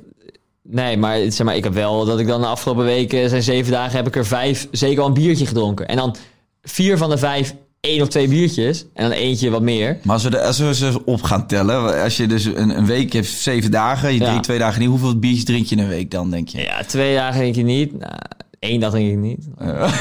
Nee, 0.63 0.97
maar 0.97 1.17
zeg 1.27 1.43
maar, 1.45 1.55
ik 1.55 1.63
heb 1.63 1.73
wel 1.73 2.05
dat 2.05 2.19
ik 2.19 2.27
dan 2.27 2.41
de 2.41 2.47
afgelopen 2.47 2.83
weken, 2.85 3.29
zijn 3.29 3.43
zeven 3.43 3.71
dagen, 3.71 3.95
heb 3.97 4.07
ik 4.07 4.15
er 4.15 4.25
vijf 4.25 4.67
zeker 4.71 4.97
wel 4.97 5.05
een 5.05 5.13
biertje 5.13 5.45
gedronken. 5.45 5.87
En 5.87 5.95
dan 5.95 6.15
vier 6.63 6.97
van 6.97 7.09
de 7.09 7.17
vijf 7.17 7.55
één 7.81 8.01
of 8.01 8.07
twee 8.07 8.27
biertjes. 8.27 8.85
En 8.93 9.03
dan 9.09 9.11
eentje 9.17 9.49
wat 9.49 9.61
meer. 9.61 9.99
Maar 10.03 10.13
als 10.13 10.23
we, 10.23 10.29
de, 10.29 10.41
als 10.41 10.57
we 10.59 10.73
ze 10.75 11.05
op 11.05 11.21
gaan 11.21 11.47
tellen, 11.47 12.01
als 12.03 12.17
je 12.17 12.27
dus 12.27 12.45
een, 12.45 12.77
een 12.77 12.85
week 12.85 13.13
hebt 13.13 13.27
zeven 13.27 13.71
dagen, 13.71 14.13
je 14.13 14.19
Ja. 14.19 14.25
drinkt 14.25 14.43
twee 14.43 14.59
dagen 14.59 14.79
niet, 14.79 14.89
hoeveel 14.89 15.19
biertjes 15.19 15.45
drink 15.45 15.65
je 15.65 15.75
in 15.75 15.81
een 15.81 15.87
week 15.89 16.11
dan, 16.11 16.29
denk 16.31 16.47
je? 16.49 16.61
Ja, 16.61 16.83
twee 16.83 17.15
dagen 17.15 17.39
drink 17.39 17.55
je 17.55 17.63
niet. 17.63 17.99
Nou, 17.99 18.13
één 18.59 18.79
dag 18.79 18.91
drink 18.91 19.11
ik 19.11 19.17
niet. 19.17 19.47
Nou, 19.59 19.91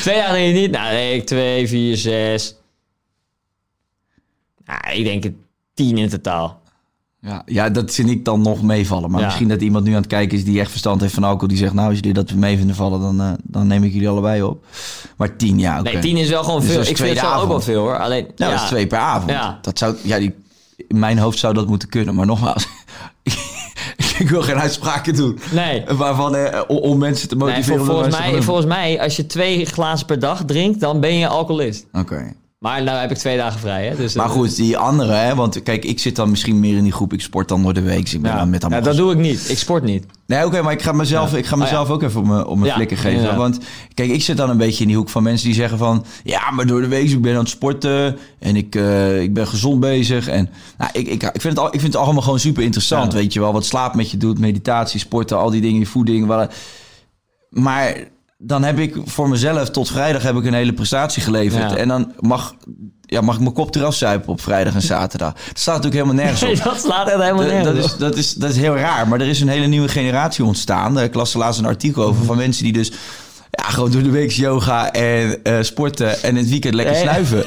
twee 0.00 0.16
dagen 0.16 0.32
drink 0.34 0.54
je 0.54 0.60
niet. 0.60 0.70
Nou, 0.70 0.92
nee, 0.92 1.14
ik 1.16 1.26
twee, 1.26 1.68
vier, 1.68 1.96
zes. 1.96 2.54
Nou, 4.64 4.96
ik 4.98 5.04
denk 5.04 5.22
het 5.22 5.32
tien 5.74 5.98
in 5.98 6.08
totaal. 6.08 6.62
Ja, 7.20 7.42
ja, 7.46 7.68
dat 7.70 7.90
vind 7.94 8.08
ik 8.10 8.24
dan 8.24 8.40
nog 8.40 8.62
meevallen. 8.62 9.10
Maar 9.10 9.20
Ja. 9.20 9.26
misschien 9.26 9.48
dat 9.48 9.60
iemand 9.60 9.84
nu 9.84 9.90
aan 9.90 9.96
het 10.00 10.06
kijken 10.06 10.38
is 10.38 10.44
die 10.44 10.60
echt 10.60 10.70
verstand 10.70 11.00
heeft 11.00 11.14
van 11.14 11.24
alcohol. 11.24 11.48
Die 11.48 11.56
zegt, 11.56 11.72
nou, 11.72 11.88
als 11.88 11.96
jullie 11.96 12.12
dat 12.12 12.32
mee 12.34 12.56
vinden 12.56 12.76
vallen, 12.76 13.00
dan, 13.00 13.20
eh, 13.20 13.30
dan 13.42 13.66
neem 13.66 13.82
ik 13.84 13.92
jullie 13.92 14.08
allebei 14.08 14.42
op. 14.42 14.64
Maar 15.16 15.36
tien, 15.36 15.58
ja, 15.58 15.80
oké. 15.80 15.90
Nee, 15.92 15.98
tien 16.02 16.16
is 16.16 16.28
wel 16.28 16.44
gewoon 16.44 16.60
Dus 16.60 16.70
veel. 16.70 16.80
ik 16.80 16.96
vind 16.96 17.20
het 17.20 17.34
ook 17.40 17.48
wel 17.48 17.60
veel 17.60 17.80
hoor. 17.80 17.98
Alleen, 17.98 18.22
Nou, 18.36 18.50
ja, 18.50 18.50
dat 18.50 18.60
is 18.64 18.68
twee 18.68 18.86
per 18.86 18.98
avond. 18.98 19.30
Ja. 19.30 19.58
Dat 19.62 19.78
zou, 19.78 19.96
ja, 20.02 20.18
die, 20.18 20.34
in 20.88 20.98
mijn 20.98 21.18
hoofd 21.18 21.38
zou 21.38 21.54
dat 21.54 21.68
moeten 21.68 21.88
kunnen. 21.88 22.14
Maar 22.14 22.26
nogmaals, 22.26 22.66
ik 24.18 24.28
wil 24.30 24.42
geen 24.42 24.56
uitspraken 24.58 25.14
doen. 25.14 25.38
Nee. 25.52 25.84
Waarvan, 25.96 26.34
eh, 26.36 26.60
om, 26.66 26.98
mensen 26.98 27.28
te 27.28 27.36
Nee, 27.36 27.48
motiveren. 27.48 27.80
om 27.80 27.86
volgens, 27.86 28.18
mij, 28.18 28.42
volgens 28.42 28.66
mij, 28.66 29.00
als 29.00 29.16
je 29.16 29.26
twee 29.26 29.64
glazen 29.66 30.06
per 30.06 30.18
dag 30.18 30.44
drinkt, 30.44 30.80
dan 30.80 31.00
ben 31.00 31.14
je 31.14 31.28
alcoholist. 31.28 31.86
Oké. 31.92 32.32
Maar 32.58 32.82
nou 32.82 32.98
heb 32.98 33.10
ik 33.10 33.16
twee 33.16 33.36
dagen 33.36 33.60
vrij, 33.60 33.86
hè? 33.86 33.96
Dus, 33.96 34.14
Maar 34.14 34.26
eh, 34.26 34.32
goed, 34.32 34.56
die 34.56 34.76
andere, 34.78 35.12
hè, 35.12 35.34
want 35.34 35.62
kijk, 35.62 35.84
ik 35.84 35.98
zit 35.98 36.16
dan 36.16 36.30
misschien 36.30 36.60
meer 36.60 36.76
in 36.76 36.82
die 36.82 36.92
groep. 36.92 37.12
Ik 37.12 37.20
sport 37.20 37.48
dan 37.48 37.62
door 37.62 37.74
de 37.74 37.80
week. 37.80 38.00
Dus 38.00 38.14
ik 38.14 38.22
ben 38.22 38.30
ja. 38.30 38.38
dan 38.38 38.50
met 38.50 38.62
ja, 38.62 38.66
allemaal 38.68 38.84
dat 38.88 38.96
doe 38.96 39.12
ik 39.12 39.18
niet. 39.18 39.50
Ik 39.50 39.58
sport 39.58 39.82
niet. 39.82 40.04
Nee, 40.26 40.46
oké, 40.46 40.62
maar 40.62 40.72
ik 40.72 40.82
ga 40.82 40.92
mezelf, 40.92 41.34
ik 41.34 41.46
ga 41.46 41.54
Oh, 41.54 41.60
mezelf 41.60 41.88
ja. 41.88 41.94
ook 41.94 42.02
even 42.02 42.20
op 42.20 42.26
mijn, 42.26 42.46
op 42.46 42.54
mijn 42.56 42.68
Ja, 42.68 42.74
flikken 42.74 42.96
geven. 42.96 43.36
Want 43.36 43.58
kijk, 43.94 44.10
ik 44.10 44.22
zit 44.22 44.36
dan 44.36 44.50
een 44.50 44.56
beetje 44.56 44.80
in 44.82 44.88
die 44.88 44.96
hoek 44.96 45.08
van 45.08 45.22
mensen 45.22 45.46
die 45.46 45.54
zeggen 45.56 45.78
van... 45.78 46.04
Ja, 46.24 46.50
maar 46.50 46.66
door 46.66 46.80
de 46.80 46.88
week, 46.88 47.10
ik 47.10 47.22
ben 47.22 47.32
aan 47.32 47.38
het 47.38 47.48
sporten 47.48 48.18
en 48.38 48.56
ik, 48.56 48.74
eh, 48.74 49.22
ik 49.22 49.34
ben 49.34 49.46
gezond 49.46 49.80
bezig. 49.80 50.28
En 50.28 50.50
nou, 50.78 50.90
ik, 50.92 51.06
ik, 51.08 51.22
ik, 51.22 51.40
vind 51.40 51.54
het 51.54 51.58
al, 51.58 51.66
ik 51.66 51.80
vind 51.80 51.92
het 51.92 52.02
allemaal 52.02 52.22
gewoon 52.22 52.38
super 52.40 52.62
interessant, 52.62 53.12
Ja. 53.12 53.18
weet 53.18 53.32
je 53.32 53.40
wel. 53.40 53.52
Wat 53.52 53.64
slaap 53.64 53.94
met 53.94 54.10
je 54.10 54.16
doet, 54.16 54.38
meditatie, 54.38 55.00
sporten, 55.00 55.38
al 55.38 55.50
die 55.50 55.60
dingen, 55.60 55.78
je 55.78 55.86
voeding. 55.86 56.48
Maar 57.50 58.08
dan 58.38 58.62
heb 58.62 58.78
ik 58.78 58.96
voor 59.04 59.28
mezelf 59.28 59.70
tot 59.70 59.88
vrijdag 59.88 60.22
heb 60.22 60.36
ik 60.36 60.44
een 60.44 60.54
hele 60.54 60.72
prestatie 60.72 61.22
geleverd. 61.22 61.70
Ja. 61.70 61.76
En 61.76 61.88
dan 61.88 62.12
mag 62.18 62.54
ja, 63.00 63.20
mag 63.20 63.34
ik 63.34 63.40
mijn 63.40 63.52
kop 63.52 63.74
eraf 63.74 63.94
zuipen 63.94 64.28
op 64.32 64.40
vrijdag 64.40 64.74
en 64.74 64.82
zaterdag? 64.82 65.32
Dat 65.32 65.58
staat 65.58 65.82
natuurlijk 65.82 66.02
helemaal 66.04 66.24
nergens 66.24 66.42
op. 66.42 66.48
Nee, 66.48 66.62
dat 66.74 66.80
slaat 66.80 67.08
echt 67.08 67.20
helemaal 67.20 67.42
Dat, 67.44 67.52
nergens 67.52 67.76
dat, 67.76 67.84
op. 67.84 67.90
is, 67.90 67.96
dat, 67.98 68.16
is, 68.16 68.34
dat 68.34 68.50
is 68.50 68.56
heel 68.56 68.76
raar. 68.76 69.08
Maar 69.08 69.20
er 69.20 69.26
is 69.28 69.40
een 69.40 69.48
hele 69.48 69.66
nieuwe 69.66 69.88
generatie 69.88 70.44
ontstaan. 70.44 71.00
Ik 71.00 71.14
las 71.14 71.32
er 71.32 71.38
laatst 71.38 71.60
een 71.60 71.66
artikel 71.66 72.02
over 72.04 72.24
van 72.24 72.36
mensen 72.36 72.64
die 72.64 72.72
dus... 72.72 72.92
Ja, 73.50 73.64
gewoon 73.64 73.90
door 73.90 74.02
de 74.02 74.10
week 74.10 74.30
yoga 74.30 74.92
en 74.92 75.42
eh, 75.44 75.56
sporten 75.60 76.22
en 76.22 76.28
in 76.30 76.36
het 76.36 76.48
weekend 76.48 76.74
lekker 76.74 76.94
Nee. 76.94 77.02
snuiven. 77.02 77.44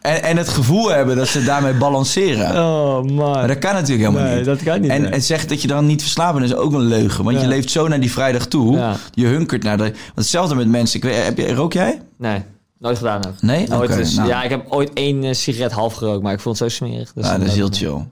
en, 0.00 0.22
en 0.22 0.36
het 0.36 0.48
gevoel 0.48 0.90
hebben 0.90 1.16
dat 1.16 1.28
ze 1.28 1.44
daarmee 1.44 1.72
balanceren. 1.72 2.50
Oh 2.50 3.02
man. 3.02 3.14
Maar 3.14 3.48
dat 3.48 3.58
kan 3.58 3.74
natuurlijk 3.74 4.00
helemaal 4.08 4.28
Nee, 4.28 4.36
niet. 4.36 4.44
dat 4.44 4.62
kan 4.62 4.80
niet, 4.80 4.90
En, 4.90 5.02
nee. 5.02 5.10
en 5.10 5.22
zegt 5.22 5.48
dat 5.48 5.62
je 5.62 5.68
dan 5.68 5.86
niet 5.86 6.02
verslaafd 6.02 6.32
bent, 6.38 6.44
is 6.44 6.54
ook 6.54 6.72
een 6.72 6.80
leugen. 6.80 7.24
Want 7.24 7.36
Ja. 7.36 7.42
je 7.42 7.48
leeft 7.48 7.70
zo 7.70 7.88
naar 7.88 8.00
die 8.00 8.12
vrijdag 8.12 8.46
toe. 8.46 8.76
Ja. 8.76 8.96
Je 9.14 9.26
hunkert 9.26 9.62
naar 9.62 9.76
de... 9.76 9.82
Want 9.82 9.94
hetzelfde 10.14 10.54
met 10.54 10.68
mensen. 10.68 10.96
Ik 10.96 11.04
weet, 11.04 11.24
heb 11.24 11.38
je, 11.38 11.54
rook 11.54 11.72
jij? 11.72 12.00
Nee, 12.18 12.42
nooit 12.78 12.96
gedaan 12.98 13.26
ook. 13.26 13.42
Nee? 13.42 13.68
Nooit 13.68 13.96
dus, 13.96 14.14
nou. 14.14 14.28
Ja, 14.28 14.42
ik 14.42 14.50
heb 14.50 14.64
ooit 14.68 14.92
één 14.92 15.24
eh, 15.24 15.32
sigaret 15.34 15.72
half 15.72 15.94
gerookt, 15.94 16.22
maar 16.22 16.32
ik 16.32 16.40
vond 16.40 16.58
het 16.58 16.70
zo 16.72 16.76
smerig. 16.76 17.12
Dus 17.12 17.26
Ja, 17.26 17.38
dat 17.38 17.46
is 17.46 17.54
heel 17.54 17.68
chill. 17.72 18.04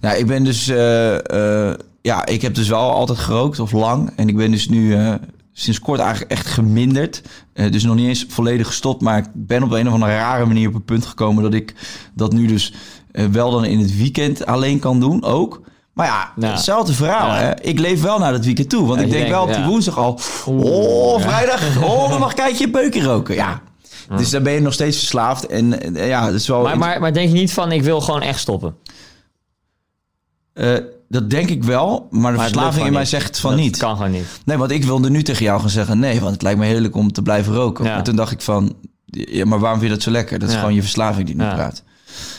Nou, 0.00 0.16
ik 0.16 0.26
ben 0.26 0.44
dus... 0.44 0.68
eh, 0.68 1.68
eh, 1.70 1.74
ja, 2.02 2.26
ik 2.26 2.42
heb 2.42 2.54
dus 2.54 2.68
wel 2.68 2.90
altijd 2.92 3.18
gerookt, 3.18 3.58
of 3.58 3.72
lang. 3.72 4.10
En 4.16 4.28
ik 4.28 4.36
ben 4.36 4.50
dus 4.50 4.68
nu 4.68 4.94
eh, 4.94 5.14
sinds 5.58 5.80
kort 5.80 6.00
eigenlijk 6.00 6.30
echt 6.30 6.46
geminderd. 6.46 7.22
Eh, 7.52 7.70
dus 7.70 7.84
nog 7.84 7.94
niet 7.94 8.08
eens 8.08 8.26
volledig 8.28 8.66
gestopt. 8.66 9.00
Maar 9.00 9.18
ik 9.18 9.26
ben 9.32 9.62
op 9.62 9.70
een 9.70 9.86
of 9.86 9.92
andere 9.92 10.12
rare 10.12 10.44
manier 10.44 10.68
op 10.68 10.74
het 10.74 10.84
punt 10.84 11.06
gekomen... 11.06 11.42
dat 11.42 11.54
ik 11.54 11.74
dat 12.14 12.32
nu 12.32 12.46
dus 12.46 12.72
eh, 13.12 13.24
wel 13.24 13.50
dan 13.50 13.64
in 13.64 13.78
het 13.78 13.96
weekend 13.96 14.46
alleen 14.46 14.78
kan 14.78 15.00
doen, 15.00 15.24
ook. 15.24 15.60
Maar 15.92 16.06
ja, 16.06 16.48
hetzelfde 16.48 16.92
verhaal. 16.92 17.28
Ja. 17.28 17.38
Hè? 17.38 17.60
Ik 17.60 17.78
leef 17.78 18.02
wel 18.02 18.18
naar 18.18 18.32
het 18.32 18.44
weekend 18.44 18.70
toe. 18.70 18.86
Want 18.86 19.00
Ja, 19.00 19.06
ik 19.06 19.12
denk 19.12 19.28
wel 19.28 19.42
op 19.42 19.48
die 19.48 19.58
ja. 19.58 19.66
woensdag 19.66 19.98
al... 19.98 20.20
Oh, 20.46 21.20
vrijdag. 21.20 21.82
Oh, 21.82 22.10
dan 22.10 22.20
mag 22.20 22.34
ik 22.34 22.60
een 22.60 22.70
peukje 22.70 23.02
roken. 23.02 23.34
Ja. 23.34 23.60
Dus 24.16 24.30
dan 24.30 24.42
ben 24.42 24.52
je 24.52 24.60
nog 24.60 24.72
steeds 24.72 24.98
verslaafd. 24.98 25.46
En 25.46 25.94
ja, 25.94 26.26
dat 26.26 26.34
is 26.34 26.48
wel... 26.48 26.62
Maar, 26.62 26.78
maar, 26.78 27.00
maar 27.00 27.12
denk 27.12 27.28
je 27.28 27.34
niet 27.34 27.52
van, 27.52 27.72
ik 27.72 27.82
wil 27.82 28.00
gewoon 28.00 28.22
echt 28.22 28.40
stoppen? 28.40 28.76
Eh, 30.52 30.76
dat 31.08 31.30
denk 31.30 31.48
ik 31.48 31.64
wel, 31.64 32.06
maar 32.10 32.30
de 32.32 32.36
Maar 32.38 32.46
verslaving 32.46 32.86
in 32.86 32.92
mij 32.92 33.00
niet. 33.00 33.10
zegt 33.10 33.40
van 33.40 33.50
Dat 33.50 33.60
niet. 33.60 33.76
kan 33.76 33.96
gewoon 33.96 34.10
niet. 34.10 34.26
Nee, 34.44 34.56
want 34.56 34.70
ik 34.70 34.84
wilde 34.84 35.10
nu 35.10 35.22
tegen 35.22 35.44
jou 35.44 35.60
gaan 35.60 35.70
zeggen 35.70 35.98
nee, 35.98 36.20
want 36.20 36.32
het 36.32 36.42
lijkt 36.42 36.58
me 36.58 36.66
heerlijk 36.66 36.96
om 36.96 37.12
te 37.12 37.22
blijven 37.22 37.54
roken. 37.54 37.84
Ja. 37.84 37.94
Maar 37.94 38.04
toen 38.04 38.16
dacht 38.16 38.32
ik 38.32 38.40
van, 38.40 38.76
ja, 39.06 39.44
maar 39.44 39.58
waarom 39.58 39.78
vind 39.78 39.90
je 39.90 39.96
dat 39.96 40.04
zo 40.06 40.10
lekker? 40.10 40.38
Dat 40.38 40.48
is 40.48 40.54
Ja. 40.54 40.60
gewoon 40.60 40.74
je 40.74 40.80
verslaving 40.80 41.26
die 41.26 41.36
nu 41.36 41.44
praat. 41.44 41.82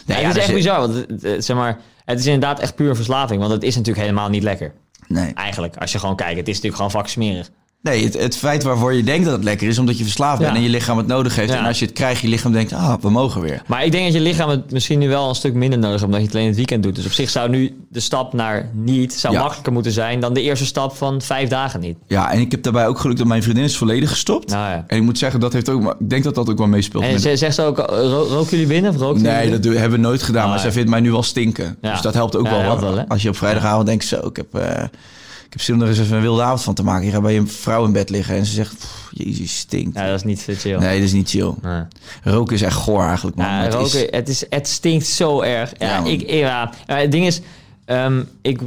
Nee, 0.05 0.18
het 0.18 0.28
is 0.28 0.34
dat 0.34 0.43
echt 0.43 0.53
bizar, 0.53 0.80
want 0.80 1.05
zeg 1.43 1.55
maar, 1.57 1.80
het 2.05 2.20
is 2.20 2.26
inderdaad 2.26 2.59
echt 2.59 2.76
puur 2.76 2.95
verslaving. 2.95 3.39
Want 3.39 3.51
het 3.51 3.63
is 3.63 3.76
natuurlijk 3.76 4.05
helemaal 4.05 4.30
niet 4.30 4.43
lekker. 4.43 4.74
Nee, 5.07 5.34
Eigenlijk, 5.34 5.78
als 5.78 5.91
je 5.91 5.99
gewoon 5.99 6.15
kijkt, 6.15 6.38
het 6.38 6.47
is 6.47 6.55
natuurlijk 6.55 6.76
gewoon 6.76 6.91
vak 6.91 7.07
smerig. 7.07 7.49
Nee 7.82 8.03
het, 8.03 8.13
het 8.21 8.38
feit 8.38 8.63
waarvoor 8.63 8.93
je 8.93 9.03
denkt 9.03 9.25
dat 9.25 9.34
het 9.34 9.43
lekker 9.43 9.67
is, 9.67 9.80
omdat 9.80 9.97
je 9.97 10.03
verslaafd 10.03 10.38
bent 10.39 10.51
Ja. 10.51 10.57
en 10.57 10.63
je 10.63 10.69
lichaam 10.69 10.97
het 10.97 11.07
nodig 11.07 11.36
heeft. 11.36 11.51
Ja. 11.51 11.57
En 11.59 11.65
als 11.65 11.80
je 11.80 11.86
het 11.86 11.93
krijgt, 11.93 12.21
je 12.21 12.28
lichaam 12.28 12.51
denkt, 12.51 12.73
ah, 12.73 12.93
we 13.01 13.09
mogen 13.09 13.41
weer. 13.41 13.61
Maar 13.67 13.86
ik 13.86 13.91
denk 13.91 14.03
dat 14.05 14.13
je 14.13 14.19
lichaam 14.19 14.49
het 14.49 14.71
misschien 14.71 14.99
nu 14.99 15.07
wel 15.09 15.30
een 15.30 15.36
stuk 15.36 15.53
minder 15.53 15.80
nodig 15.80 15.91
heeft, 15.91 16.03
omdat 16.03 16.19
je 16.19 16.25
het 16.25 16.36
alleen 16.36 16.47
het 16.47 16.55
weekend 16.55 16.84
doet. 16.84 16.95
Dus 16.95 17.05
op 17.05 17.11
zich 17.11 17.30
zou 17.30 17.49
nu 17.49 17.78
de 17.89 17.99
stap 17.99 18.34
naar 18.34 18.69
niet 18.73 19.13
zou 19.13 19.34
Ja. 19.34 19.39
makkelijker 19.39 19.73
moeten 19.73 19.91
zijn 19.91 20.19
dan 20.19 20.34
de 20.34 20.41
eerste 20.41 20.65
stap 20.65 20.95
van 20.95 21.21
vijf 21.21 21.49
dagen 21.49 21.80
niet. 21.80 21.97
Ja, 22.07 22.32
en 22.32 22.39
ik 22.39 22.51
heb 22.51 22.63
daarbij 22.63 22.88
ook 22.88 22.99
geluk 22.99 23.17
dat 23.17 23.28
mijn 23.28 23.43
vriendin 23.43 23.63
is 23.63 23.78
volledig 23.78 24.09
gestopt. 24.09 24.49
Nou 24.49 24.69
ja. 24.71 24.84
En 24.88 24.97
ik 24.97 25.03
moet 25.03 25.17
zeggen, 25.17 25.39
dat 25.39 25.53
heeft 25.53 25.69
ook, 25.69 25.95
ik 25.99 26.09
denk 26.09 26.23
dat 26.23 26.36
dat 26.36 26.49
ook 26.49 26.57
wel 26.57 26.67
meespeelt. 26.67 27.03
En 27.03 27.19
ze 27.19 27.36
zegt 27.36 27.55
ze 27.55 27.61
ook, 27.61 27.78
ro- 27.78 28.25
roken 28.30 28.49
jullie 28.49 28.67
binnen 28.67 28.91
of 28.91 28.97
roken 28.97 29.21
jullie 29.21 29.38
Nee, 29.38 29.59
dat 29.59 29.63
hebben 29.73 29.91
we 29.91 29.97
nooit 30.05 30.23
gedaan. 30.23 30.41
Ah, 30.41 30.47
maar 30.47 30.57
ja. 30.57 30.63
zij 30.63 30.71
vindt 30.71 30.89
mij 30.89 30.99
nu 30.99 31.11
wel 31.11 31.23
stinken. 31.23 31.78
Ja. 31.82 31.91
Dus 31.91 32.01
dat 32.01 32.13
helpt 32.13 32.36
ook 32.36 32.47
wel. 32.49 32.59
helpt 32.59 32.82
hoor. 32.82 32.95
wel? 32.95 33.05
Als 33.07 33.21
je 33.21 33.30
op 33.30 33.38
vrijdagavond 33.38 33.86
denkt, 33.86 34.05
zo, 34.05 34.15
ik 34.28 34.36
heb, 34.36 34.55
eh, 34.55 34.84
ik 35.47 35.53
heb 35.53 35.61
zin 35.61 35.75
om 35.75 35.81
er 35.81 35.87
eens 35.87 35.99
even 35.99 36.15
een 36.15 36.21
wilde 36.21 36.41
avond 36.41 36.63
van 36.63 36.73
te 36.73 36.83
maken. 36.83 37.05
Je 37.05 37.11
gaat 37.11 37.21
bij 37.21 37.33
je 37.33 37.45
vrouw 37.45 37.85
in 37.85 37.91
bed 37.91 38.09
liggen 38.09 38.35
en 38.35 38.45
ze 38.45 38.53
zegt, 38.53 38.77
"Pff, 38.77 39.09
jezus, 39.13 39.37
je 39.37 39.47
stinkt. 39.47 39.95
Ja, 39.97 40.05
dat 40.05 40.15
is 40.15 40.23
niet 40.23 40.43
chill. 40.57 40.77
Nee, 40.77 40.95
dat 40.97 41.07
is 41.07 41.13
niet 41.13 41.29
chill. 41.29 41.53
Nee. 41.61 41.81
Roken 42.23 42.55
is 42.55 42.61
echt 42.61 42.75
goor 42.75 43.03
eigenlijk, 43.03 43.37
man. 43.37 43.45
Ja, 43.45 43.61
Het 43.63 43.73
roken, 43.73 43.87
is- 44.05 44.11
het, 44.11 44.29
is, 44.29 44.43
het 44.49 44.67
stinkt 44.67 45.05
zo 45.05 45.41
erg. 45.41 45.71
Ja, 45.77 46.03
ik, 46.05 46.29
ja, 46.29 46.71
ja, 46.87 46.95
het 46.97 47.11
ding 47.11 47.25
is, 47.25 47.41
ehm, 47.85 48.23
ik 48.41 48.59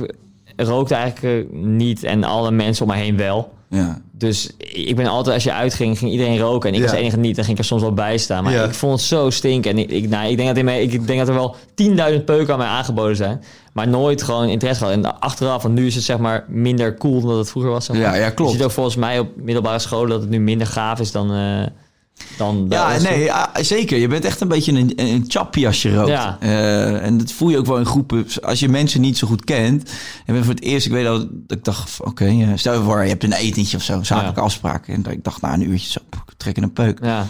rookte 0.56 0.94
eigenlijk 0.94 1.46
eh, 1.52 1.58
niet 1.60 2.04
en 2.04 2.24
alle 2.24 2.50
mensen 2.50 2.84
om 2.86 2.90
me 2.92 2.96
heen 2.98 3.16
wel. 3.16 3.52
Ja. 3.70 4.00
Dus 4.12 4.50
ik 4.58 4.96
ben 4.96 5.06
altijd, 5.06 5.34
als 5.34 5.44
je 5.44 5.52
uitging, 5.52 5.98
ging 5.98 6.10
iedereen 6.10 6.38
roken. 6.38 6.68
En 6.68 6.74
ik 6.74 6.82
was 6.82 6.90
de 6.90 6.96
enige 6.96 7.16
niet. 7.16 7.36
Dan 7.36 7.44
ging 7.44 7.56
ik 7.56 7.62
er 7.62 7.68
soms 7.68 7.82
wel 7.82 7.92
bij 7.92 8.18
staan. 8.18 8.44
Maar 8.44 8.64
ik 8.64 8.74
vond 8.74 8.92
het 8.92 9.02
zo 9.02 9.30
stinken. 9.30 9.70
En 9.70 9.78
ik, 9.78 9.90
ik, 9.90 10.08
nou, 10.08 10.28
ik, 10.30 10.36
denk 10.36 10.48
dat 10.48 10.56
in 10.56 10.64
mij, 10.64 10.82
ik 10.82 11.06
denk 11.06 11.18
dat 11.18 11.28
er 11.28 11.34
wel 11.34 11.56
10.000 12.18 12.24
peuken 12.24 12.52
aan 12.52 12.58
mij 12.58 12.68
aangeboden 12.68 13.16
zijn. 13.16 13.42
Maar 13.72 13.88
nooit 13.88 14.22
gewoon 14.22 14.48
interesse 14.48 14.84
gehad. 14.84 14.96
En 14.96 15.20
achteraf, 15.20 15.62
want 15.62 15.74
nu 15.74 15.86
is 15.86 15.94
het 15.94 16.04
zeg 16.04 16.18
maar 16.18 16.44
minder 16.48 16.96
cool 16.96 17.20
dan 17.20 17.28
dat 17.28 17.38
het 17.38 17.50
vroeger 17.50 17.70
was. 17.70 17.84
Zeg 17.84 17.96
maar. 17.96 18.04
Ja, 18.04 18.14
ja, 18.14 18.30
klopt. 18.30 18.50
Je 18.50 18.56
ziet 18.56 18.66
ook 18.66 18.72
volgens 18.72 18.96
mij 18.96 19.18
op 19.18 19.28
middelbare 19.36 19.78
scholen 19.78 20.08
dat 20.08 20.20
het 20.20 20.30
nu 20.30 20.40
minder 20.40 20.66
gaaf 20.66 21.00
is 21.00 21.12
dan... 21.12 21.32
eh 21.34 21.66
dan 22.36 22.66
Ja, 22.68 22.98
nee, 22.98 23.22
ja, 23.24 23.50
zeker. 23.60 23.98
Je 23.98 24.08
bent 24.08 24.24
echt 24.24 24.40
een 24.40 24.48
beetje 24.48 24.72
een, 24.72 24.92
een 24.96 25.24
chappie 25.28 25.66
als 25.66 25.82
je 25.82 25.94
rookt. 25.94 26.08
Ja. 26.08 26.36
Eh, 26.40 27.04
en 27.04 27.18
dat 27.18 27.32
voel 27.32 27.48
je 27.48 27.58
ook 27.58 27.66
wel 27.66 27.78
in 27.78 27.86
groepen. 27.86 28.26
Als 28.42 28.60
je 28.60 28.68
mensen 28.68 29.00
niet 29.00 29.18
zo 29.18 29.26
goed 29.26 29.44
kent. 29.44 29.90
En 30.26 30.34
ben 30.34 30.44
voor 30.44 30.54
het 30.54 30.62
eerst, 30.62 30.86
ik 30.86 30.92
weet 30.92 31.04
dat, 31.04 31.26
ik 31.46 31.64
dacht, 31.64 31.98
oké, 32.00 32.24
eh, 32.26 32.48
stel 32.54 32.74
je 32.74 32.80
voor, 32.82 33.02
je 33.02 33.08
hebt 33.08 33.24
een 33.24 33.32
etentje 33.32 33.76
of 33.76 33.82
zo, 33.82 33.92
een 33.92 34.06
zakelijke 34.06 34.40
Ja. 34.40 34.46
afspraak. 34.46 34.88
En 34.88 35.04
ik 35.10 35.24
dacht, 35.24 35.40
na 35.40 35.54
een 35.54 35.70
uurtje 35.70 35.90
zo, 35.90 36.00
trek 36.36 36.56
in 36.56 36.62
een 36.62 36.72
peuk. 36.72 36.98
Ja. 37.02 37.26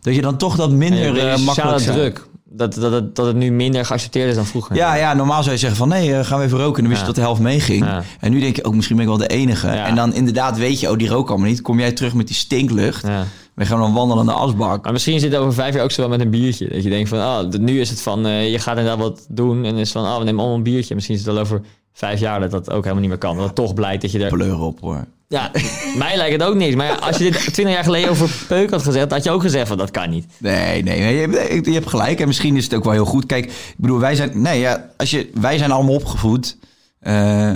Dat 0.00 0.14
je 0.14 0.20
dan 0.20 0.36
toch 0.36 0.56
dat 0.56 0.70
minder 0.70 1.06
sociale 1.06 1.38
makkelijk 1.42 1.82
druk. 1.82 2.26
Dat, 2.56 2.74
dat, 2.74 2.90
dat, 2.90 3.16
dat 3.16 3.26
het 3.26 3.36
nu 3.36 3.50
minder 3.50 3.84
geaccepteerd 3.86 4.28
is 4.28 4.34
dan 4.34 4.46
vroeger. 4.46 4.76
Ja, 4.76 4.94
ja, 4.94 5.14
normaal 5.14 5.40
zou 5.42 5.54
je 5.54 5.60
zeggen 5.60 5.78
van 5.78 5.88
nee, 5.88 6.14
eh, 6.14 6.24
gaan 6.24 6.38
we 6.38 6.44
even 6.44 6.58
roken. 6.58 6.76
En 6.76 6.82
dan 6.82 6.90
wist 6.92 7.00
je 7.00 7.06
Ja. 7.06 7.12
dat 7.12 7.14
de 7.14 7.20
helft 7.20 7.40
meeging. 7.40 7.84
Ja. 7.84 8.02
En 8.20 8.30
nu 8.32 8.40
denk 8.40 8.56
je 8.56 8.64
ook, 8.64 8.74
misschien 8.74 8.96
ben 8.96 9.04
ik 9.04 9.10
wel 9.10 9.20
de 9.28 9.34
enige. 9.34 9.66
Ja. 9.66 9.86
En 9.86 9.94
dan 9.94 10.14
inderdaad 10.14 10.56
weet 10.58 10.80
je, 10.80 10.90
oh, 10.90 10.98
die 10.98 11.08
rook 11.08 11.28
allemaal 11.28 11.48
niet. 11.48 11.60
Kom 11.62 11.78
jij 11.78 11.92
terug 11.92 12.14
met 12.14 12.26
die 12.26 12.36
stinklucht. 12.36 13.06
Ja. 13.06 13.24
We 13.54 13.66
gaan 13.66 13.80
dan 13.80 13.92
wandelen 13.92 14.24
naar 14.26 14.34
de 14.34 14.40
asbak. 14.40 14.82
Maar 14.84 14.92
misschien 14.92 15.20
zit 15.20 15.32
het 15.32 15.40
over 15.40 15.54
vijf 15.54 15.74
jaar 15.74 15.84
ook 15.84 15.90
zo 15.90 16.00
wel 16.00 16.10
met 16.10 16.20
een 16.20 16.30
biertje. 16.30 16.68
Dat 16.68 16.82
je 16.82 16.88
denkt 16.90 17.08
van, 17.08 17.18
oh, 17.18 17.38
d- 17.38 17.58
nu 17.58 17.80
is 17.80 17.90
het 17.90 18.02
van, 18.02 18.26
eh, 18.26 18.50
je 18.52 18.58
gaat 18.58 18.76
inderdaad 18.76 19.00
wat 19.02 19.26
doen. 19.28 19.64
En 19.64 19.76
is 19.76 19.92
van, 19.92 20.04
oh, 20.04 20.18
we 20.18 20.24
nemen 20.24 20.38
allemaal 20.40 20.56
een 20.56 20.62
biertje. 20.62 20.94
Misschien 20.94 21.16
is 21.16 21.24
het 21.24 21.32
wel 21.34 21.42
over 21.42 21.60
vijf 21.92 22.20
jaar 22.20 22.40
dat 22.40 22.50
dat 22.50 22.70
ook 22.70 22.82
helemaal 22.82 23.00
niet 23.00 23.08
meer 23.08 23.18
kan. 23.18 23.36
Dat 23.36 23.44
het 23.46 23.54
toch 23.54 23.74
blijkt 23.74 24.02
dat 24.02 24.12
je 24.12 24.24
er... 24.24 24.28
Pleur 24.30 24.60
op 24.60 24.80
hoor. 24.80 25.04
Ja, 25.28 25.50
mij 25.98 26.16
lijkt 26.16 26.32
het 26.40 26.42
ook 26.48 26.54
niet. 26.54 26.76
Maar 26.76 26.86
ja, 26.86 26.94
als 26.94 27.16
je 27.16 27.24
dit 27.24 27.32
twintig 27.52 27.74
jaar 27.74 27.84
geleden 27.84 28.10
over 28.10 28.44
peuk 28.48 28.70
had 28.70 28.82
gezegd, 28.82 29.10
had 29.10 29.24
je 29.24 29.30
ook 29.30 29.42
gezegd 29.42 29.68
van, 29.68 29.76
dat 29.76 29.90
kan 29.90 30.10
niet. 30.10 30.26
Nee, 30.38 30.82
nee, 30.82 30.98
nee, 31.00 31.14
je, 31.14 31.20
hebt- 31.28 31.66
je 31.66 31.72
hebt 31.72 31.88
gelijk. 31.88 32.20
En 32.20 32.26
misschien 32.26 32.56
is 32.56 32.64
het 32.64 32.74
ook 32.74 32.84
wel 32.84 32.92
heel 32.92 33.04
goed. 33.04 33.26
Kijk, 33.26 33.44
ik 33.44 33.74
bedoel, 33.76 33.98
wij 33.98 34.14
zijn, 34.14 34.30
nee, 34.42 34.60
ja, 34.60 34.90
als 34.96 35.10
je, 35.10 35.30
wij 35.34 35.58
zijn 35.58 35.70
allemaal 35.70 35.94
opgevoed 35.94 36.56
eh, 37.00 37.50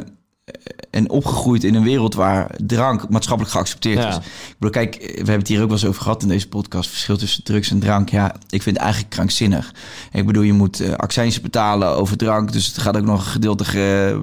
en 0.90 1.10
opgegroeid 1.10 1.64
in 1.64 1.74
een 1.74 1.82
wereld 1.82 2.14
waar 2.14 2.50
drank 2.66 3.08
maatschappelijk 3.08 3.54
geaccepteerd 3.54 3.98
Ja. 4.02 4.08
is. 4.08 4.16
Ik 4.16 4.54
bedoel, 4.58 4.70
kijk, 4.70 4.96
we 5.00 5.12
hebben 5.16 5.38
het 5.38 5.48
hier 5.48 5.60
ook 5.60 5.68
wel 5.68 5.76
eens 5.76 5.86
over 5.86 6.02
gehad 6.02 6.22
in 6.22 6.28
deze 6.28 6.48
podcast. 6.48 6.90
Verschil 6.90 7.16
tussen 7.16 7.42
drugs 7.44 7.70
en 7.70 7.78
drank. 7.78 8.08
Ja, 8.08 8.34
ik 8.48 8.62
vind 8.62 8.76
het 8.76 8.84
eigenlijk 8.84 9.14
krankzinnig. 9.14 9.74
Ik 10.12 10.26
bedoel, 10.26 10.42
je 10.42 10.52
moet 10.52 10.80
eh 10.80 10.92
accijnsen 10.92 11.42
betalen 11.42 11.88
over 11.88 12.16
drank. 12.16 12.52
Dus 12.52 12.66
het 12.66 12.78
gaat 12.78 12.96
ook 12.96 13.04
nog 13.04 13.20
een 13.24 13.30
gedeelte 13.30 13.64
ge, 13.64 14.20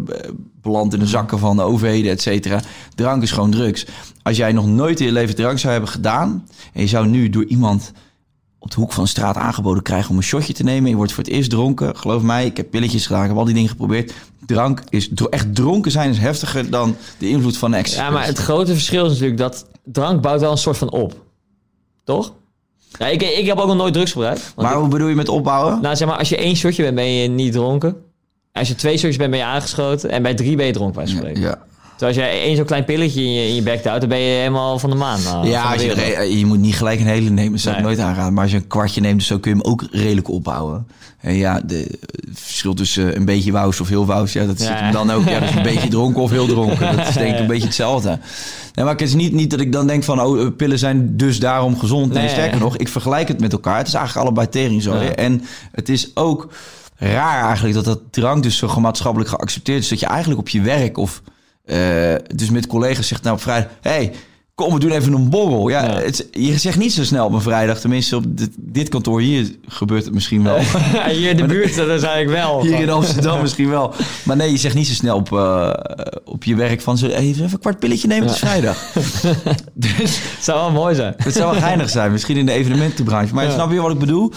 beland 0.61 0.93
in 0.93 0.99
de 0.99 1.07
zakken 1.07 1.39
van 1.39 1.55
de 1.55 1.61
overheden, 1.61 2.11
et 2.11 2.21
cetera. 2.21 2.61
Drank 2.95 3.23
is 3.23 3.31
gewoon 3.31 3.51
drugs. 3.51 3.85
Als 4.23 4.37
jij 4.37 4.51
nog 4.51 4.65
nooit 4.67 4.99
in 4.99 5.05
je 5.05 5.11
leven 5.11 5.35
drank 5.35 5.59
zou 5.59 5.71
hebben 5.71 5.91
gedaan... 5.91 6.47
en 6.73 6.81
je 6.81 6.87
zou 6.87 7.07
nu 7.07 7.29
door 7.29 7.45
iemand 7.45 7.91
op 8.65 8.71
de 8.71 8.79
hoek 8.79 8.91
van 8.91 9.03
de 9.03 9.09
straat 9.09 9.35
aangeboden 9.35 9.83
krijgen 9.83 10.09
om 10.09 10.17
een 10.17 10.23
shotje 10.23 10.53
te 10.53 10.63
nemen. 10.63 10.89
Je 10.89 10.95
wordt 10.95 11.11
voor 11.11 11.23
het 11.23 11.33
eerst 11.33 11.49
dronken. 11.49 11.97
Geloof 11.97 12.21
mij, 12.21 12.45
ik 12.45 12.57
heb 12.57 12.69
pilletjes 12.69 13.05
gedaan, 13.05 13.21
ik 13.21 13.27
heb 13.27 13.37
al 13.37 13.45
die 13.45 13.53
dingen 13.53 13.69
geprobeerd. 13.69 14.13
Drank 14.45 14.81
is 14.89 15.09
echt 15.29 15.55
dronken 15.55 15.91
zijn 15.91 16.09
is 16.09 16.17
heftiger 16.17 16.69
dan 16.69 16.95
de 17.17 17.29
invloed 17.29 17.57
van 17.57 17.73
ecstasy. 17.73 18.01
Ja, 18.01 18.09
maar 18.09 18.25
het 18.25 18.37
grote 18.37 18.73
verschil 18.73 19.05
is 19.05 19.11
natuurlijk 19.11 19.37
dat 19.37 19.65
drank 19.83 20.21
bouwt 20.21 20.39
wel 20.41 20.51
een 20.51 20.57
soort 20.57 20.77
van 20.77 20.91
op. 20.91 21.13
Toch? 22.03 22.33
Ja, 22.97 23.07
ik, 23.07 23.21
ik 23.21 23.45
heb 23.45 23.57
ook 23.57 23.67
nog 23.67 23.77
nooit 23.77 23.93
drugs 23.93 24.11
gebruikt. 24.11 24.53
Maar 24.55 24.75
hoe 24.75 24.87
bedoel 24.87 25.07
je 25.07 25.15
met 25.15 25.29
opbouwen? 25.29 25.81
nou, 25.81 25.95
zeg 25.95 26.07
maar, 26.07 26.17
als 26.17 26.29
je 26.29 26.37
één 26.37 26.55
shotje 26.55 26.83
bent, 26.83 26.95
ben 26.95 27.11
je 27.11 27.27
niet 27.27 27.53
dronken. 27.53 27.95
Als 28.51 28.67
je 28.67 28.75
twee 28.75 28.97
shotjes 28.97 29.17
bent, 29.17 29.29
ben 29.29 29.39
je 29.39 29.45
aangeschoten. 29.45 30.09
En 30.09 30.23
bij 30.23 30.33
drie 30.33 30.55
ben 30.55 30.65
je 30.65 30.73
dronken, 30.73 30.95
bij 30.95 31.07
spreken. 31.07 31.41
ja. 31.41 31.65
Terwijl 31.97 32.17
als 32.17 32.25
jij 32.27 32.41
één 32.41 32.55
zo'n 32.55 32.65
klein 32.65 32.85
pilletje 32.85 33.21
in 33.21 33.33
je, 33.33 33.47
in 33.47 33.55
je 33.55 33.61
bek 33.61 33.83
houdt, 33.83 33.99
dan 33.99 34.09
ben 34.09 34.19
je 34.19 34.37
helemaal 34.37 34.79
van 34.79 34.89
de 34.89 34.95
maan. 34.95 35.19
nou, 35.23 35.47
ja, 35.47 35.75
de 35.75 35.85
je, 35.85 35.95
wereld. 35.95 36.39
je 36.39 36.45
moet 36.45 36.59
niet 36.59 36.75
gelijk 36.75 36.99
een 36.99 37.05
hele 37.07 37.29
nemen, 37.29 37.51
dat 37.51 37.61
zou 37.61 37.75
ik 37.75 37.83
nooit 37.83 37.99
aanraden. 37.99 38.33
Maar 38.33 38.43
als 38.43 38.51
je 38.51 38.57
een 38.57 38.67
kwartje 38.67 39.01
neemt, 39.01 39.23
zo 39.23 39.39
kun 39.39 39.51
je 39.51 39.57
hem 39.57 39.71
ook 39.71 39.83
redelijk 39.91 40.29
opbouwen. 40.29 40.87
En 41.21 41.33
ja, 41.35 41.61
de, 41.65 41.99
het 42.29 42.39
verschil 42.39 42.73
tussen 42.73 43.15
een 43.15 43.25
beetje 43.25 43.51
wous 43.51 43.79
of 43.79 43.89
heel 43.89 44.05
wous, 44.05 44.33
ja, 44.33 44.45
dat 44.45 44.59
Ja. 44.59 44.65
zit 44.65 44.79
hem 44.79 44.91
dan 44.91 45.11
ook. 45.11 45.25
Ja, 45.27 45.39
is 45.39 45.55
een 45.55 45.63
beetje 45.73 45.87
dronken 45.87 46.21
of 46.21 46.31
heel 46.31 46.45
dronken. 46.47 46.97
Dat 46.97 47.07
is 47.07 47.13
denk 47.13 47.33
ik 47.33 47.39
een 47.39 47.47
beetje 47.47 47.65
hetzelfde. 47.65 48.09
Nee, 48.73 48.85
maar 48.85 48.93
het 48.93 49.01
is 49.03 49.13
niet, 49.13 49.31
niet 49.33 49.49
dat 49.49 49.59
ik 49.59 49.71
dan 49.71 49.87
denk 49.87 50.03
van, 50.03 50.21
oh, 50.21 50.55
pillen 50.55 50.79
zijn 50.79 51.17
dus 51.17 51.39
daarom 51.39 51.79
gezond. 51.79 52.11
Nee, 52.13 52.23
Nee. 52.23 52.31
sterker 52.31 52.59
nog, 52.59 52.77
ik 52.77 52.87
vergelijk 52.87 53.27
het 53.27 53.39
met 53.39 53.51
elkaar. 53.53 53.77
Het 53.77 53.87
is 53.87 53.93
eigenlijk 53.93 54.25
allebei 54.27 54.49
teringzooi. 54.49 55.03
Ja. 55.03 55.15
En 55.15 55.41
het 55.71 55.89
is 55.89 56.11
ook 56.13 56.47
raar 56.97 57.43
eigenlijk 57.43 57.75
dat 57.75 57.85
dat 57.85 57.99
drank 58.11 58.43
dus 58.43 58.57
zo 58.57 58.79
maatschappelijk 58.79 59.29
geaccepteerd 59.29 59.81
is. 59.83 59.89
Dat 59.89 59.99
je 59.99 60.05
eigenlijk 60.05 60.39
op 60.39 60.49
je 60.49 60.61
werk 60.61 60.97
of 60.97 61.21
eh, 61.65 62.15
dus 62.35 62.49
met 62.49 62.67
collega's 62.67 63.07
zegt 63.07 63.23
nou 63.23 63.35
op 63.35 63.41
vrijdag... 63.41 63.71
hey, 63.81 64.11
kom, 64.55 64.73
we 64.73 64.79
doen 64.79 64.91
even 64.91 65.13
een 65.13 65.29
borrel. 65.29 65.67
Ja, 65.69 65.83
Ja. 65.83 65.99
Het, 65.99 66.27
je 66.31 66.57
zegt 66.57 66.77
niet 66.77 66.93
zo 66.93 67.03
snel 67.03 67.25
op 67.25 67.33
een 67.33 67.41
vrijdag. 67.41 67.79
Tenminste, 67.79 68.15
op 68.15 68.37
dit, 68.37 68.49
dit 68.57 68.89
kantoor 68.89 69.21
hier 69.21 69.55
gebeurt 69.67 70.05
het 70.05 70.13
misschien 70.13 70.43
wel. 70.43 70.57
Hier 71.11 71.29
in 71.29 71.37
de 71.37 71.45
buurt, 71.45 71.75
dat 71.75 71.87
is 71.87 72.03
eigenlijk 72.03 72.29
wel. 72.29 72.61
Hier 72.65 72.79
in 72.79 72.89
Amsterdam 72.89 73.41
misschien 73.41 73.69
wel. 73.69 73.93
Maar 74.23 74.35
nee, 74.35 74.51
je 74.51 74.57
zegt 74.57 74.75
niet 74.75 74.87
zo 74.87 74.93
snel 74.93 75.15
op, 75.17 75.33
eh, 75.33 75.69
op 76.25 76.43
je 76.43 76.55
werk 76.55 76.81
van... 76.81 76.97
Zo, 76.97 77.07
even 77.07 77.43
een 77.43 77.59
kwart 77.59 77.79
pilletje 77.79 78.07
nemen, 78.07 78.25
het 78.25 78.33
is 78.35 78.39
vrijdag. 78.41 78.91
dus 79.73 79.97
Het 80.35 80.43
zou 80.43 80.59
wel 80.59 80.71
mooi 80.71 80.95
zijn. 80.95 81.13
het 81.17 81.33
zou 81.33 81.51
wel 81.51 81.61
geinig 81.61 81.89
zijn. 81.89 82.11
Misschien 82.11 82.37
in 82.37 82.45
de 82.45 82.51
evenementenbranche. 82.51 83.33
Maar 83.33 83.45
Ja. 83.45 83.51
snap 83.51 83.71
je 83.71 83.81
wat 83.81 83.91
ik 83.91 83.99
bedoel? 83.99 84.31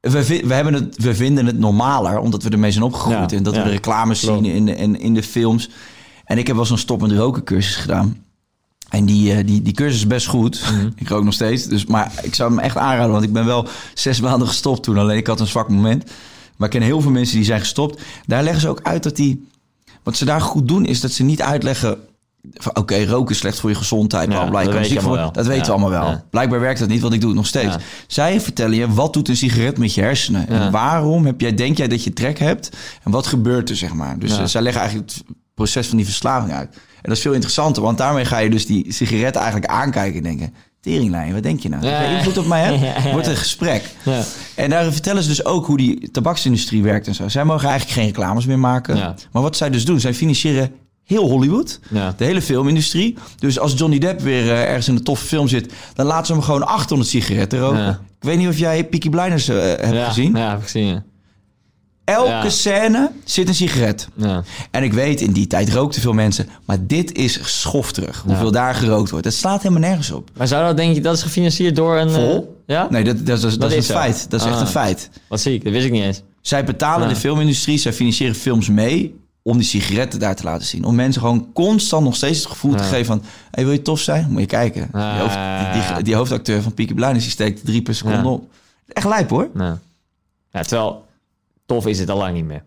we, 0.00 0.42
we, 0.44 0.54
hebben 0.54 0.74
het, 0.74 0.96
we 1.02 1.14
vinden 1.14 1.46
het 1.46 1.58
normaler, 1.58 2.18
omdat 2.18 2.42
we 2.42 2.50
ermee 2.50 2.70
zijn 2.70 2.84
opgegroeid. 2.84 3.32
En 3.32 3.42
dat 3.42 3.56
we 3.56 3.62
de 3.62 3.68
reclames 3.70 4.20
zien 4.20 4.44
in 4.44 4.68
in, 4.68 5.00
in 5.00 5.14
de 5.14 5.22
films. 5.22 5.68
En 6.30 6.38
ik 6.38 6.46
heb 6.46 6.56
wel 6.56 6.64
zo'n 6.64 6.78
stop 6.78 7.00
met 7.00 7.12
roken 7.12 7.44
cursus 7.44 7.76
gedaan. 7.76 8.24
En 8.88 9.04
die, 9.04 9.32
eh, 9.32 9.46
die, 9.46 9.62
die 9.62 9.72
cursus 9.72 9.96
is 9.96 10.06
best 10.06 10.26
goed. 10.26 10.62
Mhm. 10.72 10.90
Ik 10.96 11.08
rook 11.08 11.24
nog 11.24 11.34
steeds. 11.34 11.66
Dus, 11.66 11.86
maar 11.86 12.12
ik 12.22 12.34
zou 12.34 12.50
hem 12.50 12.58
echt 12.58 12.76
aanraden, 12.76 13.12
want 13.12 13.24
ik 13.24 13.32
ben 13.32 13.46
wel 13.46 13.68
zes 13.94 14.20
maanden 14.20 14.48
gestopt 14.48 14.82
toen. 14.82 14.98
Alleen 14.98 15.16
ik 15.16 15.26
had 15.26 15.40
een 15.40 15.46
zwak 15.46 15.68
moment. 15.68 16.04
Maar 16.56 16.68
ik 16.68 16.78
ken 16.78 16.86
heel 16.86 17.00
veel 17.00 17.10
mensen 17.10 17.36
die 17.36 17.44
zijn 17.44 17.60
gestopt. 17.60 18.02
Daar 18.26 18.42
leggen 18.42 18.60
ze 18.60 18.68
ook 18.68 18.80
uit 18.82 19.02
dat 19.02 19.16
die... 19.16 19.48
Wat 20.02 20.16
ze 20.16 20.24
daar 20.24 20.40
goed 20.40 20.68
doen, 20.68 20.84
is 20.86 21.00
dat 21.00 21.10
ze 21.10 21.22
niet 21.22 21.42
uitleggen... 21.42 21.98
oké, 22.72 23.04
roken 23.04 23.34
is 23.34 23.38
slecht 23.38 23.60
voor 23.60 23.70
je 23.70 23.76
gezondheid. 23.76 24.32
Ja, 24.32 24.38
bla, 24.40 24.50
bla, 24.50 24.60
je 24.60 24.66
dat 24.66 24.74
weet 24.74 24.88
je 24.88 24.94
weten 24.94 25.54
Ja, 25.54 25.62
we 25.62 25.70
allemaal 25.70 25.90
wel. 25.90 26.06
ja. 26.06 26.24
Blijkbaar 26.30 26.60
werkt 26.60 26.78
dat 26.78 26.88
niet, 26.88 27.00
want 27.00 27.14
ik 27.14 27.20
doe 27.20 27.28
het 27.28 27.38
nog 27.38 27.46
steeds. 27.46 27.76
Zij 28.06 28.40
vertellen 28.40 28.76
je, 28.76 28.92
wat 28.92 29.12
doet 29.12 29.28
een 29.28 29.36
sigaret 29.36 29.78
met 29.78 29.94
je 29.94 30.00
hersenen? 30.00 30.48
En 30.48 30.70
waarom 30.70 31.26
heb 31.26 31.40
jij, 31.40 31.54
denk 31.54 31.76
jij 31.76 31.88
dat 31.88 32.04
je 32.04 32.12
trek 32.12 32.38
hebt? 32.38 32.70
En 33.02 33.10
wat 33.10 33.26
gebeurt 33.26 33.70
er, 33.70 33.76
zeg 33.76 33.94
maar? 33.94 34.18
Dus 34.18 34.38
eh, 34.38 34.44
zij 34.44 34.62
leggen 34.62 34.80
eigenlijk 34.80 35.12
proces 35.62 35.86
van 35.86 35.96
die 35.96 36.06
verslaving 36.06 36.52
uit. 36.52 36.68
En 36.74 37.08
dat 37.08 37.16
is 37.16 37.22
veel 37.22 37.32
interessanter, 37.32 37.82
want 37.82 37.98
daarmee 37.98 38.24
ga 38.24 38.38
je 38.38 38.50
dus 38.50 38.66
die 38.66 38.92
sigaret 38.92 39.36
eigenlijk 39.36 39.66
aankijken 39.66 40.16
en 40.16 40.22
denken... 40.22 40.54
Teringlijn, 40.80 41.32
wat 41.32 41.42
denk 41.42 41.60
je 41.60 41.68
nou? 41.68 41.84
Ja. 41.86 42.02
Je 42.02 42.16
invloed 42.16 42.38
op 42.38 42.46
mij 42.46 42.62
hebt? 42.62 42.80
ja. 43.04 43.12
Wordt 43.12 43.26
een 43.26 43.36
gesprek. 43.36 43.84
Ja. 44.02 44.22
En 44.54 44.70
daar 44.70 44.92
vertellen 44.92 45.22
ze 45.22 45.28
dus 45.28 45.44
ook 45.44 45.66
hoe 45.66 45.76
die 45.76 46.10
tabaksindustrie 46.10 46.82
werkt 46.82 47.06
en 47.06 47.14
zo. 47.14 47.28
Zij 47.28 47.44
mogen 47.44 47.68
eigenlijk 47.68 47.98
geen 47.98 48.06
reclames 48.06 48.46
meer 48.46 48.58
maken. 48.58 48.96
Ja. 48.96 49.14
Maar 49.32 49.42
wat 49.42 49.56
zij 49.56 49.70
dus 49.70 49.84
doen, 49.84 50.00
zij 50.00 50.14
financieren 50.14 50.72
heel 51.04 51.28
Hollywood. 51.28 51.80
Ja. 51.88 52.14
De 52.16 52.24
hele 52.24 52.42
filmindustrie. 52.42 53.16
Dus 53.38 53.58
als 53.58 53.72
Johnny 53.76 53.98
Depp 53.98 54.20
weer 54.20 54.50
eh, 54.50 54.62
ergens 54.62 54.88
in 54.88 54.94
een 54.94 55.02
toffe 55.02 55.26
film 55.26 55.48
zit... 55.48 55.72
dan 55.94 56.06
laten 56.06 56.26
ze 56.26 56.32
hem 56.32 56.42
gewoon 56.42 56.66
800 56.66 57.10
sigaretten 57.10 57.58
roken. 57.58 57.88
Ik 57.88 58.26
weet 58.26 58.38
niet 58.38 58.48
of 58.48 58.58
jij 58.58 58.84
Peaky 58.84 59.10
Blinders 59.10 59.48
eh, 59.48 59.56
hebt 59.56 59.94
ja, 59.94 60.06
gezien. 60.06 60.36
Ja, 60.36 60.48
heb 60.48 60.58
ik 60.58 60.64
gezien. 60.64 61.02
Elke 62.14 62.28
Ja. 62.28 62.48
scène 62.48 63.10
zit 63.24 63.48
een 63.48 63.54
sigaret. 63.54 64.08
Ja. 64.14 64.42
En 64.70 64.82
ik 64.82 64.92
weet, 64.92 65.20
in 65.20 65.32
die 65.32 65.46
tijd 65.46 65.72
rookten 65.72 66.00
veel 66.00 66.12
mensen. 66.12 66.48
Maar 66.64 66.86
dit 66.86 67.12
is 67.14 67.60
schofterig. 67.60 68.22
Hoeveel 68.26 68.50
daar 68.50 68.74
gerookt 68.74 69.10
wordt. 69.10 69.24
Het 69.24 69.34
slaat 69.34 69.62
helemaal 69.62 69.88
nergens 69.88 70.10
op. 70.10 70.30
Maar 70.36 70.46
zou 70.48 70.64
dat 70.66 70.76
denk 70.76 70.94
je, 70.94 71.00
dat 71.00 71.14
is 71.16 71.22
gefinancierd 71.22 71.76
door 71.76 71.96
een... 71.98 72.10
Vol? 72.10 72.62
eh, 72.66 72.74
ja? 72.76 72.86
Nee, 72.90 73.04
dat, 73.04 73.26
dat, 73.26 73.42
is- 73.44 73.58
dat, 73.58 73.70
is 73.70 73.76
is 73.76 73.88
een 73.88 73.94
zo. 73.94 74.00
feit. 74.00 74.26
Dat 74.30 74.40
is 74.40 74.46
echt 74.46 74.54
Ah. 74.54 74.60
een 74.60 74.66
feit. 74.66 75.10
Wat 75.28 75.40
zie 75.40 75.54
ik? 75.54 75.64
Dat 75.64 75.72
wist 75.72 75.86
ik 75.86 75.92
niet 75.92 76.02
eens. 76.02 76.22
Zij 76.40 76.64
betalen 76.64 77.08
de 77.08 77.16
filmindustrie, 77.16 77.78
zij 77.78 77.92
financieren 77.92 78.34
films 78.36 78.68
mee 78.68 79.18
om 79.42 79.56
die 79.58 79.66
sigaretten 79.66 80.18
daar 80.20 80.36
te 80.36 80.44
laten 80.44 80.66
zien. 80.66 80.84
Om 80.84 80.94
mensen 80.94 81.20
gewoon 81.20 81.48
constant 81.52 82.04
nog 82.04 82.16
steeds 82.16 82.38
het 82.38 82.48
gevoel 82.48 82.74
te 82.74 82.82
geven 82.82 83.06
van... 83.06 83.22
Hey, 83.50 83.64
wil 83.64 83.72
je 83.72 83.82
tof 83.82 84.00
zijn? 84.00 84.26
Moet 84.30 84.40
je 84.40 84.46
kijken. 84.46 84.88
Ja, 84.92 85.12
die, 85.12 85.20
hoofd- 85.20 85.34
die, 85.72 85.82
ja. 85.82 85.94
die, 85.94 86.04
die 86.04 86.14
hoofdacteur 86.14 86.62
van 86.62 86.74
Peaky 86.74 86.94
Blinders, 86.94 87.22
die 87.22 87.32
steekt 87.32 87.64
drie 87.64 87.82
per 87.82 87.94
seconde 87.94 88.16
Ja. 88.18 88.24
op. 88.24 88.50
Echt 88.88 89.06
lijp 89.06 89.30
hoor. 89.30 89.48
Ja, 90.52 90.62
terwijl, 90.62 91.04
tof 91.74 91.86
is 91.86 91.98
het 91.98 92.10
al 92.10 92.16
lang 92.18 92.34
niet 92.34 92.44
meer. 92.44 92.62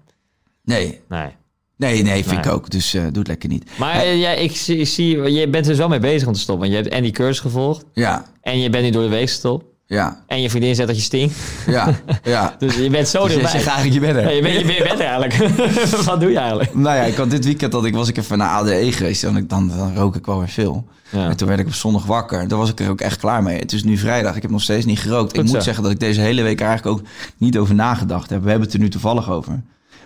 Nee, 0.63 0.99
Nee. 1.09 1.29
nee, 1.77 2.01
nee 2.03 2.23
vind 2.23 2.35
Nee. 2.35 2.45
ik 2.45 2.51
ook. 2.51 2.69
Dus 2.69 2.93
eh, 2.93 3.01
doe 3.01 3.11
het 3.19 3.27
lekker 3.27 3.49
niet. 3.49 3.71
Maar 3.77 3.93
Hey, 3.93 4.05
eh, 4.11 4.19
ja, 4.19 4.29
ik 4.31 4.51
zie, 4.55 4.77
ik 4.77 4.87
zie, 4.87 5.31
je 5.31 5.47
bent 5.47 5.65
er 5.65 5.69
dus 5.71 5.77
wel 5.77 5.87
mee 5.87 5.99
bezig 5.99 6.27
om 6.27 6.33
te 6.33 6.39
stoppen. 6.39 6.65
Want 6.69 6.77
je 6.77 6.83
hebt 6.83 6.95
en 6.95 7.03
die 7.03 7.11
cursus 7.11 7.39
gevolgd. 7.39 7.85
ja, 7.93 8.25
En 8.41 8.59
je 8.59 8.69
bent 8.69 8.83
nu 8.83 8.89
door 8.89 9.03
de 9.03 9.09
week 9.09 9.27
gestopt. 9.27 9.65
Ja, 9.85 10.23
En 10.27 10.41
je 10.41 10.49
vriendin 10.49 10.75
zegt 10.75 10.87
dat 10.87 10.97
je 10.97 11.03
stinkt. 11.03 11.35
ja, 11.67 11.93
ja. 12.23 12.55
Dus 12.59 12.75
je 12.75 12.89
bent 12.89 13.07
zo 13.07 13.23
Dus 13.23 13.31
jij 13.33 13.41
dichtbij. 13.41 13.61
zegt 13.61 13.75
eigenlijk, 13.75 13.93
je 13.93 13.99
bent 13.99 14.15
er. 14.15 14.23
Ja, 14.23 14.29
je, 14.35 14.41
bent, 14.41 14.59
je, 14.59 14.65
bent, 14.65 14.97
je 14.97 15.03
er 15.03 15.21
eigenlijk. 15.21 15.35
Wat 16.05 16.19
doe 16.19 16.31
je 16.31 16.37
eigenlijk? 16.37 16.73
Nou 16.73 16.95
ja, 16.95 17.03
ik 17.03 17.15
had 17.15 17.29
dit 17.29 17.45
weekend 17.45 17.71
dat 17.71 17.85
ik 17.85 17.93
was 17.93 18.07
ik 18.07 18.17
even 18.17 18.37
naar 18.37 18.49
ADE 18.49 18.91
geweest 18.91 19.23
en 19.23 19.35
ik, 19.35 19.49
dan, 19.49 19.67
dan 19.67 19.95
rook 19.95 20.15
ik 20.15 20.25
wel 20.25 20.37
weer 20.39 20.49
veel. 20.49 20.87
Ja. 21.09 21.29
En 21.29 21.37
toen 21.37 21.47
werd 21.47 21.59
ik 21.59 21.65
op 21.67 21.73
zondag 21.73 22.05
wakker. 22.05 22.47
Daar 22.47 22.57
was 22.57 22.69
ik 22.69 22.79
er 22.79 22.89
ook 22.89 23.01
echt 23.01 23.17
klaar 23.17 23.43
mee. 23.43 23.59
Het 23.59 23.71
is 23.73 23.83
nu 23.83 23.97
vrijdag. 23.97 24.35
Ik 24.35 24.41
heb 24.41 24.51
nog 24.51 24.61
steeds 24.61 24.85
niet 24.85 24.99
gerookt. 24.99 25.37
ik 25.37 25.43
moet 25.43 25.63
zeggen 25.63 25.83
dat 25.83 25.91
ik 25.91 25.99
deze 25.99 26.21
hele 26.21 26.41
week 26.41 26.61
eigenlijk 26.61 26.97
ook 26.99 27.05
niet 27.37 27.57
over 27.57 27.75
nagedacht 27.75 28.29
heb. 28.29 28.43
We 28.43 28.49
hebben 28.49 28.65
het 28.65 28.75
er 28.75 28.81
nu 28.81 28.89
toevallig 28.89 29.29
over. 29.29 29.61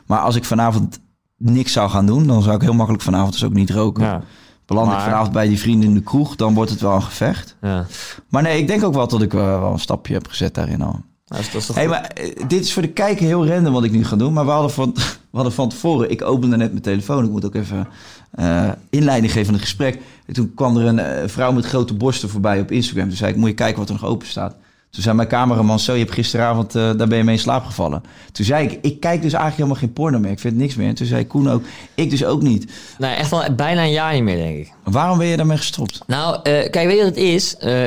Maar 0.06 0.20
als 0.20 0.36
ik 0.36 0.44
vanavond 0.44 1.00
niks 1.38 1.72
zou 1.72 1.90
gaan 1.90 2.06
doen, 2.06 2.28
dan 2.28 2.42
zou 2.42 2.56
ik 2.56 2.62
heel 2.62 2.74
makkelijk 2.74 3.04
vanavond 3.04 3.34
dus 3.34 3.44
ook 3.44 3.54
niet 3.54 3.70
roken. 3.70 4.04
Ja. 4.04 4.22
Beland 4.68 4.92
ik 4.92 5.00
vanavond 5.00 5.32
bij 5.32 5.48
die 5.48 5.60
vrienden 5.60 5.90
in 5.90 5.96
de 5.96 6.02
kroeg, 6.02 6.36
dan 6.36 6.54
wordt 6.54 6.72
het 6.72 6.82
wel 6.82 6.96
een 6.96 7.04
gevecht. 7.04 7.56
Ja. 7.62 7.86
Maar 8.30 8.42
nee, 8.42 8.60
ik 8.60 8.68
denk 8.68 8.84
ook 8.84 8.94
wel 8.94 9.08
dat 9.08 9.22
ik 9.22 9.32
wel, 9.32 9.60
wel 9.60 9.72
een 9.72 9.80
stapje 9.80 10.14
heb 10.14 10.28
gezet 10.28 10.54
daarin 10.54 10.82
al. 10.82 11.02
Nou, 11.28 11.44
is 11.54 11.66
goed? 11.66 11.88
maar 11.88 12.02
eh, 12.02 12.48
dit 12.48 12.64
is 12.64 12.74
voor 12.74 12.82
de 12.82 12.92
kijker 12.92 13.26
heel 13.26 13.48
random 13.48 13.74
wat 13.74 13.84
ik 13.84 13.92
nu 13.92 14.06
ga 14.06 14.16
doen. 14.16 14.34
Maar 14.34 14.46
we 14.46 14.52
hadden 14.52 14.72
van, 14.72 14.94
we 15.32 15.36
hadden 15.36 15.54
van 15.54 15.70
tevoren... 15.70 16.12
Ik 16.12 16.22
opende 16.22 16.58
net 16.58 16.72
mijn 16.72 16.84
telefoon. 16.84 17.24
Ik 17.24 17.32
moet 17.32 17.46
ook 17.46 17.56
even 17.56 17.88
eh, 18.32 18.72
inleiding 18.90 19.32
geven 19.32 19.48
aan 19.48 19.54
het 19.54 19.64
gesprek. 19.64 20.00
En 20.26 20.34
toen 20.34 20.54
kwam 20.56 20.78
er 20.78 20.86
een 20.86 21.00
eh, 21.00 21.28
vrouw 21.28 21.52
met 21.52 21.66
grote 21.66 21.94
borsten 21.94 22.30
voorbij 22.30 22.60
op 22.60 22.72
Instagram. 22.72 23.08
Toen 23.08 23.18
zei 23.18 23.32
ik, 23.32 23.38
moet 23.38 23.50
je 23.50 23.56
kijken 23.56 23.80
wat 23.80 23.90
er 23.90 23.96
nog 23.96 24.06
open 24.06 24.28
staat. 24.28 24.56
Toen 24.98 25.06
zei 25.06 25.16
mijn 25.16 25.28
cameraman, 25.28 25.80
zo, 25.80 25.94
je 25.94 26.00
hebt 26.00 26.12
gisteravond... 26.14 26.76
eh, 26.76 26.82
daar 26.98 27.08
ben 27.08 27.18
je 27.18 27.24
mee 27.24 27.36
in 27.36 27.42
slaap 27.42 27.66
gevallen. 27.66 28.04
Toen 28.32 28.46
zei 28.46 28.66
ik, 28.68 28.72
ik 28.82 29.00
kijk 29.00 29.22
dus 29.22 29.34
eigenlijk 29.34 29.56
helemaal 29.56 29.76
geen 29.76 29.94
porno 29.94 30.20
meer. 30.20 30.32
Ik 30.32 30.40
vind 30.40 30.56
niks 30.56 30.76
meer. 30.76 30.88
En 30.88 30.96
toen 30.96 31.08
zei 31.08 31.28
Koen 31.28 31.50
ook, 31.50 31.64
ik 31.96 32.10
dus 32.10 32.26
ook 32.26 32.42
niet. 32.42 32.72
Nee, 32.98 33.16
echt 33.16 33.32
al 33.32 33.44
bijna 33.56 33.82
een 33.84 33.92
jaar 33.92 34.14
niet 34.14 34.24
meer, 34.24 34.36
denk 34.38 34.58
ik. 34.58 34.74
Waarom 34.84 35.18
ben 35.18 35.28
je 35.28 35.38
daarmee 35.38 35.58
gestopt? 35.58 36.00
Nou, 36.08 36.36
eh, 36.36 36.42
kijk, 36.70 36.74
weet 36.88 36.98
je 36.98 37.04
wat 37.04 37.16
het 37.16 37.24
is? 37.24 37.58
Eh, 37.58 37.84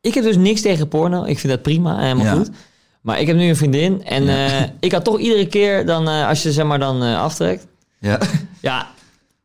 ik 0.00 0.14
heb 0.14 0.24
dus 0.24 0.36
niks 0.36 0.60
tegen 0.60 0.88
porno. 0.88 1.24
Ik 1.24 1.38
vind 1.38 1.52
dat 1.52 1.62
prima 1.62 1.96
en 1.98 2.02
helemaal 2.02 2.24
Ja. 2.24 2.32
goed. 2.32 2.50
Maar 3.00 3.20
ik 3.20 3.26
heb 3.26 3.36
nu 3.36 3.48
een 3.48 3.56
vriendin. 3.56 4.04
En 4.04 4.28
ik 4.80 4.92
had 4.92 5.04
toch 5.04 5.18
iedere 5.18 5.46
keer 5.46 5.86
dan, 5.86 6.06
als 6.08 6.42
je 6.42 6.52
zeg 6.52 6.64
maar 6.66 6.78
dan 6.78 7.02
aftrekt. 7.02 7.66
Ja. 7.98 8.18
Ja, 8.60 8.86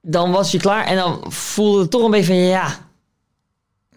dan 0.02 0.32
was 0.32 0.52
je 0.52 0.58
klaar. 0.58 0.86
En 0.86 0.96
dan 0.96 1.24
voelde 1.28 1.82
het 1.82 1.92
toch 1.92 2.04
een 2.04 2.12
beetje 2.12 2.26
van, 2.34 2.36
ja, 2.36 2.68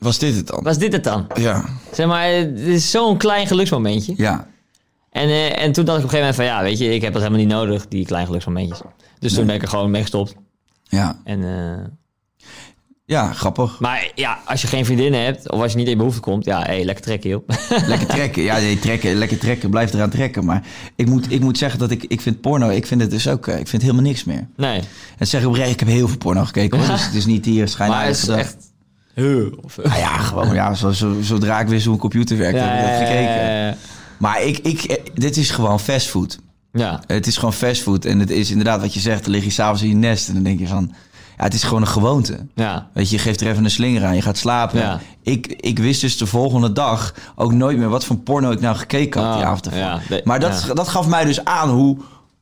Was 0.01 0.19
dit 0.19 0.37
het 0.37 0.47
dan? 0.47 0.63
was 0.63 0.79
dit 0.79 0.93
het 0.93 1.05
dan? 1.05 1.27
Ja. 1.35 1.65
Zeg 1.93 2.07
maar, 2.07 2.29
het 2.29 2.59
is 2.59 2.91
zo'n 2.91 3.17
klein 3.17 3.47
geluksmomentje. 3.47 4.15
Ja. 4.17 4.49
En, 5.11 5.29
eh, 5.29 5.63
en 5.63 5.73
toen 5.73 5.85
dacht 5.85 5.99
ik 5.99 6.05
op 6.05 6.11
een 6.13 6.19
gegeven 6.19 6.19
moment 6.19 6.35
van, 6.35 6.45
ja, 6.45 6.63
weet 6.63 6.79
je, 6.79 6.95
ik 6.95 7.03
heb 7.03 7.13
dat 7.13 7.23
helemaal 7.23 7.45
niet 7.45 7.53
nodig, 7.55 7.89
die 7.89 8.05
kleine 8.05 8.27
geluksmomentjes. 8.27 8.81
Dus 9.19 9.35
toen 9.35 9.47
ben 9.47 9.55
ik 9.55 9.63
er 9.63 9.69
gewoon 9.69 9.91
mee 9.91 10.01
gestopt. 10.03 10.35
Ja. 10.83 11.21
En, 11.25 11.43
eh, 11.45 11.87
Ja, 13.05 13.33
grappig. 13.33 13.81
maar 13.81 14.13
ja, 14.15 14.39
als 14.45 14.63
je 14.63 14.67
geen 14.67 14.85
vriendin 14.85 15.13
hebt, 15.13 15.51
of 15.51 15.61
als 15.61 15.71
je 15.71 15.77
niet 15.77 15.87
in 15.87 15.93
je 15.93 15.99
behoefte 15.99 16.21
komt, 16.21 16.45
ja, 16.45 16.63
hey, 16.63 16.85
lekker 16.85 17.05
trekken, 17.05 17.31
joh. 17.31 17.49
Lekker 17.87 18.07
trekken. 18.07 18.43
Ja, 18.43 18.59
nee, 18.59 18.79
trekken. 18.79 19.15
Lekker 19.15 19.39
trekken. 19.39 19.71
Blijf 19.71 19.93
eraan 19.93 20.11
trekken. 20.11 20.45
Maar 20.45 20.67
ik 20.97 21.07
moet, 21.07 21.33
ik 21.33 21.41
moet 21.41 21.59
zeggen 21.59 21.79
dat 21.79 21.91
ik, 21.91 22.05
ik 22.05 22.21
vind 22.21 22.41
porno, 22.41 22.69
ik 22.69 22.87
vind 22.87 23.01
het 23.01 23.11
dus 23.11 23.29
ook, 23.29 23.47
eh, 23.47 23.59
ik 23.59 23.69
vind 23.69 23.83
helemaal 23.83 24.03
niks 24.03 24.25
meer. 24.25 24.49
nee, 24.57 24.81
En 25.19 25.27
zeg 25.27 25.43
ik 25.43 25.57
ik 25.57 25.81
heb 25.81 25.89
heel 25.89 26.09
veel 26.09 26.19
porno 26.19 26.45
gekeken 26.45 26.79
hoor. 26.79 26.89
Dus 26.97 27.05
het 27.05 27.15
is 27.15 27.27
niet 27.27 27.45
hier 27.45 27.59
maar 27.59 27.69
schijnheilig 27.69 28.21
het 28.21 28.29
is 28.29 28.35
echt... 28.35 28.70
Of, 29.65 29.77
Nou 29.77 29.99
ja, 29.99 30.17
gewoon 30.19 30.55
ja, 30.55 30.75
zo, 30.75 30.91
zo, 30.91 31.17
zodra 31.23 31.61
ik 31.61 31.69
wist 31.69 31.85
hoe 31.85 31.95
een 31.95 32.01
computer 32.01 32.37
werkt, 32.39 32.59
heb 32.61 32.75
ik 32.75 32.81
dat 32.81 33.09
gekeken. 33.09 33.65
ja, 33.67 33.75
Maar 34.19 34.43
ik, 34.43 34.59
ik, 34.59 34.83
eh, 34.83 35.05
dit 35.15 35.37
is 35.37 35.51
gewoon 35.51 35.81
fastfood. 35.81 36.39
ja. 36.73 37.01
Het 37.07 37.27
is 37.27 37.37
gewoon 37.37 37.53
fastfood. 37.53 38.05
En 38.05 38.19
het 38.19 38.31
is 38.31 38.51
inderdaad 38.51 38.81
wat 38.81 38.95
je 38.95 39.01
zegt, 39.01 39.23
dan 39.25 39.33
lig 39.33 39.45
je 39.45 39.51
s'avonds 39.51 39.83
in 39.83 39.89
je 39.89 39.95
nest 39.95 40.29
en 40.29 40.35
dan 40.35 40.43
denk 40.43 40.59
je 40.59 40.67
van, 40.67 40.93
ja, 41.37 41.45
het 41.45 41.55
is 41.55 41.63
gewoon 41.63 41.81
een 41.83 41.89
gewoonte. 41.89 42.47
ja. 42.55 42.89
Weet 42.95 43.11
je, 43.11 43.17
je 43.17 43.23
geeft 43.23 43.41
er 43.41 43.49
even 43.49 43.65
een 43.65 43.71
slinger 43.71 44.05
aan, 44.05 44.15
je 44.15 44.23
gaat 44.23 44.39
slapen. 44.39 44.79
Ja. 44.81 45.01
Ik, 45.23 45.47
ik 45.47 45.79
wist 45.79 46.01
dus 46.01 46.17
de 46.19 46.27
volgende 46.27 46.73
dag 46.73 47.15
ook 47.37 47.53
nooit 47.53 47.79
meer 47.79 47.89
wat 47.89 48.05
voor 48.05 48.17
porno 48.17 48.51
ik 48.51 48.61
nou 48.61 48.77
gekeken 48.77 49.23
had 49.23 49.33
die 49.35 49.43
Ah, 49.43 49.49
avond 49.49 49.67
ervan. 49.67 49.81
ja, 49.81 50.01
de- 50.09 50.21
maar 50.25 50.41
dat, 50.41 50.71
dat 50.75 50.89
gaf 50.89 51.07
mij 51.09 51.25
dus 51.25 51.45
aan 51.45 51.69
hoe, 51.71 51.97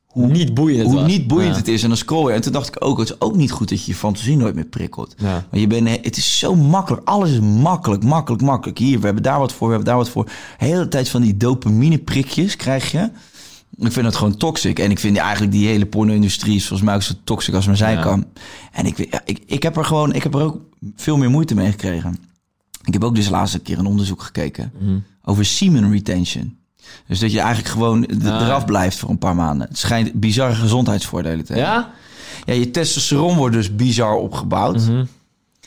hoe 0.09 0.27
Niet 0.27 0.55
boeiend 0.55 0.79
het 0.79 0.87
hoe 0.87 0.97
was. 1.01 1.07
niet 1.11 1.27
boeiend 1.27 1.51
Ja. 1.53 1.57
het 1.59 1.69
is. 1.69 1.83
En 1.83 1.89
dan 1.89 1.97
scroll 1.99 2.27
je. 2.29 2.33
En 2.35 2.41
toen 2.41 2.53
dacht 2.53 2.69
ik 2.69 2.85
ook, 2.85 2.99
het 2.99 3.09
is 3.11 3.21
ook 3.21 3.37
niet 3.37 3.51
goed 3.51 3.69
dat 3.69 3.85
je 3.85 3.91
je 3.91 3.97
fantasie 3.99 4.37
nooit 4.37 4.55
meer 4.55 4.65
prikkelt. 4.65 5.15
Ja. 5.19 5.47
Maar 5.51 5.61
je 5.61 5.67
bent, 5.67 5.89
het 6.05 6.17
is 6.17 6.39
zo 6.39 6.55
makkelijk. 6.55 7.09
Alles 7.09 7.31
is 7.31 7.41
makkelijk, 7.41 8.03
makkelijk, 8.05 8.43
makkelijk. 8.43 8.79
Hier, 8.79 8.99
we 8.99 9.05
hebben 9.05 9.23
daar 9.23 9.39
wat 9.39 9.53
voor, 9.53 9.67
we 9.69 9.75
hebben 9.75 9.93
daar 9.93 10.03
wat 10.03 10.09
voor. 10.11 10.25
De 10.25 10.65
hele 10.65 10.89
tijd 10.89 11.09
van 11.09 11.23
die 11.23 11.37
dopamine 11.37 11.99
prikjes 11.99 12.57
krijg 12.57 12.91
je. 12.91 13.11
Ik 13.77 13.93
vind 13.93 14.07
het 14.07 14.17
gewoon 14.17 14.37
toxic. 14.37 14.79
En 14.79 14.91
ik 14.91 14.99
vind 14.99 15.17
eigenlijk 15.17 15.53
die 15.53 15.67
hele 15.67 15.87
porno-industrie 15.87 16.55
is 16.57 16.67
volgens 16.67 16.89
mij 16.89 16.95
ook 16.97 17.03
zo 17.03 17.15
toxic 17.25 17.55
als 17.55 17.67
maar 17.67 17.77
zijn 17.77 17.97
Ja. 17.97 18.03
kan. 18.03 18.25
En 18.73 18.87
ik, 18.87 18.99
ik, 19.25 19.43
ik 19.47 19.63
heb 19.63 19.77
er 19.77 19.85
gewoon, 19.85 20.13
ik 20.13 20.23
heb 20.23 20.35
er 20.35 20.41
ook 20.43 20.61
veel 20.97 21.17
meer 21.17 21.31
moeite 21.31 21.55
mee 21.55 21.71
gekregen. 21.71 22.17
Ik 22.85 22.93
heb 22.93 23.05
ook 23.05 23.15
dus 23.15 23.25
de 23.25 23.31
laatste 23.31 23.59
keer 23.59 23.79
een 23.79 23.87
onderzoek 23.87 24.23
gekeken 24.23 24.73
Mhm. 24.81 24.99
over 25.23 25.45
semen 25.45 25.91
retention. 25.91 26.58
Dus 27.07 27.19
dat 27.19 27.33
je 27.33 27.41
eigenlijk 27.41 27.69
gewoon 27.69 28.07
Ah. 28.07 28.47
eraf 28.47 28.65
blijft 28.65 28.99
voor 28.99 29.11
een 29.11 29.19
paar 29.19 29.35
maanden. 29.35 29.69
Het 29.69 29.79
schijnt 29.79 30.13
bizarre 30.13 30.55
gezondheidsvoordelen 30.55 31.45
te 31.45 31.53
hebben. 31.53 31.71
Ja? 31.73 31.91
Ja, 32.45 32.53
je 32.55 32.71
testosteron 32.71 33.37
wordt 33.37 33.55
dus 33.55 33.75
bizar 33.77 34.15
opgebouwd. 34.15 34.77
Mhm. 34.87 35.05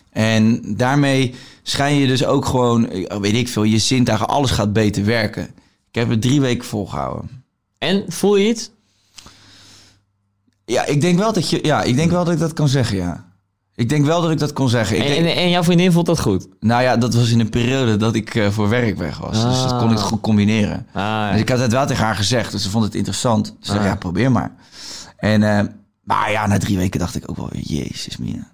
En 0.09 0.61
daarmee 0.75 1.35
schijn 1.63 1.95
je 1.95 2.07
dus 2.07 2.25
ook 2.25 2.45
gewoon, 2.45 2.89
eh, 2.89 3.17
weet 3.17 3.35
ik 3.35 3.47
veel, 3.47 3.63
je 3.63 3.77
zintuigen, 3.77 4.27
alles 4.27 4.51
gaat 4.51 4.73
beter 4.73 5.05
werken. 5.05 5.43
Ik 5.89 5.95
heb 5.95 6.09
het 6.09 6.21
drie 6.21 6.41
weken 6.41 6.65
volgehouden. 6.65 7.43
En, 7.77 8.03
voel 8.07 8.35
je 8.35 8.47
iets? 8.47 8.69
Ja, 10.65 10.85
ik 10.85 11.01
denk 11.01 11.17
wel 11.17 11.33
dat 11.33 11.49
je, 11.49 11.59
ja, 11.61 11.81
ik 11.83 11.95
denk 11.95 12.11
wel 12.11 12.23
dat 12.23 12.33
ik 12.33 12.39
dat 12.39 12.53
kan 12.53 12.67
zeggen, 12.67 12.97
ja. 12.97 13.30
Ik 13.81 13.89
denk 13.89 14.05
wel 14.05 14.21
dat 14.21 14.31
ik 14.31 14.39
dat 14.39 14.53
kon 14.53 14.69
zeggen. 14.69 14.97
Ik 14.97 15.03
En, 15.03 15.09
denk- 15.23 15.25
en, 15.25 15.35
en 15.43 15.49
jouw 15.49 15.63
vriendin 15.63 15.91
vond 15.91 16.05
dat 16.05 16.19
goed? 16.19 16.47
nou 16.59 16.81
ja, 16.83 16.97
dat 16.97 17.13
was 17.13 17.31
in 17.31 17.39
een 17.39 17.49
periode 17.49 17.97
dat 17.97 18.15
ik 18.15 18.35
eh, 18.35 18.49
voor 18.49 18.69
werk 18.69 18.97
weg 18.97 19.17
was. 19.17 19.31
Dus 19.43 19.61
dat 19.61 19.77
kon 19.77 19.91
ik 19.91 19.97
Ah. 19.97 20.03
goed 20.03 20.21
combineren. 20.21 20.85
Ah, 20.93 21.01
ja. 21.03 21.31
Dus 21.31 21.41
ik 21.41 21.49
had 21.49 21.59
het 21.59 21.71
wel 21.71 21.85
tegen 21.85 22.03
haar 22.05 22.15
gezegd. 22.15 22.51
Dus 22.51 22.63
ze 22.63 22.69
vond 22.69 22.83
het 22.83 22.95
interessant. 22.95 23.47
Ze 23.59 23.71
zei, 23.71 23.79
Ah. 23.79 23.85
ja, 23.85 23.95
probeer 23.95 24.31
maar. 24.31 24.51
En, 25.17 25.43
eh, 25.43 25.65
maar 26.03 26.31
ja, 26.31 26.47
na 26.47 26.57
drie 26.57 26.77
weken 26.77 26.99
dacht 26.99 27.15
ik 27.15 27.29
ook 27.29 27.37
wel 27.37 27.49
jezus 27.53 28.17
mina. 28.17 28.50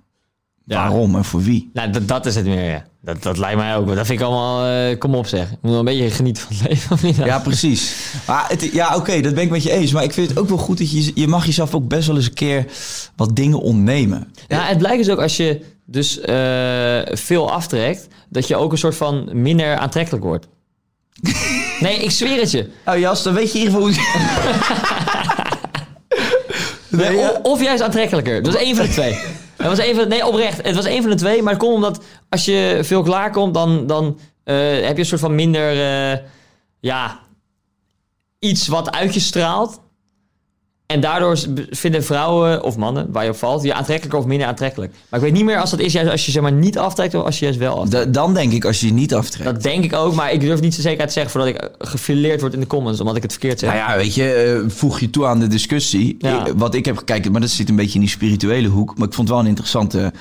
Ja. 0.70 0.78
Waarom 0.88 1.16
en 1.16 1.26
voor 1.26 1.42
wie? 1.42 1.70
Nou, 1.74 1.90
dat, 1.90 2.08
dat 2.08 2.26
is 2.26 2.36
het 2.36 2.46
meer, 2.46 2.70
ja. 2.70 2.84
Dat, 3.02 3.24
dat 3.24 3.38
lijkt 3.38 3.58
mij 3.58 3.76
ook. 3.76 3.88
Dat 3.96 4.06
vind 4.06 4.20
ik 4.20 4.26
allemaal... 4.26 4.66
eh, 4.66 4.98
kom 4.98 5.16
op 5.16 5.28
zeg. 5.28 5.44
Ik 5.52 5.58
moet 5.62 5.72
wel 5.72 5.80
een 5.80 5.86
beetje 5.86 6.10
genieten 6.10 6.44
van 6.44 6.56
het 6.56 6.68
leven. 6.70 6.92
of 6.92 7.04
niet? 7.04 7.16
Ja, 7.16 7.40
precies. 7.40 7.96
Maar 8.28 8.46
het, 8.50 8.62
ja, 8.74 8.96
oké, 8.96 9.22
dat 9.22 9.34
ben 9.34 9.44
ik 9.44 9.50
met 9.50 9.64
je 9.64 9.72
eens. 9.72 9.92
Maar 9.92 10.04
ik 10.04 10.14
vind 10.14 10.30
het 10.30 10.40
ook 10.40 10.50
wel 10.50 10.58
goed 10.58 10.78
dat 10.78 10.92
je... 10.92 11.12
Je 11.16 11.28
mag 11.28 11.46
jezelf 11.46 11.76
ook 11.76 11.88
best 11.88 12.08
wel 12.08 12.16
eens 12.16 12.26
een 12.26 12.34
keer 12.34 12.66
wat 13.16 13.36
dingen 13.36 13.60
ontnemen. 13.60 14.32
Ja, 14.48 14.62
het 14.66 14.78
blijkt 14.78 14.98
dus 15.04 15.10
ook 15.14 15.22
als 15.22 15.38
je 15.38 15.62
dus 15.86 16.20
eh, 16.20 17.00
veel 17.18 17.52
aftrekt... 17.52 18.08
dat 18.30 18.48
je 18.48 18.56
ook 18.56 18.72
een 18.72 18.78
soort 18.78 18.96
van 18.96 19.30
minder 19.42 19.78
aantrekkelijk 19.78 20.24
wordt. 20.24 20.48
Nee, 21.80 21.98
ik 21.98 22.12
zweer 22.12 22.40
het 22.40 22.52
je. 22.52 22.70
Nou 22.86 23.00
Jas, 23.00 23.24
dan 23.24 23.34
weet 23.34 23.52
je 23.54 23.60
in 23.60 23.66
ieder 23.66 23.82
geval 23.82 23.94
hoe... 23.94 24.06
Nee, 26.90 27.10
Nee, 27.10 27.18
ja. 27.18 27.30
o- 27.30 27.40
Of 27.52 27.62
juist 27.64 27.82
aantrekkelijker. 27.84 28.44
Dat 28.44 28.54
was 28.54 28.62
één 28.62 28.76
van 28.76 28.86
de 28.86 28.92
twee. 28.92 29.18
Het 29.58 29.68
was 29.68 29.78
de, 29.78 30.06
nee, 30.08 30.26
oprecht. 30.26 30.62
Het 30.62 30.76
was 30.76 30.86
één 30.86 31.02
van 31.02 31.12
de 31.12 31.18
twee. 31.18 31.42
Maar 31.42 31.54
het 31.54 31.62
komt 31.62 31.76
omdat 31.76 32.04
als 32.30 32.46
je 32.46 32.80
veel 32.82 33.04
klaarkomt, 33.04 33.54
dan, 33.54 33.88
dan 33.88 34.20
eh, 34.44 34.56
heb 34.58 34.94
je 34.94 35.00
een 35.00 35.06
soort 35.06 35.22
van 35.22 35.36
minder... 35.36 35.72
eh, 35.72 36.20
ja, 36.80 37.20
iets 38.40 38.68
wat 38.68 38.92
uit 38.92 39.14
je 39.14 39.20
straalt. 39.20 39.82
En 40.88 41.00
daardoor 41.00 41.38
vinden 41.70 42.04
vrouwen 42.04 42.64
of 42.64 42.78
mannen, 42.78 43.08
waar 43.12 43.24
je 43.24 43.30
op 43.30 43.36
valt, 43.38 43.64
je 43.64 43.74
aantrekkelijker 43.74 44.20
of 44.20 44.26
minder 44.26 44.48
aantrekkelijk. 44.48 44.92
Maar 45.10 45.20
ik 45.20 45.26
weet 45.26 45.36
niet 45.36 45.46
meer 45.46 45.60
als 45.60 45.70
dat 45.70 45.80
is 45.80 45.94
juist 45.94 46.12
als 46.12 46.26
je 46.26 46.32
zeg 46.32 46.42
maar 46.42 46.52
niet 46.52 46.78
aftrekt 46.78 47.16
of 47.16 47.24
als 47.24 47.40
je 47.40 47.46
juist 47.46 47.60
wel 47.60 47.80
aftrekt. 47.80 48.06
Da- 48.14 48.22
dan 48.22 48.34
denk 48.34 48.52
ik 48.54 48.66
als 48.66 48.80
je 48.80 48.86
je 48.88 48.94
niet 48.94 49.14
aftrekt. 49.14 49.44
Dat 49.54 49.64
denk 49.64 49.84
ik 49.84 49.94
ook, 49.94 50.14
maar 50.14 50.32
ik 50.34 50.40
durf 50.42 50.62
niet 50.62 50.74
zo 50.76 50.82
zeker 50.82 51.00
uit 51.00 51.08
te 51.08 51.14
zeggen 51.14 51.32
voordat 51.32 51.50
ik 51.50 51.58
eh, 51.62 51.88
gefileerd 51.90 52.42
word 52.42 52.54
in 52.54 52.60
de 52.60 52.68
comments, 52.68 53.00
omdat 53.00 53.16
ik 53.16 53.22
het 53.22 53.32
verkeerd 53.32 53.60
zeg. 53.60 53.74
Nou 53.74 53.82
ja, 53.92 53.98
weet 53.98 54.16
je, 54.16 54.34
eh, 54.34 54.72
voeg 54.72 55.00
je 55.00 55.10
toe 55.10 55.26
aan 55.26 55.40
de 55.40 55.48
discussie. 55.48 56.16
Ja. 56.20 56.46
Wat 56.56 56.76
ik 56.76 56.86
heb 56.86 56.98
gekeken, 56.98 57.32
maar 57.32 57.42
dat 57.42 57.50
zit 57.50 57.70
een 57.70 57.76
beetje 57.76 57.94
in 57.96 58.00
die 58.02 58.10
spirituele 58.10 58.68
hoek. 58.68 58.98
Maar 58.98 59.08
ik 59.08 59.14
vond 59.14 59.28
het 59.28 59.38
wel 59.38 59.40
een 59.40 59.50
interessante. 59.50 60.12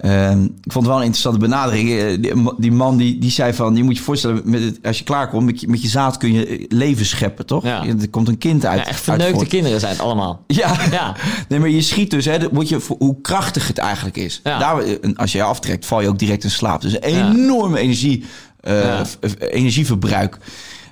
Ehm, 0.00 0.42
ik 0.44 0.72
vond 0.72 0.74
het 0.74 0.86
wel 0.86 0.96
een 0.96 1.00
interessante 1.02 1.38
benadering. 1.38 1.90
Eh, 1.90 2.06
Die, 2.20 2.52
die 2.58 2.72
man 2.72 2.96
die, 2.96 3.18
die 3.18 3.30
zei 3.30 3.52
van, 3.52 3.76
je 3.76 3.82
moet 3.82 3.96
je 3.96 4.02
voorstellen, 4.02 4.40
met 4.44 4.62
het, 4.62 4.78
als 4.82 4.98
je 4.98 5.04
klaarkomt, 5.04 5.44
met 5.46 5.60
je, 5.60 5.68
met 5.68 5.82
je 5.82 5.88
zaad 5.88 6.16
kun 6.16 6.32
je 6.32 6.64
leven 6.68 7.06
scheppen, 7.06 7.46
toch? 7.46 7.64
Ja. 7.64 7.84
Er 7.86 8.08
komt 8.10 8.28
een 8.28 8.38
kind 8.38 8.64
uit. 8.64 8.78
Ja, 8.78 8.86
echt 8.86 9.00
verneukte 9.00 9.46
kinderen 9.46 9.80
zijn 9.80 9.92
het 9.92 10.00
allemaal. 10.00 10.44
Ja. 10.46 10.76
Ja. 10.90 11.14
nee, 11.48 11.58
maar 11.58 11.68
je 11.68 11.82
schiet 11.82 12.10
dus, 12.10 12.24
hè, 12.24 12.36
moet 12.52 12.68
je, 12.68 12.80
hoe 12.98 13.20
krachtig 13.20 13.66
het 13.68 13.78
eigenlijk 13.78 14.16
is. 14.16 14.40
Ja. 14.44 14.58
Daar, 14.58 14.82
als 15.16 15.32
je 15.32 15.38
je 15.38 15.44
aftrekt, 15.44 15.86
val 15.86 16.00
je 16.00 16.08
ook 16.08 16.18
direct 16.18 16.44
in 16.44 16.50
slaap. 16.50 16.80
Dus 16.80 16.92
een 16.92 17.02
enorme 17.02 17.78
energie, 17.78 18.24
eh, 18.60 19.00
energieverbruik. 19.38 20.38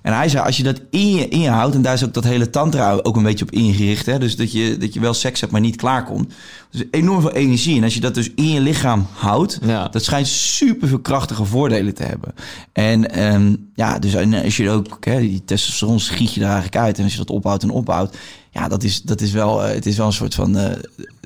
En 0.07 0.13
hij 0.13 0.29
zei, 0.29 0.45
als 0.45 0.57
je 0.57 0.63
dat 0.63 0.81
in 0.91 1.11
je, 1.11 1.29
in 1.29 1.41
je 1.41 1.49
houdt, 1.49 1.75
en 1.75 1.83
daar 1.83 1.93
is 1.95 2.05
ook 2.05 2.15
dat 2.15 2.25
hele 2.25 2.51
tantra 2.51 2.99
ook 3.03 3.17
een 3.17 3.23
beetje 3.23 3.45
op 3.45 3.51
ingericht, 3.51 4.07
hè, 4.07 4.19
dus 4.19 4.37
dat 4.37 4.53
je, 4.53 4.77
dat 4.77 4.95
je 4.95 5.01
wel 5.01 5.15
seks 5.15 5.41
hebt, 5.41 5.53
maar 5.53 5.61
niet 5.61 5.77
klaarkomt. 5.77 6.33
Dus 6.71 6.83
enorm 6.91 7.21
veel 7.21 7.33
energie. 7.33 7.77
En 7.77 7.85
als 7.85 7.95
je 7.95 8.01
dat 8.01 8.15
dus 8.15 8.31
in 8.35 8.49
je 8.51 8.61
lichaam 8.61 9.07
houdt, 9.13 9.59
Ja. 9.63 9.89
dat 9.89 10.05
schijnt 10.05 10.27
super 10.27 10.89
veel 10.89 10.99
krachtige 10.99 11.45
voordelen 11.45 11.95
te 11.95 12.03
hebben. 12.03 12.35
En 12.73 13.11
ehm, 13.11 13.55
ja, 13.75 13.99
dus 13.99 14.17
als 14.45 14.57
je 14.57 14.71
ook, 14.71 15.05
hè, 15.05 15.21
die 15.21 15.45
testosteron 15.45 16.01
schiet 16.01 16.35
je 16.35 16.41
er 16.41 16.47
eigenlijk 16.47 16.77
uit. 16.77 16.99
En 16.99 17.05
als 17.05 17.13
je 17.13 17.19
dat 17.19 17.31
opbouwt 17.31 17.63
en 17.63 17.71
opbouwt, 17.71 18.17
ja, 18.57 18.69
dat 18.69 18.83
is, 18.83 19.03
dat 19.03 19.21
is 19.21 19.33
wel, 19.33 19.65
eh, 19.65 19.75
het 19.75 19.87
is 19.87 19.97
wel 19.97 20.07
een 20.07 20.13
soort 20.13 20.35
van 20.35 20.57
eh, 20.59 20.73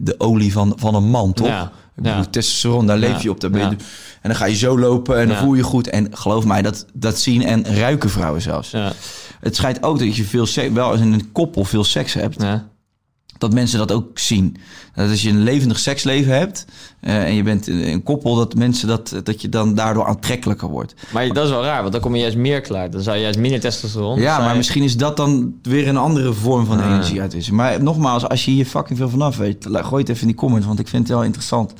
de 0.02 0.14
olie 0.20 0.52
van, 0.52 0.72
van 0.76 0.94
een 0.94 1.08
man, 1.10 1.32
toch? 1.32 1.46
Ja. 1.46 1.72
Ja. 2.02 2.24
testosteron, 2.24 2.86
daar 2.86 2.98
leef 2.98 3.22
je 3.22 3.30
op. 3.30 3.40
Daar 3.40 3.50
ben 3.50 3.60
je, 3.60 3.66
Ja. 3.66 3.76
En 4.22 4.28
dan 4.28 4.34
ga 4.34 4.44
je 4.44 4.54
zo 4.56 4.78
lopen 4.78 5.18
en 5.18 5.26
dan 5.26 5.36
Ja. 5.36 5.42
voel 5.42 5.54
je 5.54 5.62
goed. 5.62 5.88
En 5.88 6.16
geloof 6.16 6.44
mij, 6.44 6.62
dat, 6.62 6.86
dat 6.92 7.18
zien 7.18 7.42
en 7.42 7.64
ruiken 7.76 8.10
vrouwen 8.10 8.42
zelfs. 8.42 8.70
Ja. 8.70 8.92
Het 9.40 9.56
schijnt 9.56 9.82
ook 9.82 9.98
dat 9.98 10.16
je 10.16 10.24
veel 10.24 10.72
wel 10.72 10.90
als 10.90 11.00
in 11.00 11.12
een 11.12 11.32
koppel 11.32 11.64
veel 11.64 11.84
seks 11.84 12.14
hebt, 12.14 12.42
Ja. 12.42 12.68
Dat 13.41 13.53
mensen 13.53 13.78
dat 13.78 13.93
ook 13.93 14.18
zien. 14.18 14.57
Dat 14.95 15.11
als 15.11 15.22
je 15.22 15.28
een 15.30 15.43
levendig 15.43 15.78
seksleven 15.78 16.34
hebt 16.38 16.64
eh, 17.01 17.22
en 17.24 17.34
je 17.34 17.43
bent 17.43 17.66
een, 17.66 18.03
koppel, 18.03 18.34
dat 18.34 18.55
mensen 18.55 18.88
dat, 18.88 19.14
dat 19.22 19.41
je 19.41 19.49
dan 19.49 19.74
daardoor 19.74 20.07
aantrekkelijker 20.07 20.68
wordt. 20.68 20.95
Maar 21.12 21.28
dat 21.32 21.45
is 21.45 21.51
wel 21.51 21.64
raar, 21.64 21.80
want 21.80 21.93
dan 21.93 22.01
kom 22.01 22.14
je 22.14 22.20
juist 22.20 22.36
meer 22.36 22.61
klaar. 22.61 22.91
Dan 22.91 23.01
zou 23.01 23.16
je 23.16 23.22
juist 23.22 23.38
minder 23.38 23.61
testosteron. 23.61 24.20
Ja, 24.20 24.38
maar 24.38 24.51
je- 24.51 24.57
misschien 24.57 24.82
is 24.82 24.97
dat 24.97 25.16
dan 25.16 25.55
weer 25.62 25.88
een 25.88 25.97
andere 25.97 26.32
vorm 26.32 26.66
van 26.66 26.80
energie 26.82 27.20
uitwisselen. 27.20 27.59
Maar 27.59 27.82
nogmaals, 27.82 28.28
als 28.28 28.45
je 28.45 28.51
hier 28.51 28.66
fucking 28.66 28.99
veel 28.99 29.09
vanaf 29.09 29.36
weet, 29.36 29.66
gooi 29.70 30.01
het 30.01 30.09
even 30.09 30.20
in 30.20 30.26
die 30.28 30.36
comments, 30.36 30.66
want 30.66 30.78
ik 30.78 30.88
vind 30.88 31.03
het 31.03 31.16
wel 31.16 31.24
interessant. 31.24 31.72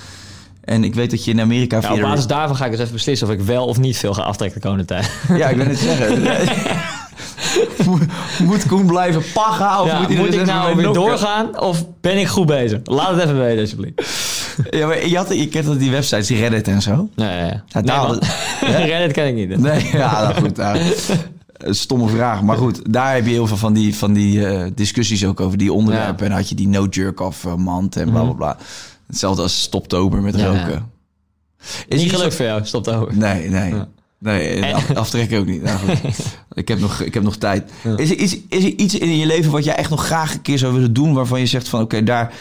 En 0.65 0.85
ik 0.85 0.95
weet 0.95 1.11
dat 1.11 1.25
je 1.25 1.31
in 1.31 1.41
Amerika 1.41 1.81
Ja, 1.81 1.93
op 1.95 2.01
basis 2.01 2.27
daarvan 2.27 2.57
ga 2.57 2.65
ik 2.65 2.71
dus 2.71 2.81
even 2.81 2.93
beslissen 2.93 3.27
of 3.29 3.33
ik 3.33 3.41
wel 3.41 3.67
of 3.67 3.79
niet 3.79 3.97
veel 3.97 4.15
ga 4.15 4.23
aftrekken 4.23 4.61
de 4.61 4.67
komende 4.67 4.87
tijd. 4.87 5.11
Ja, 5.29 5.49
ik 5.49 5.57
wil 5.57 5.67
het 5.67 5.79
zeggen. 5.79 6.23
Moet- 8.45 8.67
Koen 8.67 8.87
blijven 8.87 9.23
paggen? 9.35 9.81
Of 9.81 9.87
Ja, 9.87 10.01
moet, 10.01 10.35
ik 10.35 10.45
nou 10.47 10.75
weer 10.75 10.85
nokken? 10.85 11.03
doorgaan 11.03 11.61
of 11.61 11.85
ben 12.01 12.19
ik 12.19 12.27
goed 12.27 12.47
bezig? 12.47 12.81
Laat 12.85 13.11
het 13.15 13.23
even 13.23 13.39
weten 13.39 13.61
alsjeblieft. 13.61 14.19
Ja, 14.71 14.87
maar 14.87 15.07
je, 15.07 15.17
had, 15.17 15.35
je 15.35 15.49
kent 15.49 15.67
dat 15.67 15.79
die 15.79 15.91
websites, 15.91 16.27
die 16.27 16.39
Reddit 16.39 16.69
en 16.69 16.83
zo. 16.83 17.09
Nee, 17.15 17.47
ja, 17.47 17.81
nee. 17.81 18.85
Reddit 18.91 19.13
ken 19.13 19.27
ik 19.27 19.35
niet. 19.35 19.59
Nee, 19.59 19.89
ja, 19.93 20.23
nou 20.23 20.35
goed. 20.35 20.57
nou, 20.57 20.79
een 21.53 21.75
stomme 21.75 22.09
vraag. 22.09 22.43
Maar 22.43 22.57
goed, 22.57 22.93
daar 22.93 23.15
heb 23.15 23.25
je 23.25 23.31
heel 23.31 23.47
veel 23.47 23.57
van 23.57 23.73
die, 23.73 23.97
van 23.97 24.13
die 24.13 24.47
eh, 24.47 24.67
discussies 24.75 25.25
ook 25.27 25.41
over 25.41 25.59
die 25.59 25.73
onderwerpen. 25.73 26.15
Mhm. 26.15 26.25
En 26.25 26.33
had 26.39 26.49
je 26.49 26.55
die 26.55 26.69
no 26.69 26.87
jerk-off 26.91 27.45
eh, 27.45 27.55
mand 27.55 27.97
en 27.97 28.11
bla 28.11 28.23
bla 28.23 28.33
bla. 28.33 28.57
Hetzelfde 29.07 29.43
als 29.43 29.63
stoptober 29.63 30.21
met 30.23 30.37
Ja, 30.37 30.47
roken. 30.47 30.91
Is 31.89 32.03
Niet 32.03 32.13
gelukt 32.13 32.35
voor 32.35 32.45
jou, 32.45 32.65
stop 32.65 32.89
over. 32.89 33.17
Nee, 33.17 33.49
nee. 33.49 33.75
Nee, 34.21 34.49
en 34.61 34.75
af- 34.75 34.95
aftrekken 34.95 35.39
ook 35.39 35.47
niet. 35.47 35.63
Nou, 35.63 35.79
ik, 36.55 36.69
heb 36.69 36.79
nog, 36.79 37.01
ik 37.01 37.15
heb 37.15 37.23
nog 37.23 37.37
tijd. 37.37 37.71
Is, 37.97 38.11
er, 38.11 38.19
is, 38.19 38.39
is 38.49 38.65
er 38.65 38.71
iets 38.77 38.99
in 38.99 39.17
je 39.17 39.27
leven 39.27 39.51
wat 39.51 39.65
jij 39.65 39.75
echt 39.75 39.91
nog 39.91 40.05
graag 40.07 40.35
een 40.35 40.43
keer 40.43 40.59
zou 40.59 40.73
willen 40.75 40.93
doen... 40.93 41.13
waarvan 41.15 41.41
je 41.41 41.47
zegt 41.47 41.69
van 41.69 41.81
oké, 41.83 42.03
daar, 42.03 42.33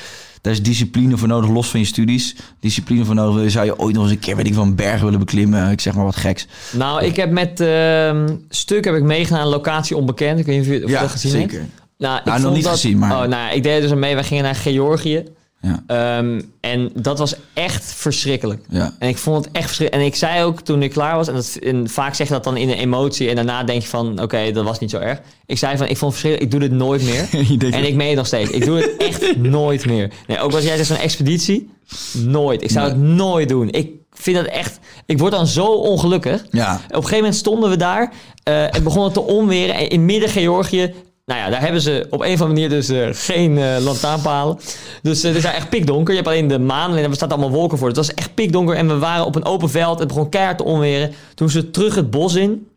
daar 0.42 0.54
is 0.54 0.64
discipline 0.64 1.18
voor 1.18 1.28
nodig, 1.28 1.50
los 1.50 1.70
van 1.70 1.80
je 1.80 1.86
studies. 1.86 2.36
Discipline 2.60 3.06
voor 3.06 3.16
nodig. 3.16 3.52
Zou 3.52 3.66
je 3.66 3.80
ooit 3.80 3.94
nog 3.96 4.04
eens 4.04 4.12
een 4.12 4.20
keer, 4.20 4.36
weet 4.36 4.48
ik 4.48 4.54
van 4.54 4.68
een 4.68 4.76
berg 4.76 5.02
willen 5.02 5.20
beklimmen? 5.20 5.72
Ik 5.72 5.82
zeg 5.82 5.94
maar 5.96 6.06
wat 6.06 6.16
geks. 6.16 6.48
Nou, 6.72 7.04
ik 7.04 7.16
heb 7.16 7.32
met 7.32 7.60
ehm 7.60 8.36
stuk 8.50 8.86
heb 8.86 8.96
ik 8.96 9.04
meegedaan 9.04 9.40
aan 9.42 9.48
locatie 9.48 9.96
onbekend. 9.98 10.40
Ik 10.40 10.46
weet 10.46 10.56
niet 10.58 10.68
of 10.68 10.74
je, 10.74 10.84
of 10.84 10.90
je 10.92 10.98
dat 11.00 11.10
gezien 11.10 11.40
hebt. 11.40 11.52
zeker. 11.52 11.66
Nou, 11.98 12.18
ik 12.20 12.26
Nou, 12.26 12.42
nog 12.42 12.54
niet 12.54 12.64
dat- 12.64 12.74
gezien, 12.74 12.98
maar- 12.98 13.22
Oh, 13.24 13.28
nou, 13.28 13.56
ik 13.56 13.64
deed 13.64 13.82
dus 13.82 13.94
mee. 13.94 14.14
Wij 14.14 14.24
gingen 14.24 14.44
naar 14.44 14.56
Georgië. 14.56 15.24
Ja. 15.62 15.84
Ehm, 15.88 16.41
en 16.62 16.89
dat 16.95 17.18
was 17.20 17.36
echt 17.53 17.93
verschrikkelijk. 17.93 18.66
Ja. 18.70 18.93
En 18.99 19.10
ik 19.10 19.18
vond 19.18 19.45
het 19.45 19.53
echt 19.55 19.66
verschrikkelijk. 19.66 20.05
En 20.05 20.12
ik 20.14 20.20
zei 20.20 20.43
ook 20.43 20.62
toen 20.62 20.84
ik 20.84 20.91
klaar 20.91 21.16
was, 21.16 21.28
en, 21.28 21.34
dat, 21.34 21.57
en 21.62 21.89
vaak 21.89 22.14
zeg 22.16 22.28
je 22.28 22.34
dat 22.34 22.43
dan 22.43 22.57
in 22.57 22.70
een 22.70 22.78
emotie, 22.78 23.30
en 23.30 23.36
daarna 23.36 23.64
denk 23.64 23.82
je 23.82 23.88
van, 23.88 24.22
oké, 24.22 24.51
dat 24.51 24.64
was 24.66 24.80
niet 24.80 24.89
zo 24.89 24.97
erg. 24.97 25.22
Ik 25.45 25.57
zei 25.57 25.78
van, 25.78 25.88
ik 25.88 25.97
vond 25.97 26.12
het 26.14 26.22
verschrikkelijk, 26.22 26.53
ik 26.53 26.60
doe 26.60 26.70
dit 26.70 26.78
nooit 26.80 27.03
meer. 27.03 27.28
En 27.60 27.72
dat- 27.72 27.88
ik 27.89 27.95
meen 27.95 28.07
het 28.07 28.18
nog 28.18 28.28
steeds. 28.28 28.49
Ik 28.49 28.66
doe 28.66 28.78
het 28.78 28.97
echt 29.07 29.38
nooit 29.38 29.86
meer. 29.86 30.12
Nee, 30.28 30.39
ook 30.39 30.53
als 30.53 30.64
jij 30.64 30.76
zegt 30.76 30.88
zo'n 30.88 30.97
expeditie, 30.97 31.70
nooit. 32.14 32.62
Ik 32.64 32.70
zou 32.72 32.86
Nee. 32.86 32.95
het 32.95 33.03
nooit 33.16 33.49
doen. 33.49 33.70
Ik 33.70 33.91
vind 34.12 34.38
het 34.38 34.47
echt, 34.47 34.80
ik 35.05 35.20
word 35.20 35.32
dan 35.32 35.47
zo 35.47 35.66
ongelukkig. 35.66 36.45
Ja. 36.51 36.74
Op 36.76 36.82
een 36.89 36.95
gegeven 36.95 37.16
moment 37.18 37.36
stonden 37.36 37.70
we 37.70 37.78
daar 37.78 38.14
eh, 38.43 38.76
en 38.76 38.84
begon 38.84 39.03
het 39.03 39.14
te 39.14 39.22
onweren. 39.22 39.76
En 39.76 39.89
in 39.89 40.05
midden 40.05 40.30
Georgië, 40.30 40.93
nou 41.30 41.42
ja, 41.42 41.50
daar 41.50 41.62
hebben 41.62 41.82
ze 41.82 42.08
op 42.10 42.22
een 42.22 42.34
of 42.34 42.42
andere 42.42 42.48
manier 42.48 42.70
dus 42.70 42.90
eh, 42.90 43.08
geen 43.12 43.58
eh 43.58 43.78
lantaarnpalen. 43.80 44.60
Dus 45.02 45.24
het 45.24 45.36
is 45.36 45.42
daar 45.44 45.54
echt 45.54 45.70
pikdonker. 45.70 46.14
Je 46.14 46.20
hebt 46.20 46.32
alleen 46.32 46.48
de 46.48 46.60
maan 46.60 46.96
en 46.96 47.04
er 47.04 47.16
staat 47.16 47.32
allemaal 47.32 47.52
wolken 47.52 47.78
voor. 47.78 47.88
Het 47.88 47.98
was 47.98 48.14
echt 48.14 48.34
pikdonker 48.34 48.76
en 48.76 48.88
we 48.88 48.98
waren 48.98 49.26
op 49.26 49.36
een 49.36 49.46
open 49.46 49.70
veld. 49.70 50.00
Het 50.00 50.08
begon 50.08 50.30
keihard 50.30 50.58
te 50.58 50.64
onweren. 50.64 51.14
Toen 51.36 51.48
we 51.48 51.72
terug 51.72 51.96
het 51.96 52.10
bos 52.10 52.36
in. 52.36 52.68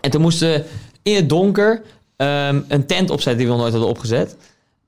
En 0.00 0.10
toen 0.10 0.20
moesten 0.20 0.64
in 1.02 1.14
het 1.14 1.28
donker 1.28 1.82
ehm, 2.16 2.60
een 2.68 2.86
tent 2.86 3.10
opzetten 3.10 3.36
die 3.36 3.46
we 3.46 3.52
nog 3.52 3.60
nooit 3.60 3.72
hadden 3.72 3.90
opgezet. 3.90 4.36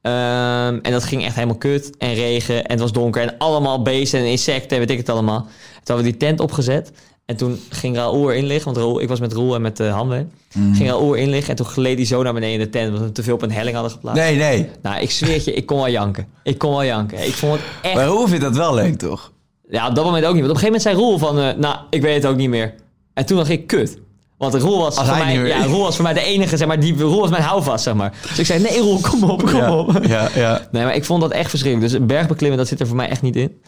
Ehm, 0.03 0.79
en 0.83 0.93
dat 0.93 1.05
ging 1.05 1.25
echt 1.25 1.35
helemaal 1.35 1.57
kut 1.57 1.97
en 1.99 2.15
regen 2.15 2.65
en 2.65 2.71
het 2.71 2.81
was 2.81 2.93
donker 2.93 3.23
en 3.23 3.39
allemaal 3.39 3.83
beesten 3.83 4.21
en 4.21 4.27
insecten 4.27 4.71
en 4.71 4.79
weet 4.79 4.91
ik 4.91 4.99
het 4.99 5.09
allemaal. 5.09 5.41
Toen 5.41 5.51
hadden 5.85 6.05
we 6.05 6.11
die 6.11 6.21
tent 6.21 6.41
opgezet 6.41 6.93
en 7.31 7.37
toen 7.37 7.61
ging 7.69 7.97
Raoul 7.97 8.31
erin 8.31 8.45
liggen, 8.45 8.65
want 8.65 8.77
Raoul, 8.77 9.01
ik 9.01 9.09
was 9.09 9.21
met 9.21 9.33
Roel 9.33 9.55
en 9.55 9.63
met 9.63 9.81
uh, 9.81 9.93
Hanwe. 9.93 10.27
Ging 10.73 10.89
Raoul 10.89 11.15
erin 11.15 11.29
liggen 11.29 11.51
en 11.51 11.57
toen 11.57 11.67
gleed 11.67 11.97
hij 11.97 12.07
zo 12.07 12.23
naar 12.23 12.33
beneden 12.33 12.55
in 12.55 12.65
de 12.65 12.71
tent, 12.71 12.89
omdat 12.89 13.03
we 13.03 13.13
te 13.13 13.23
veel 13.23 13.35
op 13.35 13.43
een 13.43 13.51
helling 13.53 13.75
hadden 13.75 13.93
geplaatst. 13.93 14.23
Nee, 14.23 14.37
nee. 14.37 14.69
Nou, 14.83 15.01
ik 15.01 15.11
zweer 15.11 15.43
je, 15.45 15.53
ik 15.53 15.67
kon 15.67 15.77
wel 15.77 15.89
janken. 15.89 16.27
Ik 16.43 16.59
kon 16.59 16.71
wel 16.71 16.85
janken. 16.85 17.27
Ik 17.27 17.33
vond 17.33 17.53
het 17.53 17.63
echt... 17.83 17.95
Maar 17.95 18.07
hoe 18.07 18.29
vindt 18.29 18.45
dat 18.45 18.57
wel 18.57 18.75
leuk, 18.75 18.99
toch? 18.99 19.33
Ja, 19.69 19.89
op 19.89 19.95
dat 19.95 20.05
moment 20.05 20.25
ook 20.25 20.35
niet. 20.35 20.47
Want 20.47 20.57
op 20.57 20.63
een 20.63 20.71
gegeven 20.71 20.83
moment 20.83 20.83
zei 20.83 20.97
Roel 20.97 21.19
van, 21.19 21.39
eh, 21.39 21.57
nou, 21.57 21.77
ik 21.91 22.03
weet 22.03 22.15
het 22.15 22.27
ook 22.27 22.37
niet 22.37 22.49
meer. 22.49 22.75
En 23.15 23.27
toen 23.27 23.37
dacht 23.37 23.51
ik, 23.51 23.67
kut. 23.67 23.99
Want 24.39 24.55
Roel 24.55 24.79
was, 24.79 24.97
Als 24.97 25.09
voor 25.09 25.17
mij, 25.17 25.35
ja, 25.35 25.65
Roel 25.65 25.83
was 25.83 25.95
voor 25.95 26.05
mij 26.05 26.15
de 26.15 26.23
enige, 26.23 26.57
zeg 26.57 26.69
maar, 26.69 26.81
die, 26.81 26.99
Roel 26.99 27.21
was 27.21 27.31
mijn 27.31 27.43
houvast, 27.43 27.85
zeg 27.85 27.95
maar. 27.95 28.13
Dus 28.29 28.39
ik 28.39 28.47
zei, 28.47 28.63
nee 28.63 28.79
Roel, 28.79 29.01
kom 29.01 29.25
op, 29.25 29.43
kom 29.43 29.69
op. 29.69 30.05
ja, 30.05 30.29
ja. 30.35 30.69
Nee, 30.71 30.85
maar 30.85 30.95
ik 30.95 31.05
vond 31.05 31.21
dat 31.21 31.31
echt 31.31 31.51
verschrikkelijk. 31.51 31.93
Dus 31.93 32.07
bergbeklimmen, 32.07 32.59
dat 32.59 32.69
zit 32.69 32.81
er 32.81 32.87
voor 32.87 32.97
mij 32.97 33.09
echt 33.09 33.23
niet 33.23 33.37
in. 33.37 33.61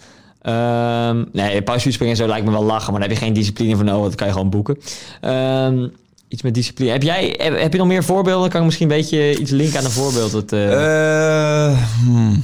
Ehm 0.43 1.25
nee, 1.33 1.63
parachutespringen 1.63 2.15
en 2.15 2.21
zo 2.23 2.27
lijkt 2.29 2.47
me 2.47 2.53
wel 2.53 2.65
lachen, 2.65 2.91
maar 2.93 3.01
daar 3.01 3.09
heb 3.09 3.19
je 3.19 3.25
geen 3.25 3.35
discipline 3.35 3.75
voor 3.77 3.85
nodig. 3.85 4.05
Dat 4.07 4.15
kan 4.15 4.27
je 4.27 4.33
gewoon 4.33 4.51
boeken. 4.51 4.79
Ehm, 5.21 5.89
iets 6.29 6.43
met 6.43 6.55
discipline. 6.55 6.91
Heb 6.91 7.03
jij, 7.03 7.35
heb, 7.39 7.59
heb 7.61 7.73
je 7.73 7.79
nog 7.79 7.87
meer 7.87 8.05
voorbeelden? 8.05 8.41
Dan 8.41 8.51
kan 8.51 8.61
ik 8.61 8.67
misschien 8.67 8.91
een 8.91 8.97
beetje 8.97 9.39
iets 9.39 9.51
linken 9.51 9.79
aan 9.79 9.85
een 9.85 9.91
voorbeeld. 9.91 10.33
Dat, 10.33 10.53
eh, 10.53 11.69
Eh, 11.71 11.79
hmm. 12.05 12.43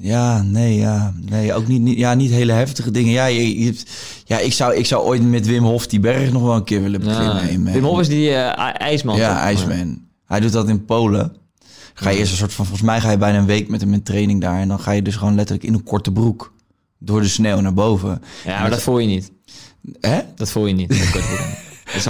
Ja, 0.00 0.42
nee, 0.42 0.76
ja. 0.76 1.14
Nee, 1.30 1.54
ook 1.54 1.66
niet, 1.66 1.80
niet, 1.80 1.98
ja, 1.98 2.14
niet 2.14 2.30
hele 2.30 2.52
heftige 2.52 2.90
dingen. 2.90 3.12
Ja, 3.12 3.26
je, 3.26 3.58
je 3.58 3.64
hebt- 3.64 3.84
ja 4.24 4.38
ik, 4.38 4.52
zou, 4.52 4.74
ik 4.74 4.86
zou 4.86 5.04
ooit 5.04 5.22
met 5.22 5.46
Wim 5.46 5.64
Hof 5.64 5.86
die 5.86 6.00
berg 6.00 6.32
nog 6.32 6.42
wel 6.42 6.54
een 6.54 6.64
keer 6.64 6.82
willen 6.82 7.00
beklimmen. 7.00 7.34
ja. 7.36 7.40
in- 7.48 7.64
Wim 7.72 7.84
Hof 7.84 8.00
is 8.00 8.08
die 8.08 8.28
eh, 8.30 8.58
ij- 8.58 8.72
ijsman. 8.72 9.16
Ja? 9.16 9.38
IJsman. 9.40 9.98
Hij 10.26 10.40
doet 10.40 10.52
dat 10.52 10.68
in 10.68 10.84
Polen. 10.84 11.32
Ga 11.94 12.10
je 12.10 12.18
eerst 12.18 12.32
een 12.32 12.38
soort 12.38 12.52
van, 12.52 12.64
volgens 12.64 12.86
mij 12.86 13.00
ga 13.00 13.10
je 13.10 13.18
bijna 13.18 13.38
een 13.38 13.46
week 13.46 13.68
met 13.68 13.80
hem 13.80 13.92
in 13.92 14.02
training 14.02 14.40
daar. 14.40 14.60
En 14.60 14.68
dan 14.68 14.80
ga 14.80 14.90
je 14.90 15.02
dus 15.02 15.16
gewoon 15.16 15.34
letterlijk 15.34 15.66
in 15.66 15.74
een 15.74 15.82
korte 15.82 16.12
broek 16.12 16.52
door 16.98 17.20
de 17.20 17.28
sneeuw 17.28 17.60
naar 17.60 17.74
boven. 17.74 18.22
Ja, 18.44 18.60
maar 18.60 18.70
dat 18.70 18.82
voel 18.82 18.98
je 18.98 19.06
niet. 19.06 19.30
Hè? 20.00 20.20
Dat 20.34 20.50
voel 20.50 20.66
je 20.66 20.74
niet. 20.74 20.94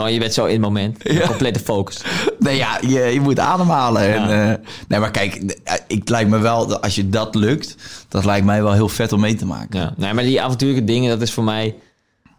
Je 0.08 0.18
bent 0.18 0.34
zo 0.34 0.44
in 0.44 0.52
het 0.52 0.60
moment. 0.60 1.02
Complete 1.26 1.60
focus. 1.60 2.02
Nee, 2.38 2.56
ja, 2.56 2.78
je, 2.80 3.00
je 3.00 3.20
moet 3.20 3.38
ademhalen. 3.38 4.02
Ja. 4.08 4.28
En, 4.28 4.50
eh, 4.50 4.66
nee, 4.88 5.00
maar 5.00 5.10
kijk, 5.10 5.34
eh, 5.34 5.74
ik 5.86 6.08
lijkt 6.08 6.30
me 6.30 6.38
wel, 6.38 6.80
als 6.80 6.94
je 6.94 7.08
dat 7.08 7.34
lukt, 7.34 7.76
dat 8.08 8.24
lijkt 8.24 8.46
mij 8.46 8.62
wel 8.62 8.72
heel 8.72 8.88
vet 8.88 9.12
om 9.12 9.20
mee 9.20 9.34
te 9.34 9.46
maken. 9.46 9.80
Ja, 9.80 9.94
nee, 9.96 10.12
maar 10.12 10.24
die 10.24 10.42
avontuurlijke 10.42 10.84
dingen, 10.84 11.10
dat 11.10 11.20
is 11.22 11.32
voor 11.32 11.44
mij... 11.44 11.74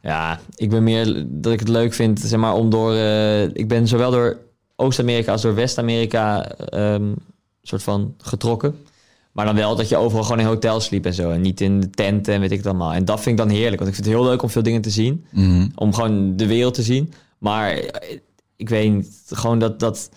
Ja, 0.02 0.40
ik 0.56 0.70
ben 0.70 0.84
meer 0.84 1.26
dat 1.28 1.54
ik 1.54 1.60
het 1.60 1.70
leuk 1.70 1.94
vind, 1.94 2.20
zeg 2.20 2.40
maar, 2.40 2.54
om 2.54 2.70
door... 2.70 2.94
eh, 2.94 3.44
ik 3.44 3.68
ben 3.68 3.88
zowel 3.88 4.12
door 4.12 4.38
Oost-Amerika 4.76 5.32
als 5.32 5.42
door 5.42 5.56
West-Amerika 5.56 6.46
ehm 6.50 7.04
soort 7.62 7.84
van 7.84 8.14
getrokken. 8.18 8.76
Maar 9.32 9.46
dan 9.46 9.56
wel 9.56 9.76
dat 9.76 9.90
je 9.90 9.98
overal 9.98 10.24
gewoon 10.24 10.40
in 10.40 10.46
hotels 10.46 10.86
sliep 10.86 11.06
en 11.06 11.14
zo. 11.14 11.30
En 11.32 11.42
niet 11.42 11.62
in 11.62 11.80
de 11.80 11.90
tenten 11.90 12.34
en 12.34 12.40
weet 12.40 12.52
ik 12.52 12.58
het 12.58 12.68
allemaal. 12.68 12.94
En 12.94 13.06
dat 13.06 13.22
vind 13.22 13.40
ik 13.40 13.46
dan 13.48 13.56
heerlijk. 13.56 13.78
Want 13.82 13.88
ik 13.90 13.96
vind 13.96 14.08
het 14.08 14.16
heel 14.16 14.26
leuk 14.26 14.42
om 14.42 14.50
veel 14.50 14.64
dingen 14.64 14.82
te 14.82 14.90
zien. 14.90 15.26
Mhm. 15.32 15.68
Om 15.76 15.94
gewoon 15.94 16.36
de 16.38 16.48
wereld 16.48 16.74
te 16.74 16.84
zien. 16.84 17.14
Maar 17.38 17.72
eh, 17.72 18.18
ik 18.56 18.70
weet 18.70 18.94
niet, 18.94 19.22
gewoon 19.30 19.60
dat... 19.60 19.80
dat 19.80 20.10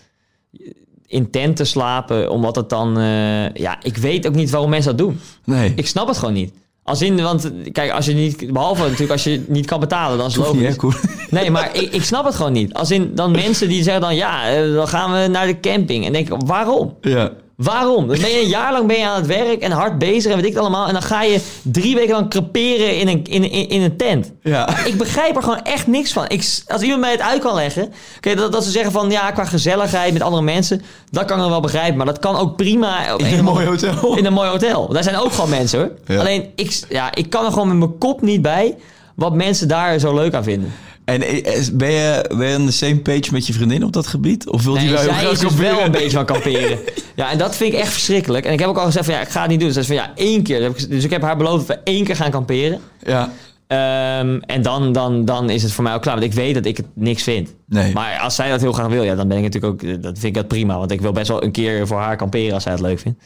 in 1.07 1.29
tenten 1.31 1.67
slapen, 1.67 2.31
omdat 2.31 2.55
het 2.55 2.69
dan... 2.69 2.97
eh, 2.97 3.53
ja, 3.53 3.83
ik 3.83 3.97
weet 3.97 4.27
ook 4.27 4.35
niet 4.35 4.49
waarom 4.49 4.69
mensen 4.69 4.97
dat 4.97 5.07
doen. 5.07 5.19
Nee, 5.45 5.73
Ik 5.75 5.87
snap 5.87 6.07
het 6.07 6.17
gewoon 6.17 6.33
niet. 6.33 6.53
Als 6.85 7.01
in, 7.01 7.21
want 7.21 7.51
kijk, 7.71 7.91
als 7.91 8.05
je 8.05 8.13
niet, 8.13 8.53
behalve 8.53 8.81
natuurlijk 8.81 9.11
als 9.11 9.23
je 9.23 9.43
niet 9.47 9.65
kan 9.65 9.79
betalen, 9.79 10.17
dan 10.17 10.27
is 10.27 10.35
het 10.35 10.53
niet, 10.53 10.61
logisch. 10.61 10.75
Koen? 10.75 10.93
Nee, 11.29 11.51
maar 11.51 11.75
ik, 11.75 11.93
ik 11.93 12.03
snap 12.03 12.25
het 12.25 12.35
gewoon 12.35 12.51
niet. 12.51 12.73
Als 12.73 12.91
in 12.91 13.11
dan 13.15 13.31
mensen 13.31 13.67
die 13.67 13.83
zeggen 13.83 14.01
dan 14.01 14.15
ja, 14.15 14.49
eh, 14.49 14.73
dan 14.73 14.87
gaan 14.87 15.11
we 15.11 15.27
naar 15.27 15.45
de 15.45 15.59
camping. 15.59 16.05
En 16.05 16.13
denk 16.13 16.29
ik, 16.29 16.41
waarom? 16.45 16.97
Ja. 17.01 17.31
Waarom? 17.55 18.07
Dan 18.07 18.17
ben 18.21 18.29
je 18.29 18.41
een 18.41 18.47
jaar 18.47 18.71
lang 18.71 18.87
ben 18.87 18.97
je 18.97 19.05
aan 19.05 19.15
het 19.15 19.25
werk 19.25 19.61
en 19.61 19.71
hard 19.71 19.97
bezig 19.97 20.31
en 20.31 20.37
weet 20.37 20.45
ik 20.45 20.53
het 20.53 20.61
allemaal. 20.61 20.87
En 20.87 20.93
dan 20.93 21.01
ga 21.01 21.23
je 21.23 21.41
drie 21.61 21.95
weken 21.95 22.13
lang 22.13 22.29
creperen 22.29 22.97
in 22.99 23.07
een, 23.07 23.23
in, 23.23 23.51
in, 23.51 23.69
in 23.69 23.81
een 23.81 23.97
tent. 23.97 24.31
Ja. 24.41 24.85
Ik 24.85 24.97
begrijp 24.97 25.35
er 25.35 25.43
gewoon 25.43 25.61
echt 25.61 25.87
niks 25.87 26.13
van. 26.13 26.25
Ik, 26.27 26.61
als 26.67 26.81
iemand 26.81 27.01
mij 27.01 27.11
het 27.11 27.21
uit 27.21 27.41
kan 27.41 27.55
leggen. 27.55 27.93
Oké, 28.17 28.35
dat, 28.35 28.51
dat 28.51 28.63
ze 28.63 28.71
zeggen 28.71 28.91
van 28.91 29.09
ja, 29.09 29.31
qua 29.31 29.45
gezelligheid 29.45 30.13
met 30.13 30.21
andere 30.21 30.43
mensen. 30.43 30.81
Dat 31.09 31.25
kan 31.25 31.43
ik 31.43 31.49
wel 31.49 31.59
begrijpen. 31.59 31.97
Maar 31.97 32.05
dat 32.05 32.19
kan 32.19 32.35
ook 32.35 32.55
prima. 32.55 33.17
In 33.17 33.37
een 33.37 33.43
mooi 33.43 33.65
hotel. 33.65 34.17
In 34.17 34.25
een 34.25 34.33
mooi 34.33 34.49
hotel. 34.49 34.87
Daar 34.87 35.03
zijn 35.03 35.17
ook 35.17 35.31
gewoon 35.31 35.49
mensen 35.49 35.79
hoor. 35.79 35.91
Ja. 36.05 36.19
Alleen 36.19 36.51
ik, 36.55 36.79
ja, 36.89 37.15
ik 37.15 37.29
kan 37.29 37.45
er 37.45 37.51
gewoon 37.51 37.67
met 37.67 37.77
mijn 37.77 37.97
kop 37.97 38.21
niet 38.21 38.41
bij. 38.41 38.75
Wat 39.15 39.33
mensen 39.33 39.67
daar 39.67 39.99
zo 39.99 40.13
leuk 40.13 40.33
aan 40.33 40.43
vinden. 40.43 40.73
En 41.05 41.21
eh, 41.21 41.55
is- 41.57 41.75
ben 41.75 41.91
je, 41.91 42.31
ben 42.37 42.47
je 42.47 42.57
on 42.57 42.65
the 42.65 42.71
same 42.71 42.97
page 42.99 43.23
met 43.31 43.47
je 43.47 43.53
vriendin 43.53 43.83
op 43.83 43.93
dat 43.93 44.07
gebied? 44.07 44.49
Of 44.49 44.63
wil 44.63 44.73
Nee, 44.73 44.83
je 44.85 44.91
wel 44.91 45.01
heel 45.01 45.09
graag 45.11 45.31
is 45.31 45.39
dus 45.39 45.53
wel 45.53 45.79
een 45.81 45.91
beetje 45.91 46.09
van 46.09 46.25
kamperen. 46.25 46.79
Ja, 47.15 47.31
en 47.31 47.37
dat 47.37 47.55
vind 47.55 47.73
ik 47.73 47.79
echt 47.79 47.91
verschrikkelijk. 47.91 48.45
En 48.45 48.53
ik 48.53 48.59
heb 48.59 48.67
ook 48.69 48.77
al 48.77 48.85
gezegd 48.85 49.05
van 49.05 49.13
ja, 49.13 49.21
ik 49.21 49.27
ga 49.29 49.41
het 49.41 49.49
niet 49.49 49.59
doen. 49.59 49.71
Dus, 49.71 49.85
van, 49.87 49.95
ja, 49.95 50.11
één 50.15 50.43
keer. 50.43 50.71
Dus 50.89 51.03
ik- 51.03 51.09
heb 51.11 51.21
haar 51.21 51.37
beloofd 51.37 51.67
dat 51.67 51.77
we 51.77 51.91
één 51.91 52.03
keer 52.03 52.15
gaan 52.15 52.31
kamperen. 52.31 52.79
Ja. 53.05 53.29
Ehm, 53.67 54.37
en 54.45 54.61
dan, 54.61 54.91
dan, 54.91 55.25
dan 55.25 55.49
is 55.49 55.63
het 55.63 55.71
voor 55.71 55.83
mij 55.83 55.93
ook 55.93 56.01
klaar. 56.01 56.13
Want 56.19 56.25
ik 56.27 56.33
weet 56.33 56.53
dat 56.53 56.65
ik 56.65 56.77
het 56.77 56.85
niks 56.93 57.23
vind. 57.23 57.53
Nee. 57.67 57.93
Maar 57.93 58.19
als 58.19 58.35
zij 58.35 58.49
dat 58.49 58.61
heel 58.61 58.71
graag 58.71 58.87
wil, 58.87 59.03
ja, 59.03 59.15
dan 59.15 59.27
ben 59.27 59.37
ik 59.37 59.43
natuurlijk 59.43 59.73
ook. 59.73 60.01
Dat 60.01 60.13
vind 60.13 60.23
ik 60.23 60.33
dat 60.33 60.47
prima. 60.47 60.77
Want 60.77 60.91
ik 60.91 61.01
wil 61.01 61.11
best 61.11 61.27
wel 61.27 61.43
een 61.43 61.51
keer 61.51 61.87
voor 61.87 61.97
haar 61.99 62.15
kamperen 62.15 62.53
als 62.53 62.63
zij 62.63 62.71
het 62.71 62.81
leuk 62.81 62.99
vindt. 62.99 63.19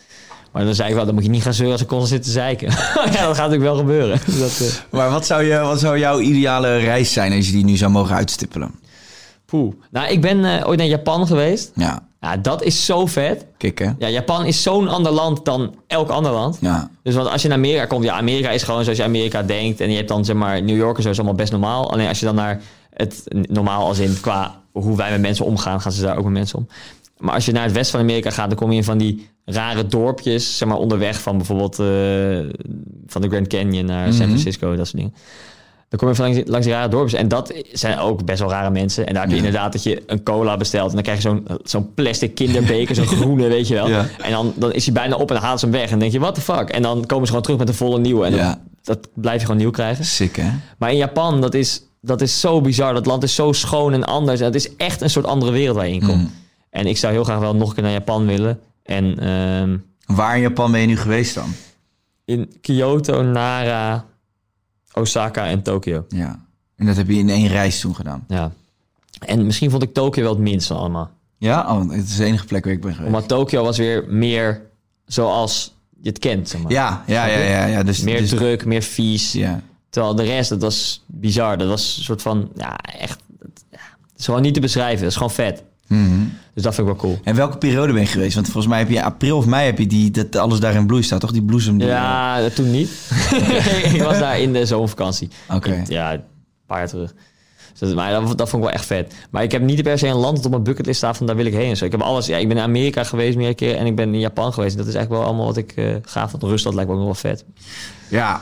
Maar 0.52 0.66
dan 0.66 0.76
zei 0.76 0.90
ik 0.90 0.96
wel, 0.96 1.06
dan 1.06 1.14
moet 1.14 1.24
je 1.24 1.30
niet 1.30 1.44
gaan 1.44 1.54
zeuren 1.54 1.74
als 1.74 1.82
ik 1.82 1.88
constant 1.88 2.14
zit 2.14 2.24
te 2.24 2.32
zeiken. 2.32 2.70
ja, 2.96 3.04
dat 3.06 3.16
gaat 3.16 3.50
natuurlijk 3.50 3.62
wel 3.62 3.78
gebeuren. 3.78 4.20
Dat, 4.40 4.60
eh, 4.60 4.68
Maar 4.92 5.10
wat 5.10 5.26
zou, 5.26 5.44
je, 5.44 5.60
wat 5.60 5.80
zou 5.80 6.00
jouw 6.00 6.20
ideale 6.20 6.78
reis 6.78 7.14
zijn 7.14 7.34
als 7.34 7.46
je 7.46 7.52
die 7.52 7.66
nu 7.66 7.78
zou 7.78 7.92
mogen 7.92 8.16
uitstippelen? 8.16 8.72
poeh. 9.46 9.74
Nou, 9.92 10.08
ik 10.12 10.22
ben 10.22 10.46
eh, 10.46 10.68
ooit 10.68 10.78
naar 10.78 10.88
Japan 10.88 11.28
geweest. 11.28 11.72
Ja, 11.76 12.08
Ja, 12.22 12.38
dat 12.38 12.64
is 12.64 12.86
zo 12.86 13.06
vet. 13.06 13.46
kijk 13.58 13.80
hè? 13.80 13.92
Ja, 14.00 14.10
Japan 14.10 14.46
is 14.46 14.64
zo'n 14.64 14.88
ander 14.88 15.12
land 15.12 15.46
dan 15.46 15.76
elk 15.88 16.10
ander 16.10 16.32
land. 16.32 16.58
Ja. 16.62 16.90
Dus 17.04 17.16
want 17.16 17.30
als 17.30 17.42
je 17.42 17.48
naar 17.48 17.58
Amerika 17.58 17.86
komt, 17.86 18.04
ja, 18.04 18.18
Amerika 18.18 18.50
is 18.50 18.64
gewoon 18.64 18.84
zoals 18.84 18.98
je 18.98 19.04
Amerika 19.04 19.44
denkt. 19.44 19.80
En 19.80 19.90
je 19.90 19.96
hebt 19.96 20.08
dan 20.08 20.26
zeg 20.26 20.36
maar 20.36 20.64
New 20.64 20.78
York 20.78 20.98
en 20.98 21.04
zo 21.04 21.10
is 21.10 21.18
allemaal 21.18 21.36
best 21.36 21.52
normaal. 21.52 21.92
Alleen 21.92 22.08
als 22.08 22.20
je 22.20 22.26
dan 22.26 22.36
naar 22.36 22.62
het 22.94 23.24
normaal 23.32 23.88
als 23.88 24.00
in 24.00 24.18
qua 24.22 24.62
hoe 24.72 24.98
wij 24.98 25.12
met 25.12 25.22
mensen 25.22 25.46
omgaan, 25.46 25.82
gaan 25.82 25.92
ze 25.92 26.02
daar 26.02 26.18
ook 26.18 26.24
met 26.24 26.34
mensen 26.34 26.58
om. 26.58 26.68
Maar 27.18 27.34
als 27.34 27.46
je 27.46 27.52
naar 27.52 27.64
het 27.64 27.72
westen 27.72 27.92
van 28.00 28.10
Amerika 28.10 28.30
gaat, 28.30 28.50
dan 28.50 28.58
kom 28.58 28.72
je 28.72 28.78
in 28.78 28.84
van 28.84 28.98
die 28.98 29.30
rare 29.50 29.88
dorpjes, 29.88 30.58
zeg 30.58 30.68
maar 30.68 30.78
onderweg 30.78 31.22
van 31.22 31.38
bijvoorbeeld 31.38 31.80
eh, 31.80 31.88
van 33.08 33.22
de 33.22 33.28
Grand 33.30 33.48
Canyon 33.48 33.86
naar 33.86 34.14
San 34.14 34.26
Francisco, 34.26 34.76
dat 34.76 34.88
soort 34.88 34.98
dingen. 34.98 35.14
Dan 35.90 36.00
kom 36.00 36.08
je 36.10 36.16
van 36.16 36.26
langs, 36.26 36.50
langs 36.50 36.66
die 36.66 36.76
rare 36.76 36.90
dorpjes. 36.90 37.20
En 37.20 37.28
dat 37.28 37.54
zijn 37.72 38.00
ook 38.00 38.26
best 38.26 38.40
wel 38.40 38.50
rare 38.50 38.70
mensen. 38.70 39.08
En 39.08 39.14
daar 39.14 39.22
heb 39.22 39.32
je 39.32 39.38
inderdaad 39.38 39.72
dat 39.72 39.84
je 39.84 40.04
een 40.06 40.24
cola 40.24 40.58
bestelt. 40.58 40.88
En 40.90 40.94
dan 40.94 41.04
krijg 41.04 41.22
je 41.22 41.30
zo'n 41.30 41.48
zo'n 41.64 41.94
plastic 41.94 42.36
kinderbeker, 42.36 42.96
zo'n 42.96 43.08
groene, 43.18 43.48
weet 43.48 43.68
je 43.68 43.74
wel. 43.74 43.88
Ja. 43.88 44.06
En 44.22 44.32
dan, 44.32 44.54
dan 44.56 44.74
is 44.74 44.86
hij 44.86 44.94
bijna 44.94 45.16
op 45.16 45.28
en 45.30 45.36
dan 45.36 45.44
halen 45.44 45.60
ze 45.60 45.66
hem 45.66 45.74
weg. 45.74 45.84
En 45.84 45.90
dan 45.90 46.00
denk 46.00 46.12
je, 46.12 46.20
what 46.20 46.36
the 46.36 46.42
fuck? 46.42 46.70
En 46.70 46.82
dan 46.82 47.06
komen 47.06 47.24
ze 47.24 47.28
gewoon 47.28 47.42
terug 47.42 47.60
met 47.60 47.68
een 47.68 47.74
volle 47.74 48.00
nieuwe. 48.00 48.26
En 48.26 48.36
Ja. 48.36 48.48
dat, 48.48 48.60
dat 49.04 49.10
blijf 49.14 49.40
je 49.40 49.46
gewoon 49.46 49.62
nieuw 49.62 49.72
krijgen. 49.72 50.06
Sick 50.06 50.36
hè? 50.36 50.50
Maar 50.78 50.92
in 50.92 50.98
Japan, 50.98 51.42
dat 51.42 51.54
is, 51.54 51.82
dat 52.02 52.22
is 52.22 52.40
zo 52.40 52.62
bizar. 52.62 52.94
Dat 52.94 53.06
land 53.06 53.24
is 53.24 53.36
zo 53.36 53.52
schoon 53.52 53.94
en 53.94 54.04
anders. 54.04 54.40
En 54.40 54.46
het 54.46 54.56
is 54.56 54.76
echt 54.76 55.02
een 55.02 55.10
soort 55.10 55.26
andere 55.26 55.52
wereld 55.52 55.76
waar 55.76 55.88
je 55.88 55.94
in 55.94 56.06
komt. 56.06 56.22
Mm. 56.22 56.32
En 56.70 56.86
ik 56.86 56.98
zou 56.98 57.14
heel 57.14 57.24
graag 57.24 57.40
wel 57.40 57.56
nog 57.56 57.68
een 57.70 57.74
keer 57.74 57.84
naar 57.84 57.92
Japan 57.92 58.26
willen. 58.26 58.60
En 58.90 59.20
ehm, 59.20 59.78
Waar 60.16 60.36
in 60.36 60.42
Japan 60.42 60.72
ben 60.72 60.82
je 60.82 60.88
nu 60.88 60.98
geweest 60.98 61.36
dan? 61.36 61.50
in 62.26 62.54
Kyoto, 62.62 63.24
Nara, 63.24 64.06
Osaka 64.94 65.48
en 65.48 65.62
Tokio. 65.62 66.06
Ja. 66.08 66.46
En 66.76 66.86
dat 66.86 66.96
heb 66.96 67.08
je 67.08 67.14
in 67.18 67.30
één 67.30 67.48
reis 67.48 67.80
toen 67.80 67.96
gedaan? 67.96 68.26
Ja. 68.28 68.52
En 69.20 69.46
misschien 69.46 69.70
vond 69.70 69.84
ik 69.84 69.94
Tokio 69.94 70.24
wel 70.24 70.32
het 70.32 70.42
minst 70.42 70.68
van 70.68 70.78
allemaal. 70.78 71.12
Ja? 71.38 71.76
Oh, 71.76 71.90
het 71.90 72.08
is 72.08 72.16
de 72.16 72.24
enige 72.24 72.46
plek 72.46 72.64
waar 72.64 72.74
ik 72.74 72.82
ben 72.82 72.94
geweest. 72.94 73.14
Omdat 73.14 73.28
Tokio 73.30 73.64
was 73.64 73.78
weer 73.78 74.06
meer 74.08 74.62
zoals 75.06 75.76
je 76.02 76.10
het 76.10 76.20
kent, 76.20 76.50
zeg 76.50 76.62
maar. 76.62 76.72
Ja, 76.72 77.04
ja, 77.08 77.26
ja, 77.26 77.38
ja. 77.38 77.66
ja. 77.66 77.84
Dus, 77.84 78.02
Meer 78.02 78.20
dus- 78.20 78.30
druk, 78.30 78.66
meer 78.66 78.82
vies. 78.82 79.32
Ja. 79.32 79.62
Terwijl 79.90 80.16
de 80.16 80.24
rest, 80.24 80.50
dat 80.50 80.62
was 80.62 81.04
bizar. 81.06 81.58
Dat 81.58 81.68
was 81.68 81.98
een 81.98 82.04
soort 82.04 82.22
van, 82.22 82.52
ja, 82.56 82.78
echt... 82.78 83.20
Het 83.70 84.20
is 84.20 84.26
gewoon 84.26 84.42
niet 84.42 84.54
te 84.54 84.60
beschrijven. 84.60 85.00
Dat 85.02 85.10
is 85.10 85.16
gewoon 85.16 85.32
vet. 85.32 85.64
Mhm. 85.90 86.20
Dus 86.54 86.64
dat 86.64 86.76
vind 86.76 86.88
ik 86.88 86.94
wel 86.94 87.02
cool. 87.04 87.20
En 87.24 87.36
welke 87.36 87.58
periode 87.58 87.94
ben 87.94 88.02
je 88.02 88.08
geweest? 88.08 88.34
Want 88.36 88.46
volgens 88.46 88.68
mij 88.68 88.80
heb 88.80 88.90
je 88.90 89.04
april 89.04 89.38
of 89.38 89.46
mei 89.46 89.66
heb 89.66 89.78
je 89.78 89.88
die, 89.88 90.12
dat 90.12 90.36
alles 90.36 90.60
daar 90.60 90.76
in 90.76 90.86
bloei 90.86 91.04
staat, 91.04 91.20
toch? 91.20 91.32
Die 91.32 91.44
bloesem. 91.44 91.78
Die, 91.78 91.88
Ja, 91.88 92.42
dat 92.42 92.56
toen 92.56 92.72
niet. 92.72 92.90
ik 93.94 94.02
was 94.02 94.20
daar 94.20 94.40
in 94.40 94.54
de 94.54 94.66
zomervakantie. 94.66 95.30
Oké. 95.54 95.84
Ja, 95.88 96.14
een 96.14 96.22
paar 96.66 96.78
jaar 96.78 96.88
terug. 96.88 97.14
Dus 97.70 97.88
dat, 97.90 97.96
maar 97.98 98.12
dat, 98.12 98.38
dat 98.38 98.50
vond 98.50 98.64
ik 98.64 98.70
wel 98.70 98.78
echt 98.78 98.86
vet. 98.86 99.14
Maar 99.30 99.44
ik 99.44 99.52
heb 99.52 99.62
niet 99.62 99.84
per 99.84 99.98
se 99.98 100.08
een 100.08 100.16
land 100.16 100.36
dat 100.36 100.46
op 100.46 100.52
mijn 100.52 100.64
bucketlist 100.64 100.98
staat 100.98 101.18
van 101.18 101.26
daar 101.26 101.36
wil 101.36 101.46
ik 101.46 101.54
heen. 101.54 101.78
Zo, 101.78 101.86
ik 101.86 101.92
heb 101.92 102.02
alles. 102.02 102.26
Ja, 102.26 102.38
ik 102.38 102.48
ben 102.48 102.58
in 102.58 102.64
Amerika 102.64 103.04
geweest 103.04 103.36
meerdere 103.36 103.56
keer 103.56 103.76
en 103.76 103.86
ik 103.86 103.96
ben 103.96 104.14
in 104.14 104.20
Japan 104.20 104.54
geweest. 104.54 104.78
Dat 104.78 104.88
is 104.88 104.94
eigenlijk 104.94 105.22
wel 105.24 105.32
allemaal 105.32 105.48
wat 105.48 105.58
ik 105.58 105.72
eh 105.72 105.96
gaaf 106.02 106.32
vond. 106.32 106.44
Rusland 106.44 106.76
lijkt 106.76 106.90
me 106.92 106.96
ook 106.98 107.06
nog 107.06 107.22
wel 107.22 107.32
vet. 107.32 107.46
ja. 108.08 108.42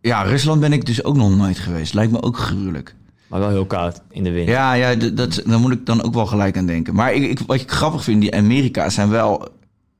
Ja, 0.00 0.22
Rusland 0.22 0.60
ben 0.60 0.72
ik 0.72 0.86
dus 0.86 1.04
ook 1.04 1.16
nog 1.16 1.36
nooit 1.36 1.58
geweest. 1.58 1.94
Lijkt 1.94 2.12
me 2.12 2.22
ook 2.22 2.38
gruwelijk. 2.38 2.94
Maar 3.28 3.40
wel 3.40 3.48
heel 3.48 3.66
koud 3.66 4.00
in 4.10 4.24
de 4.24 4.30
wind. 4.30 4.48
Ja, 4.48 4.72
ja 4.72 4.94
dat, 4.94 5.42
daar 5.46 5.58
moet 5.60 5.72
ik 5.72 5.86
dan 5.86 6.02
ook 6.02 6.14
wel 6.14 6.26
gelijk 6.26 6.56
aan 6.56 6.66
denken. 6.66 6.94
Maar 6.94 7.14
ik, 7.14 7.22
ik, 7.22 7.38
wat 7.46 7.60
ik 7.60 7.70
grappig 7.70 8.04
vind, 8.04 8.20
die 8.20 8.34
Amerika 8.34 8.90
zijn 8.90 9.08
wel... 9.08 9.48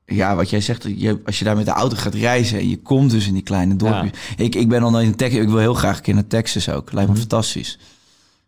Ja, 0.05 0.35
wat 0.35 0.49
jij 0.49 0.61
zegt, 0.61 0.83
je, 0.95 1.21
als 1.25 1.39
je 1.39 1.45
daar 1.45 1.55
met 1.55 1.65
de 1.65 1.71
auto 1.71 1.95
gaat 1.95 2.13
reizen... 2.13 2.57
en 2.59 2.69
je 2.69 2.77
komt 2.81 3.11
dus 3.11 3.27
in 3.27 3.33
die 3.33 3.43
kleine 3.43 3.75
dorpjes. 3.75 4.11
Ik, 4.37 4.55
ik 4.55 4.67
ben 4.69 4.83
al 4.83 4.91
nooit 4.91 5.05
in 5.05 5.15
Texas. 5.15 5.41
Ik 5.41 5.47
wil 5.49 5.57
heel 5.57 5.73
graag 5.73 5.97
een 5.97 6.03
keer 6.03 6.13
naar 6.13 6.27
Texas 6.27 6.69
ook. 6.69 6.91
Lijkt 6.91 7.09
me 7.09 7.15
Mhm. 7.17 7.27
fantastisch. 7.27 7.79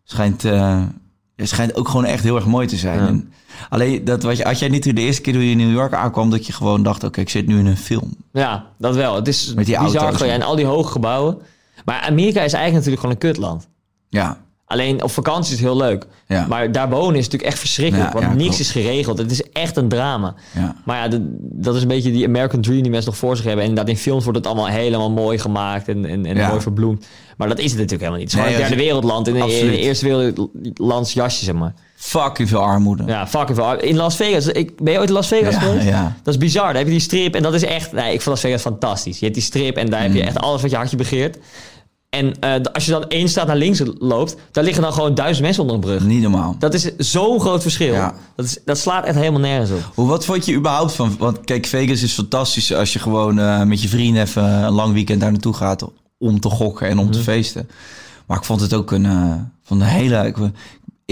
Schijnt, 0.04 0.44
eh, 0.44 0.82
het 1.36 1.48
schijnt 1.48 1.74
ook 1.76 1.88
gewoon 1.88 2.04
echt 2.04 2.22
heel 2.22 2.36
erg 2.36 2.46
mooi 2.46 2.66
te 2.66 2.76
zijn. 2.76 2.98
Ja. 3.00 3.06
En 3.06 3.32
alleen, 3.68 4.04
dat, 4.04 4.22
wat 4.22 4.36
je, 4.36 4.44
had 4.44 4.58
jij 4.58 4.68
niet 4.68 4.82
de 4.82 4.92
eerste 5.02 5.22
keer 5.22 5.32
toen 5.32 5.42
je 5.42 5.50
in 5.50 5.56
New 5.56 5.72
York 5.72 5.92
aankwam... 5.92 6.30
dat 6.30 6.46
je 6.46 6.52
gewoon 6.52 6.82
dacht, 6.82 7.04
oké, 7.04 7.20
ik 7.20 7.28
zit 7.28 7.46
nu 7.46 7.58
in 7.58 7.66
een 7.66 7.76
film. 7.76 8.14
Ja, 8.32 8.66
dat 8.78 8.94
wel. 8.94 9.14
Het 9.14 9.28
is 9.28 9.54
Met 9.54 9.66
die 9.66 9.78
bizar 9.78 10.02
auto's, 10.02 10.20
ja, 10.26 10.32
en 10.32 10.42
al 10.42 10.56
die 10.56 10.66
hoge 10.66 10.90
gebouwen. 10.92 11.38
Maar 11.84 12.00
Amerika 12.00 12.40
is 12.42 12.52
eigenlijk 12.52 12.72
natuurlijk 12.72 13.00
gewoon 13.00 13.14
een 13.14 13.32
kutland. 13.32 13.68
Ja, 14.08 14.38
Alleen 14.70 15.02
op 15.02 15.10
vakantie 15.10 15.54
is 15.54 15.60
het 15.60 15.68
heel 15.68 15.76
leuk. 15.76 16.06
Ja. 16.26 16.46
Maar 16.48 16.72
daarboven 16.72 17.14
is 17.14 17.24
het 17.24 17.32
natuurlijk 17.32 17.50
echt 17.50 17.58
verschrikkelijk. 17.58 18.12
Want 18.12 18.26
niks 18.26 18.42
klopt. 18.42 18.58
is 18.60 18.70
geregeld. 18.70 19.18
Het 19.18 19.30
is 19.30 19.42
echt 19.52 19.76
een 19.76 19.88
drama. 19.88 20.34
Maar 20.84 20.96
ja, 20.96 21.08
de- 21.08 21.36
dat 21.40 21.74
is 21.74 21.82
een 21.82 21.88
beetje 21.88 22.10
die 22.12 22.26
American 22.26 22.60
Dream 22.60 22.82
die 22.82 22.90
mensen 22.90 23.10
nog 23.10 23.18
voor 23.18 23.36
zich 23.36 23.44
hebben. 23.44 23.62
En 23.64 23.68
inderdaad, 23.68 23.94
in 23.94 24.00
films 24.00 24.22
wordt 24.24 24.38
het 24.38 24.46
allemaal 24.46 24.66
helemaal 24.66 25.10
mooi 25.10 25.38
gemaakt 25.38 25.88
en, 25.88 26.04
en, 26.04 26.26
en 26.26 26.46
mooi 26.48 26.60
verbloemd. 26.60 27.06
Maar 27.36 27.48
dat 27.48 27.58
is 27.58 27.70
het 27.70 27.80
natuurlijk 27.80 28.00
helemaal 28.00 28.18
niet. 28.20 28.30
Het 28.32 28.40
is 28.40 28.46
Nee, 28.46 28.54
gewoon 28.54 28.70
een 28.70 28.78
dat 28.78 28.78
derde 28.78 28.84
is- 28.84 29.10
wereldland 29.10 29.28
in 29.28 29.34
een, 29.60 29.68
in 29.68 29.78
een 29.78 29.84
eerste 29.86 30.04
wereldlands 30.06 31.12
jasje, 31.12 31.44
zeg 31.44 31.54
maar. 31.54 31.72
Fucking 31.96 32.48
veel 32.48 32.60
armoede. 32.60 33.02
Ja, 33.06 33.26
fucking 33.26 33.58
veel. 33.58 33.76
In 33.80 33.96
Las 33.96 34.16
Vegas, 34.16 34.46
ik, 34.46 34.82
ben 34.82 34.92
je 34.92 34.98
ooit 34.98 35.08
in 35.08 35.14
Las 35.14 35.28
Vegas 35.28 35.54
Ja, 35.54 35.60
geweest? 35.60 35.86
ja. 35.86 36.16
Dat 36.22 36.34
is 36.34 36.40
bizar. 36.40 36.64
Daar 36.66 36.74
heb 36.74 36.84
je 36.84 36.90
die 36.90 37.00
strip 37.00 37.34
en 37.34 37.42
dat 37.42 37.54
is 37.54 37.64
echt... 37.64 37.92
Nee, 37.92 38.04
ik 38.12 38.20
vond 38.20 38.26
Las 38.26 38.40
Vegas 38.40 38.60
fantastisch. 38.60 39.18
Je 39.18 39.24
hebt 39.24 39.34
die 39.36 39.44
strip 39.46 39.76
en 39.76 39.90
daar 39.90 40.00
heb 40.00 40.10
Mm. 40.10 40.16
je 40.16 40.22
echt 40.22 40.38
alles 40.40 40.62
wat 40.62 40.70
je 40.70 40.76
hartje 40.76 40.96
begeert. 40.96 41.38
En 42.10 42.38
eh, 42.40 42.54
als 42.72 42.84
je 42.84 42.90
dan 42.90 43.08
één 43.08 43.28
straat 43.28 43.46
naar 43.46 43.56
links 43.56 43.82
loopt, 43.98 44.36
daar 44.52 44.64
liggen 44.64 44.82
dan 44.82 44.92
gewoon 44.92 45.14
duizend 45.14 45.44
mensen 45.44 45.62
onder 45.62 45.76
een 45.76 45.82
brug. 45.82 46.04
Niet 46.04 46.22
normaal. 46.22 46.56
Dat 46.58 46.74
is 46.74 46.96
zo'n 46.96 47.40
groot 47.40 47.62
verschil. 47.62 47.92
Ja. 47.92 48.14
Dat, 48.36 48.44
is, 48.44 48.58
dat 48.64 48.78
slaat 48.78 49.04
echt 49.04 49.16
helemaal 49.16 49.40
nergens 49.40 49.70
op. 49.70 49.92
Hoe, 49.94 50.08
wat 50.08 50.24
vond 50.24 50.44
je 50.46 50.54
überhaupt 50.54 50.92
van... 50.92 51.16
Want 51.18 51.40
kijk, 51.44 51.66
Vegas 51.66 52.02
is 52.02 52.12
fantastisch 52.12 52.72
als 52.74 52.92
je 52.92 52.98
gewoon 52.98 53.38
eh, 53.38 53.62
met 53.62 53.82
je 53.82 53.88
vrienden 53.88 54.22
even 54.22 54.44
een 54.44 54.72
lang 54.72 54.92
weekend 54.92 55.20
daar 55.20 55.30
naartoe 55.30 55.54
gaat 55.54 55.84
om 56.18 56.40
te 56.40 56.48
gokken 56.50 56.88
en 56.88 56.98
om 56.98 57.04
Mhm. 57.04 57.12
te 57.14 57.20
feesten. 57.20 57.68
Maar 58.26 58.36
ik 58.38 58.44
vond 58.44 58.60
het 58.60 58.74
ook 58.74 58.90
een, 58.90 59.06
eh, 59.06 59.32
van 59.62 59.80
een 59.80 59.86
hele... 59.86 60.26
Ik, 60.26 60.36
ik 60.36 60.52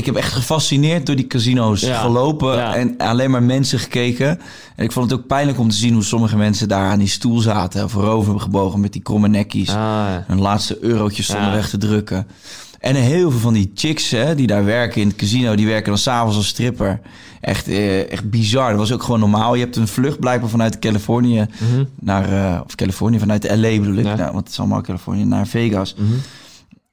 heb 0.07 0.15
echt 0.15 0.33
gefascineerd 0.33 1.07
door 1.07 1.17
die 1.17 1.27
casino's 1.27 1.81
Ja, 1.81 2.01
gelopen 2.01 2.57
ja. 2.57 2.75
en 2.75 2.95
alleen 2.99 3.31
maar 3.31 3.43
mensen 3.43 3.79
gekeken. 3.79 4.41
En 4.77 4.85
ik 4.85 4.93
vond 4.93 5.11
het 5.11 5.21
ook 5.21 5.27
pijnlijk 5.27 5.59
om 5.59 5.69
te 5.69 5.77
zien 5.77 5.95
hoe 5.95 6.05
sommige 6.05 6.37
mensen 6.37 6.69
daar 6.69 6.91
aan 6.91 6.99
die 6.99 7.09
stoel 7.09 7.39
zaten, 7.39 7.85
of 7.85 7.91
voorover 7.93 8.41
gebogen 8.41 8.81
met 8.81 8.93
die 8.93 9.03
kromme 9.03 9.29
nekkies. 9.29 9.69
Ah, 9.69 9.75
ja. 9.77 10.25
Hun 10.27 10.41
laatste 10.41 10.79
eurotjes 10.81 11.27
Ja. 11.27 11.53
weg 11.53 11.69
te 11.69 11.79
drukken. 11.79 12.27
En 12.81 12.95
heel 12.95 13.31
veel 13.31 13.41
van 13.41 13.53
die 13.53 13.71
chicks 13.75 14.11
hè, 14.11 14.35
die 14.35 14.47
daar 14.47 14.65
werken 14.65 15.01
in 15.01 15.09
het 15.09 15.17
casino, 15.17 15.55
die 15.55 15.67
werken 15.67 15.89
dan 15.89 15.99
s'avonds 15.99 16.37
als 16.37 16.47
stripper. 16.47 17.01
Echt, 17.41 17.69
eh, 17.69 18.13
echt 18.13 18.31
bizar. 18.31 18.69
Dat 18.71 18.79
was 18.79 18.93
ook 18.93 19.03
gewoon 19.03 19.21
normaal. 19.21 19.55
Je 19.55 19.61
hebt 19.65 19.77
een 19.77 19.89
vlucht 19.89 20.21
blijkbaar 20.21 20.51
vanuit 20.51 20.79
Californië 20.79 21.47
naar, 22.01 22.33
eh, 22.33 22.61
of 22.67 22.75
Californië, 22.75 23.19
vanuit 23.19 23.45
LA 23.45 23.79
bedoel 23.79 23.95
ik. 23.97 24.05
Ja. 24.05 24.15
Nou, 24.17 24.33
want 24.33 24.45
het 24.45 24.49
is 24.53 24.59
allemaal 24.59 24.81
Californië, 24.81 25.25
naar 25.25 25.47
Vegas. 25.47 25.95
Mhm. 25.99 26.13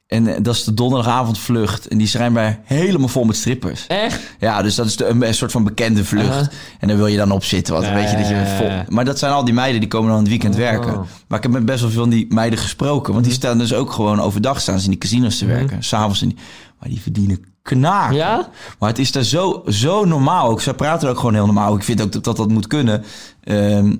En 0.07 0.27
eh, 0.27 0.35
dat 0.41 0.55
is 0.55 0.63
de 0.63 0.73
donderdagavondvlucht. 0.73 1.87
En 1.87 1.97
die 1.97 2.07
zijn 2.07 2.33
bij 2.33 2.59
helemaal 2.63 3.07
vol 3.07 3.23
met 3.23 3.35
strippers. 3.35 3.87
Echt? 3.87 4.19
Ja, 4.39 4.61
dus 4.61 4.75
dat 4.75 4.85
is 4.85 4.95
de, 4.95 5.05
een, 5.05 5.27
een 5.27 5.33
soort 5.33 5.51
van 5.51 5.63
bekende 5.63 6.05
vlucht. 6.05 6.49
En 6.79 6.87
dan 6.87 6.97
wil 6.97 7.07
je 7.07 7.17
dan 7.17 7.31
op 7.31 7.43
zitten. 7.43 7.73
Want 7.73 7.85
dan 7.85 7.95
Ja, 7.95 7.99
weet 8.01 8.11
je 8.11 8.17
dat 8.17 8.27
je 8.27 8.55
vol... 8.57 8.95
Maar 8.95 9.05
dat 9.05 9.19
zijn 9.19 9.31
al 9.31 9.45
die 9.45 9.53
meiden 9.53 9.79
die 9.79 9.89
komen 9.89 10.09
dan 10.09 10.19
het 10.19 10.27
weekend 10.27 10.53
Oh. 10.53 10.59
werken. 10.59 10.93
Maar 11.27 11.37
ik 11.37 11.43
heb 11.43 11.51
met 11.51 11.65
best 11.65 11.81
wel 11.81 11.89
veel 11.89 11.99
van 12.01 12.09
die 12.09 12.25
meiden 12.29 12.59
gesproken. 12.59 13.13
Want 13.13 13.25
die 13.25 13.33
Mhm. 13.33 13.41
staan 13.43 13.57
dus 13.57 13.73
ook 13.73 13.91
gewoon 13.91 14.19
overdag 14.21 14.61
staan 14.61 14.77
ze 14.79 14.83
in 14.85 14.89
die 14.91 14.99
casinos 14.99 15.37
te 15.37 15.45
werken. 15.45 15.83
S'avonds 15.83 16.21
in 16.21 16.27
die... 16.27 16.37
Maar 16.79 16.89
die 16.89 17.01
verdienen 17.01 17.45
knaak. 17.61 18.11
Ja? 18.11 18.49
Maar 18.79 18.89
het 18.89 18.99
is 18.99 19.11
daar 19.11 19.23
zo, 19.23 19.63
zo 19.67 20.05
normaal. 20.05 20.49
Ook, 20.49 20.61
zij 20.61 20.73
praten 20.73 21.09
ook 21.09 21.17
gewoon 21.17 21.33
heel 21.33 21.45
normaal. 21.45 21.75
Ik 21.75 21.83
vind 21.83 22.01
ook 22.01 22.11
dat 22.11 22.23
dat, 22.23 22.37
dat 22.37 22.49
moet 22.49 22.67
kunnen. 22.67 23.03
Ehm, 23.43 23.95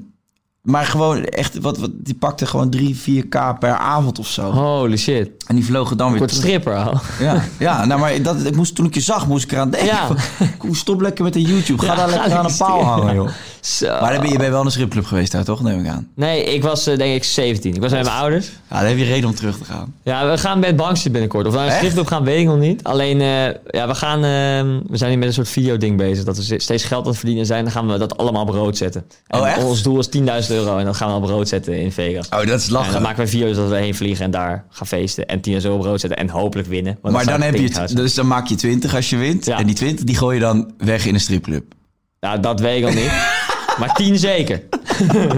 maar 0.65 0.85
gewoon 0.85 1.23
echt, 1.23 1.59
wat, 1.59 1.77
wat, 1.77 1.89
die 1.93 2.13
pakte 2.15 2.45
gewoon 2.45 2.69
3, 2.69 2.95
4k 2.95 3.59
per 3.59 3.73
avond 3.77 4.19
of 4.19 4.27
zo. 4.27 4.51
Holy 4.51 4.97
shit. 4.97 5.29
En 5.47 5.55
die 5.55 5.65
vlogen 5.65 5.97
dan 5.97 6.11
weer 6.11 6.21
terug. 6.27 6.35
stripper 6.43 6.75
al. 6.75 6.99
Ja, 7.19 7.43
ja 7.59 7.85
nou, 7.85 7.99
maar 7.99 8.21
dat, 8.21 8.45
ik 8.45 8.55
moest, 8.55 8.75
toen 8.75 8.85
ik 8.85 8.93
je 8.93 9.01
zag, 9.01 9.27
moest 9.27 9.43
ik 9.43 9.51
eraan 9.51 9.69
denken. 9.69 9.87
Ja. 9.89 10.07
Stop 10.71 11.01
lekker 11.01 11.23
met 11.23 11.33
de 11.33 11.41
YouTube. 11.41 11.81
Ga 11.85 11.91
Ja, 11.91 11.95
daar 11.95 12.09
lekker 12.09 12.33
aan 12.33 12.45
een 12.45 12.57
paal 12.57 12.83
hangen, 12.83 13.15
joh. 13.15 13.29
Zo. 13.61 13.87
Maar 14.01 14.11
dan 14.13 14.21
ben 14.21 14.31
je, 14.31 14.37
ben 14.37 14.49
wel 14.51 14.59
in 14.59 14.65
een 14.65 14.71
stripclub 14.71 15.05
geweest 15.05 15.31
daar, 15.31 15.43
toch? 15.43 15.61
Neem 15.61 15.79
ik 15.79 15.87
aan. 15.87 16.07
Nee, 16.15 16.43
ik 16.43 16.63
was 16.63 16.87
eh, 16.87 16.97
denk 16.97 17.15
ik 17.15 17.23
17. 17.23 17.73
Ik 17.75 17.81
was 17.81 17.91
met 17.91 18.03
mijn 18.03 18.15
ouders. 18.15 18.51
Ja, 18.69 18.79
dan 18.79 18.87
heb 18.89 18.97
je 18.97 19.03
reden 19.03 19.29
om 19.29 19.35
terug 19.35 19.57
te 19.57 19.63
gaan. 19.65 19.93
Ja, 20.03 20.29
we 20.29 20.37
gaan 20.37 20.59
met 20.59 20.75
bankjes 20.75 21.11
binnenkort. 21.11 21.45
Of 21.47 21.51
we 21.53 21.57
naar 21.59 21.67
een 21.67 21.73
stripclub 21.75 22.07
gaan, 22.07 22.23
weet 22.23 22.39
ik 22.39 22.45
nog 22.45 22.59
niet. 22.59 22.83
Alleen, 22.83 23.21
eh, 23.21 23.45
ja, 23.79 23.87
we 23.87 23.95
gaan... 23.95 24.15
eh, 24.17 24.81
we 24.89 24.97
zijn 24.97 25.11
nu 25.11 25.17
met 25.17 25.27
een 25.27 25.33
soort 25.33 25.49
videoding 25.49 25.97
bezig. 25.97 26.23
Dat 26.23 26.37
we 26.37 26.59
steeds 26.59 26.83
geld 26.83 27.01
aan 27.03 27.09
het 27.09 27.17
verdienen 27.17 27.45
zijn. 27.45 27.63
Dan 27.63 27.71
gaan 27.73 27.87
we 27.87 27.97
dat 27.97 28.17
allemaal 28.17 28.41
op 28.41 28.49
rood 28.49 28.77
zetten. 28.77 29.05
En 29.27 29.39
Oh, 29.39 29.47
echt? 29.47 29.63
ons 29.63 29.81
doel 29.83 29.99
is 29.99 30.09
10.000 30.17 30.23
euro. 30.55 30.77
En 30.77 30.85
dan 30.85 30.95
gaan 30.95 31.09
we 31.09 31.15
op 31.15 31.23
rood 31.23 31.47
zetten 31.47 31.79
in 31.79 31.91
Vegas. 31.91 32.29
Oh, 32.29 32.37
dat 32.45 32.59
is 32.59 32.67
En 32.67 32.73
dan 32.73 32.81
lachen. 32.81 33.01
maken 33.01 33.23
we 33.23 33.29
video's 33.29 33.55
dat 33.55 33.69
we 33.69 33.75
heen 33.75 33.95
vliegen 33.95 34.25
en 34.25 34.31
daar 34.31 34.65
gaan 34.69 34.87
feesten. 34.87 35.25
En 35.25 35.37
10.000 35.37 35.43
euro 35.51 35.75
op 35.75 35.81
rood 35.83 35.99
zetten 35.99 36.19
en 36.19 36.29
hopelijk 36.29 36.67
winnen. 36.67 36.97
Want 37.01 37.15
Maar 37.15 37.25
dan, 37.25 37.41
heb 37.41 37.55
je 37.55 37.79
het, 37.79 37.95
dus 37.95 38.13
dan 38.13 38.27
maak 38.27 38.47
je 38.47 38.55
20 38.55 38.95
als 38.95 39.09
je 39.09 39.17
wint. 39.17 39.45
Ja. 39.45 39.57
En 39.57 39.65
die 39.65 39.75
20 39.75 40.05
die 40.05 40.17
gooi 40.17 40.35
je 40.35 40.41
dan 40.41 40.71
weg 40.77 41.05
in 41.05 41.13
een 41.13 41.19
stripclub. 41.19 41.63
Nou, 42.19 42.39
dat 42.39 42.59
weet 42.59 42.77
ik 42.77 42.85
al 42.85 42.93
niet. 42.93 43.11
maar 43.79 43.93
10 43.93 44.17
zeker. 44.17 44.61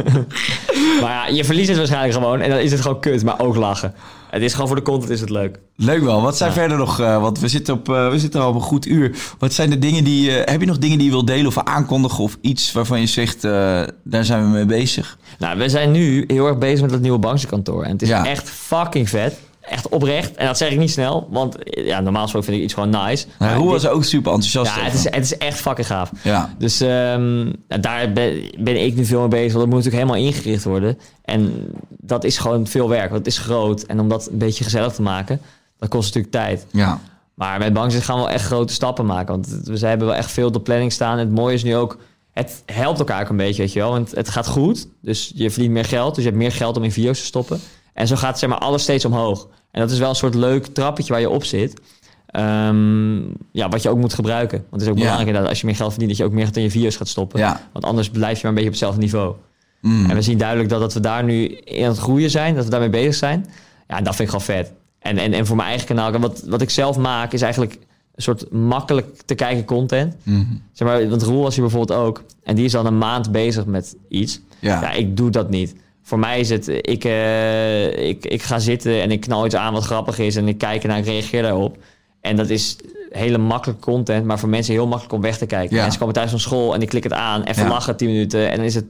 maar 1.01 1.11
ja, 1.11 1.27
je 1.27 1.45
verliest 1.45 1.67
het 1.67 1.77
waarschijnlijk 1.77 2.13
gewoon. 2.13 2.41
En 2.41 2.49
dan 2.49 2.59
is 2.59 2.71
het 2.71 2.81
gewoon 2.81 2.99
kut, 2.99 3.23
maar 3.23 3.39
ook 3.39 3.55
lachen. 3.55 3.93
Het 4.29 4.41
is 4.41 4.51
gewoon 4.53 4.67
voor 4.67 4.75
de 4.75 4.81
content 4.81 5.09
is 5.11 5.19
het 5.19 5.29
leuk. 5.29 5.59
Leuk 5.75 6.01
wel. 6.03 6.21
Wat 6.21 6.37
zijn 6.37 6.49
Ja. 6.49 6.55
verder 6.55 6.77
nog, 6.77 6.99
eh, 6.99 7.21
want 7.21 7.39
we 7.39 7.47
zitten, 7.47 7.73
op, 7.73 7.89
eh, 7.89 8.09
we 8.09 8.19
zitten 8.19 8.41
al 8.41 8.49
op 8.49 8.55
een 8.55 8.61
goed 8.61 8.85
uur. 8.87 9.15
Wat 9.39 9.53
zijn 9.53 9.69
de 9.69 9.79
dingen 9.79 10.03
die, 10.03 10.31
eh, 10.37 10.51
heb 10.51 10.59
je 10.61 10.67
nog 10.67 10.77
dingen 10.77 10.97
die 10.97 11.05
je 11.05 11.11
wilt 11.13 11.27
delen 11.27 11.47
of 11.47 11.57
aankondigen? 11.57 12.23
Of 12.23 12.37
iets 12.41 12.71
waarvan 12.71 12.99
je 12.99 13.05
zegt, 13.07 13.41
daar 13.41 14.25
zijn 14.25 14.43
we 14.43 14.47
mee 14.49 14.65
bezig? 14.65 15.17
Nou, 15.39 15.57
we 15.57 15.69
zijn 15.69 15.91
nu 15.91 16.23
heel 16.27 16.47
erg 16.47 16.57
bezig 16.57 16.81
met 16.81 16.89
dat 16.89 17.01
nieuwe 17.01 17.17
bankjeskantoor. 17.19 17.83
En 17.83 17.91
het 17.91 18.01
is 18.01 18.07
Ja. 18.09 18.25
echt 18.25 18.49
fucking 18.49 19.09
vet. 19.09 19.39
Echt 19.69 19.89
oprecht. 19.89 20.35
En 20.35 20.45
dat 20.45 20.57
zeg 20.57 20.71
ik 20.71 20.77
niet 20.77 20.91
snel, 20.91 21.27
want 21.29 21.55
ja, 21.63 21.99
normaal 21.99 22.21
gesproken 22.21 22.47
vind 22.49 22.57
ik 22.57 22.65
iets 22.65 22.73
gewoon 22.73 22.89
nice. 22.89 23.25
Maar 23.39 23.57
dit- 23.57 23.65
was 23.65 23.87
ook 23.87 24.03
super 24.03 24.31
enthousiast 24.31 24.75
Ja, 24.75 24.83
het 24.83 24.93
is, 24.93 25.03
het 25.03 25.23
is 25.23 25.37
echt 25.37 25.59
fucking 25.59 25.87
gaaf. 25.87 26.11
Ja. 26.23 26.53
Dus 26.57 26.81
ehm, 26.81 27.43
nou, 27.43 27.81
daar 27.81 28.11
ben, 28.11 28.41
ben 28.59 28.83
ik 28.85 28.95
nu 28.95 29.05
veel 29.05 29.19
mee 29.19 29.27
bezig. 29.27 29.53
Want 29.53 29.65
dat 29.65 29.73
moet 29.75 29.83
natuurlijk 29.83 30.03
helemaal 30.03 30.31
ingericht 30.31 30.63
worden. 30.63 30.97
En 31.23 31.53
dat 31.89 32.23
is 32.23 32.37
gewoon 32.37 32.67
veel 32.67 32.89
werk, 32.89 33.09
want 33.11 33.25
het 33.25 33.27
is 33.33 33.37
groot. 33.39 33.81
En 33.81 33.99
om 33.99 34.09
dat 34.09 34.27
een 34.31 34.37
beetje 34.37 34.63
gezellig 34.63 34.93
te 34.93 35.01
maken, 35.01 35.41
dat 35.79 35.89
kost 35.89 36.05
natuurlijk 36.15 36.33
tijd. 36.33 36.65
Ja. 36.71 36.99
Maar 37.33 37.59
met 37.59 37.73
Bankzit 37.73 38.03
gaan 38.03 38.15
we 38.15 38.21
wel 38.21 38.31
echt 38.31 38.45
grote 38.45 38.73
stappen 38.73 39.05
maken. 39.05 39.27
Want 39.33 39.47
we 39.63 39.87
hebben 39.87 40.07
wel 40.07 40.15
echt 40.15 40.31
veel 40.31 40.47
op 40.47 40.53
de 40.53 40.59
planning 40.61 40.91
staan. 40.91 41.17
Het 41.17 41.31
mooie 41.31 41.53
is 41.53 41.63
nu 41.63 41.75
ook, 41.75 41.97
het 42.33 42.63
helpt 42.65 42.99
elkaar 42.99 43.21
ook 43.21 43.29
een 43.29 43.37
beetje, 43.37 43.61
weet 43.61 43.73
je 43.73 43.79
wel. 43.79 43.91
Want 43.91 44.11
het 44.15 44.29
gaat 44.29 44.47
goed, 44.47 44.87
dus 45.01 45.31
je 45.35 45.49
verdient 45.51 45.73
meer 45.73 45.85
geld. 45.85 46.15
Dus 46.15 46.23
je 46.23 46.29
hebt 46.29 46.41
meer 46.41 46.51
geld 46.51 46.77
om 46.77 46.83
in 46.83 46.91
video's 46.91 47.19
te 47.19 47.25
stoppen. 47.25 47.59
En 47.93 48.07
zo 48.07 48.15
gaat 48.15 48.39
zeg 48.39 48.49
maar 48.49 48.57
alles 48.57 48.81
steeds 48.81 49.05
omhoog. 49.05 49.47
En 49.71 49.81
dat 49.81 49.91
is 49.91 49.99
wel 49.99 50.09
een 50.09 50.15
soort 50.15 50.35
leuk 50.35 50.65
trappetje 50.65 51.13
waar 51.13 51.21
je 51.21 51.29
op 51.29 51.43
zit. 51.43 51.81
Ehm, 52.27 53.17
ja, 53.51 53.69
wat 53.69 53.83
je 53.83 53.89
ook 53.89 53.97
moet 53.97 54.13
gebruiken. 54.13 54.57
Want 54.57 54.71
het 54.71 54.81
is 54.81 54.87
ook 54.87 54.95
belangrijk 54.95 55.27
inderdaad, 55.27 55.49
als 55.49 55.59
je 55.59 55.65
meer 55.65 55.75
geld 55.75 55.89
verdient... 55.89 56.09
dat 56.09 56.19
je 56.19 56.25
ook 56.25 56.37
meer 56.37 56.49
in 56.53 56.61
je 56.61 56.71
video's 56.71 56.95
gaat 56.95 57.07
stoppen. 57.07 57.57
Want 57.71 57.85
anders 57.85 58.09
blijf 58.09 58.35
je 58.35 58.47
maar 58.47 58.51
een 58.51 58.63
beetje 58.63 58.69
op 58.69 58.73
hetzelfde 58.73 59.01
niveau. 59.01 59.35
Mm. 59.81 60.09
En 60.09 60.15
we 60.15 60.21
zien 60.21 60.37
duidelijk 60.37 60.69
dat, 60.69 60.79
dat 60.79 60.93
we 60.93 60.99
daar 60.99 61.23
nu 61.23 61.45
in 61.47 61.85
het 61.85 61.97
groeien 61.97 62.29
zijn, 62.29 62.55
dat 62.55 62.63
we 62.63 62.69
daarmee 62.69 62.89
bezig 62.89 63.15
zijn. 63.15 63.45
Ja, 63.87 64.01
dat 64.01 64.15
vind 64.15 64.19
ik 64.19 64.39
gewoon 64.39 64.57
vet. 64.57 64.73
En, 64.99 65.17
en, 65.17 65.33
en 65.33 65.45
voor 65.45 65.55
mijn 65.55 65.67
eigen 65.67 65.87
kanaal, 65.87 66.19
wat, 66.19 66.43
wat 66.47 66.61
ik 66.61 66.69
zelf 66.69 66.97
maak, 66.97 67.33
is 67.33 67.41
eigenlijk 67.41 67.73
een 68.15 68.23
soort 68.23 68.51
makkelijk 68.51 69.21
te 69.25 69.35
kijken 69.35 69.65
content. 69.65 70.15
Mhm. 70.23 70.45
Zeg 70.71 70.87
maar, 70.87 71.09
want 71.09 71.23
Roel 71.23 71.41
was 71.41 71.55
hier 71.55 71.63
bijvoorbeeld 71.63 71.99
ook. 71.99 72.23
En 72.43 72.55
die 72.55 72.65
is 72.65 72.71
dan 72.71 72.85
een 72.85 72.97
maand 72.97 73.31
bezig 73.31 73.65
met 73.65 73.95
iets. 74.09 74.41
Ja. 74.59 74.81
Ja, 74.81 74.91
ik 74.91 75.17
doe 75.17 75.29
dat 75.29 75.49
niet. 75.49 75.75
Voor 76.07 76.19
mij 76.19 76.39
is 76.39 76.49
het, 76.49 76.67
ik, 76.67 77.03
eh, 77.03 78.07
ik, 78.07 78.25
ik 78.25 78.41
ga 78.43 78.59
zitten 78.59 79.01
en 79.01 79.11
ik 79.11 79.21
knal 79.21 79.45
iets 79.45 79.55
aan 79.55 79.73
wat 79.73 79.83
grappig 79.83 80.17
is. 80.19 80.35
En 80.35 80.47
ik 80.47 80.57
kijk 80.57 80.81
ernaar, 80.83 80.97
ik 80.97 81.05
reageer 81.05 81.41
daarop. 81.41 81.77
En 82.21 82.35
dat 82.35 82.49
is 82.49 82.77
hele 83.09 83.37
makkelijke 83.37 83.81
content, 83.83 84.25
maar 84.25 84.39
voor 84.39 84.49
mensen 84.49 84.73
heel 84.73 84.87
makkelijk 84.87 85.13
om 85.13 85.21
weg 85.21 85.37
te 85.37 85.45
kijken. 85.45 85.75
Ja. 85.75 85.81
Mensen 85.81 85.99
komen 85.99 86.15
thuis 86.15 86.29
van 86.29 86.39
school 86.39 86.73
en 86.73 86.79
die 86.79 86.89
klikken 86.89 87.11
het 87.11 87.19
aan. 87.19 87.43
Even 87.43 87.63
Ja. 87.63 87.69
lachen, 87.69 87.97
10 87.97 88.07
minuten. 88.07 88.49
En 88.49 88.55
dan 88.55 88.65
is 88.65 88.75
het 88.75 88.85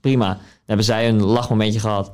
prima. 0.00 0.26
Dan 0.26 0.38
hebben 0.66 0.84
zij 0.84 1.08
een 1.08 1.22
lachmomentje 1.22 1.80
gehad. 1.80 2.12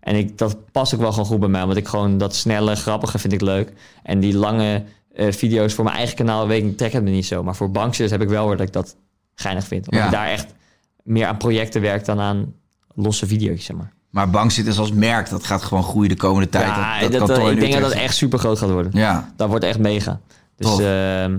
En 0.00 0.14
ik, 0.14 0.38
dat 0.38 0.56
past 0.72 0.94
ook 0.94 1.00
wel 1.00 1.10
gewoon 1.12 1.26
goed 1.26 1.40
bij 1.40 1.48
mij. 1.48 1.64
Want 1.66 1.76
ik 1.76 1.88
gewoon 1.88 2.18
dat 2.18 2.34
snelle, 2.34 2.76
grappige 2.76 3.18
vind 3.18 3.32
ik 3.32 3.40
leuk. 3.40 3.72
En 4.02 4.20
die 4.20 4.36
lange 4.36 4.82
eh, 5.14 5.32
video's 5.32 5.74
voor 5.74 5.84
mijn 5.84 5.96
eigen 5.96 6.16
kanaal, 6.16 6.46
weet 6.46 6.64
ik, 6.64 6.76
trek 6.76 6.92
het 6.92 7.02
me 7.02 7.10
niet 7.10 7.26
zo. 7.26 7.42
Maar 7.42 7.56
voor 7.56 7.70
bankjes 7.70 8.10
heb 8.10 8.22
ik 8.22 8.28
wel 8.28 8.48
weer 8.48 8.56
dat 8.56 8.66
ik 8.66 8.72
dat 8.72 8.96
geinig 9.34 9.64
vind. 9.66 9.84
Omdat 9.90 10.00
Ja. 10.00 10.10
je 10.10 10.16
daar 10.16 10.28
echt 10.34 10.54
meer 11.02 11.26
aan 11.26 11.36
projecten 11.36 11.80
werkt 11.80 12.06
dan 12.06 12.20
aan 12.20 12.54
losse 13.02 13.26
video's, 13.26 13.64
zeg 13.64 13.76
maar. 13.76 13.92
Maar 14.10 14.30
bankzitters 14.30 14.78
als 14.78 14.92
merk, 14.92 15.30
dat 15.30 15.44
gaat 15.44 15.62
gewoon 15.62 15.82
groeien 15.82 16.08
de 16.08 16.16
komende 16.16 16.48
tijd. 16.48 16.66
ja, 16.66 17.00
dat, 17.00 17.26
dat, 17.26 17.38
in 17.38 17.46
ik 17.50 17.60
denk 17.60 17.72
dat 17.72 17.82
dat 17.82 17.92
echt 17.92 18.16
super 18.16 18.38
groot 18.38 18.58
gaat 18.58 18.70
worden. 18.70 18.92
Ja, 18.94 19.32
Dat 19.36 19.48
wordt 19.48 19.64
echt 19.64 19.78
mega. 19.78 20.20
Dus 20.56 20.78
ehm, 20.78 21.30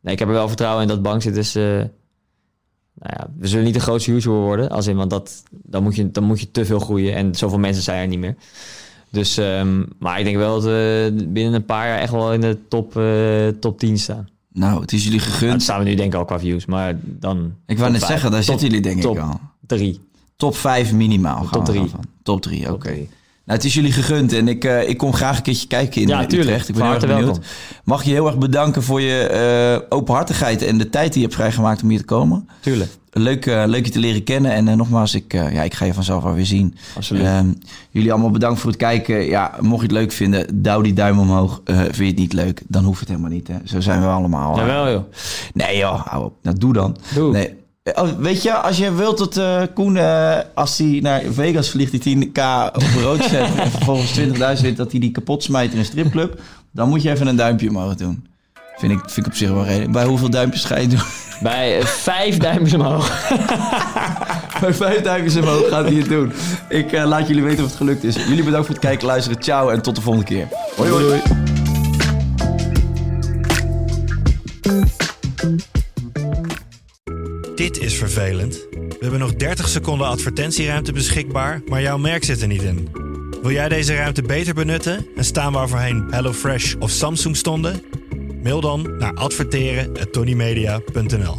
nee, 0.00 0.12
ik 0.12 0.18
heb 0.18 0.28
er 0.28 0.34
wel 0.34 0.48
vertrouwen 0.48 0.82
in 0.82 0.88
dat 0.88 1.02
bankzitters... 1.02 1.54
eh 1.54 1.82
nou 2.94 3.14
ja, 3.18 3.26
we 3.38 3.46
zullen 3.46 3.64
niet 3.64 3.74
de 3.74 3.80
grootste 3.80 4.10
YouTuber 4.10 4.38
worden. 4.40 4.70
Als 4.70 4.86
in, 4.86 4.96
want 4.96 5.10
dat, 5.10 5.42
dan, 5.50 5.82
moet 5.82 5.96
je, 5.96 6.10
dan 6.10 6.24
moet 6.24 6.40
je 6.40 6.50
te 6.50 6.64
veel 6.64 6.78
groeien. 6.78 7.14
En 7.14 7.34
zoveel 7.34 7.58
mensen 7.58 7.82
zijn 7.82 8.00
er 8.00 8.08
niet 8.08 8.18
meer. 8.18 8.34
Dus, 9.10 9.36
ehm, 9.36 9.82
maar 9.98 10.18
ik 10.18 10.24
denk 10.24 10.36
wel 10.36 10.54
dat 10.54 10.64
we 10.64 11.26
binnen 11.28 11.54
een 11.54 11.64
paar 11.64 11.86
jaar 11.88 11.98
echt 11.98 12.12
wel 12.12 12.32
in 12.32 12.40
de 12.40 12.58
top, 12.68 12.96
eh, 12.96 13.48
top 13.60 13.78
10 13.78 13.98
staan. 13.98 14.28
nou, 14.52 14.80
het 14.80 14.92
is 14.92 15.04
jullie 15.04 15.18
Nou, 15.18 15.30
gegund. 15.30 15.52
dat 15.52 15.62
staan 15.62 15.78
we 15.78 15.84
nu 15.84 15.94
denk 15.94 16.12
ik 16.12 16.18
al 16.18 16.24
qua 16.24 16.38
views. 16.38 16.66
Maar 16.66 16.98
dan... 17.02 17.54
ik 17.66 17.78
wou 17.78 17.90
net 17.90 18.02
zeggen, 18.02 18.30
daar 18.30 18.42
zitten 18.42 18.66
jullie 18.66 18.82
denk 18.82 19.00
top 19.00 19.16
ik 19.16 19.22
al. 19.22 19.40
Drie. 19.66 20.00
Top 20.44 20.56
5 20.56 20.92
minimaal. 20.92 21.36
gaan 21.42 21.50
Top 21.50 21.66
we 21.66 21.72
drie. 21.72 21.78
dan 21.80 21.88
van. 21.88 22.04
Top 22.22 22.42
3, 22.42 22.72
oké. 22.72 22.88
Nou, 22.88 23.58
het 23.58 23.64
is 23.64 23.74
jullie 23.74 23.92
gegund 23.92 24.32
en 24.32 24.48
ik, 24.48 24.64
eh, 24.64 24.88
ik 24.88 24.96
kom 24.98 25.12
graag 25.12 25.36
een 25.36 25.42
keertje 25.42 25.66
kijken 25.66 26.02
in 26.02 26.08
Ja, 26.08 26.20
eh, 26.20 26.26
tuurlijk. 26.26 26.48
Utrecht. 26.50 26.68
Ik 26.68 26.74
ben 26.74 26.84
heel 26.84 26.92
erg 26.92 27.00
harte 27.00 27.14
benieuwd. 27.16 27.36
welkom. 27.36 27.52
Mag 27.84 28.04
je 28.04 28.10
heel 28.10 28.26
erg 28.26 28.38
bedanken 28.38 28.82
voor 28.82 29.00
je 29.00 29.18
eh, 29.26 29.96
openhartigheid 29.98 30.62
en 30.62 30.78
de 30.78 30.90
tijd 30.90 31.06
die 31.12 31.20
je 31.20 31.26
hebt 31.26 31.38
vrijgemaakt 31.38 31.82
om 31.82 31.88
hier 31.88 31.98
te 31.98 32.04
komen. 32.04 32.48
Tuurlijk. 32.60 32.90
Leuk, 33.10 33.44
leuk 33.46 33.84
je 33.84 33.90
te 33.90 33.98
leren 33.98 34.24
kennen. 34.24 34.52
En 34.52 34.76
nogmaals, 34.76 35.14
ik, 35.14 35.32
ja, 35.32 35.62
ik 35.62 35.74
ga 35.74 35.84
je 35.84 35.94
vanzelf 35.94 36.22
wel 36.22 36.34
weer 36.34 36.46
zien. 36.46 36.74
Absoluut. 36.96 37.22
Ehm, 37.24 37.46
jullie 37.90 38.12
allemaal 38.12 38.30
bedankt 38.30 38.60
voor 38.60 38.70
het 38.70 38.78
kijken. 38.78 39.24
Ja, 39.24 39.54
mocht 39.60 39.80
je 39.80 39.86
het 39.86 39.96
leuk 39.96 40.12
vinden, 40.12 40.62
douw 40.62 40.80
die 40.80 40.92
duim 40.92 41.18
omhoog. 41.18 41.60
Vind 41.64 41.96
je 41.96 42.04
het 42.04 42.16
niet 42.16 42.32
leuk, 42.32 42.62
dan 42.66 42.84
hoeft 42.84 43.00
het 43.00 43.08
helemaal 43.08 43.30
niet. 43.30 43.48
Hè. 43.48 43.54
Zo 43.64 43.80
zijn 43.80 44.00
we 44.00 44.06
allemaal. 44.06 44.56
Jawel 44.56 44.90
joh. 44.92 45.02
Nee 45.54 45.76
joh, 45.76 46.06
hou 46.06 46.24
op. 46.24 46.34
Nou, 46.42 46.58
doe 46.58 46.72
dan. 46.72 46.96
Doe. 47.14 47.32
Nee. 47.32 47.62
Oh, 47.92 48.08
weet 48.18 48.42
je, 48.42 48.52
als 48.52 48.76
je 48.76 48.94
wilt 48.94 49.18
dat 49.18 49.36
eh, 49.36 49.62
Koen, 49.74 49.96
eh, 49.96 50.38
als 50.54 50.78
hij 50.78 50.98
naar 51.02 51.22
Vegas 51.30 51.70
vliegt, 51.70 52.02
die 52.02 52.30
10k 52.32 52.40
op 52.72 52.82
rood 53.02 53.24
zet 53.30 53.54
en 53.56 53.70
vervolgens 53.70 54.18
20.000 54.18 54.62
wint, 54.62 54.76
dat 54.76 54.90
hij 54.90 55.00
die 55.00 55.10
kapot 55.10 55.42
smijt 55.42 55.72
in 55.72 55.78
een 55.78 55.84
stripclub, 55.84 56.40
dan 56.70 56.88
moet 56.88 57.02
je 57.02 57.10
even 57.10 57.26
een 57.26 57.36
duimpje 57.36 57.68
omhoog 57.68 57.94
doen. 57.94 58.26
Vind 58.76 58.92
ik, 58.92 58.98
vind 58.98 59.26
ik 59.26 59.32
op 59.32 59.34
zich 59.38 59.50
wel 59.50 59.64
reden. 59.64 59.92
Bij 59.92 60.04
hoeveel 60.04 60.30
duimpjes 60.30 60.64
ga 60.64 60.78
je 60.78 60.88
doen? 60.88 61.02
Bij 61.42 61.78
eh, 61.78 61.84
vijf 61.84 62.36
duimpjes 62.36 62.74
omhoog. 62.74 63.28
Bij 64.60 64.74
vijf 64.74 65.02
duimpjes 65.02 65.36
omhoog 65.36 65.68
gaat 65.68 65.84
hij 65.84 65.94
het 65.94 66.08
doen. 66.08 66.32
Ik 66.68 66.92
eh, 66.92 67.04
laat 67.04 67.28
jullie 67.28 67.42
weten 67.42 67.64
of 67.64 67.70
het 67.70 67.78
gelukt 67.78 68.04
is. 68.04 68.14
Jullie 68.14 68.44
bedankt 68.44 68.66
voor 68.66 68.74
het 68.74 68.84
kijken, 68.84 69.06
luisteren. 69.06 69.42
Ciao 69.42 69.68
en 69.68 69.82
tot 69.82 69.94
de 69.94 70.00
volgende 70.00 70.26
keer. 70.26 70.48
Hoi 70.76 70.90
hoi. 70.90 71.22
Dit 77.54 77.78
is 77.78 77.94
vervelend. 77.94 78.66
We 78.70 78.96
hebben 79.00 79.18
nog 79.18 79.34
30 79.34 79.68
seconden 79.68 80.06
advertentieruimte 80.06 80.92
beschikbaar, 80.92 81.62
maar 81.66 81.82
jouw 81.82 81.98
merk 81.98 82.24
zit 82.24 82.42
er 82.42 82.48
niet 82.48 82.62
in. 82.62 82.88
Wil 83.42 83.50
jij 83.50 83.68
deze 83.68 83.94
ruimte 83.94 84.22
beter 84.22 84.54
benutten 84.54 85.06
en 85.16 85.24
staan 85.24 85.52
waar 85.52 85.68
voorheen 85.68 86.06
HelloFresh 86.10 86.74
of 86.78 86.90
Samsung 86.90 87.36
stonden? 87.36 87.82
Mail 88.42 88.60
dan 88.60 88.94
naar 88.98 89.14
adverteren@tonymedia.nl. 89.14 91.38